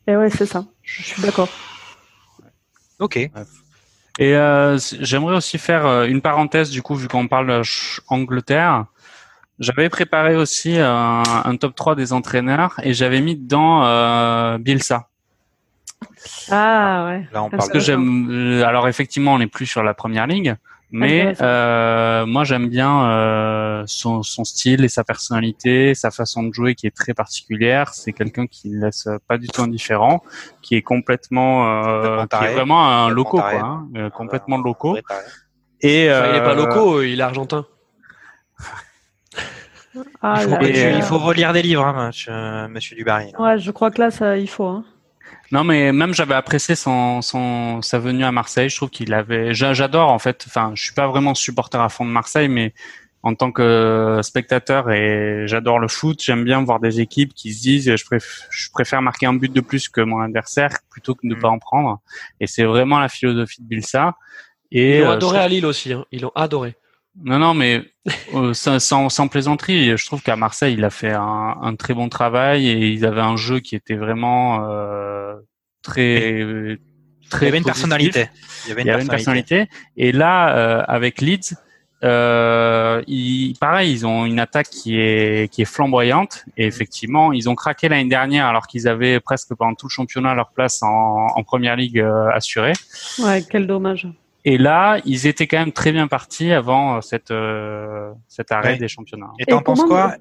Et 0.07 0.17
ouais, 0.17 0.31
c'est 0.31 0.47
ça. 0.47 0.65
Je 0.83 1.03
suis 1.03 1.21
d'accord. 1.23 1.49
Ok. 3.01 3.17
Et 3.17 3.31
euh, 4.21 4.79
j'aimerais 5.01 5.35
aussi 5.37 5.59
faire 5.59 6.05
une 6.05 6.21
parenthèse 6.21 6.71
du 6.71 6.83
coup 6.83 6.95
vu 6.95 7.09
qu'on 7.09 7.27
parle 7.27 7.51
euh, 7.51 7.63
Angleterre. 8.07 8.87
J'avais 9.61 9.89
préparé 9.89 10.37
aussi 10.37 10.77
un, 10.79 11.23
un 11.45 11.57
top 11.57 11.75
3 11.75 11.95
des 11.95 12.13
entraîneurs 12.13 12.75
et 12.83 12.93
j'avais 12.93 13.21
mis 13.21 13.37
dedans 13.37 13.85
euh, 13.85 14.59
Bielsa. 14.59 15.09
Ah 16.51 17.07
ouais. 17.07 17.27
Là, 17.33 17.45
on 17.45 17.51
Parce 17.51 17.67
parle 17.69 17.73
que 17.73 17.79
j'aime. 17.81 18.29
euh, 18.31 18.65
Alors 18.67 18.89
effectivement, 18.89 19.33
on 19.35 19.39
n'est 19.39 19.47
plus 19.47 19.67
sur 19.67 19.83
la 19.83 19.95
première 19.95 20.27
ligue, 20.27 20.57
mais 20.91 21.35
euh, 21.41 22.27
moi 22.27 22.45
j'aime 22.45 22.69
bien 22.69 23.07
euh, 23.07 23.85
son, 23.87 24.23
son 24.23 24.45
style 24.45 24.85
et 24.85 24.89
sa 24.89 25.03
personnalité, 25.05 25.95
sa 25.95 26.11
façon 26.11 26.43
de 26.43 26.53
jouer 26.53 26.75
qui 26.75 26.87
est 26.87 26.95
très 26.95 27.15
particulière. 27.15 27.95
C'est 27.95 28.13
quelqu'un 28.13 28.47
qui 28.47 28.71
ne 28.71 28.85
laisse 28.87 29.09
pas 29.29 29.39
du 29.39 29.47
tout 29.49 29.63
indifférent, 29.63 30.23
qui 30.63 30.75
est 30.75 30.83
complètement, 30.83 31.85
euh, 31.87 32.27
qui 32.27 32.45
est 32.45 32.53
vraiment 32.55 32.87
un 32.87 33.09
loco 33.09 33.39
quoi, 33.39 33.53
hein, 33.55 33.89
euh, 33.97 34.11
complètement 34.11 34.59
loco. 34.59 34.97
Et 35.81 36.11
Enfin, 36.11 36.27
il 36.31 36.37
est 36.37 36.43
pas 36.45 36.53
euh, 36.53 36.55
loco, 36.55 37.03
il 37.03 37.21
est 37.21 37.23
argentin. 37.23 37.67
Ah, 40.23 40.35
il, 40.39 40.45
faut, 40.45 40.51
là, 40.51 40.57
que 40.59 40.65
tu- 40.67 40.71
et, 40.73 40.85
là. 40.91 40.97
il 40.97 41.03
faut 41.03 41.19
relire 41.19 41.53
des 41.53 41.63
livres, 41.63 41.85
hein, 41.87 42.07
monsieur, 42.09 42.33
monsieur 42.69 42.97
Dubarry. 42.97 43.33
Ouais, 43.39 43.59
je 43.59 43.71
crois 43.71 43.91
que 43.91 44.01
là, 44.01 44.11
ça, 44.11 44.37
il 44.37 44.49
faut. 44.49 44.67
Hein. 44.67 44.85
Non, 45.53 45.63
mais 45.65 45.93
même 45.93 46.15
j'avais 46.15 46.35
apprécié 46.35 46.75
son, 46.75 47.23
son 47.23 47.81
sa 47.83 47.99
venue 47.99 48.25
à 48.25 48.33
Marseille. 48.33 48.69
Je 48.69 48.77
trouve 48.77 48.91
qu'il 48.91 49.13
avait. 49.15 49.55
j'a- 49.55 49.73
J'adore 49.75 50.11
en 50.11 50.19
fait. 50.19 50.45
Enfin, 50.49 50.73
je 50.75 50.83
suis 50.83 50.95
pas 50.95 51.07
vraiment 51.07 51.35
supporter 51.35 51.79
à 51.81 51.89
fond 51.89 52.05
de 52.05 52.11
Marseille, 52.11 52.49
mais 52.49 52.75
en 53.23 53.35
tant 53.35 53.53
que 53.53 54.21
spectateur 54.23 54.91
et 54.91 55.45
j'adore 55.47 55.79
le 55.79 55.89
foot, 55.89 56.21
j'aime 56.23 56.45
bien 56.45 56.63
voir 56.63 56.81
des 56.81 57.01
équipes 57.01 57.33
qui 57.35 57.53
se 57.55 57.63
disent 57.63 57.95
je, 57.97 58.05
préf- 58.05 58.43
je 58.51 58.69
préfère 58.71 59.01
marquer 59.01 59.27
un 59.27 59.35
but 59.35 59.53
de 59.53 59.61
plus 59.61 59.89
que 59.89 60.01
mon 60.01 60.21
adversaire 60.21 60.71
plutôt 60.91 61.15
que 61.15 61.21
de 61.25 61.29
ne 61.29 61.37
Mm. 61.37 61.41
pas 61.41 61.49
en 61.49 61.59
prendre. 61.59 62.01
Et 62.41 62.47
c'est 62.47 62.65
vraiment 62.65 62.99
la 62.99 63.09
philosophie 63.09 63.63
de 63.63 63.67
Bilsa. 63.69 64.15
Et 64.73 64.99
Ils 64.99 65.03
l'ont 65.05 65.11
euh, 65.11 65.15
adoré 65.15 65.39
je- 65.39 65.43
à 65.43 65.49
Lille 65.49 65.67
aussi. 65.67 65.93
Hein. 65.93 66.05
Ils 66.11 66.23
l'ont 66.23 66.33
adoré. 66.35 66.77
Non, 67.23 67.39
non, 67.39 67.55
mais 67.55 67.83
euh, 68.35 68.53
sans, 68.55 68.79
sans, 68.81 69.09
sans 69.09 69.29
plaisanterie, 69.29 69.97
je 69.97 70.07
trouve 70.07 70.23
qu'à 70.23 70.37
Marseille, 70.37 70.75
il 70.77 70.85
a 70.85 70.91
fait 70.91 71.13
un, 71.13 71.57
un 71.63 71.77
très 71.77 71.95
bon 71.95 72.09
travail 72.09 72.69
et 72.69 72.89
ils 72.89 73.07
avaient 73.07 73.21
un 73.21 73.37
jeu 73.37 73.61
qui 73.61 73.77
était 73.77 73.95
vraiment 73.95 74.69
euh, 74.69 75.35
très, 75.83 76.41
Il 76.41 76.79
très 77.31 77.47
y 77.47 77.49
avait 77.49 77.59
une 77.59 77.65
positif. 77.65 77.83
personnalité. 77.83 78.29
Il 78.65 78.69
y 78.69 78.73
avait 78.73 78.83
Il 78.83 78.87
y 78.87 78.91
avait 78.91 79.03
une 79.03 79.09
personnalité. 79.09 79.69
Et 79.97 80.13
là, 80.13 80.57
euh, 80.57 80.83
avec 80.89 81.21
Leeds, 81.21 81.55
euh, 82.03 83.01
ils, 83.07 83.55
pareil, 83.59 83.93
ils 83.93 84.07
ont 84.07 84.27
une 84.27 84.39
attaque 84.41 84.69
qui 84.69 84.99
est 84.99 85.51
qui 85.51 85.63
est 85.63 85.67
flamboyante. 85.67 86.45
Et 86.57 86.67
effectivement, 86.67 87.33
ils 87.33 87.49
ont 87.49 87.55
craqué 87.55 87.89
l'année 87.89 88.11
dernière 88.11 88.47
alors 88.47 88.67
qu'ils 88.67 88.89
avaient 88.89 89.21
presque 89.21 89.55
pendant 89.55 89.75
tout 89.75 89.87
le 89.87 89.91
championnat 89.91 90.35
leur 90.35 90.51
place 90.51 90.83
en, 90.83 91.29
en 91.35 91.43
première 91.45 91.77
ligue 91.77 92.01
euh, 92.01 92.29
assurée. 92.33 92.75
Ouais, 93.21 93.43
quel 93.49 93.67
dommage. 93.67 94.09
Et 94.45 94.59
là, 94.59 94.99
ils 95.05 95.27
étaient 95.27 95.47
quand 95.47 95.59
même 95.59 95.73
très 95.73 95.91
bien 95.93 96.07
partis 96.07 96.53
avant 96.53 96.97
euh, 96.97 97.01
cette 97.01 97.31
euh, 97.31 98.11
cet 98.29 98.53
arrêt 98.53 98.77
des 98.77 98.89
championnats. 98.89 99.31
Et 99.39 99.47
t'en 99.47 99.63
penses 99.63 99.81
comment- 99.81 99.89
quoi 99.89 100.15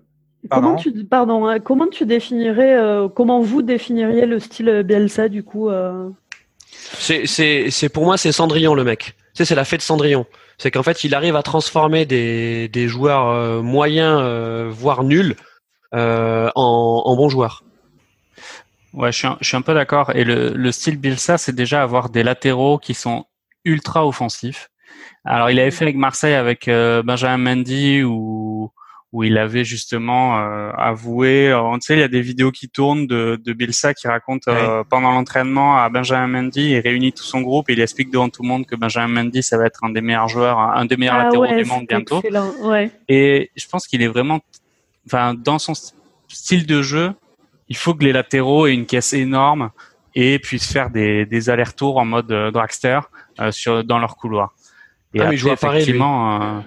Pardon 0.49 0.67
Comment 0.67 0.79
tu, 0.79 1.05
pardon, 1.05 1.47
hein, 1.47 1.59
comment 1.59 1.87
tu 1.87 2.05
définirais, 2.05 2.73
euh, 2.75 3.07
comment 3.07 3.39
vous 3.39 3.61
définiriez 3.61 4.25
le 4.25 4.39
style 4.39 4.83
Bielsa 4.85 5.29
du 5.29 5.41
coup 5.43 5.69
euh 5.69 6.09
C'est, 6.71 7.25
c'est, 7.27 7.69
c'est 7.69 7.87
pour 7.87 8.03
moi, 8.03 8.17
c'est 8.17 8.31
Cendrillon 8.33 8.73
le 8.73 8.83
mec. 8.83 8.99
Tu 9.05 9.13
sais, 9.35 9.45
c'est 9.45 9.55
la 9.55 9.63
fête 9.63 9.79
de 9.79 9.85
Cendrillon. 9.85 10.25
C'est 10.57 10.69
qu'en 10.69 10.83
fait, 10.83 11.03
il 11.05 11.15
arrive 11.15 11.35
à 11.37 11.43
transformer 11.43 12.05
des, 12.05 12.67
des 12.67 12.87
joueurs 12.89 13.29
euh, 13.29 13.61
moyens, 13.61 14.19
euh, 14.21 14.69
voire 14.69 15.03
nuls, 15.05 15.35
euh, 15.95 16.49
en, 16.55 17.03
en 17.05 17.15
bons 17.15 17.29
joueurs. 17.29 17.63
Ouais, 18.93 19.11
je 19.13 19.17
suis 19.17 19.27
un, 19.27 19.37
je 19.39 19.47
suis 19.47 19.57
un 19.57 19.61
peu 19.61 19.73
d'accord. 19.73 20.11
Et 20.13 20.23
le, 20.25 20.49
le 20.49 20.71
style 20.73 20.97
Bielsa, 20.97 21.37
c'est 21.37 21.55
déjà 21.55 21.81
avoir 21.81 22.09
des 22.09 22.21
latéraux 22.21 22.77
qui 22.77 22.93
sont 22.93 23.25
ultra 23.65 24.05
offensifs. 24.07 24.69
Alors, 25.25 25.49
il 25.49 25.59
avait 25.59 25.71
fait 25.71 25.85
avec 25.85 25.95
Marseille 25.95 26.33
avec 26.35 26.67
euh, 26.67 27.01
Benjamin 27.03 27.37
Mendy 27.55 28.03
où 28.03 28.71
où 29.11 29.23
il 29.23 29.37
avait 29.37 29.63
justement 29.63 30.39
euh, 30.39 30.71
avoué. 30.75 31.51
euh, 31.51 31.73
tu 31.73 31.81
sais, 31.81 31.93
il 31.93 31.99
y 31.99 32.03
a 32.03 32.07
des 32.07 32.21
vidéos 32.21 32.49
qui 32.49 32.67
tournent 32.67 33.05
de, 33.05 33.39
de 33.45 33.53
Bielsa 33.53 33.93
qui 33.93 34.07
raconte 34.07 34.47
euh, 34.47 34.83
pendant 34.89 35.11
l'entraînement 35.11 35.77
à 35.77 35.87
Benjamin 35.89 36.25
Mendy, 36.25 36.71
il 36.71 36.79
réunit 36.79 37.13
tout 37.13 37.21
son 37.23 37.41
groupe 37.41 37.69
et 37.69 37.73
il 37.73 37.79
explique 37.79 38.09
devant 38.09 38.29
tout 38.29 38.41
le 38.41 38.47
monde 38.47 38.65
que 38.65 38.75
Benjamin 38.75 39.21
Mendy, 39.23 39.43
ça 39.43 39.55
va 39.59 39.67
être 39.67 39.83
un 39.83 39.89
des 39.91 40.01
meilleurs 40.01 40.29
joueurs, 40.29 40.57
un 40.57 40.85
des 40.85 40.97
meilleurs 40.97 41.17
Ah 41.17 41.23
latéraux 41.25 41.43
ouais, 41.45 41.61
du 41.61 41.69
monde 41.69 41.85
bientôt. 41.87 42.23
Ouais. 42.63 42.89
Et 43.07 43.51
je 43.55 43.67
pense 43.67 43.85
qu'il 43.85 44.01
est 44.01 44.07
vraiment, 44.07 44.39
enfin, 45.05 45.35
dans 45.35 45.59
son 45.59 45.73
st- 45.73 45.93
style 46.27 46.65
de 46.65 46.81
jeu, 46.81 47.13
il 47.69 47.77
faut 47.77 47.93
que 47.93 48.03
les 48.03 48.13
latéraux 48.13 48.65
aient 48.65 48.73
une 48.73 48.87
caisse 48.87 49.13
énorme 49.13 49.69
et 50.15 50.39
puissent 50.39 50.73
faire 50.73 50.89
des, 50.89 51.27
des 51.27 51.51
allers-retours 51.51 51.97
en 51.97 52.05
mode 52.05 52.31
euh, 52.31 52.49
dragster 52.49 52.97
euh, 52.97 53.12
sur 53.51 53.83
dans 53.83 53.99
leur 53.99 54.15
couloir. 54.15 54.53
Et 55.13 55.21
Ah, 55.21 55.29
mais 55.29 55.51
après, 55.51 55.53
effectivement, 55.53 56.41
euh, 56.41 56.59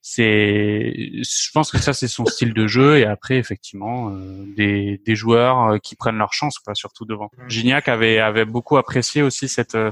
c'est, 0.00 0.94
je 1.22 1.50
pense 1.52 1.70
que 1.70 1.78
ça 1.78 1.92
c'est 1.92 2.08
son 2.08 2.24
style 2.24 2.54
de 2.54 2.66
jeu. 2.66 2.98
Et 2.98 3.04
après, 3.04 3.36
effectivement, 3.36 4.10
euh, 4.10 4.44
des, 4.56 5.00
des 5.04 5.16
joueurs 5.16 5.62
euh, 5.62 5.78
qui 5.78 5.94
prennent 5.94 6.18
leur 6.18 6.32
chance, 6.32 6.58
quoi, 6.58 6.74
surtout 6.74 7.04
devant. 7.04 7.30
Mm. 7.36 7.48
Gignac 7.48 7.88
avait 7.88 8.18
avait 8.18 8.44
beaucoup 8.46 8.76
apprécié 8.76 9.22
aussi 9.22 9.48
cette 9.48 9.74
euh, 9.74 9.90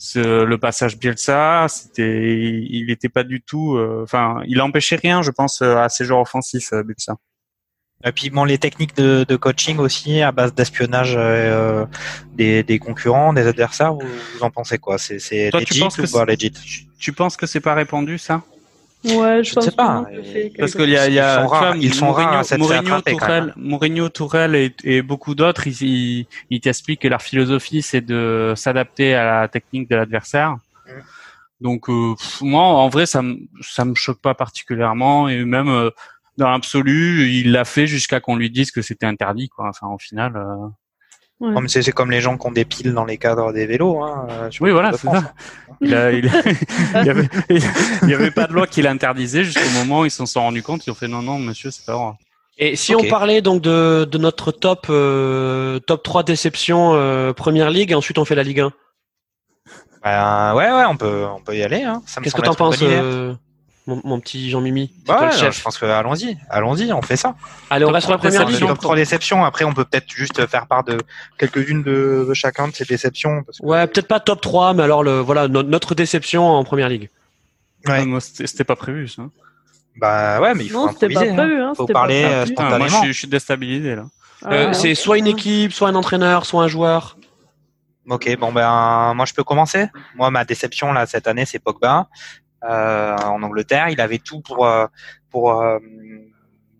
ce, 0.00 0.44
le 0.44 0.56
passage 0.56 0.98
Bielsa, 0.98 1.66
c'était, 1.68 2.40
il 2.40 2.86
n'était 2.86 3.10
pas 3.10 3.22
du 3.22 3.42
tout, 3.42 3.76
euh, 3.76 4.00
enfin, 4.02 4.40
il 4.46 4.60
empêchait 4.62 4.96
rien, 4.96 5.20
je 5.20 5.30
pense, 5.30 5.60
euh, 5.60 5.76
à 5.76 5.90
ses 5.90 6.06
joueurs 6.06 6.20
offensifs, 6.20 6.72
euh, 6.72 6.82
Bielsa. 6.82 7.16
Et 8.04 8.12
puis 8.12 8.30
bon, 8.30 8.44
les 8.44 8.56
techniques 8.56 8.96
de, 8.96 9.26
de 9.28 9.36
coaching 9.36 9.78
aussi 9.78 10.22
à 10.22 10.32
base 10.32 10.54
d'espionnage 10.54 11.14
euh, 11.16 11.84
des, 12.32 12.62
des 12.62 12.78
concurrents, 12.78 13.34
des 13.34 13.46
adversaires, 13.46 13.92
vous, 13.92 14.08
vous 14.34 14.42
en 14.42 14.50
pensez 14.50 14.78
quoi? 14.78 14.96
C'est 14.96 15.18
c'est 15.18 15.50
Toi, 15.50 15.60
tu 15.60 15.74
legit 15.74 15.80
penses 15.80 15.96
que 15.96 16.06
ou 16.06 16.10
pas 16.10 16.24
legit? 16.24 16.50
Tu, 16.50 16.86
tu 16.98 17.12
penses 17.12 17.36
que 17.36 17.46
c'est 17.46 17.60
pas 17.60 17.74
répandu, 17.74 18.16
ça? 18.16 18.42
Ouais, 19.04 19.42
je, 19.42 19.50
Je 19.50 19.54
pense 19.54 19.64
sais 19.64 19.70
pas, 19.72 20.04
que 20.14 20.22
c'est 20.22 20.52
Parce 20.58 20.74
qu'il 20.74 20.88
y 20.90 20.96
a, 20.96 21.08
il 21.08 21.14
y 21.14 21.18
a, 21.18 21.40
Ils 21.40 21.42
sont 21.42 21.46
rares- 21.48 21.76
ils 21.76 21.94
sont 21.94 22.12
rares 22.12 22.32
à 22.38 22.56
Mourinho, 22.56 22.58
Mourinho, 22.58 23.00
Tourelle. 23.02 23.54
Mourinho, 23.56 24.08
Tourelle 24.08 24.54
et, 24.54 24.74
et 24.84 25.02
beaucoup 25.02 25.34
d'autres, 25.34 25.66
ils, 25.66 25.82
ils, 25.82 26.26
ils 26.50 26.60
t'expliquent 26.60 27.02
que 27.02 27.08
leur 27.08 27.22
philosophie, 27.22 27.82
c'est 27.82 28.02
de 28.02 28.54
s'adapter 28.56 29.14
à 29.14 29.42
la 29.42 29.48
technique 29.48 29.88
de 29.90 29.96
l'adversaire. 29.96 30.56
Mm. 30.86 30.90
Donc, 31.62 31.88
euh, 31.90 32.14
pff, 32.18 32.40
moi, 32.42 32.62
en 32.62 32.88
vrai, 32.88 33.04
ça 33.06 33.20
me, 33.22 33.36
ça 33.62 33.84
me 33.84 33.94
choque 33.94 34.20
pas 34.20 34.34
particulièrement 34.34 35.28
et 35.28 35.44
même, 35.44 35.68
euh, 35.68 35.90
dans 36.40 36.50
l'absolu, 36.50 37.30
il 37.30 37.52
l'a 37.52 37.64
fait 37.64 37.86
jusqu'à 37.86 38.18
qu'on 38.20 38.34
lui 38.36 38.50
dise 38.50 38.72
que 38.72 38.82
c'était 38.82 39.06
interdit, 39.06 39.48
quoi. 39.48 39.68
Enfin, 39.68 39.86
au 39.88 39.98
final. 39.98 40.36
euh, 40.36 40.68
Ouais. 41.42 41.54
C'est 41.68 41.80
c'est 41.80 41.92
comme 41.92 42.10
les 42.10 42.20
gens 42.20 42.36
qui 42.36 42.46
ont 42.46 42.50
des 42.52 42.66
piles 42.66 42.92
dans 42.92 43.06
les 43.06 43.16
cadres 43.16 43.50
des 43.54 43.64
vélos. 43.64 44.02
Hein, 44.02 44.26
euh, 44.28 44.50
sur 44.50 44.62
Oui, 44.62 44.72
voilà, 44.72 44.92
c'est 44.92 45.08
ça. 45.08 45.32
Il, 45.80 45.94
a- 45.94 46.12
il, 46.12 46.26
il 46.96 47.06
y 47.06 47.08
avait, 47.08 47.28
il 47.48 48.08
y 48.10 48.12
avait 48.12 48.30
pas 48.30 48.46
de 48.46 48.52
loi 48.52 48.66
qui 48.66 48.82
l'interdisait 48.82 49.42
jusqu'au 49.44 49.70
moment 49.70 50.00
où 50.00 50.04
ils 50.04 50.10
s'en 50.10 50.26
sont 50.26 50.42
rendus 50.42 50.62
compte. 50.62 50.86
Ils 50.86 50.90
ont 50.90 50.94
fait 50.94 51.08
non, 51.08 51.22
non, 51.22 51.38
monsieur, 51.38 51.70
c'est 51.70 51.86
pas 51.86 51.94
vrai. 51.96 52.12
Et 52.58 52.76
si 52.76 52.94
on 52.94 53.02
parlait 53.08 53.40
donc 53.40 53.62
de, 53.62 54.04
de 54.04 54.18
notre 54.18 54.52
top 54.52 54.88
euh, 54.90 55.78
top 55.78 56.02
3 56.02 56.24
déception 56.24 56.92
euh, 56.92 57.32
première 57.32 57.70
ligue 57.70 57.92
et 57.92 57.94
ensuite 57.94 58.18
on 58.18 58.26
fait 58.26 58.34
la 58.34 58.42
Ligue 58.42 58.60
1. 58.60 58.72
Ben, 60.04 60.54
ouais, 60.54 60.70
ouais, 60.70 60.84
on 60.90 60.96
peut, 60.98 61.24
on 61.34 61.40
peut 61.40 61.56
y 61.56 61.62
aller. 61.62 61.84
Hein. 61.84 62.02
Qu'est-ce 62.22 62.34
que 62.34 62.42
t'en 62.42 62.54
penses 62.54 62.82
euh, 62.82 63.34
mon, 63.86 64.00
mon 64.04 64.20
petit 64.20 64.50
Jean-Mimi 64.50 64.92
C'est 65.06 65.12
Bah 65.12 65.20
ouais, 65.26 65.32
chef. 65.32 65.56
je 65.58 65.62
pense 65.62 65.78
que 65.78 65.86
allons-y, 65.86 66.36
allons-y, 66.48 66.92
on 66.92 67.02
fait 67.02 67.16
ça. 67.16 67.34
Allez, 67.70 67.84
on 67.84 67.88
Top 67.88 67.94
reste 67.94 68.04
sur 68.06 68.12
la 68.12 68.18
première 68.18 68.48
le 68.48 68.58
top 68.58 68.78
3 68.80 68.96
déceptions. 68.96 69.44
Après, 69.44 69.64
on 69.64 69.72
peut 69.72 69.84
peut-être 69.84 70.10
juste 70.10 70.46
faire 70.46 70.66
part 70.66 70.84
de 70.84 70.98
quelques-unes 71.38 71.82
de, 71.82 72.26
de 72.28 72.34
chacun 72.34 72.68
de 72.68 72.74
ces 72.74 72.84
déceptions. 72.84 73.42
Parce 73.44 73.58
que... 73.58 73.64
Ouais, 73.66 73.86
peut-être 73.86 74.08
pas 74.08 74.20
top 74.20 74.40
3, 74.40 74.74
mais 74.74 74.82
alors 74.82 75.02
le 75.02 75.18
voilà 75.20 75.48
no- 75.48 75.62
notre 75.62 75.94
déception 75.94 76.46
en 76.46 76.62
première 76.64 76.88
ligue. 76.88 77.10
Ouais. 77.86 78.00
Ah, 78.02 78.04
moi, 78.04 78.20
c'était 78.20 78.64
pas 78.64 78.76
prévu, 78.76 79.08
ça. 79.08 79.22
Bah 79.96 80.40
ouais, 80.40 80.54
mais 80.54 80.64
il 80.64 80.70
faut 80.70 80.86
Non, 80.86 80.92
c'était 80.92 81.08
pas 81.12 81.20
improviser. 81.20 81.30
hein. 81.32 81.36
prévu. 81.46 81.62
Hein, 81.62 81.72
Faut 81.76 81.86
parler, 81.86 82.22
pas 82.22 82.28
euh, 82.28 82.42
prévu. 82.44 82.54
Ah, 82.58 82.78
moi, 82.78 82.88
je 82.88 82.94
suis, 82.96 83.12
je 83.12 83.18
suis 83.18 83.28
déstabilisé, 83.28 83.96
là. 83.96 84.04
Euh, 84.46 84.68
Ah, 84.70 84.72
c'est 84.74 84.90
ok. 84.92 84.96
soit 84.96 85.18
une 85.18 85.26
équipe, 85.26 85.72
soit 85.72 85.88
un 85.88 85.94
entraîneur, 85.94 86.46
soit 86.46 86.62
un 86.62 86.68
joueur. 86.68 87.16
Ok, 88.08 88.34
bon 88.38 88.50
ben 88.50 89.12
moi 89.14 89.24
je 89.26 89.34
peux 89.34 89.44
commencer. 89.44 89.86
Moi 90.16 90.30
ma 90.30 90.44
déception 90.44 90.92
là 90.92 91.04
cette 91.06 91.28
année 91.28 91.44
c'est 91.44 91.58
Pogba 91.60 92.00
euh, 92.00 92.04
en 92.62 93.42
Angleterre. 93.42 93.88
Il 93.88 94.00
avait 94.00 94.18
tout 94.18 94.40
pour 94.40 94.66
euh, 94.66 94.86
pour 95.30 95.60
euh, 95.60 95.78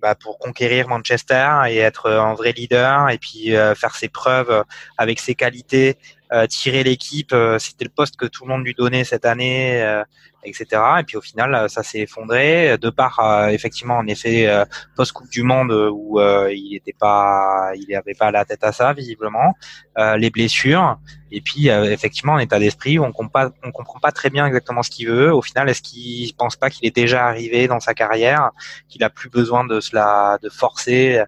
bah, 0.00 0.14
pour 0.14 0.38
conquérir 0.38 0.88
Manchester 0.88 1.48
et 1.68 1.76
être 1.78 2.10
un 2.10 2.34
vrai 2.34 2.52
leader 2.52 3.10
et 3.10 3.18
puis 3.18 3.54
euh, 3.54 3.74
faire 3.74 3.94
ses 3.94 4.08
preuves 4.08 4.50
euh, 4.50 4.62
avec 4.96 5.20
ses 5.20 5.34
qualités, 5.34 5.98
euh, 6.32 6.46
tirer 6.46 6.82
l'équipe. 6.82 7.32
euh, 7.32 7.58
C'était 7.58 7.84
le 7.84 7.90
poste 7.90 8.16
que 8.16 8.26
tout 8.26 8.44
le 8.44 8.50
monde 8.50 8.64
lui 8.64 8.74
donnait 8.74 9.04
cette 9.04 9.26
année, 9.26 9.82
euh, 9.82 10.02
etc. 10.44 10.66
Et 11.00 11.02
puis 11.04 11.16
au 11.16 11.20
final 11.20 11.54
euh, 11.54 11.68
ça 11.68 11.82
s'est 11.82 12.00
effondré 12.00 12.78
de 12.78 12.90
par 12.90 13.20
euh, 13.20 13.48
effectivement 13.48 13.98
en 13.98 14.06
effet 14.06 14.46
euh, 14.46 14.64
post 14.96 15.12
Coupe 15.12 15.28
du 15.28 15.42
Monde 15.42 15.72
euh, 15.72 15.90
où 15.90 16.20
euh, 16.20 16.52
il 16.52 16.76
était 16.76 16.94
pas, 16.98 17.72
il 17.74 17.94
avait 17.94 18.14
pas 18.14 18.30
la 18.30 18.44
tête 18.44 18.64
à 18.64 18.72
ça 18.72 18.92
visiblement, 18.92 19.54
euh, 19.98 20.16
les 20.16 20.30
blessures. 20.30 20.98
Et 21.32 21.40
puis 21.40 21.70
euh, 21.70 21.84
effectivement, 21.92 22.34
en 22.34 22.38
état 22.38 22.58
d'esprit, 22.58 22.98
on 22.98 23.12
comprend 23.12 23.50
on 23.62 23.70
comprend 23.70 24.00
pas 24.00 24.12
très 24.12 24.30
bien 24.30 24.46
exactement 24.46 24.82
ce 24.82 24.90
qu'il 24.90 25.08
veut. 25.08 25.32
Au 25.32 25.42
final, 25.42 25.68
est-ce 25.68 25.82
qu'il 25.82 26.34
pense 26.34 26.56
pas 26.56 26.70
qu'il 26.70 26.86
est 26.86 26.94
déjà 26.94 27.26
arrivé 27.26 27.68
dans 27.68 27.80
sa 27.80 27.94
carrière, 27.94 28.50
qu'il 28.88 29.04
a 29.04 29.10
plus 29.10 29.30
besoin 29.30 29.64
de 29.64 29.80
cela, 29.80 30.38
de 30.42 30.48
forcer 30.48 31.22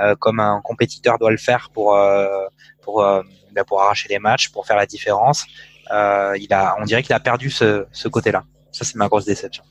euh, 0.00 0.14
comme 0.16 0.38
un 0.38 0.60
compétiteur 0.62 1.18
doit 1.18 1.30
le 1.30 1.38
faire 1.38 1.70
pour 1.72 1.96
euh, 1.96 2.46
pour 2.82 3.02
euh, 3.02 3.22
bah, 3.52 3.64
pour 3.64 3.82
arracher 3.82 4.08
les 4.08 4.18
matchs, 4.18 4.48
pour 4.50 4.66
faire 4.66 4.76
la 4.76 4.86
différence. 4.86 5.44
Euh, 5.90 6.36
il 6.38 6.52
a, 6.52 6.76
on 6.78 6.84
dirait 6.84 7.02
qu'il 7.02 7.14
a 7.14 7.20
perdu 7.20 7.50
ce, 7.50 7.86
ce 7.92 8.08
côté-là. 8.08 8.44
Ça, 8.78 8.84
c'est 8.84 8.94
ma 8.94 9.08
grosse 9.08 9.24
déception. 9.24 9.64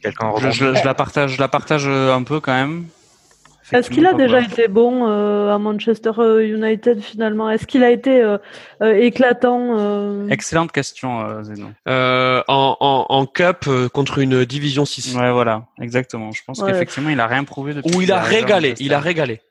Quelqu'un 0.00 0.30
Je, 0.30 0.34
rebondit 0.36 0.56
je- 0.56 0.74
je 0.76 0.84
la 0.86 0.94
partage, 0.94 1.34
je 1.34 1.40
la 1.40 1.48
partage 1.48 1.84
euh, 1.86 2.14
un 2.14 2.22
peu 2.22 2.40
quand 2.40 2.54
même. 2.54 2.86
Est-ce 3.72 3.90
qu'il 3.90 4.06
a 4.06 4.14
déjà 4.14 4.40
été 4.40 4.66
bon 4.66 5.06
euh, 5.06 5.54
à 5.54 5.58
Manchester 5.58 6.10
United 6.42 7.02
finalement? 7.02 7.50
Est-ce 7.50 7.66
qu'il 7.66 7.84
a 7.84 7.90
été 7.90 8.22
euh, 8.22 8.38
euh, 8.82 8.94
éclatant 8.94 9.76
euh, 9.78 10.26
Excellente 10.28 10.72
question, 10.72 11.20
euh, 11.20 11.42
Zeno. 11.44 11.66
Euh, 11.86 12.42
en, 12.48 12.76
en, 12.80 13.06
en 13.10 13.26
cup 13.26 13.66
euh, 13.68 13.88
contre 13.90 14.18
une 14.20 14.44
division 14.46 14.86
6. 14.86 15.14
Ouais, 15.16 15.30
voilà, 15.30 15.66
exactement. 15.82 16.32
Je 16.32 16.40
pense 16.46 16.58
Ouais. 16.60 16.72
qu'effectivement, 16.72 17.10
il 17.10 17.20
a 17.20 17.26
rien 17.26 17.44
prouvé 17.44 17.74
depuis. 17.74 17.94
Où 17.94 18.00
il 18.00 18.10
a 18.10 18.20
régalé, 18.20 18.74
il 18.80 18.94
a 18.94 19.00
régalé. 19.00 19.42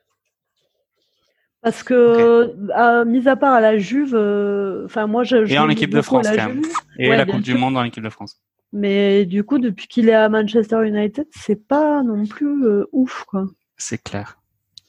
Parce 1.62 1.82
que, 1.82 2.54
à- 2.74 3.04
mis 3.04 3.28
à 3.28 3.36
part 3.36 3.52
à 3.52 3.60
la 3.60 3.76
Juve, 3.78 4.14
euh, 4.14 4.84
enfin 4.86 5.06
moi 5.06 5.24
je, 5.24 5.44
je 5.44 5.52
Et 5.54 5.58
en 5.58 5.68
équipe 5.68 5.90
de 5.90 6.00
France, 6.00 6.26
quand 6.26 6.34
même. 6.48 6.62
Et 6.98 7.10
Ouais, 7.10 7.16
la 7.16 7.26
Coupe 7.26 7.42
du. 7.42 7.54
Monde 7.54 7.76
en 7.76 7.84
équipe 7.84 8.02
de 8.02 8.08
France. 8.10 8.40
mais 8.72 9.26
du 9.26 9.44
coup 9.44 9.58
depuis 9.58 9.86
qu'il 9.86 10.08
est 10.08 10.14
à 10.14 10.28
Manchester 10.30 10.86
United, 10.86 11.26
c'est 11.30 11.66
pas 11.68 12.02
non 12.02 12.24
plus 12.26 12.64
euh, 12.64 12.86
ouf 12.92 13.24
quoi. 13.28 13.44
C'est 13.76 14.02
clair, 14.02 14.38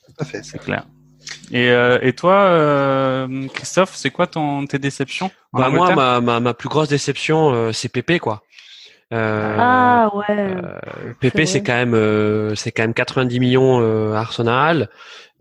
Tout 0.05 0.13
à 0.19 0.25
fait. 0.25 0.43
c'est 0.43 0.59
clair. 0.59 0.85
Et, 1.51 1.69
euh, 1.69 1.99
et 2.01 2.13
toi, 2.13 2.33
euh, 2.45 3.47
Christophe, 3.53 3.93
c'est 3.95 4.09
quoi 4.09 4.27
ton 4.27 4.65
tes 4.65 4.79
déceptions 4.79 5.29
Bah 5.53 5.69
moi, 5.69 5.93
ma, 5.93 6.19
ma, 6.21 6.39
ma 6.39 6.53
plus 6.53 6.67
grosse 6.69 6.87
déception, 6.89 7.53
euh, 7.53 7.71
c'est 7.73 7.89
Pépé 7.89 8.19
quoi. 8.19 8.41
Euh, 9.13 9.57
ah 9.59 10.09
ouais. 10.15 10.25
euh, 10.29 11.13
Pépé, 11.19 11.45
c'est 11.45 11.61
quand 11.61 11.73
même, 11.73 11.93
euh, 11.93 12.55
c'est 12.55 12.71
quand 12.71 12.83
même 12.83 12.93
90 12.93 13.39
millions 13.41 13.81
euh, 13.81 14.13
Arsenal. 14.13 14.89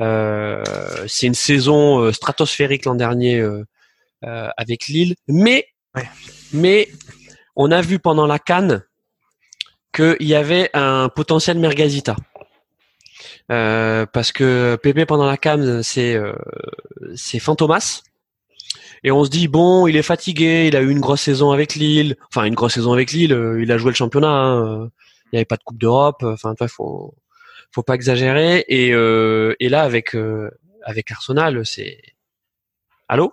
Euh, 0.01 0.62
c'est 1.07 1.26
une 1.26 1.34
saison 1.34 2.01
euh, 2.01 2.12
stratosphérique 2.12 2.84
l'an 2.86 2.94
dernier 2.94 3.38
euh, 3.38 3.64
euh, 4.24 4.48
avec 4.57 4.86
Lille, 4.86 5.14
mais 5.28 5.66
Ouais. 5.96 6.09
mais 6.53 6.88
on 7.57 7.72
a 7.72 7.80
vu 7.80 7.98
pendant 7.98 8.26
la 8.28 8.38
Cannes 8.38 8.84
qu'il 9.92 10.16
y 10.20 10.36
avait 10.36 10.70
un 10.72 11.09
potentiel 11.09 11.59
Mergazita. 11.59 12.14
Euh, 13.51 14.07
parce 14.07 14.30
que 14.30 14.78
Pépé 14.80 15.05
pendant 15.05 15.26
la 15.26 15.36
Cannes, 15.36 15.82
c'est 15.82 16.14
euh, 16.14 16.32
c'est 17.16 17.40
Fantomas. 17.40 18.03
Et 19.03 19.11
on 19.11 19.24
se 19.24 19.30
dit 19.30 19.48
bon, 19.48 19.86
il 19.88 19.96
est 19.96 20.03
fatigué, 20.03 20.66
il 20.68 20.76
a 20.76 20.80
eu 20.82 20.90
une 20.90 21.01
grosse 21.01 21.22
saison 21.22 21.51
avec 21.51 21.74
Lille, 21.74 22.16
enfin 22.32 22.44
une 22.44 22.55
grosse 22.55 22.74
saison 22.74 22.92
avec 22.92 23.11
Lille, 23.12 23.32
euh, 23.32 23.61
il 23.62 23.72
a 23.72 23.78
joué 23.78 23.90
le 23.90 23.96
championnat, 23.96 24.28
hein, 24.28 24.90
il 25.24 25.30
n'y 25.32 25.38
avait 25.38 25.44
pas 25.44 25.57
de 25.57 25.62
Coupe 25.64 25.78
d'Europe, 25.78 26.22
enfin 26.22 26.55
toi 26.55 26.68
faut 26.68 27.14
faut 27.73 27.83
pas 27.83 27.95
exagérer. 27.95 28.64
Et 28.68 28.93
euh, 28.93 29.55
et 29.61 29.68
là 29.68 29.83
avec 29.83 30.14
euh, 30.14 30.51
avec 30.85 31.11
Arsenal, 31.11 31.64
c'est 31.66 31.99
allô, 33.09 33.33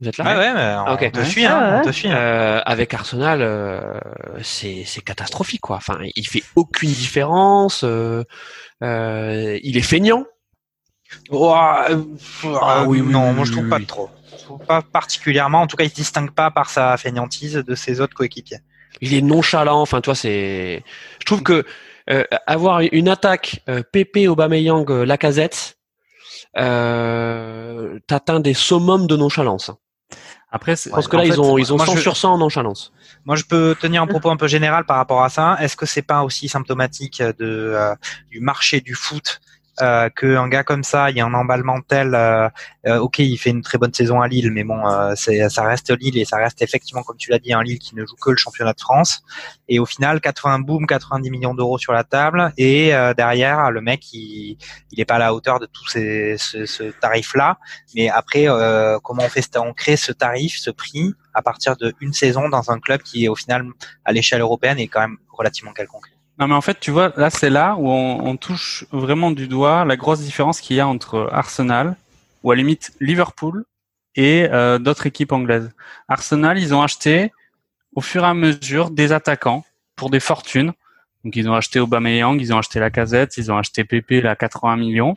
vous 0.00 0.08
êtes 0.08 0.16
là? 0.18 0.24
Ouais, 0.24 0.36
ouais, 0.36 0.54
mais 0.54 0.74
on 0.90 0.94
Ok. 0.94 1.12
te 1.12 1.22
suit, 1.24 1.44
hein, 1.46 1.60
Ah, 1.62 1.76
on 1.78 1.80
te 1.82 1.86
ouais. 1.86 1.92
suit. 1.92 2.08
hein. 2.08 2.16
Euh, 2.16 2.60
avec 2.66 2.92
Arsenal, 2.94 3.42
euh, 3.42 3.98
c'est 4.42 4.84
c'est 4.86 5.00
catastrophique 5.02 5.60
quoi. 5.62 5.76
Enfin, 5.76 5.98
il 6.16 6.26
fait 6.26 6.42
aucune 6.56 6.90
différence. 6.90 7.84
euh, 7.84 8.22
euh, 8.82 9.58
il 9.62 9.76
est 9.76 9.82
feignant. 9.82 10.24
Ouah, 11.30 11.86
euh, 11.90 12.02
Ah 12.60 12.82
euh, 12.82 12.84
oui, 12.86 13.00
oui, 13.00 13.12
non, 13.12 13.28
oui, 13.30 13.34
moi 13.36 13.44
je 13.44 13.52
trouve 13.52 13.64
oui, 13.64 13.70
pas 13.70 13.76
oui. 13.78 13.86
trop. 13.86 14.10
Je 14.36 14.42
trouve 14.44 14.60
pas 14.66 14.82
particulièrement. 14.82 15.60
En 15.62 15.66
tout 15.66 15.76
cas, 15.76 15.84
il 15.84 15.90
se 15.90 15.94
distingue 15.94 16.30
pas 16.32 16.50
par 16.50 16.70
sa 16.70 16.96
fainéantise 16.96 17.54
de 17.54 17.74
ses 17.74 18.00
autres 18.00 18.14
coéquipiers. 18.14 18.58
Il 19.00 19.14
est 19.14 19.22
nonchalant. 19.22 19.80
Enfin, 19.80 20.00
toi, 20.00 20.14
c'est. 20.14 20.82
Je 21.20 21.24
trouve 21.24 21.42
que 21.42 21.64
avoir 22.46 22.80
une 22.92 23.08
attaque 23.08 23.60
euh, 23.68 23.82
Pépé, 23.82 24.28
Aubameyang, 24.28 24.90
euh, 24.90 25.04
Lacazette, 25.04 25.78
euh, 26.58 27.98
t'atteins 28.06 28.40
des 28.40 28.54
summums 28.54 29.06
de 29.06 29.16
nonchalance. 29.16 29.70
Après, 30.50 30.76
c'est- 30.76 30.90
Je 30.90 30.94
pense 30.94 31.08
que 31.08 31.16
là, 31.16 31.22
fait, 31.24 31.30
ils 31.30 31.40
ont 31.40 31.58
ils 31.58 31.72
ont 31.72 31.76
moi, 31.76 31.86
100 31.86 31.96
je- 31.96 32.00
sur 32.02 32.16
100 32.16 32.34
en 32.34 32.38
nonchalance. 32.38 32.92
Moi, 33.24 33.34
je 33.34 33.44
peux 33.44 33.74
tenir 33.80 34.02
un 34.02 34.06
propos 34.06 34.30
un 34.30 34.36
peu 34.36 34.46
général 34.46 34.84
par 34.84 34.96
rapport 34.98 35.24
à 35.24 35.28
ça. 35.28 35.56
Est-ce 35.60 35.76
que 35.76 35.86
c'est 35.86 36.02
pas 36.02 36.22
aussi 36.22 36.48
symptomatique 36.48 37.20
de 37.22 37.34
euh, 37.40 37.94
du 38.30 38.38
marché 38.40 38.80
du 38.80 38.94
foot 38.94 39.40
euh, 39.82 40.08
qu'un 40.10 40.48
gars 40.48 40.62
comme 40.62 40.84
ça, 40.84 41.10
il 41.10 41.16
y 41.16 41.20
a 41.20 41.26
un 41.26 41.34
emballement 41.34 41.80
tel. 41.80 42.14
euh, 42.14 42.48
euh, 42.86 42.98
ok, 42.98 43.18
il 43.18 43.36
fait 43.38 43.50
une 43.50 43.62
très 43.62 43.78
bonne 43.78 43.92
saison 43.92 44.20
à 44.20 44.28
Lille, 44.28 44.50
mais 44.50 44.62
bon, 44.62 44.82
c'est 45.16 45.48
ça 45.48 45.62
reste 45.64 45.90
Lille 45.98 46.18
et 46.18 46.24
ça 46.24 46.36
reste 46.36 46.62
effectivement, 46.62 47.02
comme 47.02 47.16
tu 47.16 47.30
l'as 47.30 47.38
dit, 47.38 47.52
un 47.52 47.62
Lille 47.62 47.78
qui 47.78 47.96
ne 47.96 48.04
joue 48.04 48.16
que 48.16 48.30
le 48.30 48.36
championnat 48.36 48.72
de 48.72 48.80
France. 48.80 49.22
Et 49.68 49.78
au 49.78 49.86
final, 49.86 50.20
80 50.20 50.60
boom, 50.60 50.86
90 50.86 51.30
millions 51.30 51.54
d'euros 51.54 51.78
sur 51.78 51.92
la 51.92 52.04
table. 52.04 52.52
Et 52.58 52.92
derrière, 53.16 53.70
le 53.70 53.80
mec, 53.80 54.12
il 54.12 54.58
il 54.92 55.00
est 55.00 55.04
pas 55.04 55.16
à 55.16 55.18
la 55.18 55.34
hauteur 55.34 55.58
de 55.60 55.66
tout 55.66 55.86
ces, 55.88 56.36
ce, 56.38 56.90
tarif-là. 57.00 57.58
Mais 57.94 58.08
après, 58.10 58.46
comment 59.02 59.24
on 59.24 59.28
fait 59.28 59.56
On 59.56 59.72
crée 59.72 59.96
ce 59.96 60.12
tarif, 60.12 60.56
ce 60.58 60.70
prix 60.70 61.14
à 61.32 61.42
partir 61.42 61.76
d'une 61.76 62.12
saison 62.12 62.48
dans 62.48 62.70
un 62.70 62.78
club 62.78 63.02
qui, 63.02 63.28
au 63.28 63.34
final, 63.34 63.66
à 64.04 64.12
l'échelle 64.12 64.40
européenne, 64.40 64.78
est 64.78 64.88
quand 64.88 65.00
même 65.00 65.16
relativement 65.32 65.72
quelconque. 65.72 66.13
Non, 66.38 66.48
mais 66.48 66.54
en 66.54 66.60
fait, 66.60 66.80
tu 66.80 66.90
vois, 66.90 67.12
là, 67.16 67.30
c'est 67.30 67.50
là 67.50 67.76
où 67.78 67.88
on, 67.88 68.26
on 68.26 68.36
touche 68.36 68.84
vraiment 68.90 69.30
du 69.30 69.46
doigt 69.46 69.84
la 69.84 69.96
grosse 69.96 70.20
différence 70.20 70.60
qu'il 70.60 70.76
y 70.76 70.80
a 70.80 70.88
entre 70.88 71.28
Arsenal, 71.32 71.96
ou 72.42 72.50
à 72.50 72.54
la 72.56 72.58
limite 72.62 72.92
Liverpool, 73.00 73.64
et 74.16 74.48
euh, 74.52 74.78
d'autres 74.78 75.06
équipes 75.06 75.32
anglaises. 75.32 75.70
Arsenal, 76.08 76.58
ils 76.58 76.74
ont 76.74 76.82
acheté 76.82 77.32
au 77.94 78.00
fur 78.00 78.24
et 78.24 78.26
à 78.26 78.34
mesure 78.34 78.90
des 78.90 79.12
attaquants 79.12 79.64
pour 79.96 80.10
des 80.10 80.20
fortunes. 80.20 80.72
Donc, 81.24 81.36
ils 81.36 81.48
ont 81.48 81.54
acheté 81.54 81.80
Aubameyang, 81.80 82.40
ils 82.40 82.52
ont 82.52 82.58
acheté 82.58 82.80
Lacazette, 82.80 83.36
ils 83.38 83.50
ont 83.52 83.56
acheté 83.58 83.84
Pepe 83.84 84.22
là 84.22 84.36
80 84.36 84.76
millions. 84.76 85.16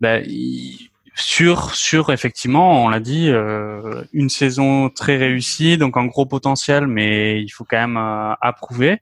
Ben, 0.00 0.22
ils- 0.26 0.90
sur 1.14 1.74
sur 1.74 2.12
effectivement, 2.12 2.84
on 2.84 2.88
l'a 2.88 3.00
dit, 3.00 3.28
euh, 3.30 4.04
une 4.12 4.28
saison 4.28 4.88
très 4.88 5.16
réussie, 5.16 5.76
donc 5.76 5.96
un 5.96 6.06
gros 6.06 6.26
potentiel, 6.26 6.86
mais 6.86 7.42
il 7.42 7.48
faut 7.50 7.64
quand 7.64 7.76
même 7.78 7.96
euh, 7.96 8.34
approuver. 8.40 9.00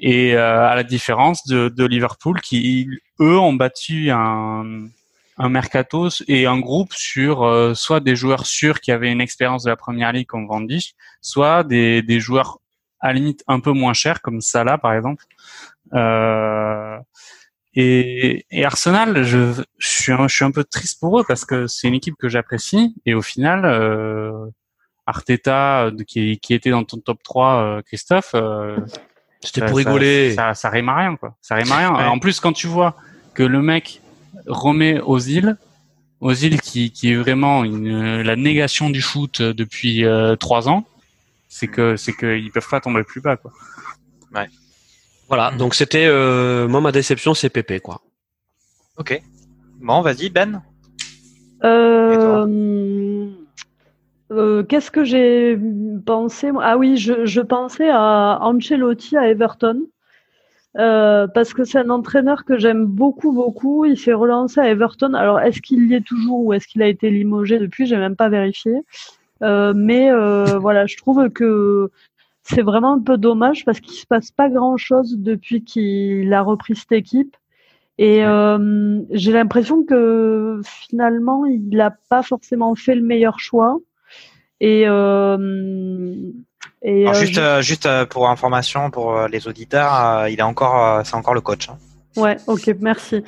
Et 0.00 0.34
euh, 0.36 0.68
à 0.68 0.76
la 0.76 0.84
différence 0.84 1.46
de, 1.46 1.68
de 1.68 1.84
Liverpool, 1.84 2.40
qui 2.40 2.88
eux 3.20 3.38
ont 3.38 3.52
battu 3.52 4.10
un, 4.10 4.88
un 5.38 5.48
mercato 5.48 6.08
et 6.26 6.46
un 6.46 6.58
groupe 6.58 6.92
sur 6.92 7.44
euh, 7.44 7.74
soit 7.74 8.00
des 8.00 8.16
joueurs 8.16 8.46
sûrs 8.46 8.80
qui 8.80 8.92
avaient 8.92 9.10
une 9.10 9.20
expérience 9.20 9.64
de 9.64 9.70
la 9.70 9.76
première 9.76 10.12
ligue 10.12 10.26
comme 10.26 10.46
Van 10.46 10.60
Dijk, 10.60 10.94
soit 11.20 11.64
des, 11.64 12.02
des 12.02 12.20
joueurs 12.20 12.58
à 13.00 13.12
limite 13.12 13.44
un 13.46 13.60
peu 13.60 13.72
moins 13.72 13.92
cher, 13.92 14.20
comme 14.20 14.40
Salah 14.40 14.78
par 14.78 14.92
exemple. 14.94 15.24
Euh, 15.94 16.98
et, 17.74 18.44
et, 18.50 18.64
Arsenal, 18.64 19.22
je, 19.22 19.62
je, 19.78 19.88
suis 19.88 20.12
un, 20.12 20.26
je 20.26 20.34
suis 20.34 20.44
un 20.44 20.50
peu 20.50 20.64
triste 20.64 20.98
pour 21.00 21.20
eux 21.20 21.24
parce 21.26 21.44
que 21.44 21.68
c'est 21.68 21.86
une 21.86 21.94
équipe 21.94 22.16
que 22.18 22.28
j'apprécie 22.28 22.94
et 23.06 23.14
au 23.14 23.22
final, 23.22 23.64
euh, 23.64 24.32
Arteta 25.06 25.90
qui, 26.06 26.38
qui 26.40 26.54
était 26.54 26.70
dans 26.70 26.84
ton 26.84 26.98
top 26.98 27.22
3, 27.22 27.62
euh, 27.62 27.82
Christophe. 27.82 28.34
Euh, 29.38 29.46
C'était 29.46 29.66
pour 29.66 29.76
rigoler. 29.76 30.34
Ça, 30.34 30.54
ça, 30.54 30.70
rime 30.70 30.88
à 30.88 30.96
rien 30.96 31.16
quoi. 31.16 31.34
Ça 31.40 31.54
rime 31.54 31.70
à 31.72 31.76
rien. 31.76 32.08
En 32.08 32.18
plus, 32.18 32.40
quand 32.40 32.52
tu 32.52 32.66
vois 32.66 32.96
que 33.34 33.42
le 33.42 33.62
mec 33.62 34.00
remet 34.46 35.00
aux 35.00 35.18
îles, 35.18 35.56
aux 36.20 36.32
îles 36.32 36.60
qui, 36.60 36.90
qui 36.90 37.12
est 37.12 37.16
vraiment 37.16 37.64
une, 37.64 38.22
la 38.22 38.36
négation 38.36 38.90
du 38.90 39.00
foot 39.00 39.40
depuis 39.40 40.04
euh, 40.04 40.36
trois 40.36 40.68
ans, 40.68 40.84
c'est 41.48 41.68
que 41.68 41.96
c'est 41.96 42.14
qu'ils 42.14 42.50
peuvent 42.50 42.68
pas 42.68 42.80
tomber 42.80 43.04
plus 43.04 43.20
bas 43.20 43.36
quoi. 43.36 43.52
Ouais. 44.34 44.48
Voilà, 45.28 45.52
donc 45.52 45.74
c'était 45.74 46.06
euh, 46.06 46.66
moi 46.68 46.80
ma 46.80 46.92
déception 46.92 47.34
c'est 47.34 47.48
Pépé 47.50 47.80
quoi. 47.80 48.00
Ok. 48.96 49.20
Bon, 49.80 50.02
vas-y 50.02 50.30
Ben. 50.30 50.62
Euh, 51.64 53.30
euh, 54.30 54.62
Qu'est-ce 54.62 54.90
que 54.90 55.04
j'ai 55.04 55.58
pensé 56.06 56.50
Ah 56.60 56.76
oui, 56.76 56.96
je, 56.96 57.26
je, 57.26 57.40
pensais 57.40 57.90
à 57.90 58.38
Ancelotti 58.42 59.16
à 59.16 59.28
Everton. 59.28 59.82
Euh, 60.76 61.26
parce 61.26 61.54
que 61.54 61.64
c'est 61.64 61.78
un 61.78 61.90
entraîneur 61.90 62.44
que 62.44 62.58
j'aime 62.58 62.84
beaucoup, 62.86 63.32
beaucoup. 63.32 63.84
Il 63.84 63.98
s'est 63.98 64.12
relancé 64.12 64.60
à 64.60 64.68
Everton. 64.68 65.14
Alors, 65.14 65.40
est-ce 65.40 65.60
qu'il 65.60 65.86
y 65.88 65.94
est 65.94 66.06
toujours 66.06 66.44
ou 66.44 66.52
est-ce 66.52 66.68
qu'il 66.68 66.82
a 66.82 66.86
été 66.86 67.10
limogé 67.10 67.58
depuis? 67.58 67.86
J'ai 67.86 67.96
même 67.96 68.16
pas 68.16 68.28
vérifié. 68.28 68.84
Euh, 69.42 69.72
mais 69.74 70.10
euh, 70.10 70.44
voilà, 70.60 70.86
je 70.86 70.96
trouve 70.96 71.30
que 71.30 71.90
c'est 72.42 72.62
vraiment 72.62 72.94
un 72.94 73.00
peu 73.00 73.18
dommage 73.18 73.64
parce 73.64 73.80
qu'il 73.80 73.94
se 73.94 74.06
passe 74.06 74.30
pas 74.30 74.48
grand-chose 74.48 75.18
depuis 75.18 75.64
qu'il 75.64 76.32
a 76.32 76.42
repris 76.42 76.76
cette 76.76 76.92
équipe. 76.92 77.36
Et 77.98 78.24
euh, 78.24 79.00
j'ai 79.10 79.32
l'impression 79.32 79.84
que 79.84 80.60
finalement, 80.64 81.44
il 81.46 81.68
n'a 81.70 81.90
pas 82.08 82.22
forcément 82.22 82.74
fait 82.76 82.94
le 82.94 83.02
meilleur 83.02 83.40
choix. 83.40 83.78
Et, 84.60 84.84
euh, 84.86 86.14
et 86.82 87.02
Alors 87.02 87.14
juste, 87.14 87.34
je... 87.34 87.62
juste 87.62 87.88
pour 88.06 88.28
information 88.28 88.90
pour 88.90 89.28
les 89.28 89.48
auditeurs, 89.48 90.26
il 90.28 90.38
est 90.38 90.42
encore, 90.42 91.04
c'est 91.06 91.14
encore 91.14 91.34
le 91.34 91.40
coach. 91.40 91.68
Hein. 91.68 91.78
Ouais, 92.16 92.36
ok, 92.48 92.74
merci. 92.80 93.22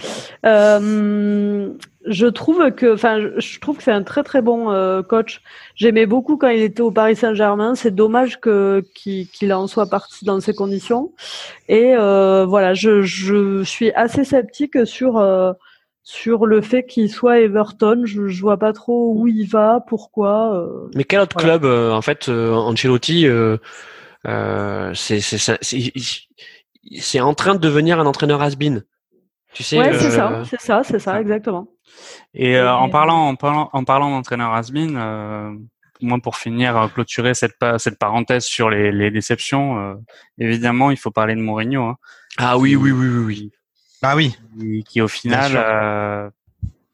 Euh, 0.44 1.72
je 2.06 2.26
trouve 2.26 2.72
que, 2.72 2.94
enfin, 2.94 3.20
je 3.36 3.60
trouve 3.60 3.76
que 3.76 3.84
c'est 3.84 3.92
un 3.92 4.02
très 4.02 4.24
très 4.24 4.42
bon 4.42 4.72
euh, 4.72 5.02
coach. 5.02 5.42
J'aimais 5.76 6.06
beaucoup 6.06 6.36
quand 6.36 6.48
il 6.48 6.62
était 6.62 6.80
au 6.80 6.90
Paris 6.90 7.14
Saint-Germain. 7.14 7.76
C'est 7.76 7.94
dommage 7.94 8.40
que 8.40 8.82
qu'il 8.94 9.28
qu 9.28 9.52
en 9.52 9.68
soit 9.68 9.86
parti 9.86 10.24
dans 10.24 10.40
ces 10.40 10.54
conditions. 10.54 11.12
Et 11.68 11.94
euh, 11.94 12.46
voilà, 12.46 12.74
je, 12.74 13.02
je 13.02 13.62
suis 13.62 13.92
assez 13.92 14.24
sceptique 14.24 14.84
sur 14.86 15.18
euh, 15.18 15.52
sur 16.02 16.46
le 16.46 16.60
fait 16.60 16.84
qu'il 16.86 17.10
soit 17.10 17.40
Everton. 17.40 18.02
Je, 18.04 18.26
je 18.28 18.40
vois 18.40 18.58
pas 18.58 18.72
trop 18.72 19.14
où 19.14 19.26
il 19.26 19.46
va, 19.46 19.80
pourquoi. 19.86 20.54
euh, 20.56 20.90
Mais 20.94 21.04
quel 21.04 21.20
autre 21.20 21.36
voilà. 21.38 21.58
club, 21.58 21.64
euh, 21.64 21.92
en 21.92 22.02
fait, 22.02 22.28
euh, 22.28 22.54
Ancelotti, 22.54 23.26
euh, 23.26 23.56
euh, 24.26 24.92
c'est 24.94 25.20
c'est 25.20 25.38
c'est 25.60 25.92
c'est 26.98 27.20
en 27.20 27.34
train 27.34 27.54
de 27.54 27.60
devenir 27.60 28.00
un 28.00 28.06
entraîneur 28.06 28.40
has-been. 28.42 28.82
Tu 29.52 29.62
sais. 29.62 29.78
Ouais, 29.78 29.98
c'est 29.98 30.10
ça, 30.10 30.42
c'est 30.48 30.60
ça, 30.60 30.82
c'est 30.84 30.98
ça, 31.00 31.20
exactement. 31.20 31.68
Et 32.34 32.56
euh, 32.56 32.72
en 32.72 32.88
parlant, 32.88 33.26
en 33.28 33.34
parlant, 33.34 33.68
en 33.72 33.84
parlant 33.84 34.10
d'entraîneur 34.10 34.52
has-been, 34.54 34.96
euh, 34.96 35.50
moi 36.00 36.18
pour 36.22 36.36
finir, 36.36 36.88
clôturer 36.94 37.34
cette 37.34 37.58
pa 37.58 37.78
cette 37.78 37.98
parenthèse 37.98 38.44
sur 38.44 38.70
les, 38.70 38.92
les 38.92 39.10
déceptions, 39.10 39.78
euh, 39.78 39.94
évidemment, 40.38 40.90
il 40.90 40.96
faut 40.96 41.10
parler 41.10 41.34
de 41.34 41.40
Mourinho. 41.40 41.82
Hein, 41.82 41.96
Ah 42.38 42.58
oui, 42.58 42.76
oui, 42.76 42.92
oui, 42.92 43.08
oui, 43.08 43.24
oui. 43.24 43.50
Ah 44.02 44.16
oui. 44.16 44.36
Qui, 44.58 44.84
qui 44.84 45.00
au 45.00 45.08
final 45.08 45.52
euh, 45.54 46.30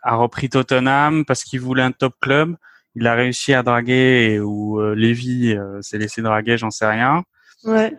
a 0.03 0.17
repris 0.17 0.49
Tottenham 0.49 1.25
parce 1.25 1.45
qu'il 1.45 1.61
voulait 1.61 1.83
un 1.83 1.93
top 1.93 2.15
club. 2.21 2.57
Il 2.95 3.07
a 3.07 3.15
réussi 3.15 3.53
à 3.55 3.63
draguer 3.63 4.33
et 4.33 4.41
où 4.41 4.81
euh, 4.81 4.95
Lévy 4.95 5.53
euh, 5.53 5.81
s'est 5.83 5.99
laissé 5.99 6.23
draguer, 6.23 6.57
j'en 6.57 6.71
sais 6.71 6.87
rien. 6.87 7.25
Ouais. 7.65 7.95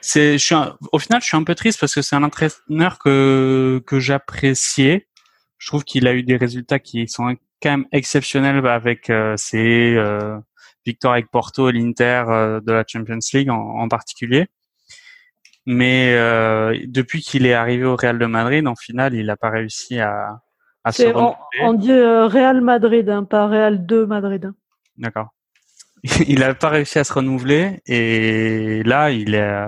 C'est, 0.00 0.36
je 0.36 0.44
suis 0.44 0.54
un, 0.54 0.76
au 0.92 0.98
final, 0.98 1.22
je 1.22 1.26
suis 1.28 1.36
un 1.36 1.44
peu 1.44 1.54
triste 1.54 1.80
parce 1.80 1.94
que 1.94 2.02
c'est 2.02 2.14
un 2.14 2.22
entraîneur 2.22 2.98
que 2.98 3.82
que 3.86 3.98
j'appréciais. 4.00 5.08
Je 5.56 5.68
trouve 5.68 5.84
qu'il 5.84 6.06
a 6.06 6.12
eu 6.12 6.22
des 6.22 6.36
résultats 6.36 6.78
qui 6.78 7.08
sont 7.08 7.34
quand 7.62 7.70
même 7.70 7.86
exceptionnels 7.90 8.66
avec 8.66 9.08
euh, 9.08 9.34
ses 9.38 9.94
euh, 9.94 10.38
victoires 10.84 11.14
avec 11.14 11.30
Porto 11.30 11.70
et 11.70 11.72
l'Inter 11.72 12.24
euh, 12.28 12.60
de 12.60 12.72
la 12.72 12.84
Champions 12.86 13.18
League 13.32 13.48
en, 13.48 13.56
en 13.56 13.88
particulier. 13.88 14.46
Mais 15.66 16.14
euh, 16.14 16.76
depuis 16.86 17.22
qu'il 17.22 17.46
est 17.46 17.54
arrivé 17.54 17.84
au 17.84 17.96
Real 17.96 18.18
de 18.18 18.26
Madrid, 18.26 18.66
en 18.66 18.74
finale, 18.74 19.14
il 19.14 19.26
n'a 19.26 19.36
pas 19.36 19.50
réussi 19.50 19.98
à, 20.00 20.40
à 20.84 20.92
se 20.92 21.04
on, 21.04 21.12
renouveler. 21.12 21.36
on 21.62 21.72
dit 21.72 21.90
euh, 21.92 22.26
Real 22.26 22.60
Madrid, 22.60 23.08
hein, 23.08 23.24
pas 23.24 23.46
Real 23.46 23.86
2 23.86 24.06
Madrid. 24.06 24.44
hein. 24.46 24.54
D'accord. 24.98 25.28
il 26.28 26.40
n'a 26.40 26.54
pas 26.54 26.68
réussi 26.68 26.98
à 26.98 27.04
se 27.04 27.12
renouveler 27.14 27.80
et 27.86 28.82
là, 28.84 29.10
il 29.10 29.34
est, 29.34 29.64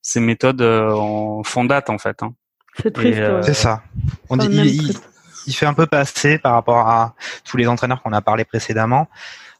ses 0.00 0.20
méthodes 0.20 0.62
euh, 0.62 0.92
en 0.92 1.42
font 1.42 1.64
date 1.64 1.90
en 1.90 1.98
fait. 1.98 2.22
Hein. 2.22 2.34
C'est 2.80 2.92
triste. 2.92 3.18
euh. 3.18 3.42
C'est 3.42 3.54
ça. 3.54 3.82
On 4.30 4.36
dit, 4.36 4.46
il, 4.46 4.64
il, 4.66 4.82
triste. 4.84 5.10
il 5.48 5.52
fait 5.54 5.66
un 5.66 5.74
peu 5.74 5.86
passer 5.86 6.38
par 6.38 6.52
rapport 6.52 6.88
à 6.88 7.14
tous 7.44 7.56
les 7.56 7.66
entraîneurs 7.66 8.00
qu'on 8.02 8.12
a 8.12 8.22
parlé 8.22 8.44
précédemment. 8.44 9.08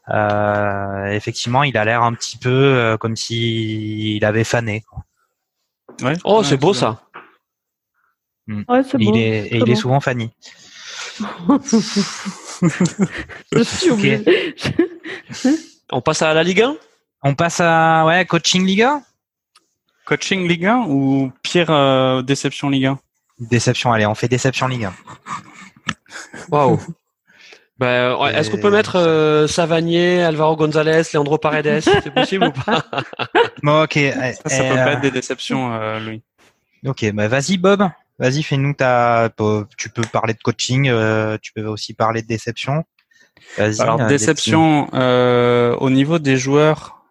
Euh, 0.09 1.05
effectivement, 1.07 1.63
il 1.63 1.77
a 1.77 1.85
l'air 1.85 2.03
un 2.03 2.13
petit 2.13 2.37
peu 2.37 2.49
euh, 2.49 2.97
comme 2.97 3.15
s'il 3.17 4.23
avait 4.25 4.43
fané. 4.45 4.81
Quoi. 4.89 5.03
Ouais. 6.01 6.15
Oh, 6.23 6.39
Ouais, 6.39 6.43
c'est 6.45 6.57
beau 6.57 6.73
ça. 6.73 7.01
Ouais, 8.47 8.81
c'est 8.83 9.01
Et 9.01 9.05
beau. 9.05 9.13
il 9.13 9.17
est, 9.21 9.45
et 9.47 9.55
il 9.57 9.63
est 9.63 9.65
bon. 9.65 9.75
souvent 9.75 9.99
Fanny. 9.99 10.31
Je 13.51 13.63
suis 13.63 13.89
Ok. 13.91 13.97
obligée. 13.99 14.55
On 15.91 16.01
passe 16.01 16.21
à 16.21 16.33
la 16.33 16.43
Ligue 16.43 16.61
1 16.61 16.75
On 17.23 17.35
passe 17.35 17.59
à 17.61 18.05
ouais 18.05 18.25
coaching 18.25 18.65
Liga. 18.65 19.01
Coaching 20.05 20.47
Ligue 20.47 20.65
1 20.65 20.85
ou 20.87 21.31
pire 21.43 21.69
euh, 21.69 22.21
déception 22.21 22.69
Ligue 22.69 22.87
1 22.87 22.99
Déception. 23.39 23.91
Allez, 23.93 24.05
on 24.05 24.15
fait 24.15 24.27
déception 24.27 24.67
Ligue 24.67 24.85
1. 24.85 24.93
Waouh. 26.51 26.79
Ben, 27.79 28.15
ouais, 28.17 28.35
Est-ce 28.35 28.51
qu'on 28.51 28.57
peut 28.57 28.69
mettre 28.69 28.97
euh, 28.97 29.47
Savanier, 29.47 30.21
Alvaro 30.21 30.55
González, 30.55 31.01
Leandro 31.13 31.37
Paredes? 31.37 31.81
C'est 32.03 32.13
possible 32.13 32.45
ou 32.45 32.51
pas? 32.51 32.85
Bon, 33.63 33.83
ok. 33.83 33.93
Ça, 33.93 34.49
ça 34.49 34.63
eh, 34.63 34.69
peut 34.69 34.77
euh, 34.77 34.83
pas 34.83 34.91
être 34.93 35.01
des 35.01 35.11
déceptions, 35.11 35.73
euh, 35.73 35.99
Louis. 35.99 36.21
Ok, 36.85 37.09
bah 37.13 37.27
vas-y 37.27 37.57
Bob. 37.57 37.89
Vas-y, 38.19 38.43
fais-nous 38.43 38.73
ta. 38.73 39.29
Tu 39.77 39.89
peux 39.89 40.03
parler 40.03 40.33
de 40.33 40.39
coaching. 40.39 40.89
euh, 40.89 41.37
tu 41.41 41.51
peux 41.53 41.65
aussi 41.65 41.93
parler 41.93 42.21
de 42.21 42.27
déception. 42.27 42.83
Vas-y. 43.57 43.81
Alors 43.81 44.01
euh, 44.01 44.07
déception 44.07 44.89
euh, 44.93 45.75
au 45.77 45.89
niveau 45.89 46.19
des 46.19 46.37
joueurs. 46.37 47.03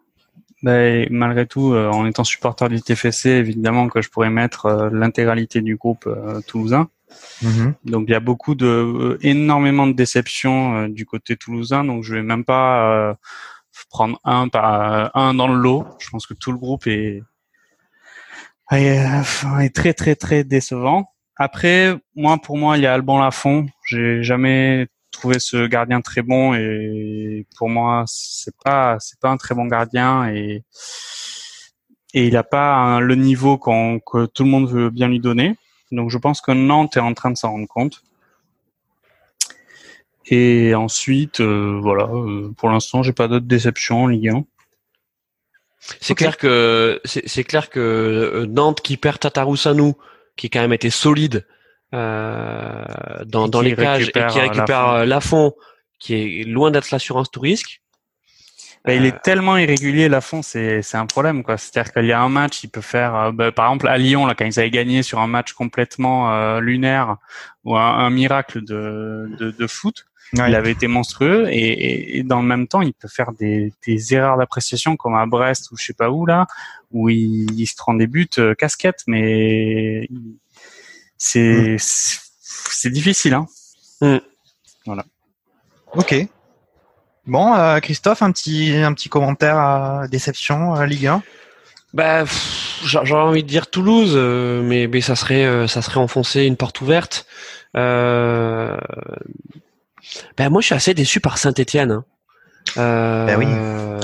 ben, 0.63 1.07
malgré 1.11 1.47
tout, 1.47 1.73
euh, 1.73 1.91
en 1.91 2.07
étant 2.07 2.25
supporter 2.25 2.69
du 2.69 2.81
TFC, 2.81 3.31
évidemment 3.31 3.89
que 3.89 4.01
je 4.01 4.11
pourrais 4.11 4.31
mettre 4.31 4.67
euh, 4.67 4.91
l'intégralité 4.93 5.61
du 5.61 5.77
groupe 5.77 6.07
euh, 6.07 6.41
toulousain. 6.47 6.89
Mhm. 7.43 7.75
Donc 7.85 8.05
il 8.09 8.13
y 8.13 8.15
a 8.15 8.21
beaucoup 8.21 8.55
de 8.55 8.67
euh, 8.67 9.19
énormément 9.23 9.87
de 9.87 9.93
déceptions 9.93 10.77
euh, 10.77 10.89
du 10.89 11.07
côté 11.07 11.37
toulousain. 11.37 11.85
Donc 11.85 12.05
je 12.05 12.15
vais 12.15 12.23
même 12.23 12.45
pas 12.45 13.11
euh, 13.11 13.15
prendre 13.91 14.19
un 14.25 14.49
par 14.49 15.11
un 15.17 15.35
dans 15.35 15.49
le 15.49 15.55
lot. 15.57 15.85
Je 15.99 16.09
pense 16.11 16.27
que 16.27 16.35
tout 16.35 16.53
le 16.53 16.59
groupe 16.59 16.87
est 16.87 17.23
est, 18.71 19.75
très 19.75 19.93
très 19.95 20.15
très 20.15 20.45
décevant. 20.45 21.11
Après, 21.37 21.95
moi 22.15 22.39
pour 22.39 22.57
moi 22.59 22.77
il 22.79 22.83
y 22.85 22.87
a 22.87 22.95
Alban 22.95 23.19
Lafont. 23.19 23.67
J'ai 23.85 24.23
jamais 24.23 24.87
trouvé 25.11 25.39
ce 25.39 25.67
gardien 25.67 26.01
très 26.01 26.23
bon 26.23 26.55
et 26.55 27.47
pour 27.57 27.69
moi 27.69 28.05
c'est 28.07 28.55
pas 28.65 28.97
c'est 28.99 29.21
pas 29.21 29.29
un 29.31 29.37
très 29.37 29.55
bon 29.55 29.67
gardien 29.67 30.29
et 30.29 30.65
et 32.15 32.27
il 32.27 32.37
a 32.37 32.43
pas 32.45 32.75
un- 32.75 33.01
le 33.01 33.15
niveau 33.15 33.59
qu'on 33.59 34.01
que 34.01 34.27
tout 34.27 34.45
le 34.45 34.51
monde 34.51 34.69
veut 34.71 34.91
bien 34.91 35.09
lui 35.09 35.21
donner. 35.21 35.57
Donc 35.93 36.11
je 36.11 36.19
pense 36.19 36.41
que 36.41 36.53
Nantes 36.53 36.97
est 36.97 37.01
en 37.01 37.15
train 37.15 37.31
de 37.31 37.37
s'en 37.37 37.53
rendre 37.53 37.69
compte. 37.69 38.03
Et 40.27 40.75
ensuite, 40.75 41.41
euh, 41.41 41.79
voilà, 41.81 42.05
euh, 42.05 42.53
pour 42.57 42.71
l'instant, 42.71 43.03
j'ai 43.03 43.13
pas 43.13 43.29
d'autres 43.29 43.47
déceptions 43.47 44.05
en 44.05 44.07
Ligue 44.07 44.29
1. 44.31 44.45
C'est 46.01 46.15
clair 46.15 46.39
que 46.39 47.01
c'est 47.05 47.45
clair 47.45 47.69
que 47.69 47.81
euh, 47.81 48.47
Nantes 48.47 48.81
qui 48.81 48.97
perd 48.97 49.19
Tatarusanu, 49.19 49.95
qui 50.37 50.49
quand 50.49 50.61
même 50.61 50.73
été 50.73 50.91
solide 50.91 51.45
euh, 51.93 52.85
dans, 53.27 53.49
dans 53.49 53.61
les 53.61 53.75
cages 53.75 54.09
et 54.09 54.13
qui 54.13 54.41
récupère 54.41 55.05
Lafont. 55.05 55.07
Lafont, 55.07 55.55
qui 55.99 56.15
est 56.15 56.45
loin 56.45 56.71
d'être 56.71 56.93
l'assurance 56.93 57.31
tout 57.31 57.41
risque. 57.41 57.82
Bah, 58.85 58.95
il 58.95 59.03
Euh, 59.05 59.09
est 59.09 59.23
tellement 59.23 59.57
irrégulier, 59.57 60.09
Lafont, 60.09 60.43
c'est 60.43 60.83
c'est 60.83 60.97
un 60.97 61.07
problème, 61.07 61.43
quoi. 61.45 61.57
C'est-à-dire 61.57 61.93
qu'il 61.93 62.07
y 62.07 62.13
a 62.13 62.21
un 62.21 62.29
match, 62.29 62.65
il 62.65 62.69
peut 62.69 62.81
faire, 62.81 63.15
euh, 63.15 63.33
bah, 63.33 63.53
par 63.53 63.67
exemple 63.67 63.89
à 63.89 63.97
Lyon, 63.99 64.27
là, 64.27 64.35
quand 64.35 64.45
ils 64.45 64.59
avaient 64.59 64.71
gagné 64.71 65.03
sur 65.05 65.21
un 65.21 65.29
match 65.29 65.53
complètement 65.53 66.33
euh, 66.33 66.61
lunaire 66.61 67.17
ou 67.65 67.77
un, 67.77 67.81
un 67.99 68.11
miracle 68.11 68.65
de, 68.65 69.31
de, 69.39 69.51
de 69.53 69.67
foot, 69.69 70.05
Il 70.35 70.55
avait 70.55 70.73
été 70.73 70.87
monstrueux 70.89 71.47
et, 71.51 72.19
et, 72.19 72.23
dans 72.23 72.41
le 72.41 72.49
même 72.49 72.67
temps, 72.67 72.81
il 72.81 72.95
peut 72.95 73.07
faire 73.09 73.33
des, 73.33 73.71
des 73.87 74.15
erreurs 74.15 74.39
d'appréciation 74.39 74.97
comme 74.97 75.15
à 75.15 75.27
Brest 75.27 75.71
ou 75.71 75.77
je 75.77 75.85
sais 75.85 75.93
pas 75.93 76.11
où 76.11 76.25
là, 76.25 76.47
où 76.91 77.11
il, 77.11 77.53
il 77.61 77.67
se 77.67 77.77
prend 77.77 77.93
des 77.93 78.07
buts 78.07 78.27
euh, 78.39 78.55
casquette, 78.55 79.01
mais 79.07 80.09
c'est 81.19 81.77
c'est 81.79 82.91
difficile. 82.91 83.35
Hein. 83.35 83.47
Mm. 84.01 84.19
Voilà. 84.87 85.05
Ok. 85.95 86.15
Bon, 87.27 87.55
euh, 87.55 87.79
Christophe, 87.79 88.23
un 88.23 88.33
petit 88.33 88.75
un 88.75 88.93
petit 88.93 89.09
commentaire 89.09 89.57
à 89.57 90.09
déception 90.09 90.75
à 90.75 90.87
Ligue 90.87 91.07
1. 91.07 91.23
Bah, 91.95 92.25
j'ai 92.85 93.15
envie 93.15 93.43
de 93.43 93.49
dire 93.49 93.69
Toulouse, 93.69 94.15
euh, 94.15 94.63
mais, 94.63 94.87
mais 94.87 95.01
ça 95.01 95.15
serait 95.15 95.45
euh, 95.45 95.67
ça 95.67 95.83
serait 95.83 96.01
enfoncer 96.01 96.45
une 96.45 96.57
porte 96.57 96.81
ouverte. 96.81 97.27
Euh, 97.77 98.77
bah, 100.37 100.49
moi, 100.51 100.61
je 100.61 100.67
suis 100.67 100.75
assez 100.75 100.95
déçu 100.95 101.21
par 101.21 101.39
Saint-Étienne. 101.39 101.93
Hein. 101.93 102.05
Euh, 102.77 103.27
Bah 103.27 103.37
oui, 103.39 103.47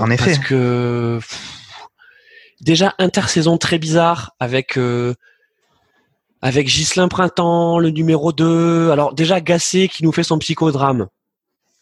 en 0.00 0.10
effet. 0.10 0.24
Parce 0.26 0.38
que 0.38 1.18
pff, 1.20 1.38
déjà 2.60 2.94
intersaison 2.98 3.56
très 3.58 3.78
bizarre 3.78 4.32
avec 4.38 4.76
euh, 4.78 5.14
avec 6.40 6.66
Ghislain 6.66 7.08
Printemps, 7.08 7.78
le 7.78 7.90
numéro 7.90 8.32
2. 8.32 8.90
Alors 8.90 9.14
déjà 9.14 9.40
Gassé 9.40 9.88
qui 9.88 10.04
nous 10.04 10.12
fait 10.12 10.22
son 10.22 10.38
psychodrame. 10.38 11.08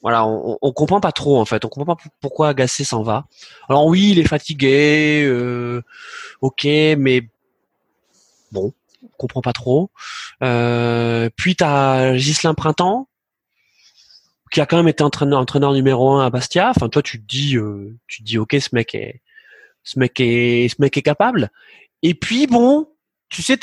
Voilà, 0.03 0.27
on, 0.27 0.59
on- 0.63 0.73
comprend 0.73 1.01
pas 1.01 1.13
trop 1.13 1.41
en 1.41 1.45
fait. 1.45 1.65
On 1.65 1.69
comprend 1.69 1.97
pas 1.97 2.03
pourquoi 2.21 2.55
Gassé 2.55 2.85
s'en 2.85 3.03
va. 3.03 3.27
Alors 3.69 3.87
oui, 3.87 4.11
il 4.13 4.19
est 4.19 4.29
fatigué, 4.29 5.25
euh, 5.27 5.83
ok, 6.43 6.65
mais 6.65 7.29
bon, 8.53 8.73
on 9.03 9.09
comprend 9.17 9.41
pas 9.41 9.53
trop. 9.53 9.91
Euh, 10.43 11.29
puis 11.37 11.57
t'as 11.57 12.15
Ghislain 12.15 12.55
Printemps 12.55 13.09
qui 14.53 14.61
a 14.61 14.67
quand 14.67 14.77
même 14.77 14.89
été 14.89 15.03
entraîneur, 15.03 15.41
entraîneur 15.41 15.73
numéro 15.73 16.13
un 16.13 16.25
à 16.25 16.31
Bastia. 16.31 16.71
Enfin, 16.71 16.89
toi, 16.89 17.03
tu 17.03 17.21
te 17.21 17.27
dis, 17.27 17.57
euh, 17.57 17.97
tu 18.07 18.23
dis, 18.23 18.39
ok, 18.39 18.57
ce 18.61 18.69
mec 18.73 18.95
est, 18.95 19.23
ce 19.83 19.99
mec 19.99 20.21
est, 20.21 20.69
ce 20.69 20.77
mec 20.81 20.97
est 20.97 21.03
capable. 21.03 21.51
Et 22.03 22.15
puis 22.15 22.47
bon, 22.47 22.89
tu 23.29 23.43
sais, 23.43 23.59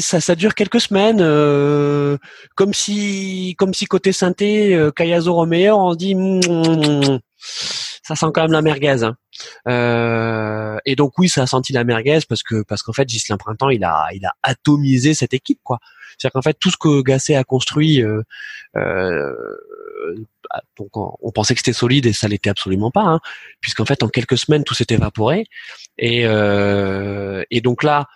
ça, 0.00 0.20
ça 0.20 0.34
dure 0.36 0.54
quelques 0.54 0.80
semaines, 0.80 1.20
euh, 1.20 2.16
comme 2.54 2.72
si, 2.74 3.54
comme 3.58 3.74
si 3.74 3.86
côté 3.86 4.12
synthé, 4.12 4.74
euh, 4.74 4.90
Kayazo 4.92 5.34
Romeo, 5.34 5.74
on 5.76 5.94
dit, 5.94 6.14
Mm, 6.14 7.18
ça 8.02 8.14
sent 8.16 8.26
quand 8.34 8.42
même 8.42 8.52
la 8.52 8.62
merguez. 8.62 9.02
hein. 9.04 9.16
Euh, 9.68 10.76
et 10.84 10.96
donc 10.96 11.18
oui, 11.18 11.28
ça 11.28 11.42
a 11.42 11.46
senti 11.46 11.72
la 11.72 11.84
merguez 11.84 12.18
parce 12.28 12.42
que 12.42 12.62
parce 12.62 12.82
qu'en 12.82 12.92
fait, 12.92 13.08
Gislain 13.08 13.36
Printemps, 13.38 13.70
il 13.70 13.84
a 13.84 14.08
il 14.12 14.24
a 14.26 14.32
atomisé 14.42 15.14
cette 15.14 15.34
équipe 15.34 15.60
quoi. 15.62 15.78
C'est-à-dire 16.18 16.32
qu'en 16.32 16.42
fait, 16.42 16.56
tout 16.60 16.70
ce 16.70 16.76
que 16.76 17.02
Gasset 17.02 17.34
a 17.36 17.44
construit, 17.44 18.02
euh, 18.02 18.22
euh, 18.76 19.32
bah, 20.50 20.60
donc 20.76 20.96
on, 20.96 21.14
on 21.22 21.30
pensait 21.32 21.54
que 21.54 21.60
c'était 21.60 21.72
solide 21.72 22.06
et 22.06 22.12
ça 22.12 22.28
l'était 22.28 22.50
absolument 22.50 22.90
pas, 22.90 23.02
hein, 23.02 23.20
puisqu'en 23.60 23.84
fait, 23.86 24.02
en 24.02 24.08
quelques 24.08 24.36
semaines, 24.38 24.64
tout 24.64 24.74
s'est 24.74 24.86
évaporé. 24.90 25.46
Et 25.98 26.26
euh, 26.26 27.42
et 27.50 27.60
donc 27.62 27.82
là, 27.82 28.06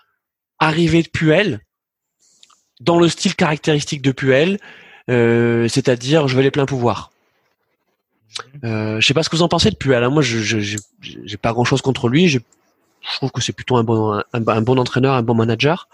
arrivée 0.59 1.03
de 1.03 1.09
Puel, 1.09 1.61
dans 2.81 2.99
le 2.99 3.09
style 3.09 3.35
caractéristique 3.35 4.03
de 4.03 4.13
Puel, 4.13 4.59
euh, 5.11 5.69
c'est-à-dire 5.69 6.29
je 6.29 6.37
veux 6.37 6.43
les 6.43 6.51
pleins 6.51 6.67
pouvoirs. 6.67 7.11
Euh, 8.65 9.01
je 9.01 9.07
sais 9.07 9.15
pas 9.15 9.23
ce 9.23 9.29
que 9.29 9.37
vous 9.37 9.43
en 9.43 9.49
pensez 9.49 9.71
de 9.71 9.77
Puel. 9.77 10.03
hein. 10.03 10.11
Moi, 10.11 10.23
je 10.23 10.39
j'ai 10.41 11.37
pas 11.37 11.53
grand 11.53 11.65
chose 11.65 11.83
contre 11.83 12.09
lui. 12.09 12.29
Je, 12.29 12.39
trouve 13.17 13.31
que 13.31 13.43
c'est 13.43 13.53
plutôt 13.53 13.77
un 13.77 13.85
bon 13.85 14.79
entraîneur, 14.79 15.15
un 15.15 15.23
bon 15.23 15.35
manager. 15.35 15.89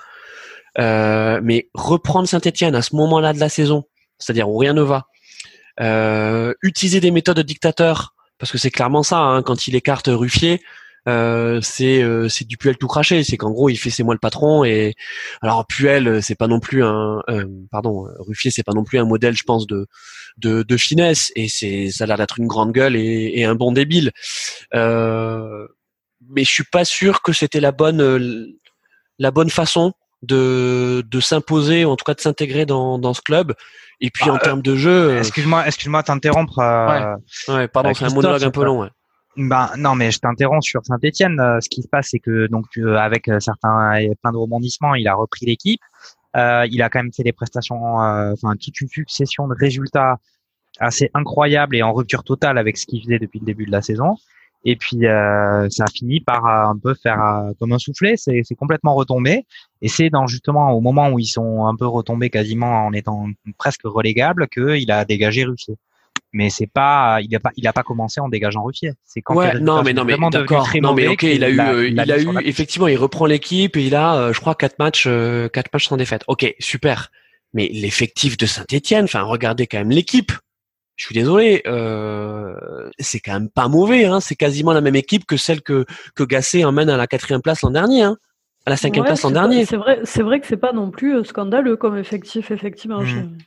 Euh, 0.79 1.41
mais 1.43 1.69
reprendre 1.75 2.29
Saint-Etienne 2.29 2.75
à 2.75 2.83
ce 2.83 2.95
moment-là 2.97 3.33
de 3.33 3.41
la 3.41 3.49
saison, 3.49 3.85
c'est-à-dire 4.19 4.49
où 4.49 4.57
rien 4.57 4.73
ne 4.73 4.83
va, 4.83 5.07
euh, 5.81 6.55
utiliser 6.63 7.01
des 7.01 7.11
méthodes 7.11 7.37
de 7.37 7.43
dictateur, 7.43 8.15
parce 8.39 8.53
que 8.53 8.59
c'est 8.59 8.71
clairement 8.71 9.03
ça, 9.03 9.19
hein, 9.19 9.43
quand 9.43 9.67
il 9.67 9.75
écarte 9.75 10.09
Ruffier, 10.09 10.63
euh, 11.09 11.61
c'est 11.63 12.03
euh, 12.03 12.29
c'est 12.29 12.47
du 12.47 12.57
Puel 12.57 12.77
tout 12.77 12.87
craché, 12.87 13.25
c'est 13.25 13.37
qu'en 13.37 13.51
gros 13.51 13.69
il 13.71 13.77
fait 13.77 13.91
c'est 13.91 14.03
moi 14.03 14.15
le 14.15 14.19
patron 14.21 14.65
et 14.65 14.95
alors 15.41 15.67
Puel 15.67 16.07
euh, 16.09 16.21
c'est 16.21 16.35
pas 16.35 16.47
non 16.47 16.61
plus 16.61 16.85
un 16.85 17.21
euh, 17.31 17.45
pardon 17.71 18.07
euh, 18.07 18.11
Ruffier 18.19 18.51
c'est 18.51 18.63
pas 18.63 18.75
non 18.75 18.85
plus 18.85 18.99
un 18.99 19.05
modèle 19.07 19.35
je 19.37 19.45
pense 19.45 19.67
de 19.67 19.87
de, 20.37 20.63
de 20.63 20.77
finesse 20.77 21.33
et 21.37 21.49
c'est 21.49 21.91
ça 21.91 22.05
a 22.05 22.07
l'air 22.07 22.17
d'être 22.19 22.39
une 22.39 22.47
grande 22.47 22.73
gueule 22.73 22.97
et, 22.97 23.33
et 23.35 23.45
un 23.45 23.55
bon 23.55 23.73
débile 23.73 24.13
euh, 24.75 25.67
mais 26.29 26.45
je 26.45 26.51
suis 26.51 26.65
pas 26.65 26.85
sûr 26.85 27.23
que 27.23 27.33
c'était 27.33 27.61
la 27.61 27.73
bonne 27.73 28.53
la 29.19 29.31
bonne 29.31 29.51
façon 29.51 29.93
de 30.23 31.03
de 31.11 31.21
s'imposer 31.21 31.85
en 31.87 31.97
tout 31.97 32.05
cas 32.05 32.15
de 32.15 32.21
s'intégrer 32.21 32.67
dans 32.67 32.99
dans 32.99 33.15
ce 33.15 33.23
club 33.23 33.55
et 34.03 34.11
puis 34.11 34.27
Bah, 34.27 34.33
en 34.35 34.39
termes 34.39 34.63
de 34.63 34.77
jeu 34.77 35.17
Excuse-moi, 35.19 35.67
excuse-moi 35.67 36.03
t'interrompre. 36.03 36.59
euh, 36.59 37.15
ouais 37.49 37.69
pardon 37.69 37.95
c'est 37.95 38.05
un 38.05 38.11
monologue 38.11 38.45
un 38.45 38.51
peu 38.51 38.65
long 38.65 38.81
ouais. 38.83 38.89
Ben 39.37 39.71
non, 39.79 39.95
mais 39.95 40.11
je 40.11 40.19
t'interromps 40.19 40.67
sur 40.67 40.85
Saint-Étienne. 40.85 41.37
ce 41.61 41.69
qui 41.69 41.83
se 41.83 41.89
passe, 41.89 42.09
c'est 42.11 42.19
que 42.19 42.47
donc 42.49 42.67
euh, 42.79 42.97
avec 42.97 43.29
euh, 43.29 43.39
certains 43.41 43.99
plein 44.23 44.33
de 44.33 44.37
rebondissements, 44.37 44.95
il 44.95 45.07
a 45.09 45.15
repris 45.15 45.47
l'équipe. 45.47 45.81
Euh, 46.37 46.67
il 46.71 46.83
a 46.83 46.91
quand 46.91 47.01
même 47.01 47.13
fait 47.13 47.23
des 47.23 47.33
prestations, 47.33 48.01
euh, 48.03 48.33
enfin 48.33 48.55
toute 48.57 48.81
une 48.81 48.89
succession 48.89 49.49
de 49.49 49.55
résultats 49.55 50.19
assez 50.79 51.11
incroyables 51.15 51.77
et 51.77 51.83
en 51.83 51.93
rupture 51.93 52.25
totale 52.25 52.59
avec 52.59 52.77
ce 52.77 52.87
qu'il 52.87 53.03
faisait 53.03 53.19
depuis 53.19 53.41
le 53.41 53.47
début 53.47 53.67
de 53.67 53.73
la 53.73 53.83
saison. 53.83 54.17
Et 54.65 54.77
puis 54.77 55.07
euh, 55.07 55.69
ça 55.71 55.85
a 55.85 55.91
fini 55.91 56.21
par 56.21 56.47
euh, 56.47 56.71
un 56.71 56.79
peu 56.79 56.95
faire 56.95 57.23
euh, 57.25 57.53
comme 57.59 57.73
un 57.73 57.79
soufflet. 57.79 58.15
C'est 58.17 58.43
complètement 58.59 58.95
retombé. 58.95 59.47
Et 59.81 59.89
c'est 59.89 60.11
dans 60.11 60.27
justement 60.27 60.73
au 60.73 60.81
moment 60.81 61.09
où 61.11 61.19
ils 61.19 61.27
sont 61.27 61.67
un 61.67 61.75
peu 61.77 61.87
retombés 61.87 62.31
quasiment 62.31 62.87
en 62.87 62.93
étant 62.93 63.27
presque 63.59 63.83
relégables 63.85 64.49
qu'il 64.49 64.91
a 64.91 65.05
dégagé 65.05 65.45
Ruffier. 65.45 65.77
Mais 66.33 66.49
c'est 66.49 66.69
pas, 66.69 67.19
il 67.23 67.35
a 67.35 67.41
pas, 67.41 67.51
il 67.57 67.67
a 67.67 67.73
pas 67.73 67.83
commencé 67.83 68.21
en 68.21 68.29
dégageant 68.29 68.63
Ruffier. 68.63 68.93
C'est 69.05 69.21
quand 69.21 69.35
Ouais, 69.35 69.59
non, 69.59 69.83
mais 69.83 69.93
non, 69.93 70.05
mais 70.05 70.17
d'accord. 70.31 70.65
très 70.65 70.81
Non, 70.81 70.95
mais 70.95 71.09
ok, 71.09 71.25
il 71.25 71.43
a 71.43 71.51
eu, 71.51 71.59
euh, 71.59 71.89
il 71.89 71.99
a 71.99 72.19
eu, 72.19 72.29
effectivement, 72.45 72.87
il 72.87 72.97
reprend 72.97 73.27
l'équipe 73.27 73.77
et 73.77 73.85
il 73.85 73.97
a, 73.97 74.15
euh, 74.15 74.33
je 74.33 74.41
crois, 74.41 74.55
quatre 74.55 74.79
matchs, 74.79 75.07
euh, 75.09 75.49
quatre 75.49 75.73
matchs 75.73 75.89
sans 75.89 75.97
défaite. 75.97 76.23
Ok, 76.29 76.55
super. 76.61 77.11
Mais 77.53 77.69
l'effectif 77.73 78.37
de 78.37 78.47
Saint-Etienne, 78.47 79.05
enfin, 79.05 79.23
regardez 79.23 79.67
quand 79.67 79.79
même 79.79 79.91
l'équipe. 79.91 80.31
Je 81.01 81.07
suis 81.07 81.15
désolé, 81.15 81.63
euh, 81.67 82.55
c'est 82.99 83.21
quand 83.21 83.33
même 83.33 83.49
pas 83.49 83.69
mauvais. 83.69 84.05
Hein. 84.05 84.21
C'est 84.21 84.37
quasiment 84.37 84.73
la 84.73 84.83
même 84.83 84.97
équipe 84.97 85.25
que 85.25 85.39
celle 85.39 85.63
que 85.63 85.87
que 86.15 86.23
Gasset 86.23 86.63
emmène 86.63 86.91
à 86.91 86.99
la 86.99 87.07
quatrième 87.07 87.41
place 87.41 87.63
l'an 87.63 87.71
dernier, 87.71 88.03
hein. 88.03 88.19
à 88.67 88.71
la 88.71 88.77
cinquième 88.77 89.05
Ouais, 89.05 89.09
place 89.09 89.23
l'an 89.23 89.31
dernier. 89.31 89.65
C'est 89.65 89.79
vrai, 89.79 90.01
c'est 90.05 90.23
vrai 90.23 90.41
que 90.41 90.47
c'est 90.47 90.59
pas 90.59 90.73
non 90.73 90.91
plus 90.91 91.17
euh, 91.17 91.25
scandaleux 91.25 91.77
comme 91.77 91.97
effectif, 91.97 92.51
effectivement. 92.51 93.01
Mhm. 93.01 93.39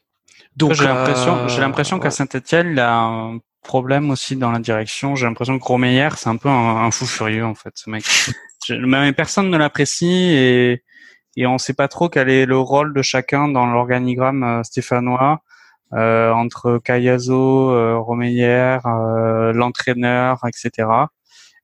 Donc 0.56 0.74
j'ai 0.74 0.86
l'impression, 0.86 1.48
j'ai 1.48 1.58
euh, 1.58 1.62
l'impression 1.62 2.00
qu'à. 2.00 2.12
Saint-Etienne, 2.12 2.70
il 2.72 2.80
a 2.80 2.96
un 3.00 3.40
problème 3.64 4.12
aussi 4.12 4.36
dans 4.36 4.52
la 4.52 4.60
direction. 4.60 5.16
J'ai 5.16 5.26
l'impression 5.26 5.58
que 5.58 5.64
Romeyer, 5.64 6.10
c'est 6.18 6.30
un 6.30 6.38
peu 6.38 6.50
un, 6.50 6.86
un 6.86 6.92
fou 6.92 7.06
furieux 7.06 7.46
en 7.46 7.56
fait, 7.56 7.72
ce 7.76 7.90
mec. 7.90 8.04
Mais 8.70 9.12
personne 9.14 9.50
ne 9.50 9.58
l'apprécie 9.58 10.08
et 10.34 10.84
et 11.36 11.48
on 11.48 11.58
sait 11.58 11.74
pas 11.74 11.88
trop 11.88 12.10
quel 12.10 12.30
est 12.30 12.46
le 12.46 12.58
rôle 12.60 12.94
de 12.94 13.02
chacun 13.02 13.48
dans 13.48 13.66
l'organigramme 13.66 14.44
euh, 14.44 14.64
stéphanois 14.64 15.42
euh, 15.94 16.32
entre 16.32 16.78
Cayazo, 16.78 17.72
euh, 17.72 17.98
Romeyer, 17.98 18.78
euh, 18.86 19.52
l'entraîneur, 19.54 20.40
etc. 20.48 20.88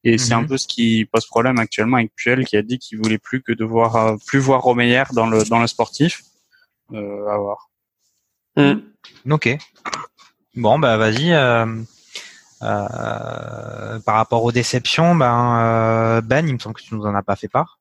Et 0.04 0.18
c'est 0.18 0.34
un 0.34 0.42
Mhm. 0.42 0.48
peu 0.48 0.58
ce 0.58 0.68
qui 0.68 1.06
pose 1.12 1.26
problème 1.28 1.60
actuellement 1.60 1.98
avec 1.98 2.12
Puel 2.16 2.46
qui 2.46 2.58
a 2.58 2.62
dit 2.64 2.80
qu'il 2.80 2.98
voulait 2.98 3.18
plus 3.20 3.42
que 3.44 3.52
de 3.52 3.64
voir 3.64 3.96
euh, 3.96 4.16
plus 4.28 4.40
voir 4.40 4.62
Romeyer 4.62 5.04
dans 5.14 5.28
le 5.28 5.44
dans 5.44 5.60
le 5.60 5.68
sportif. 5.68 6.22
Euh, 6.94 7.28
à 7.28 7.38
voir. 7.38 7.69
Ok. 9.30 9.58
Bon, 10.56 10.80
bah 10.80 10.98
vas-y. 10.98 11.34
euh, 11.34 11.66
euh, 12.62 14.00
par 14.00 14.16
rapport 14.16 14.44
aux 14.44 14.52
déceptions, 14.52 15.16
ben 15.16 15.60
euh, 15.62 16.22
Ben, 16.22 16.48
il 16.48 16.54
me 16.54 16.60
semble 16.60 16.76
que 16.76 16.82
tu 16.82 16.96
nous 16.96 17.06
en 17.06 17.16
as 17.16 17.24
pas 17.24 17.36
fait 17.36 17.48
part. 17.48 17.80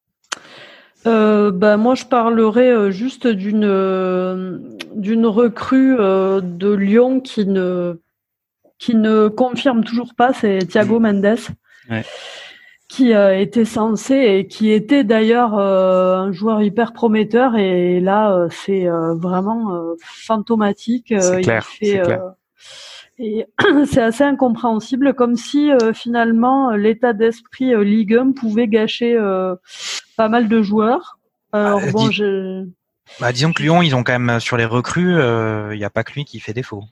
Euh, 1.06 1.50
bah, 1.50 1.76
moi, 1.76 1.94
je 1.94 2.04
parlerai 2.04 2.68
euh, 2.70 2.90
juste 2.90 3.26
d'une 3.26 3.64
euh, 3.64 4.58
d'une 4.94 5.26
recrue 5.26 5.96
euh, 5.98 6.40
de 6.40 6.70
Lyon 6.70 7.20
qui 7.20 7.46
ne 7.46 8.00
qui 8.78 8.94
ne 8.94 9.28
confirme 9.28 9.84
toujours 9.84 10.14
pas, 10.14 10.32
c'est 10.32 10.58
Thiago 10.66 11.00
Mendes, 11.00 11.36
Ouais. 11.90 12.04
Qui 12.88 13.12
euh, 13.12 13.38
était 13.38 13.66
censé 13.66 14.14
et 14.14 14.46
qui 14.48 14.70
était 14.72 15.04
d'ailleurs 15.04 15.58
euh, 15.58 16.16
un 16.16 16.32
joueur 16.32 16.62
hyper 16.62 16.92
prometteur 16.94 17.54
et 17.56 18.00
là 18.00 18.32
euh, 18.32 18.48
c'est 18.50 18.88
euh, 18.88 19.14
vraiment 19.14 19.74
euh, 19.74 19.94
fantomatique. 20.02 21.08
C'est 21.08 21.14
Euh, 21.34 21.40
il 21.40 21.44
clair, 21.44 21.64
fait, 21.66 21.86
c'est 21.86 22.00
clair. 22.00 22.22
euh, 22.22 22.30
et 23.18 23.46
c'est 23.86 24.00
assez 24.00 24.24
incompréhensible, 24.24 25.12
comme 25.12 25.36
si 25.36 25.70
euh, 25.70 25.92
finalement 25.92 26.70
l'état 26.70 27.12
d'esprit 27.12 27.74
euh, 27.74 27.82
Ligue 27.84 28.14
1 28.14 28.32
pouvait 28.32 28.68
gâcher 28.68 29.14
euh, 29.16 29.54
pas 30.16 30.28
mal 30.28 30.48
de 30.48 30.62
joueurs. 30.62 31.18
Alors 31.52 31.82
Ah, 31.84 31.92
bon, 31.92 32.06
dis- 32.08 32.14
je... 32.14 32.64
Bah, 33.20 33.32
disons 33.32 33.52
que 33.52 33.62
Lyon, 33.62 33.82
ils 33.82 33.94
ont 33.96 34.02
quand 34.04 34.12
même 34.12 34.30
euh, 34.36 34.40
sur 34.40 34.56
les 34.56 34.64
recrues, 34.66 35.14
il 35.72 35.78
n'y 35.78 35.84
a 35.84 35.90
pas 35.90 36.04
que 36.04 36.12
lui 36.12 36.24
qui 36.24 36.40
fait 36.40 36.52
défaut. 36.52 36.84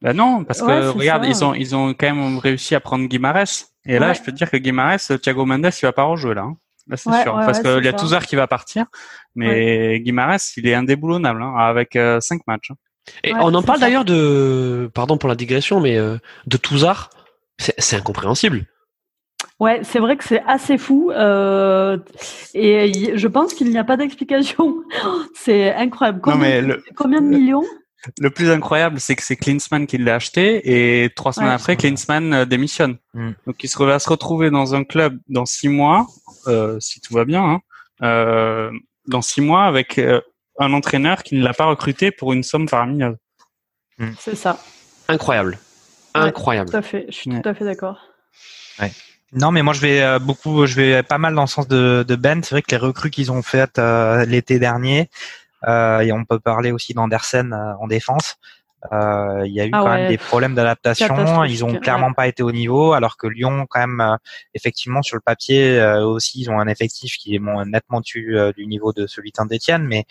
Ben 0.00 0.16
non, 0.16 0.44
parce 0.44 0.60
que 0.60 0.66
Ouais, 0.66 0.82
c'est 0.82 0.98
regarde, 0.98 1.24
ça. 1.24 1.28
ils 1.30 1.44
ont 1.44 1.54
ils 1.54 1.76
ont 1.76 1.88
quand 1.94 2.12
même 2.14 2.38
réussi 2.38 2.74
à 2.74 2.80
prendre 2.80 3.06
Guimarès. 3.06 3.72
Et 3.86 3.98
là, 3.98 4.08
Ouais. 4.08 4.14
je 4.14 4.22
peux 4.22 4.30
te 4.32 4.36
dire 4.36 4.50
que 4.50 4.56
Guimarès, 4.56 5.12
Thiago 5.22 5.44
Mendes, 5.44 5.70
il 5.80 5.84
va 5.86 5.92
pas 5.92 6.04
rejouer 6.04 6.34
là. 6.34 6.42
hein. 6.42 6.56
Là, 6.88 6.96
c'est 6.96 7.10
Ouais, 7.10 7.22
sûr, 7.22 7.34
ouais, 7.36 7.44
parce 7.46 7.58
ouais, 7.60 7.74
qu'il 7.76 7.84
y 7.84 7.88
a. 7.88 7.92
Touzard 7.92 8.26
qui 8.26 8.34
va 8.36 8.46
partir, 8.48 8.86
mais 9.36 10.00
Guimarès, 10.00 10.56
il 10.56 10.66
est 10.66 10.74
indéboulonnable 10.74 11.42
hein, 11.42 11.54
avec 11.56 11.94
euh, 11.96 12.18
cinq 12.20 12.40
matchs. 12.46 12.70
hein. 12.72 12.76
Et 13.24 13.32
Ouais, 13.32 13.38
on 13.42 13.54
en 13.54 13.62
parle 13.62 13.80
d'ailleurs 13.80 14.04
de, 14.04 14.90
pardon 14.94 15.16
pour 15.18 15.28
la 15.28 15.34
digression, 15.34 15.80
mais 15.80 15.96
euh, 15.96 16.16
de 16.46 16.56
Touzard, 16.56 17.10
c'est 17.58 17.74
c'est 17.78 17.96
incompréhensible. 17.96 18.66
Ouais, 19.60 19.80
c'est 19.84 19.98
vrai 20.00 20.16
que 20.16 20.24
c'est 20.24 20.42
assez 20.46 20.76
fou. 20.78 21.10
euh, 21.12 21.98
et 22.54 22.88
y- 22.88 23.12
je 23.16 23.28
pense 23.28 23.54
qu'il 23.54 23.70
n'y 23.70 23.78
a 23.78 23.84
pas 23.84 23.96
d'explication. 23.96 24.74
C'est 25.34 25.72
incroyable. 25.74 26.18
Non, 26.26 26.32
Combien, 26.32 26.48
mais 26.48 26.62
le, 26.62 26.84
combien 26.96 27.20
de 27.20 27.26
millions? 27.28 27.64
Le 28.18 28.30
plus 28.30 28.50
incroyable, 28.50 28.98
c'est 29.00 29.14
que 29.16 29.22
c'est 29.22 29.36
Klinsmann 29.36 29.86
qui 29.86 29.98
l'a 29.98 30.16
acheté 30.16 31.04
et 31.04 31.10
trois 31.10 31.32
semaines 31.32 31.50
Ouais. 31.50 31.54
après, 31.54 31.76
Klinsmann 31.76 32.32
euh, 32.32 32.44
démissionne. 32.44 32.98
Mm. 33.14 33.30
Donc, 33.46 33.62
il 33.62 33.68
se 33.68 33.82
va 33.82 33.98
se 33.98 34.08
retrouver 34.08 34.50
dans 34.50 34.74
un 34.74 34.84
club 34.84 35.18
dans 35.28 35.46
six 35.46 35.68
mois, 35.68 36.06
euh, 36.46 36.78
si 36.80 37.00
tout 37.00 37.14
va 37.14 37.24
bien, 37.24 37.42
hein, 37.44 37.60
euh, 38.02 38.70
dans 39.06 39.22
six 39.22 39.40
mois 39.40 39.64
avec 39.64 39.98
euh, 39.98 40.20
un 40.58 40.72
entraîneur 40.72 41.22
qui 41.22 41.36
ne 41.36 41.44
l'a 41.44 41.54
pas 41.54 41.66
recruté 41.66 42.10
pour 42.10 42.32
une 42.32 42.42
somme 42.42 42.68
faramineuse. 42.68 43.16
C'est 44.18 44.34
ça. 44.36 44.58
Incroyable. 45.08 45.58
Ouais. 46.14 46.22
Incroyable. 46.22 46.70
Tout 46.70 46.76
à 46.76 46.82
fait. 46.82 47.06
Je 47.08 47.14
suis 47.14 47.30
Ouais. 47.30 47.40
tout 47.40 47.48
à 47.48 47.54
fait 47.54 47.64
d'accord. 47.64 47.98
Non, 49.34 49.50
mais 49.50 49.62
moi 49.62 49.72
je 49.72 49.80
vais 49.80 50.02
euh, 50.02 50.18
beaucoup, 50.18 50.66
je 50.66 50.74
vais 50.74 51.02
pas 51.02 51.16
mal 51.16 51.34
dans 51.34 51.40
le 51.42 51.46
sens 51.46 51.66
de, 51.66 52.04
de 52.06 52.16
Ben. 52.16 52.42
C'est 52.42 52.54
vrai 52.54 52.60
que 52.62 52.70
les 52.70 52.76
recrues 52.76 53.10
qu'ils 53.10 53.32
ont 53.32 53.40
faites 53.42 53.78
euh, 53.78 54.26
l'été 54.26 54.58
dernier, 54.58 55.00
euh, 55.02 55.04
et 55.66 56.12
on 56.12 56.24
peut 56.24 56.40
parler 56.40 56.72
aussi 56.72 56.94
d'Andersen 56.94 57.52
euh, 57.52 57.74
en 57.80 57.86
défense. 57.86 58.36
euh, 58.92 59.42
Il 59.46 59.52
y 59.52 59.60
a 59.60 59.66
eu 59.66 59.70
Ah 59.72 59.78
quand 59.80 59.90
ouais. 59.90 59.98
même 59.98 60.08
des 60.08 60.18
problèmes 60.18 60.54
d'adaptation. 60.54 61.44
Ils 61.44 61.64
ont 61.64 61.70
ouais. 61.72 61.78
clairement 61.80 62.12
pas 62.12 62.26
été 62.26 62.42
au 62.42 62.50
niveau, 62.52 62.92
alors 62.94 63.16
que 63.16 63.26
Lyon, 63.28 63.66
quand 63.70 63.80
même, 63.80 64.00
euh, 64.00 64.16
effectivement 64.54 65.02
sur 65.02 65.16
le 65.16 65.22
papier 65.22 65.78
euh, 65.80 66.04
aussi, 66.04 66.40
ils 66.42 66.50
ont 66.50 66.58
un 66.58 66.66
effectif 66.68 67.16
qui 67.16 67.34
est 67.34 67.38
bon, 67.38 67.64
nettement 67.64 68.00
dessus 68.00 68.36
euh, 68.36 68.52
du 68.52 68.66
niveau 68.66 68.92
de 68.92 69.06
celui 69.06 69.30
de 69.30 69.36
Saint-Étienne, 69.36 69.84
mais 69.86 70.04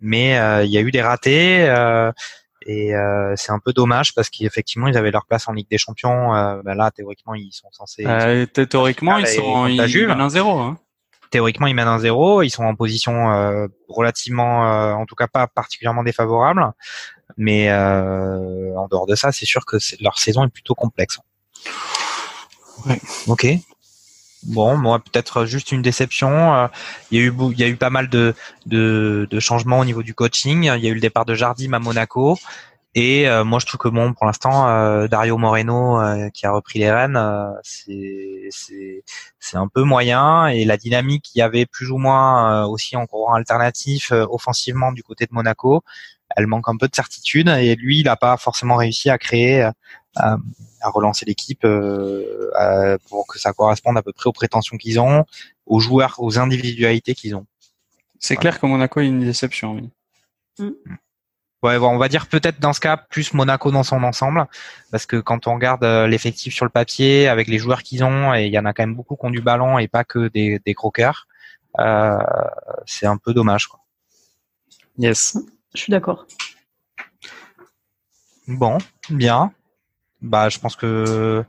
mais 0.00 0.38
euh, 0.38 0.64
il 0.64 0.70
y 0.70 0.78
a 0.78 0.80
eu 0.80 0.90
des 0.90 1.02
ratés. 1.02 1.68
euh, 1.68 2.10
et 2.68 2.96
euh, 2.96 3.32
c'est 3.36 3.52
un 3.52 3.60
peu 3.64 3.72
dommage 3.72 4.12
parce 4.14 4.28
qu'effectivement 4.28 4.88
ils 4.88 4.96
avaient 4.96 5.12
leur 5.12 5.24
place 5.26 5.46
en 5.48 5.52
Ligue 5.52 5.68
des 5.70 5.78
Champions. 5.78 6.34
Euh, 6.34 6.62
ben 6.64 6.74
là 6.74 6.90
théoriquement 6.90 7.34
ils 7.34 7.52
sont 7.52 7.68
censés 7.70 8.04
Euh, 8.06 8.44
thé- 8.46 8.66
théoriquement, 8.66 9.18
ils 9.18 9.26
sont 9.28 9.66
ils, 9.68 9.76
la 9.76 9.84
ils 9.84 9.88
Juve. 9.88 10.08
mènent 10.08 10.20
un 10.20 10.28
zéro. 10.30 10.58
Hein. 10.58 10.76
Théoriquement 11.30 11.66
ils 11.66 11.74
mènent 11.74 11.88
un 11.88 11.98
zéro, 11.98 12.42
ils 12.42 12.50
sont 12.50 12.64
en 12.64 12.74
position 12.74 13.32
euh, 13.32 13.66
relativement, 13.88 14.70
euh, 14.70 14.92
en 14.92 15.06
tout 15.06 15.14
cas 15.14 15.26
pas 15.26 15.46
particulièrement 15.46 16.02
défavorable, 16.02 16.72
mais 17.36 17.70
euh, 17.70 18.74
en 18.76 18.88
dehors 18.88 19.06
de 19.06 19.14
ça, 19.14 19.32
c'est 19.32 19.46
sûr 19.46 19.64
que 19.64 19.76
leur 20.00 20.18
saison 20.18 20.44
est 20.44 20.48
plutôt 20.48 20.74
complexe. 20.74 21.18
Ouais. 22.86 23.00
Ok. 23.26 23.46
Bon, 24.44 24.76
moi 24.76 25.00
peut-être 25.00 25.44
juste 25.44 25.72
une 25.72 25.82
déception. 25.82 26.54
euh, 26.54 26.68
Il 27.10 27.18
y 27.18 27.20
a 27.20 27.24
eu, 27.24 27.34
il 27.52 27.58
y 27.58 27.64
a 27.64 27.68
eu 27.68 27.76
pas 27.76 27.90
mal 27.90 28.08
de, 28.08 28.34
de, 28.66 29.26
de 29.28 29.40
changements 29.40 29.80
au 29.80 29.84
niveau 29.84 30.04
du 30.04 30.14
coaching. 30.14 30.62
Il 30.62 30.84
y 30.84 30.86
a 30.86 30.90
eu 30.90 30.94
le 30.94 31.00
départ 31.00 31.24
de 31.24 31.34
Jardim 31.34 31.72
à 31.72 31.80
Monaco. 31.80 32.38
Et 32.98 33.28
euh, 33.28 33.44
moi, 33.44 33.58
je 33.58 33.66
trouve 33.66 33.78
que 33.78 33.88
bon, 33.88 34.14
pour 34.14 34.24
l'instant, 34.24 34.70
euh, 34.70 35.06
Dario 35.06 35.36
Moreno, 35.36 36.00
euh, 36.00 36.30
qui 36.30 36.46
a 36.46 36.50
repris 36.50 36.78
les 36.78 36.90
rênes, 36.90 37.16
euh, 37.16 37.50
c'est 37.62 38.48
c'est 38.48 39.04
c'est 39.38 39.58
un 39.58 39.68
peu 39.68 39.82
moyen. 39.82 40.46
Et 40.46 40.64
la 40.64 40.78
dynamique 40.78 41.24
qu'il 41.24 41.40
y 41.40 41.42
avait 41.42 41.66
plus 41.66 41.90
ou 41.90 41.98
moins 41.98 42.64
euh, 42.64 42.66
aussi 42.66 42.96
en 42.96 43.04
courant 43.06 43.34
alternatif 43.34 44.12
euh, 44.12 44.24
offensivement 44.30 44.92
du 44.92 45.02
côté 45.02 45.26
de 45.26 45.34
Monaco, 45.34 45.82
elle 46.36 46.46
manque 46.46 46.70
un 46.70 46.76
peu 46.78 46.88
de 46.88 46.94
certitude. 46.94 47.48
Et 47.48 47.76
lui, 47.76 47.98
il 48.00 48.04
n'a 48.04 48.16
pas 48.16 48.38
forcément 48.38 48.76
réussi 48.76 49.10
à 49.10 49.18
créer, 49.18 49.64
euh, 49.64 49.70
à, 50.16 50.38
relancer 50.88 51.26
l'équipe 51.26 51.66
euh, 51.66 52.96
pour 53.10 53.26
que 53.26 53.38
ça 53.38 53.52
corresponde 53.52 53.98
à 53.98 54.02
peu 54.02 54.14
près 54.14 54.28
aux 54.28 54.32
prétentions 54.32 54.78
qu'ils 54.78 54.98
ont, 55.00 55.26
aux 55.66 55.80
joueurs, 55.80 56.14
aux 56.16 56.38
individualités 56.38 57.14
qu'ils 57.14 57.36
ont. 57.36 57.44
C'est 58.18 58.36
clair 58.36 58.58
que 58.58 58.64
Monaco 58.64 59.00
est 59.00 59.06
une 59.06 59.20
déception. 59.20 59.74
oui. 60.58 60.72
Ouais, 61.66 61.80
bon, 61.80 61.88
on 61.88 61.98
va 61.98 62.08
dire 62.08 62.28
peut-être 62.28 62.60
dans 62.60 62.72
ce 62.72 62.78
cas 62.78 62.96
plus 62.96 63.34
Monaco 63.34 63.72
dans 63.72 63.82
son 63.82 64.04
ensemble, 64.04 64.46
parce 64.92 65.04
que 65.04 65.16
quand 65.16 65.48
on 65.48 65.54
regarde 65.54 65.82
euh, 65.82 66.06
l'effectif 66.06 66.54
sur 66.54 66.64
le 66.64 66.70
papier 66.70 67.26
avec 67.26 67.48
les 67.48 67.58
joueurs 67.58 67.82
qu'ils 67.82 68.04
ont, 68.04 68.32
et 68.32 68.46
il 68.46 68.52
y 68.52 68.58
en 68.60 68.64
a 68.66 68.72
quand 68.72 68.84
même 68.84 68.94
beaucoup 68.94 69.16
qui 69.16 69.26
ont 69.26 69.30
du 69.30 69.40
ballon 69.40 69.76
et 69.80 69.88
pas 69.88 70.04
que 70.04 70.28
des, 70.28 70.60
des 70.64 70.74
croqueurs, 70.74 71.26
euh, 71.80 72.18
c'est 72.86 73.06
un 73.06 73.16
peu 73.16 73.34
dommage. 73.34 73.66
Quoi. 73.66 73.80
Yes. 74.96 75.36
Je 75.74 75.80
suis 75.80 75.90
d'accord. 75.90 76.28
Bon, 78.46 78.78
bien. 79.10 79.52
Bah, 80.22 80.48
je 80.48 80.60
pense 80.60 80.76
que 80.76 81.44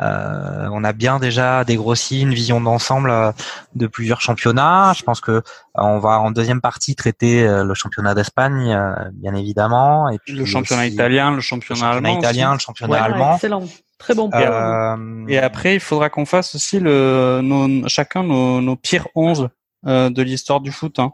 euh, 0.00 0.68
on 0.72 0.84
a 0.84 0.92
bien 0.92 1.18
déjà 1.18 1.64
dégrossi 1.64 2.20
une 2.22 2.32
vision 2.34 2.60
d'ensemble 2.60 3.10
euh, 3.10 3.32
de 3.74 3.86
plusieurs 3.86 4.20
championnats. 4.20 4.92
Je 4.96 5.02
pense 5.02 5.20
que 5.20 5.32
euh, 5.32 5.42
on 5.74 5.98
va 5.98 6.20
en 6.20 6.30
deuxième 6.30 6.60
partie 6.60 6.94
traiter 6.94 7.46
euh, 7.46 7.64
le 7.64 7.74
championnat 7.74 8.14
d'Espagne, 8.14 8.72
euh, 8.72 8.94
bien 9.14 9.34
évidemment, 9.34 10.08
et 10.08 10.18
puis 10.18 10.34
Le 10.34 10.44
championnat 10.44 10.82
aussi 10.84 10.92
italien, 10.94 11.30
le 11.30 11.36
le 11.36 11.42
championnat, 11.42 11.80
championnat 11.92 12.08
allemand. 12.08 12.18
italien, 12.20 12.48
aussi. 12.50 12.54
le 12.56 12.60
championnat 12.60 12.92
Ouais. 12.92 12.98
allemand. 13.00 13.34
Excellent. 13.34 13.64
Très 13.98 14.14
bon. 14.14 14.30
Euh, 14.32 15.24
Et 15.26 15.38
après, 15.38 15.74
il 15.74 15.80
faudra 15.80 16.08
qu'on 16.08 16.24
fasse 16.24 16.54
aussi 16.54 16.78
le, 16.78 17.40
nos, 17.42 17.88
chacun 17.88 18.22
nos, 18.22 18.60
nos 18.60 18.76
pires 18.76 19.08
11 19.16 19.48
euh, 19.86 20.08
de 20.10 20.22
l'histoire 20.22 20.60
du 20.60 20.70
foot. 20.70 21.00
Hein. 21.00 21.10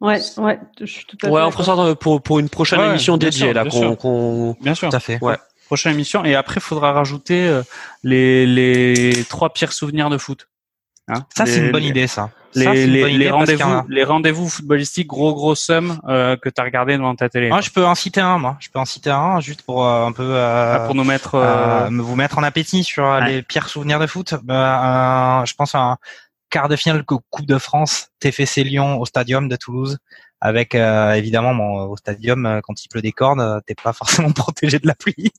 Ouais, 0.00 0.20
ouais, 0.36 0.60
je 0.78 0.86
suis 0.86 1.04
tout 1.04 1.16
à 1.22 1.26
fait 1.26 1.32
Ouais, 1.32 1.42
on 1.42 1.50
fera 1.50 1.64
ça 1.88 1.94
pour, 1.96 2.22
pour 2.22 2.38
une 2.38 2.48
prochaine 2.48 2.78
Ouais, 2.78 2.90
émission 2.90 3.16
bien 3.16 3.30
dédiée, 3.30 3.46
sûr, 3.46 3.54
là, 3.54 3.64
bien 3.64 3.70
qu'on, 3.72 3.78
sûr. 3.80 3.98
qu'on- 3.98 4.56
Bien 4.60 4.74
sûr. 4.76 4.88
Tout 4.90 4.96
à 4.96 5.00
fait. 5.00 5.18
Ouais. 5.20 5.36
Prochaine 5.68 5.92
émission. 5.92 6.24
Et 6.24 6.34
après, 6.34 6.56
il 6.56 6.62
faudra 6.62 6.92
rajouter 6.92 7.46
euh, 7.48 7.62
les, 8.02 8.46
les 8.46 9.24
trois 9.24 9.50
pires 9.52 9.72
souvenirs 9.72 10.10
de 10.10 10.18
foot. 10.18 10.48
Hein 11.08 11.24
Ça, 11.36 11.46
c'est 11.46 11.58
une 11.58 11.70
bonne 11.70 11.84
idée, 11.84 12.06
ça. 12.06 12.30
Les, 12.54 13.30
rendez-vous, 13.30 13.62
a- 13.70 13.84
les 13.88 14.04
rendez-vous 14.04 14.48
footballistiques, 14.48 15.06
gros 15.06 15.34
gros 15.34 15.54
somme 15.54 16.00
euh, 16.08 16.36
que 16.36 16.48
tu 16.48 16.60
as 16.60 16.64
regardé 16.64 16.96
devant 16.96 17.14
ta 17.14 17.28
télé. 17.28 17.48
Moi, 17.48 17.60
je 17.60 17.70
peux 17.70 17.84
en 17.86 17.94
citer 17.94 18.20
un, 18.20 18.38
moi. 18.38 18.56
Je 18.60 18.68
peux 18.70 18.78
en 18.78 18.84
citer 18.84 19.10
un, 19.10 19.40
juste 19.40 19.62
pour 19.62 19.86
euh, 19.86 20.06
un 20.06 20.12
peu 20.12 20.22
euh, 20.24 20.76
Ah, 20.76 20.80
pour 20.86 20.94
nous 20.94 21.04
mettre. 21.04 21.34
euh, 21.36 21.86
euh, 21.86 21.90
me- 21.90 22.02
vous 22.02 22.16
mettre 22.16 22.38
en 22.38 22.42
appétit 22.42 22.84
sur 22.84 23.04
Ouais. 23.04 23.26
les 23.30 23.42
pires 23.42 23.68
souvenirs 23.68 23.98
de 24.00 24.06
foot. 24.06 24.34
Bah, 24.42 25.44
je 25.46 25.52
pense 25.54 25.74
à 25.74 25.78
un 25.80 25.96
quart 26.50 26.68
de 26.68 26.76
finale 26.76 27.04
Cou- 27.04 27.20
Coupe 27.30 27.46
de 27.46 27.58
France, 27.58 28.08
TFC 28.20 28.64
Lyon 28.64 28.98
au 28.98 29.04
Stadium 29.06 29.48
de 29.48 29.56
Toulouse, 29.56 29.98
avec 30.40 30.74
euh, 30.74 31.12
évidemment 31.12 31.54
bon, 31.54 31.88
au 31.88 31.96
Stadium 31.96 32.46
euh, 32.46 32.60
quand 32.62 32.84
il 32.84 32.88
pleut 32.88 33.02
des 33.02 33.12
cordes, 33.12 33.40
euh, 33.40 33.60
t'es 33.66 33.74
pas 33.74 33.92
forcément 33.94 34.30
protégé 34.32 34.78
de 34.78 34.86
la 34.86 34.94
pluie, 34.94 35.32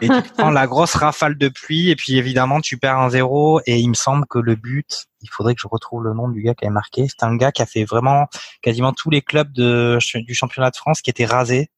et 0.00 0.08
tu 0.08 0.30
prends 0.38 0.50
la 0.50 0.66
grosse 0.66 0.94
rafale 0.94 1.36
de 1.36 1.48
pluie, 1.48 1.90
et 1.90 1.96
puis 1.96 2.16
évidemment 2.16 2.60
tu 2.60 2.78
perds 2.78 2.98
un 2.98 3.10
zéro, 3.10 3.60
et 3.66 3.78
il 3.78 3.88
me 3.88 3.94
semble 3.94 4.26
que 4.26 4.38
le 4.38 4.54
but, 4.54 5.06
il 5.22 5.30
faudrait 5.30 5.54
que 5.54 5.60
je 5.60 5.68
retrouve 5.68 6.04
le 6.04 6.14
nom 6.14 6.28
du 6.28 6.42
gars 6.42 6.54
qui 6.54 6.64
avait 6.64 6.72
marqué, 6.72 7.06
c'est 7.08 7.24
un 7.24 7.36
gars 7.36 7.52
qui 7.52 7.62
a 7.62 7.66
fait 7.66 7.84
vraiment 7.84 8.28
quasiment 8.62 8.92
tous 8.92 9.10
les 9.10 9.22
clubs 9.22 9.52
de, 9.52 9.98
du 10.14 10.34
championnat 10.34 10.70
de 10.70 10.76
France 10.76 11.02
qui 11.02 11.10
étaient 11.10 11.26
rasés 11.26 11.70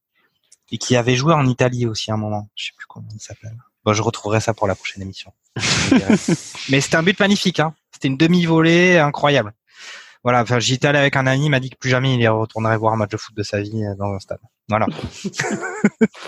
et 0.70 0.78
qui 0.78 0.96
avait 0.96 1.16
joué 1.16 1.34
en 1.34 1.46
Italie 1.46 1.86
aussi 1.86 2.10
à 2.10 2.14
un 2.14 2.16
moment. 2.16 2.48
Je 2.54 2.66
sais 2.66 2.72
plus 2.76 2.86
comment 2.86 3.08
il 3.14 3.20
s'appelle. 3.20 3.56
Bon, 3.84 3.92
je 3.92 4.00
retrouverai 4.00 4.40
ça 4.40 4.54
pour 4.54 4.66
la 4.66 4.74
prochaine 4.74 5.02
émission. 5.02 5.32
Mais 6.70 6.80
c'était 6.80 6.96
un 6.96 7.02
but 7.02 7.18
magnifique. 7.20 7.60
Hein. 7.60 7.74
C'était 7.92 8.08
une 8.08 8.16
demi-volée 8.16 8.96
incroyable. 8.98 9.52
Voilà, 10.24 10.42
enfin, 10.42 10.60
j'y 10.60 10.74
étais 10.74 10.86
allé 10.86 10.98
avec 10.98 11.16
un 11.16 11.26
ami, 11.26 11.46
il 11.46 11.50
m'a 11.50 11.60
dit 11.60 11.70
que 11.70 11.76
plus 11.76 11.90
jamais 11.90 12.14
il 12.14 12.20
y 12.20 12.28
retournerait 12.28 12.76
voir 12.76 12.92
un 12.92 12.96
match 12.96 13.10
de 13.10 13.16
foot 13.16 13.36
de 13.36 13.42
sa 13.42 13.60
vie 13.60 13.84
euh, 13.84 13.94
dans 13.96 14.12
un 14.12 14.20
stade. 14.20 14.38
Voilà. 14.68 14.86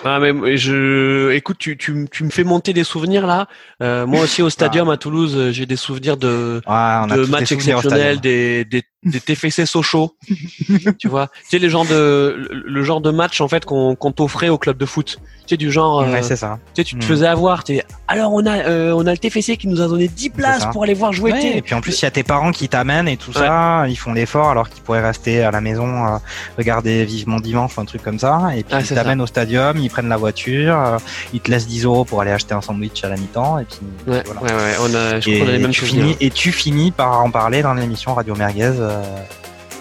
Ah, 0.05 0.19
mais 0.19 0.57
je, 0.57 1.31
écoute, 1.33 1.57
tu, 1.59 1.77
tu, 1.77 2.07
tu 2.11 2.25
me 2.25 2.31
fais 2.31 2.45
monter 2.45 2.73
des 2.73 2.85
souvenirs 2.85 3.27
là. 3.27 3.47
Euh, 3.83 4.05
moi 4.07 4.21
aussi 4.25 4.43
au 4.43 4.51
stadium 4.51 4.91
à 4.91 4.97
Toulouse, 4.97 5.35
euh, 5.37 5.53
j'ai 5.53 5.65
des 5.67 5.77
souvenirs 5.77 6.17
de, 6.17 6.61
de 6.67 7.27
matchs 7.31 7.53
exceptionnels, 7.53 8.21
des, 8.21 8.65
des, 8.65 8.83
des 9.05 9.21
TFC 9.21 9.65
Sochaux. 9.65 10.17
tu 10.99 11.09
vois, 11.09 11.29
tu 11.29 11.51
sais 11.51 11.59
les 11.59 11.71
genres 11.71 11.87
de, 11.87 12.49
le, 12.51 12.83
genre 12.83 13.01
de 13.01 13.11
match 13.11 13.41
en 13.41 13.49
fait 13.49 13.65
qu'on 13.65 13.95
qu'on 13.95 14.11
t'offrait 14.13 14.49
au 14.49 14.59
club 14.59 14.77
de 14.77 14.87
foot. 14.87 15.19
Tu 15.47 15.51
sais 15.51 15.57
du 15.57 15.71
genre, 15.71 16.01
euh, 16.01 16.11
Ouais, 16.13 16.23
c'est 16.23 16.37
ça. 16.37 16.59
tu 16.75 16.81
sais, 16.83 16.85
tu 16.85 16.97
te 16.97 17.05
Mm. 17.05 17.07
faisais 17.07 17.27
avoir. 17.27 17.63
Alors 18.09 18.33
on 18.33 18.45
a, 18.47 18.57
euh, 18.67 18.93
on 18.93 19.07
a 19.07 19.13
le 19.13 19.19
TFC 19.19 19.57
qui 19.57 19.69
nous 19.69 19.81
a 19.81 19.87
donné 19.89 20.09
10 20.09 20.31
places 20.31 20.67
pour 20.73 20.83
aller 20.83 20.95
voir 20.95 21.13
jouer. 21.13 21.33
Ouais, 21.33 21.59
et 21.59 21.63
puis 21.63 21.75
en 21.75 21.81
plus, 21.81 22.01
il 22.01 22.05
y 22.05 22.09
a 22.09 22.11
tes 22.11 22.23
parents 22.25 22.51
qui 22.51 22.69
t'amènent 22.69 23.09
et 23.09 23.17
tout 23.17 23.33
ça. 23.33 23.85
Ils 23.89 23.97
font 23.97 24.13
l'effort 24.13 24.49
alors 24.51 24.69
qu'ils 24.69 24.83
pourraient 24.83 25.03
rester 25.07 25.43
à 25.43 25.51
la 25.51 25.61
maison, 25.61 26.19
regarder 26.59 27.05
vivement 27.05 27.39
dimanche 27.41 27.79
un 27.79 27.85
truc 27.85 28.03
comme 28.03 28.19
ça. 28.19 28.24
Et 28.57 28.63
puis 28.63 28.75
Ah, 28.77 28.81
ils 28.81 28.87
t'amènent 28.89 29.21
au 29.21 29.27
stadium, 29.27 29.77
ils 29.79 29.89
prennent 29.91 30.09
la 30.09 30.17
voiture, 30.17 30.77
euh, 30.79 30.99
ils 31.33 31.41
te 31.41 31.51
laissent 31.51 31.67
10 31.67 31.85
euros 31.85 32.05
pour 32.05 32.21
aller 32.21 32.31
acheter 32.33 32.55
un 32.55 32.61
sandwich 32.61 33.03
à 33.05 33.09
la 33.09 33.17
mi-temps. 33.17 33.59
Et 33.59 33.65
puis 33.65 33.81
Ouais, 34.07 34.23
voilà. 34.27 34.41
ouais, 34.43 34.53
ouais, 34.53 34.75
on 34.81 34.95
a, 34.95 35.21
je 35.21 35.31
crois 35.31 35.35
Et, 35.35 35.39
qu'on 35.41 35.49
a 35.49 35.53
les 35.53 35.59
mêmes 35.59 35.71
tu 35.71 35.85
finis, 35.87 36.17
et 36.21 36.31
tu 36.31 36.53
finis 36.53 36.91
par 36.91 37.21
en 37.23 37.31
parler 37.31 37.63
dans 37.63 37.75
l'émission 37.75 38.15
Radio 38.15 38.35
Merguez 38.35 38.73
euh, 38.79 39.03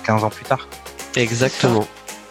15 0.05 0.23
ans 0.23 0.29
plus 0.29 0.45
tard. 0.45 0.67
Exactement. 1.15 1.85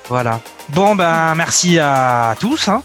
Voilà. 0.08 0.40
Bon, 0.70 0.94
ben 0.94 1.34
merci 1.36 1.78
à 1.78 2.34
tous. 2.38 2.68
Hein. 2.68 2.82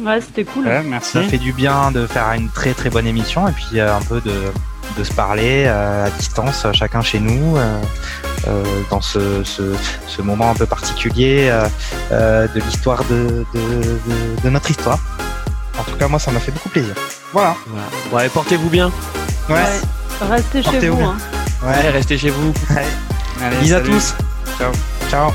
Ouais, 0.00 0.20
c'était 0.20 0.44
cool. 0.44 0.66
ouais, 0.66 0.82
merci. 0.82 1.12
Ça 1.12 1.22
fait 1.22 1.38
du 1.38 1.52
bien 1.52 1.90
de 1.90 2.06
faire 2.06 2.32
une 2.32 2.48
très 2.48 2.72
très 2.72 2.88
bonne 2.90 3.06
émission 3.06 3.46
et 3.48 3.52
puis 3.52 3.78
euh, 3.78 3.94
un 3.94 4.00
peu 4.00 4.20
de, 4.22 4.32
de 4.98 5.04
se 5.04 5.12
parler 5.12 5.64
euh, 5.66 6.06
à 6.06 6.10
distance, 6.10 6.64
euh, 6.64 6.72
chacun 6.72 7.02
chez 7.02 7.20
nous, 7.20 7.56
euh, 7.56 7.60
euh, 7.60 7.82
dans 8.90 9.00
ce, 9.00 9.42
ce, 9.44 9.74
ce 10.06 10.22
moment 10.22 10.50
un 10.50 10.54
peu 10.54 10.66
particulier 10.66 11.48
euh, 11.50 11.68
euh, 12.12 12.46
de 12.54 12.60
l'histoire 12.60 13.04
de, 13.04 13.44
de, 13.54 13.60
de, 13.60 14.42
de 14.44 14.50
notre 14.50 14.70
histoire. 14.70 14.98
En 15.78 15.84
tout 15.84 15.96
cas, 15.96 16.08
moi, 16.08 16.18
ça 16.18 16.30
m'a 16.30 16.40
fait 16.40 16.52
beaucoup 16.52 16.68
plaisir. 16.68 16.94
Voilà. 17.32 17.54
Voilà. 17.66 17.86
Ouais, 18.24 18.28
portez-vous 18.28 18.68
bien. 18.68 18.90
Ouais. 19.48 19.54
Ouais. 19.56 20.28
Restez 20.30 20.62
chez 20.62 20.88
vous. 20.88 21.02
Hein. 21.02 21.16
Ouais. 21.64 21.74
Allez, 21.74 21.90
restez 21.90 22.18
chez 22.18 22.30
vous. 22.30 22.52
Allez, 23.40 23.56
Bisous 23.56 23.74
à 23.76 23.80
tous. 23.80 24.14
Ciao. 24.58 24.72
Ciao. 25.10 25.30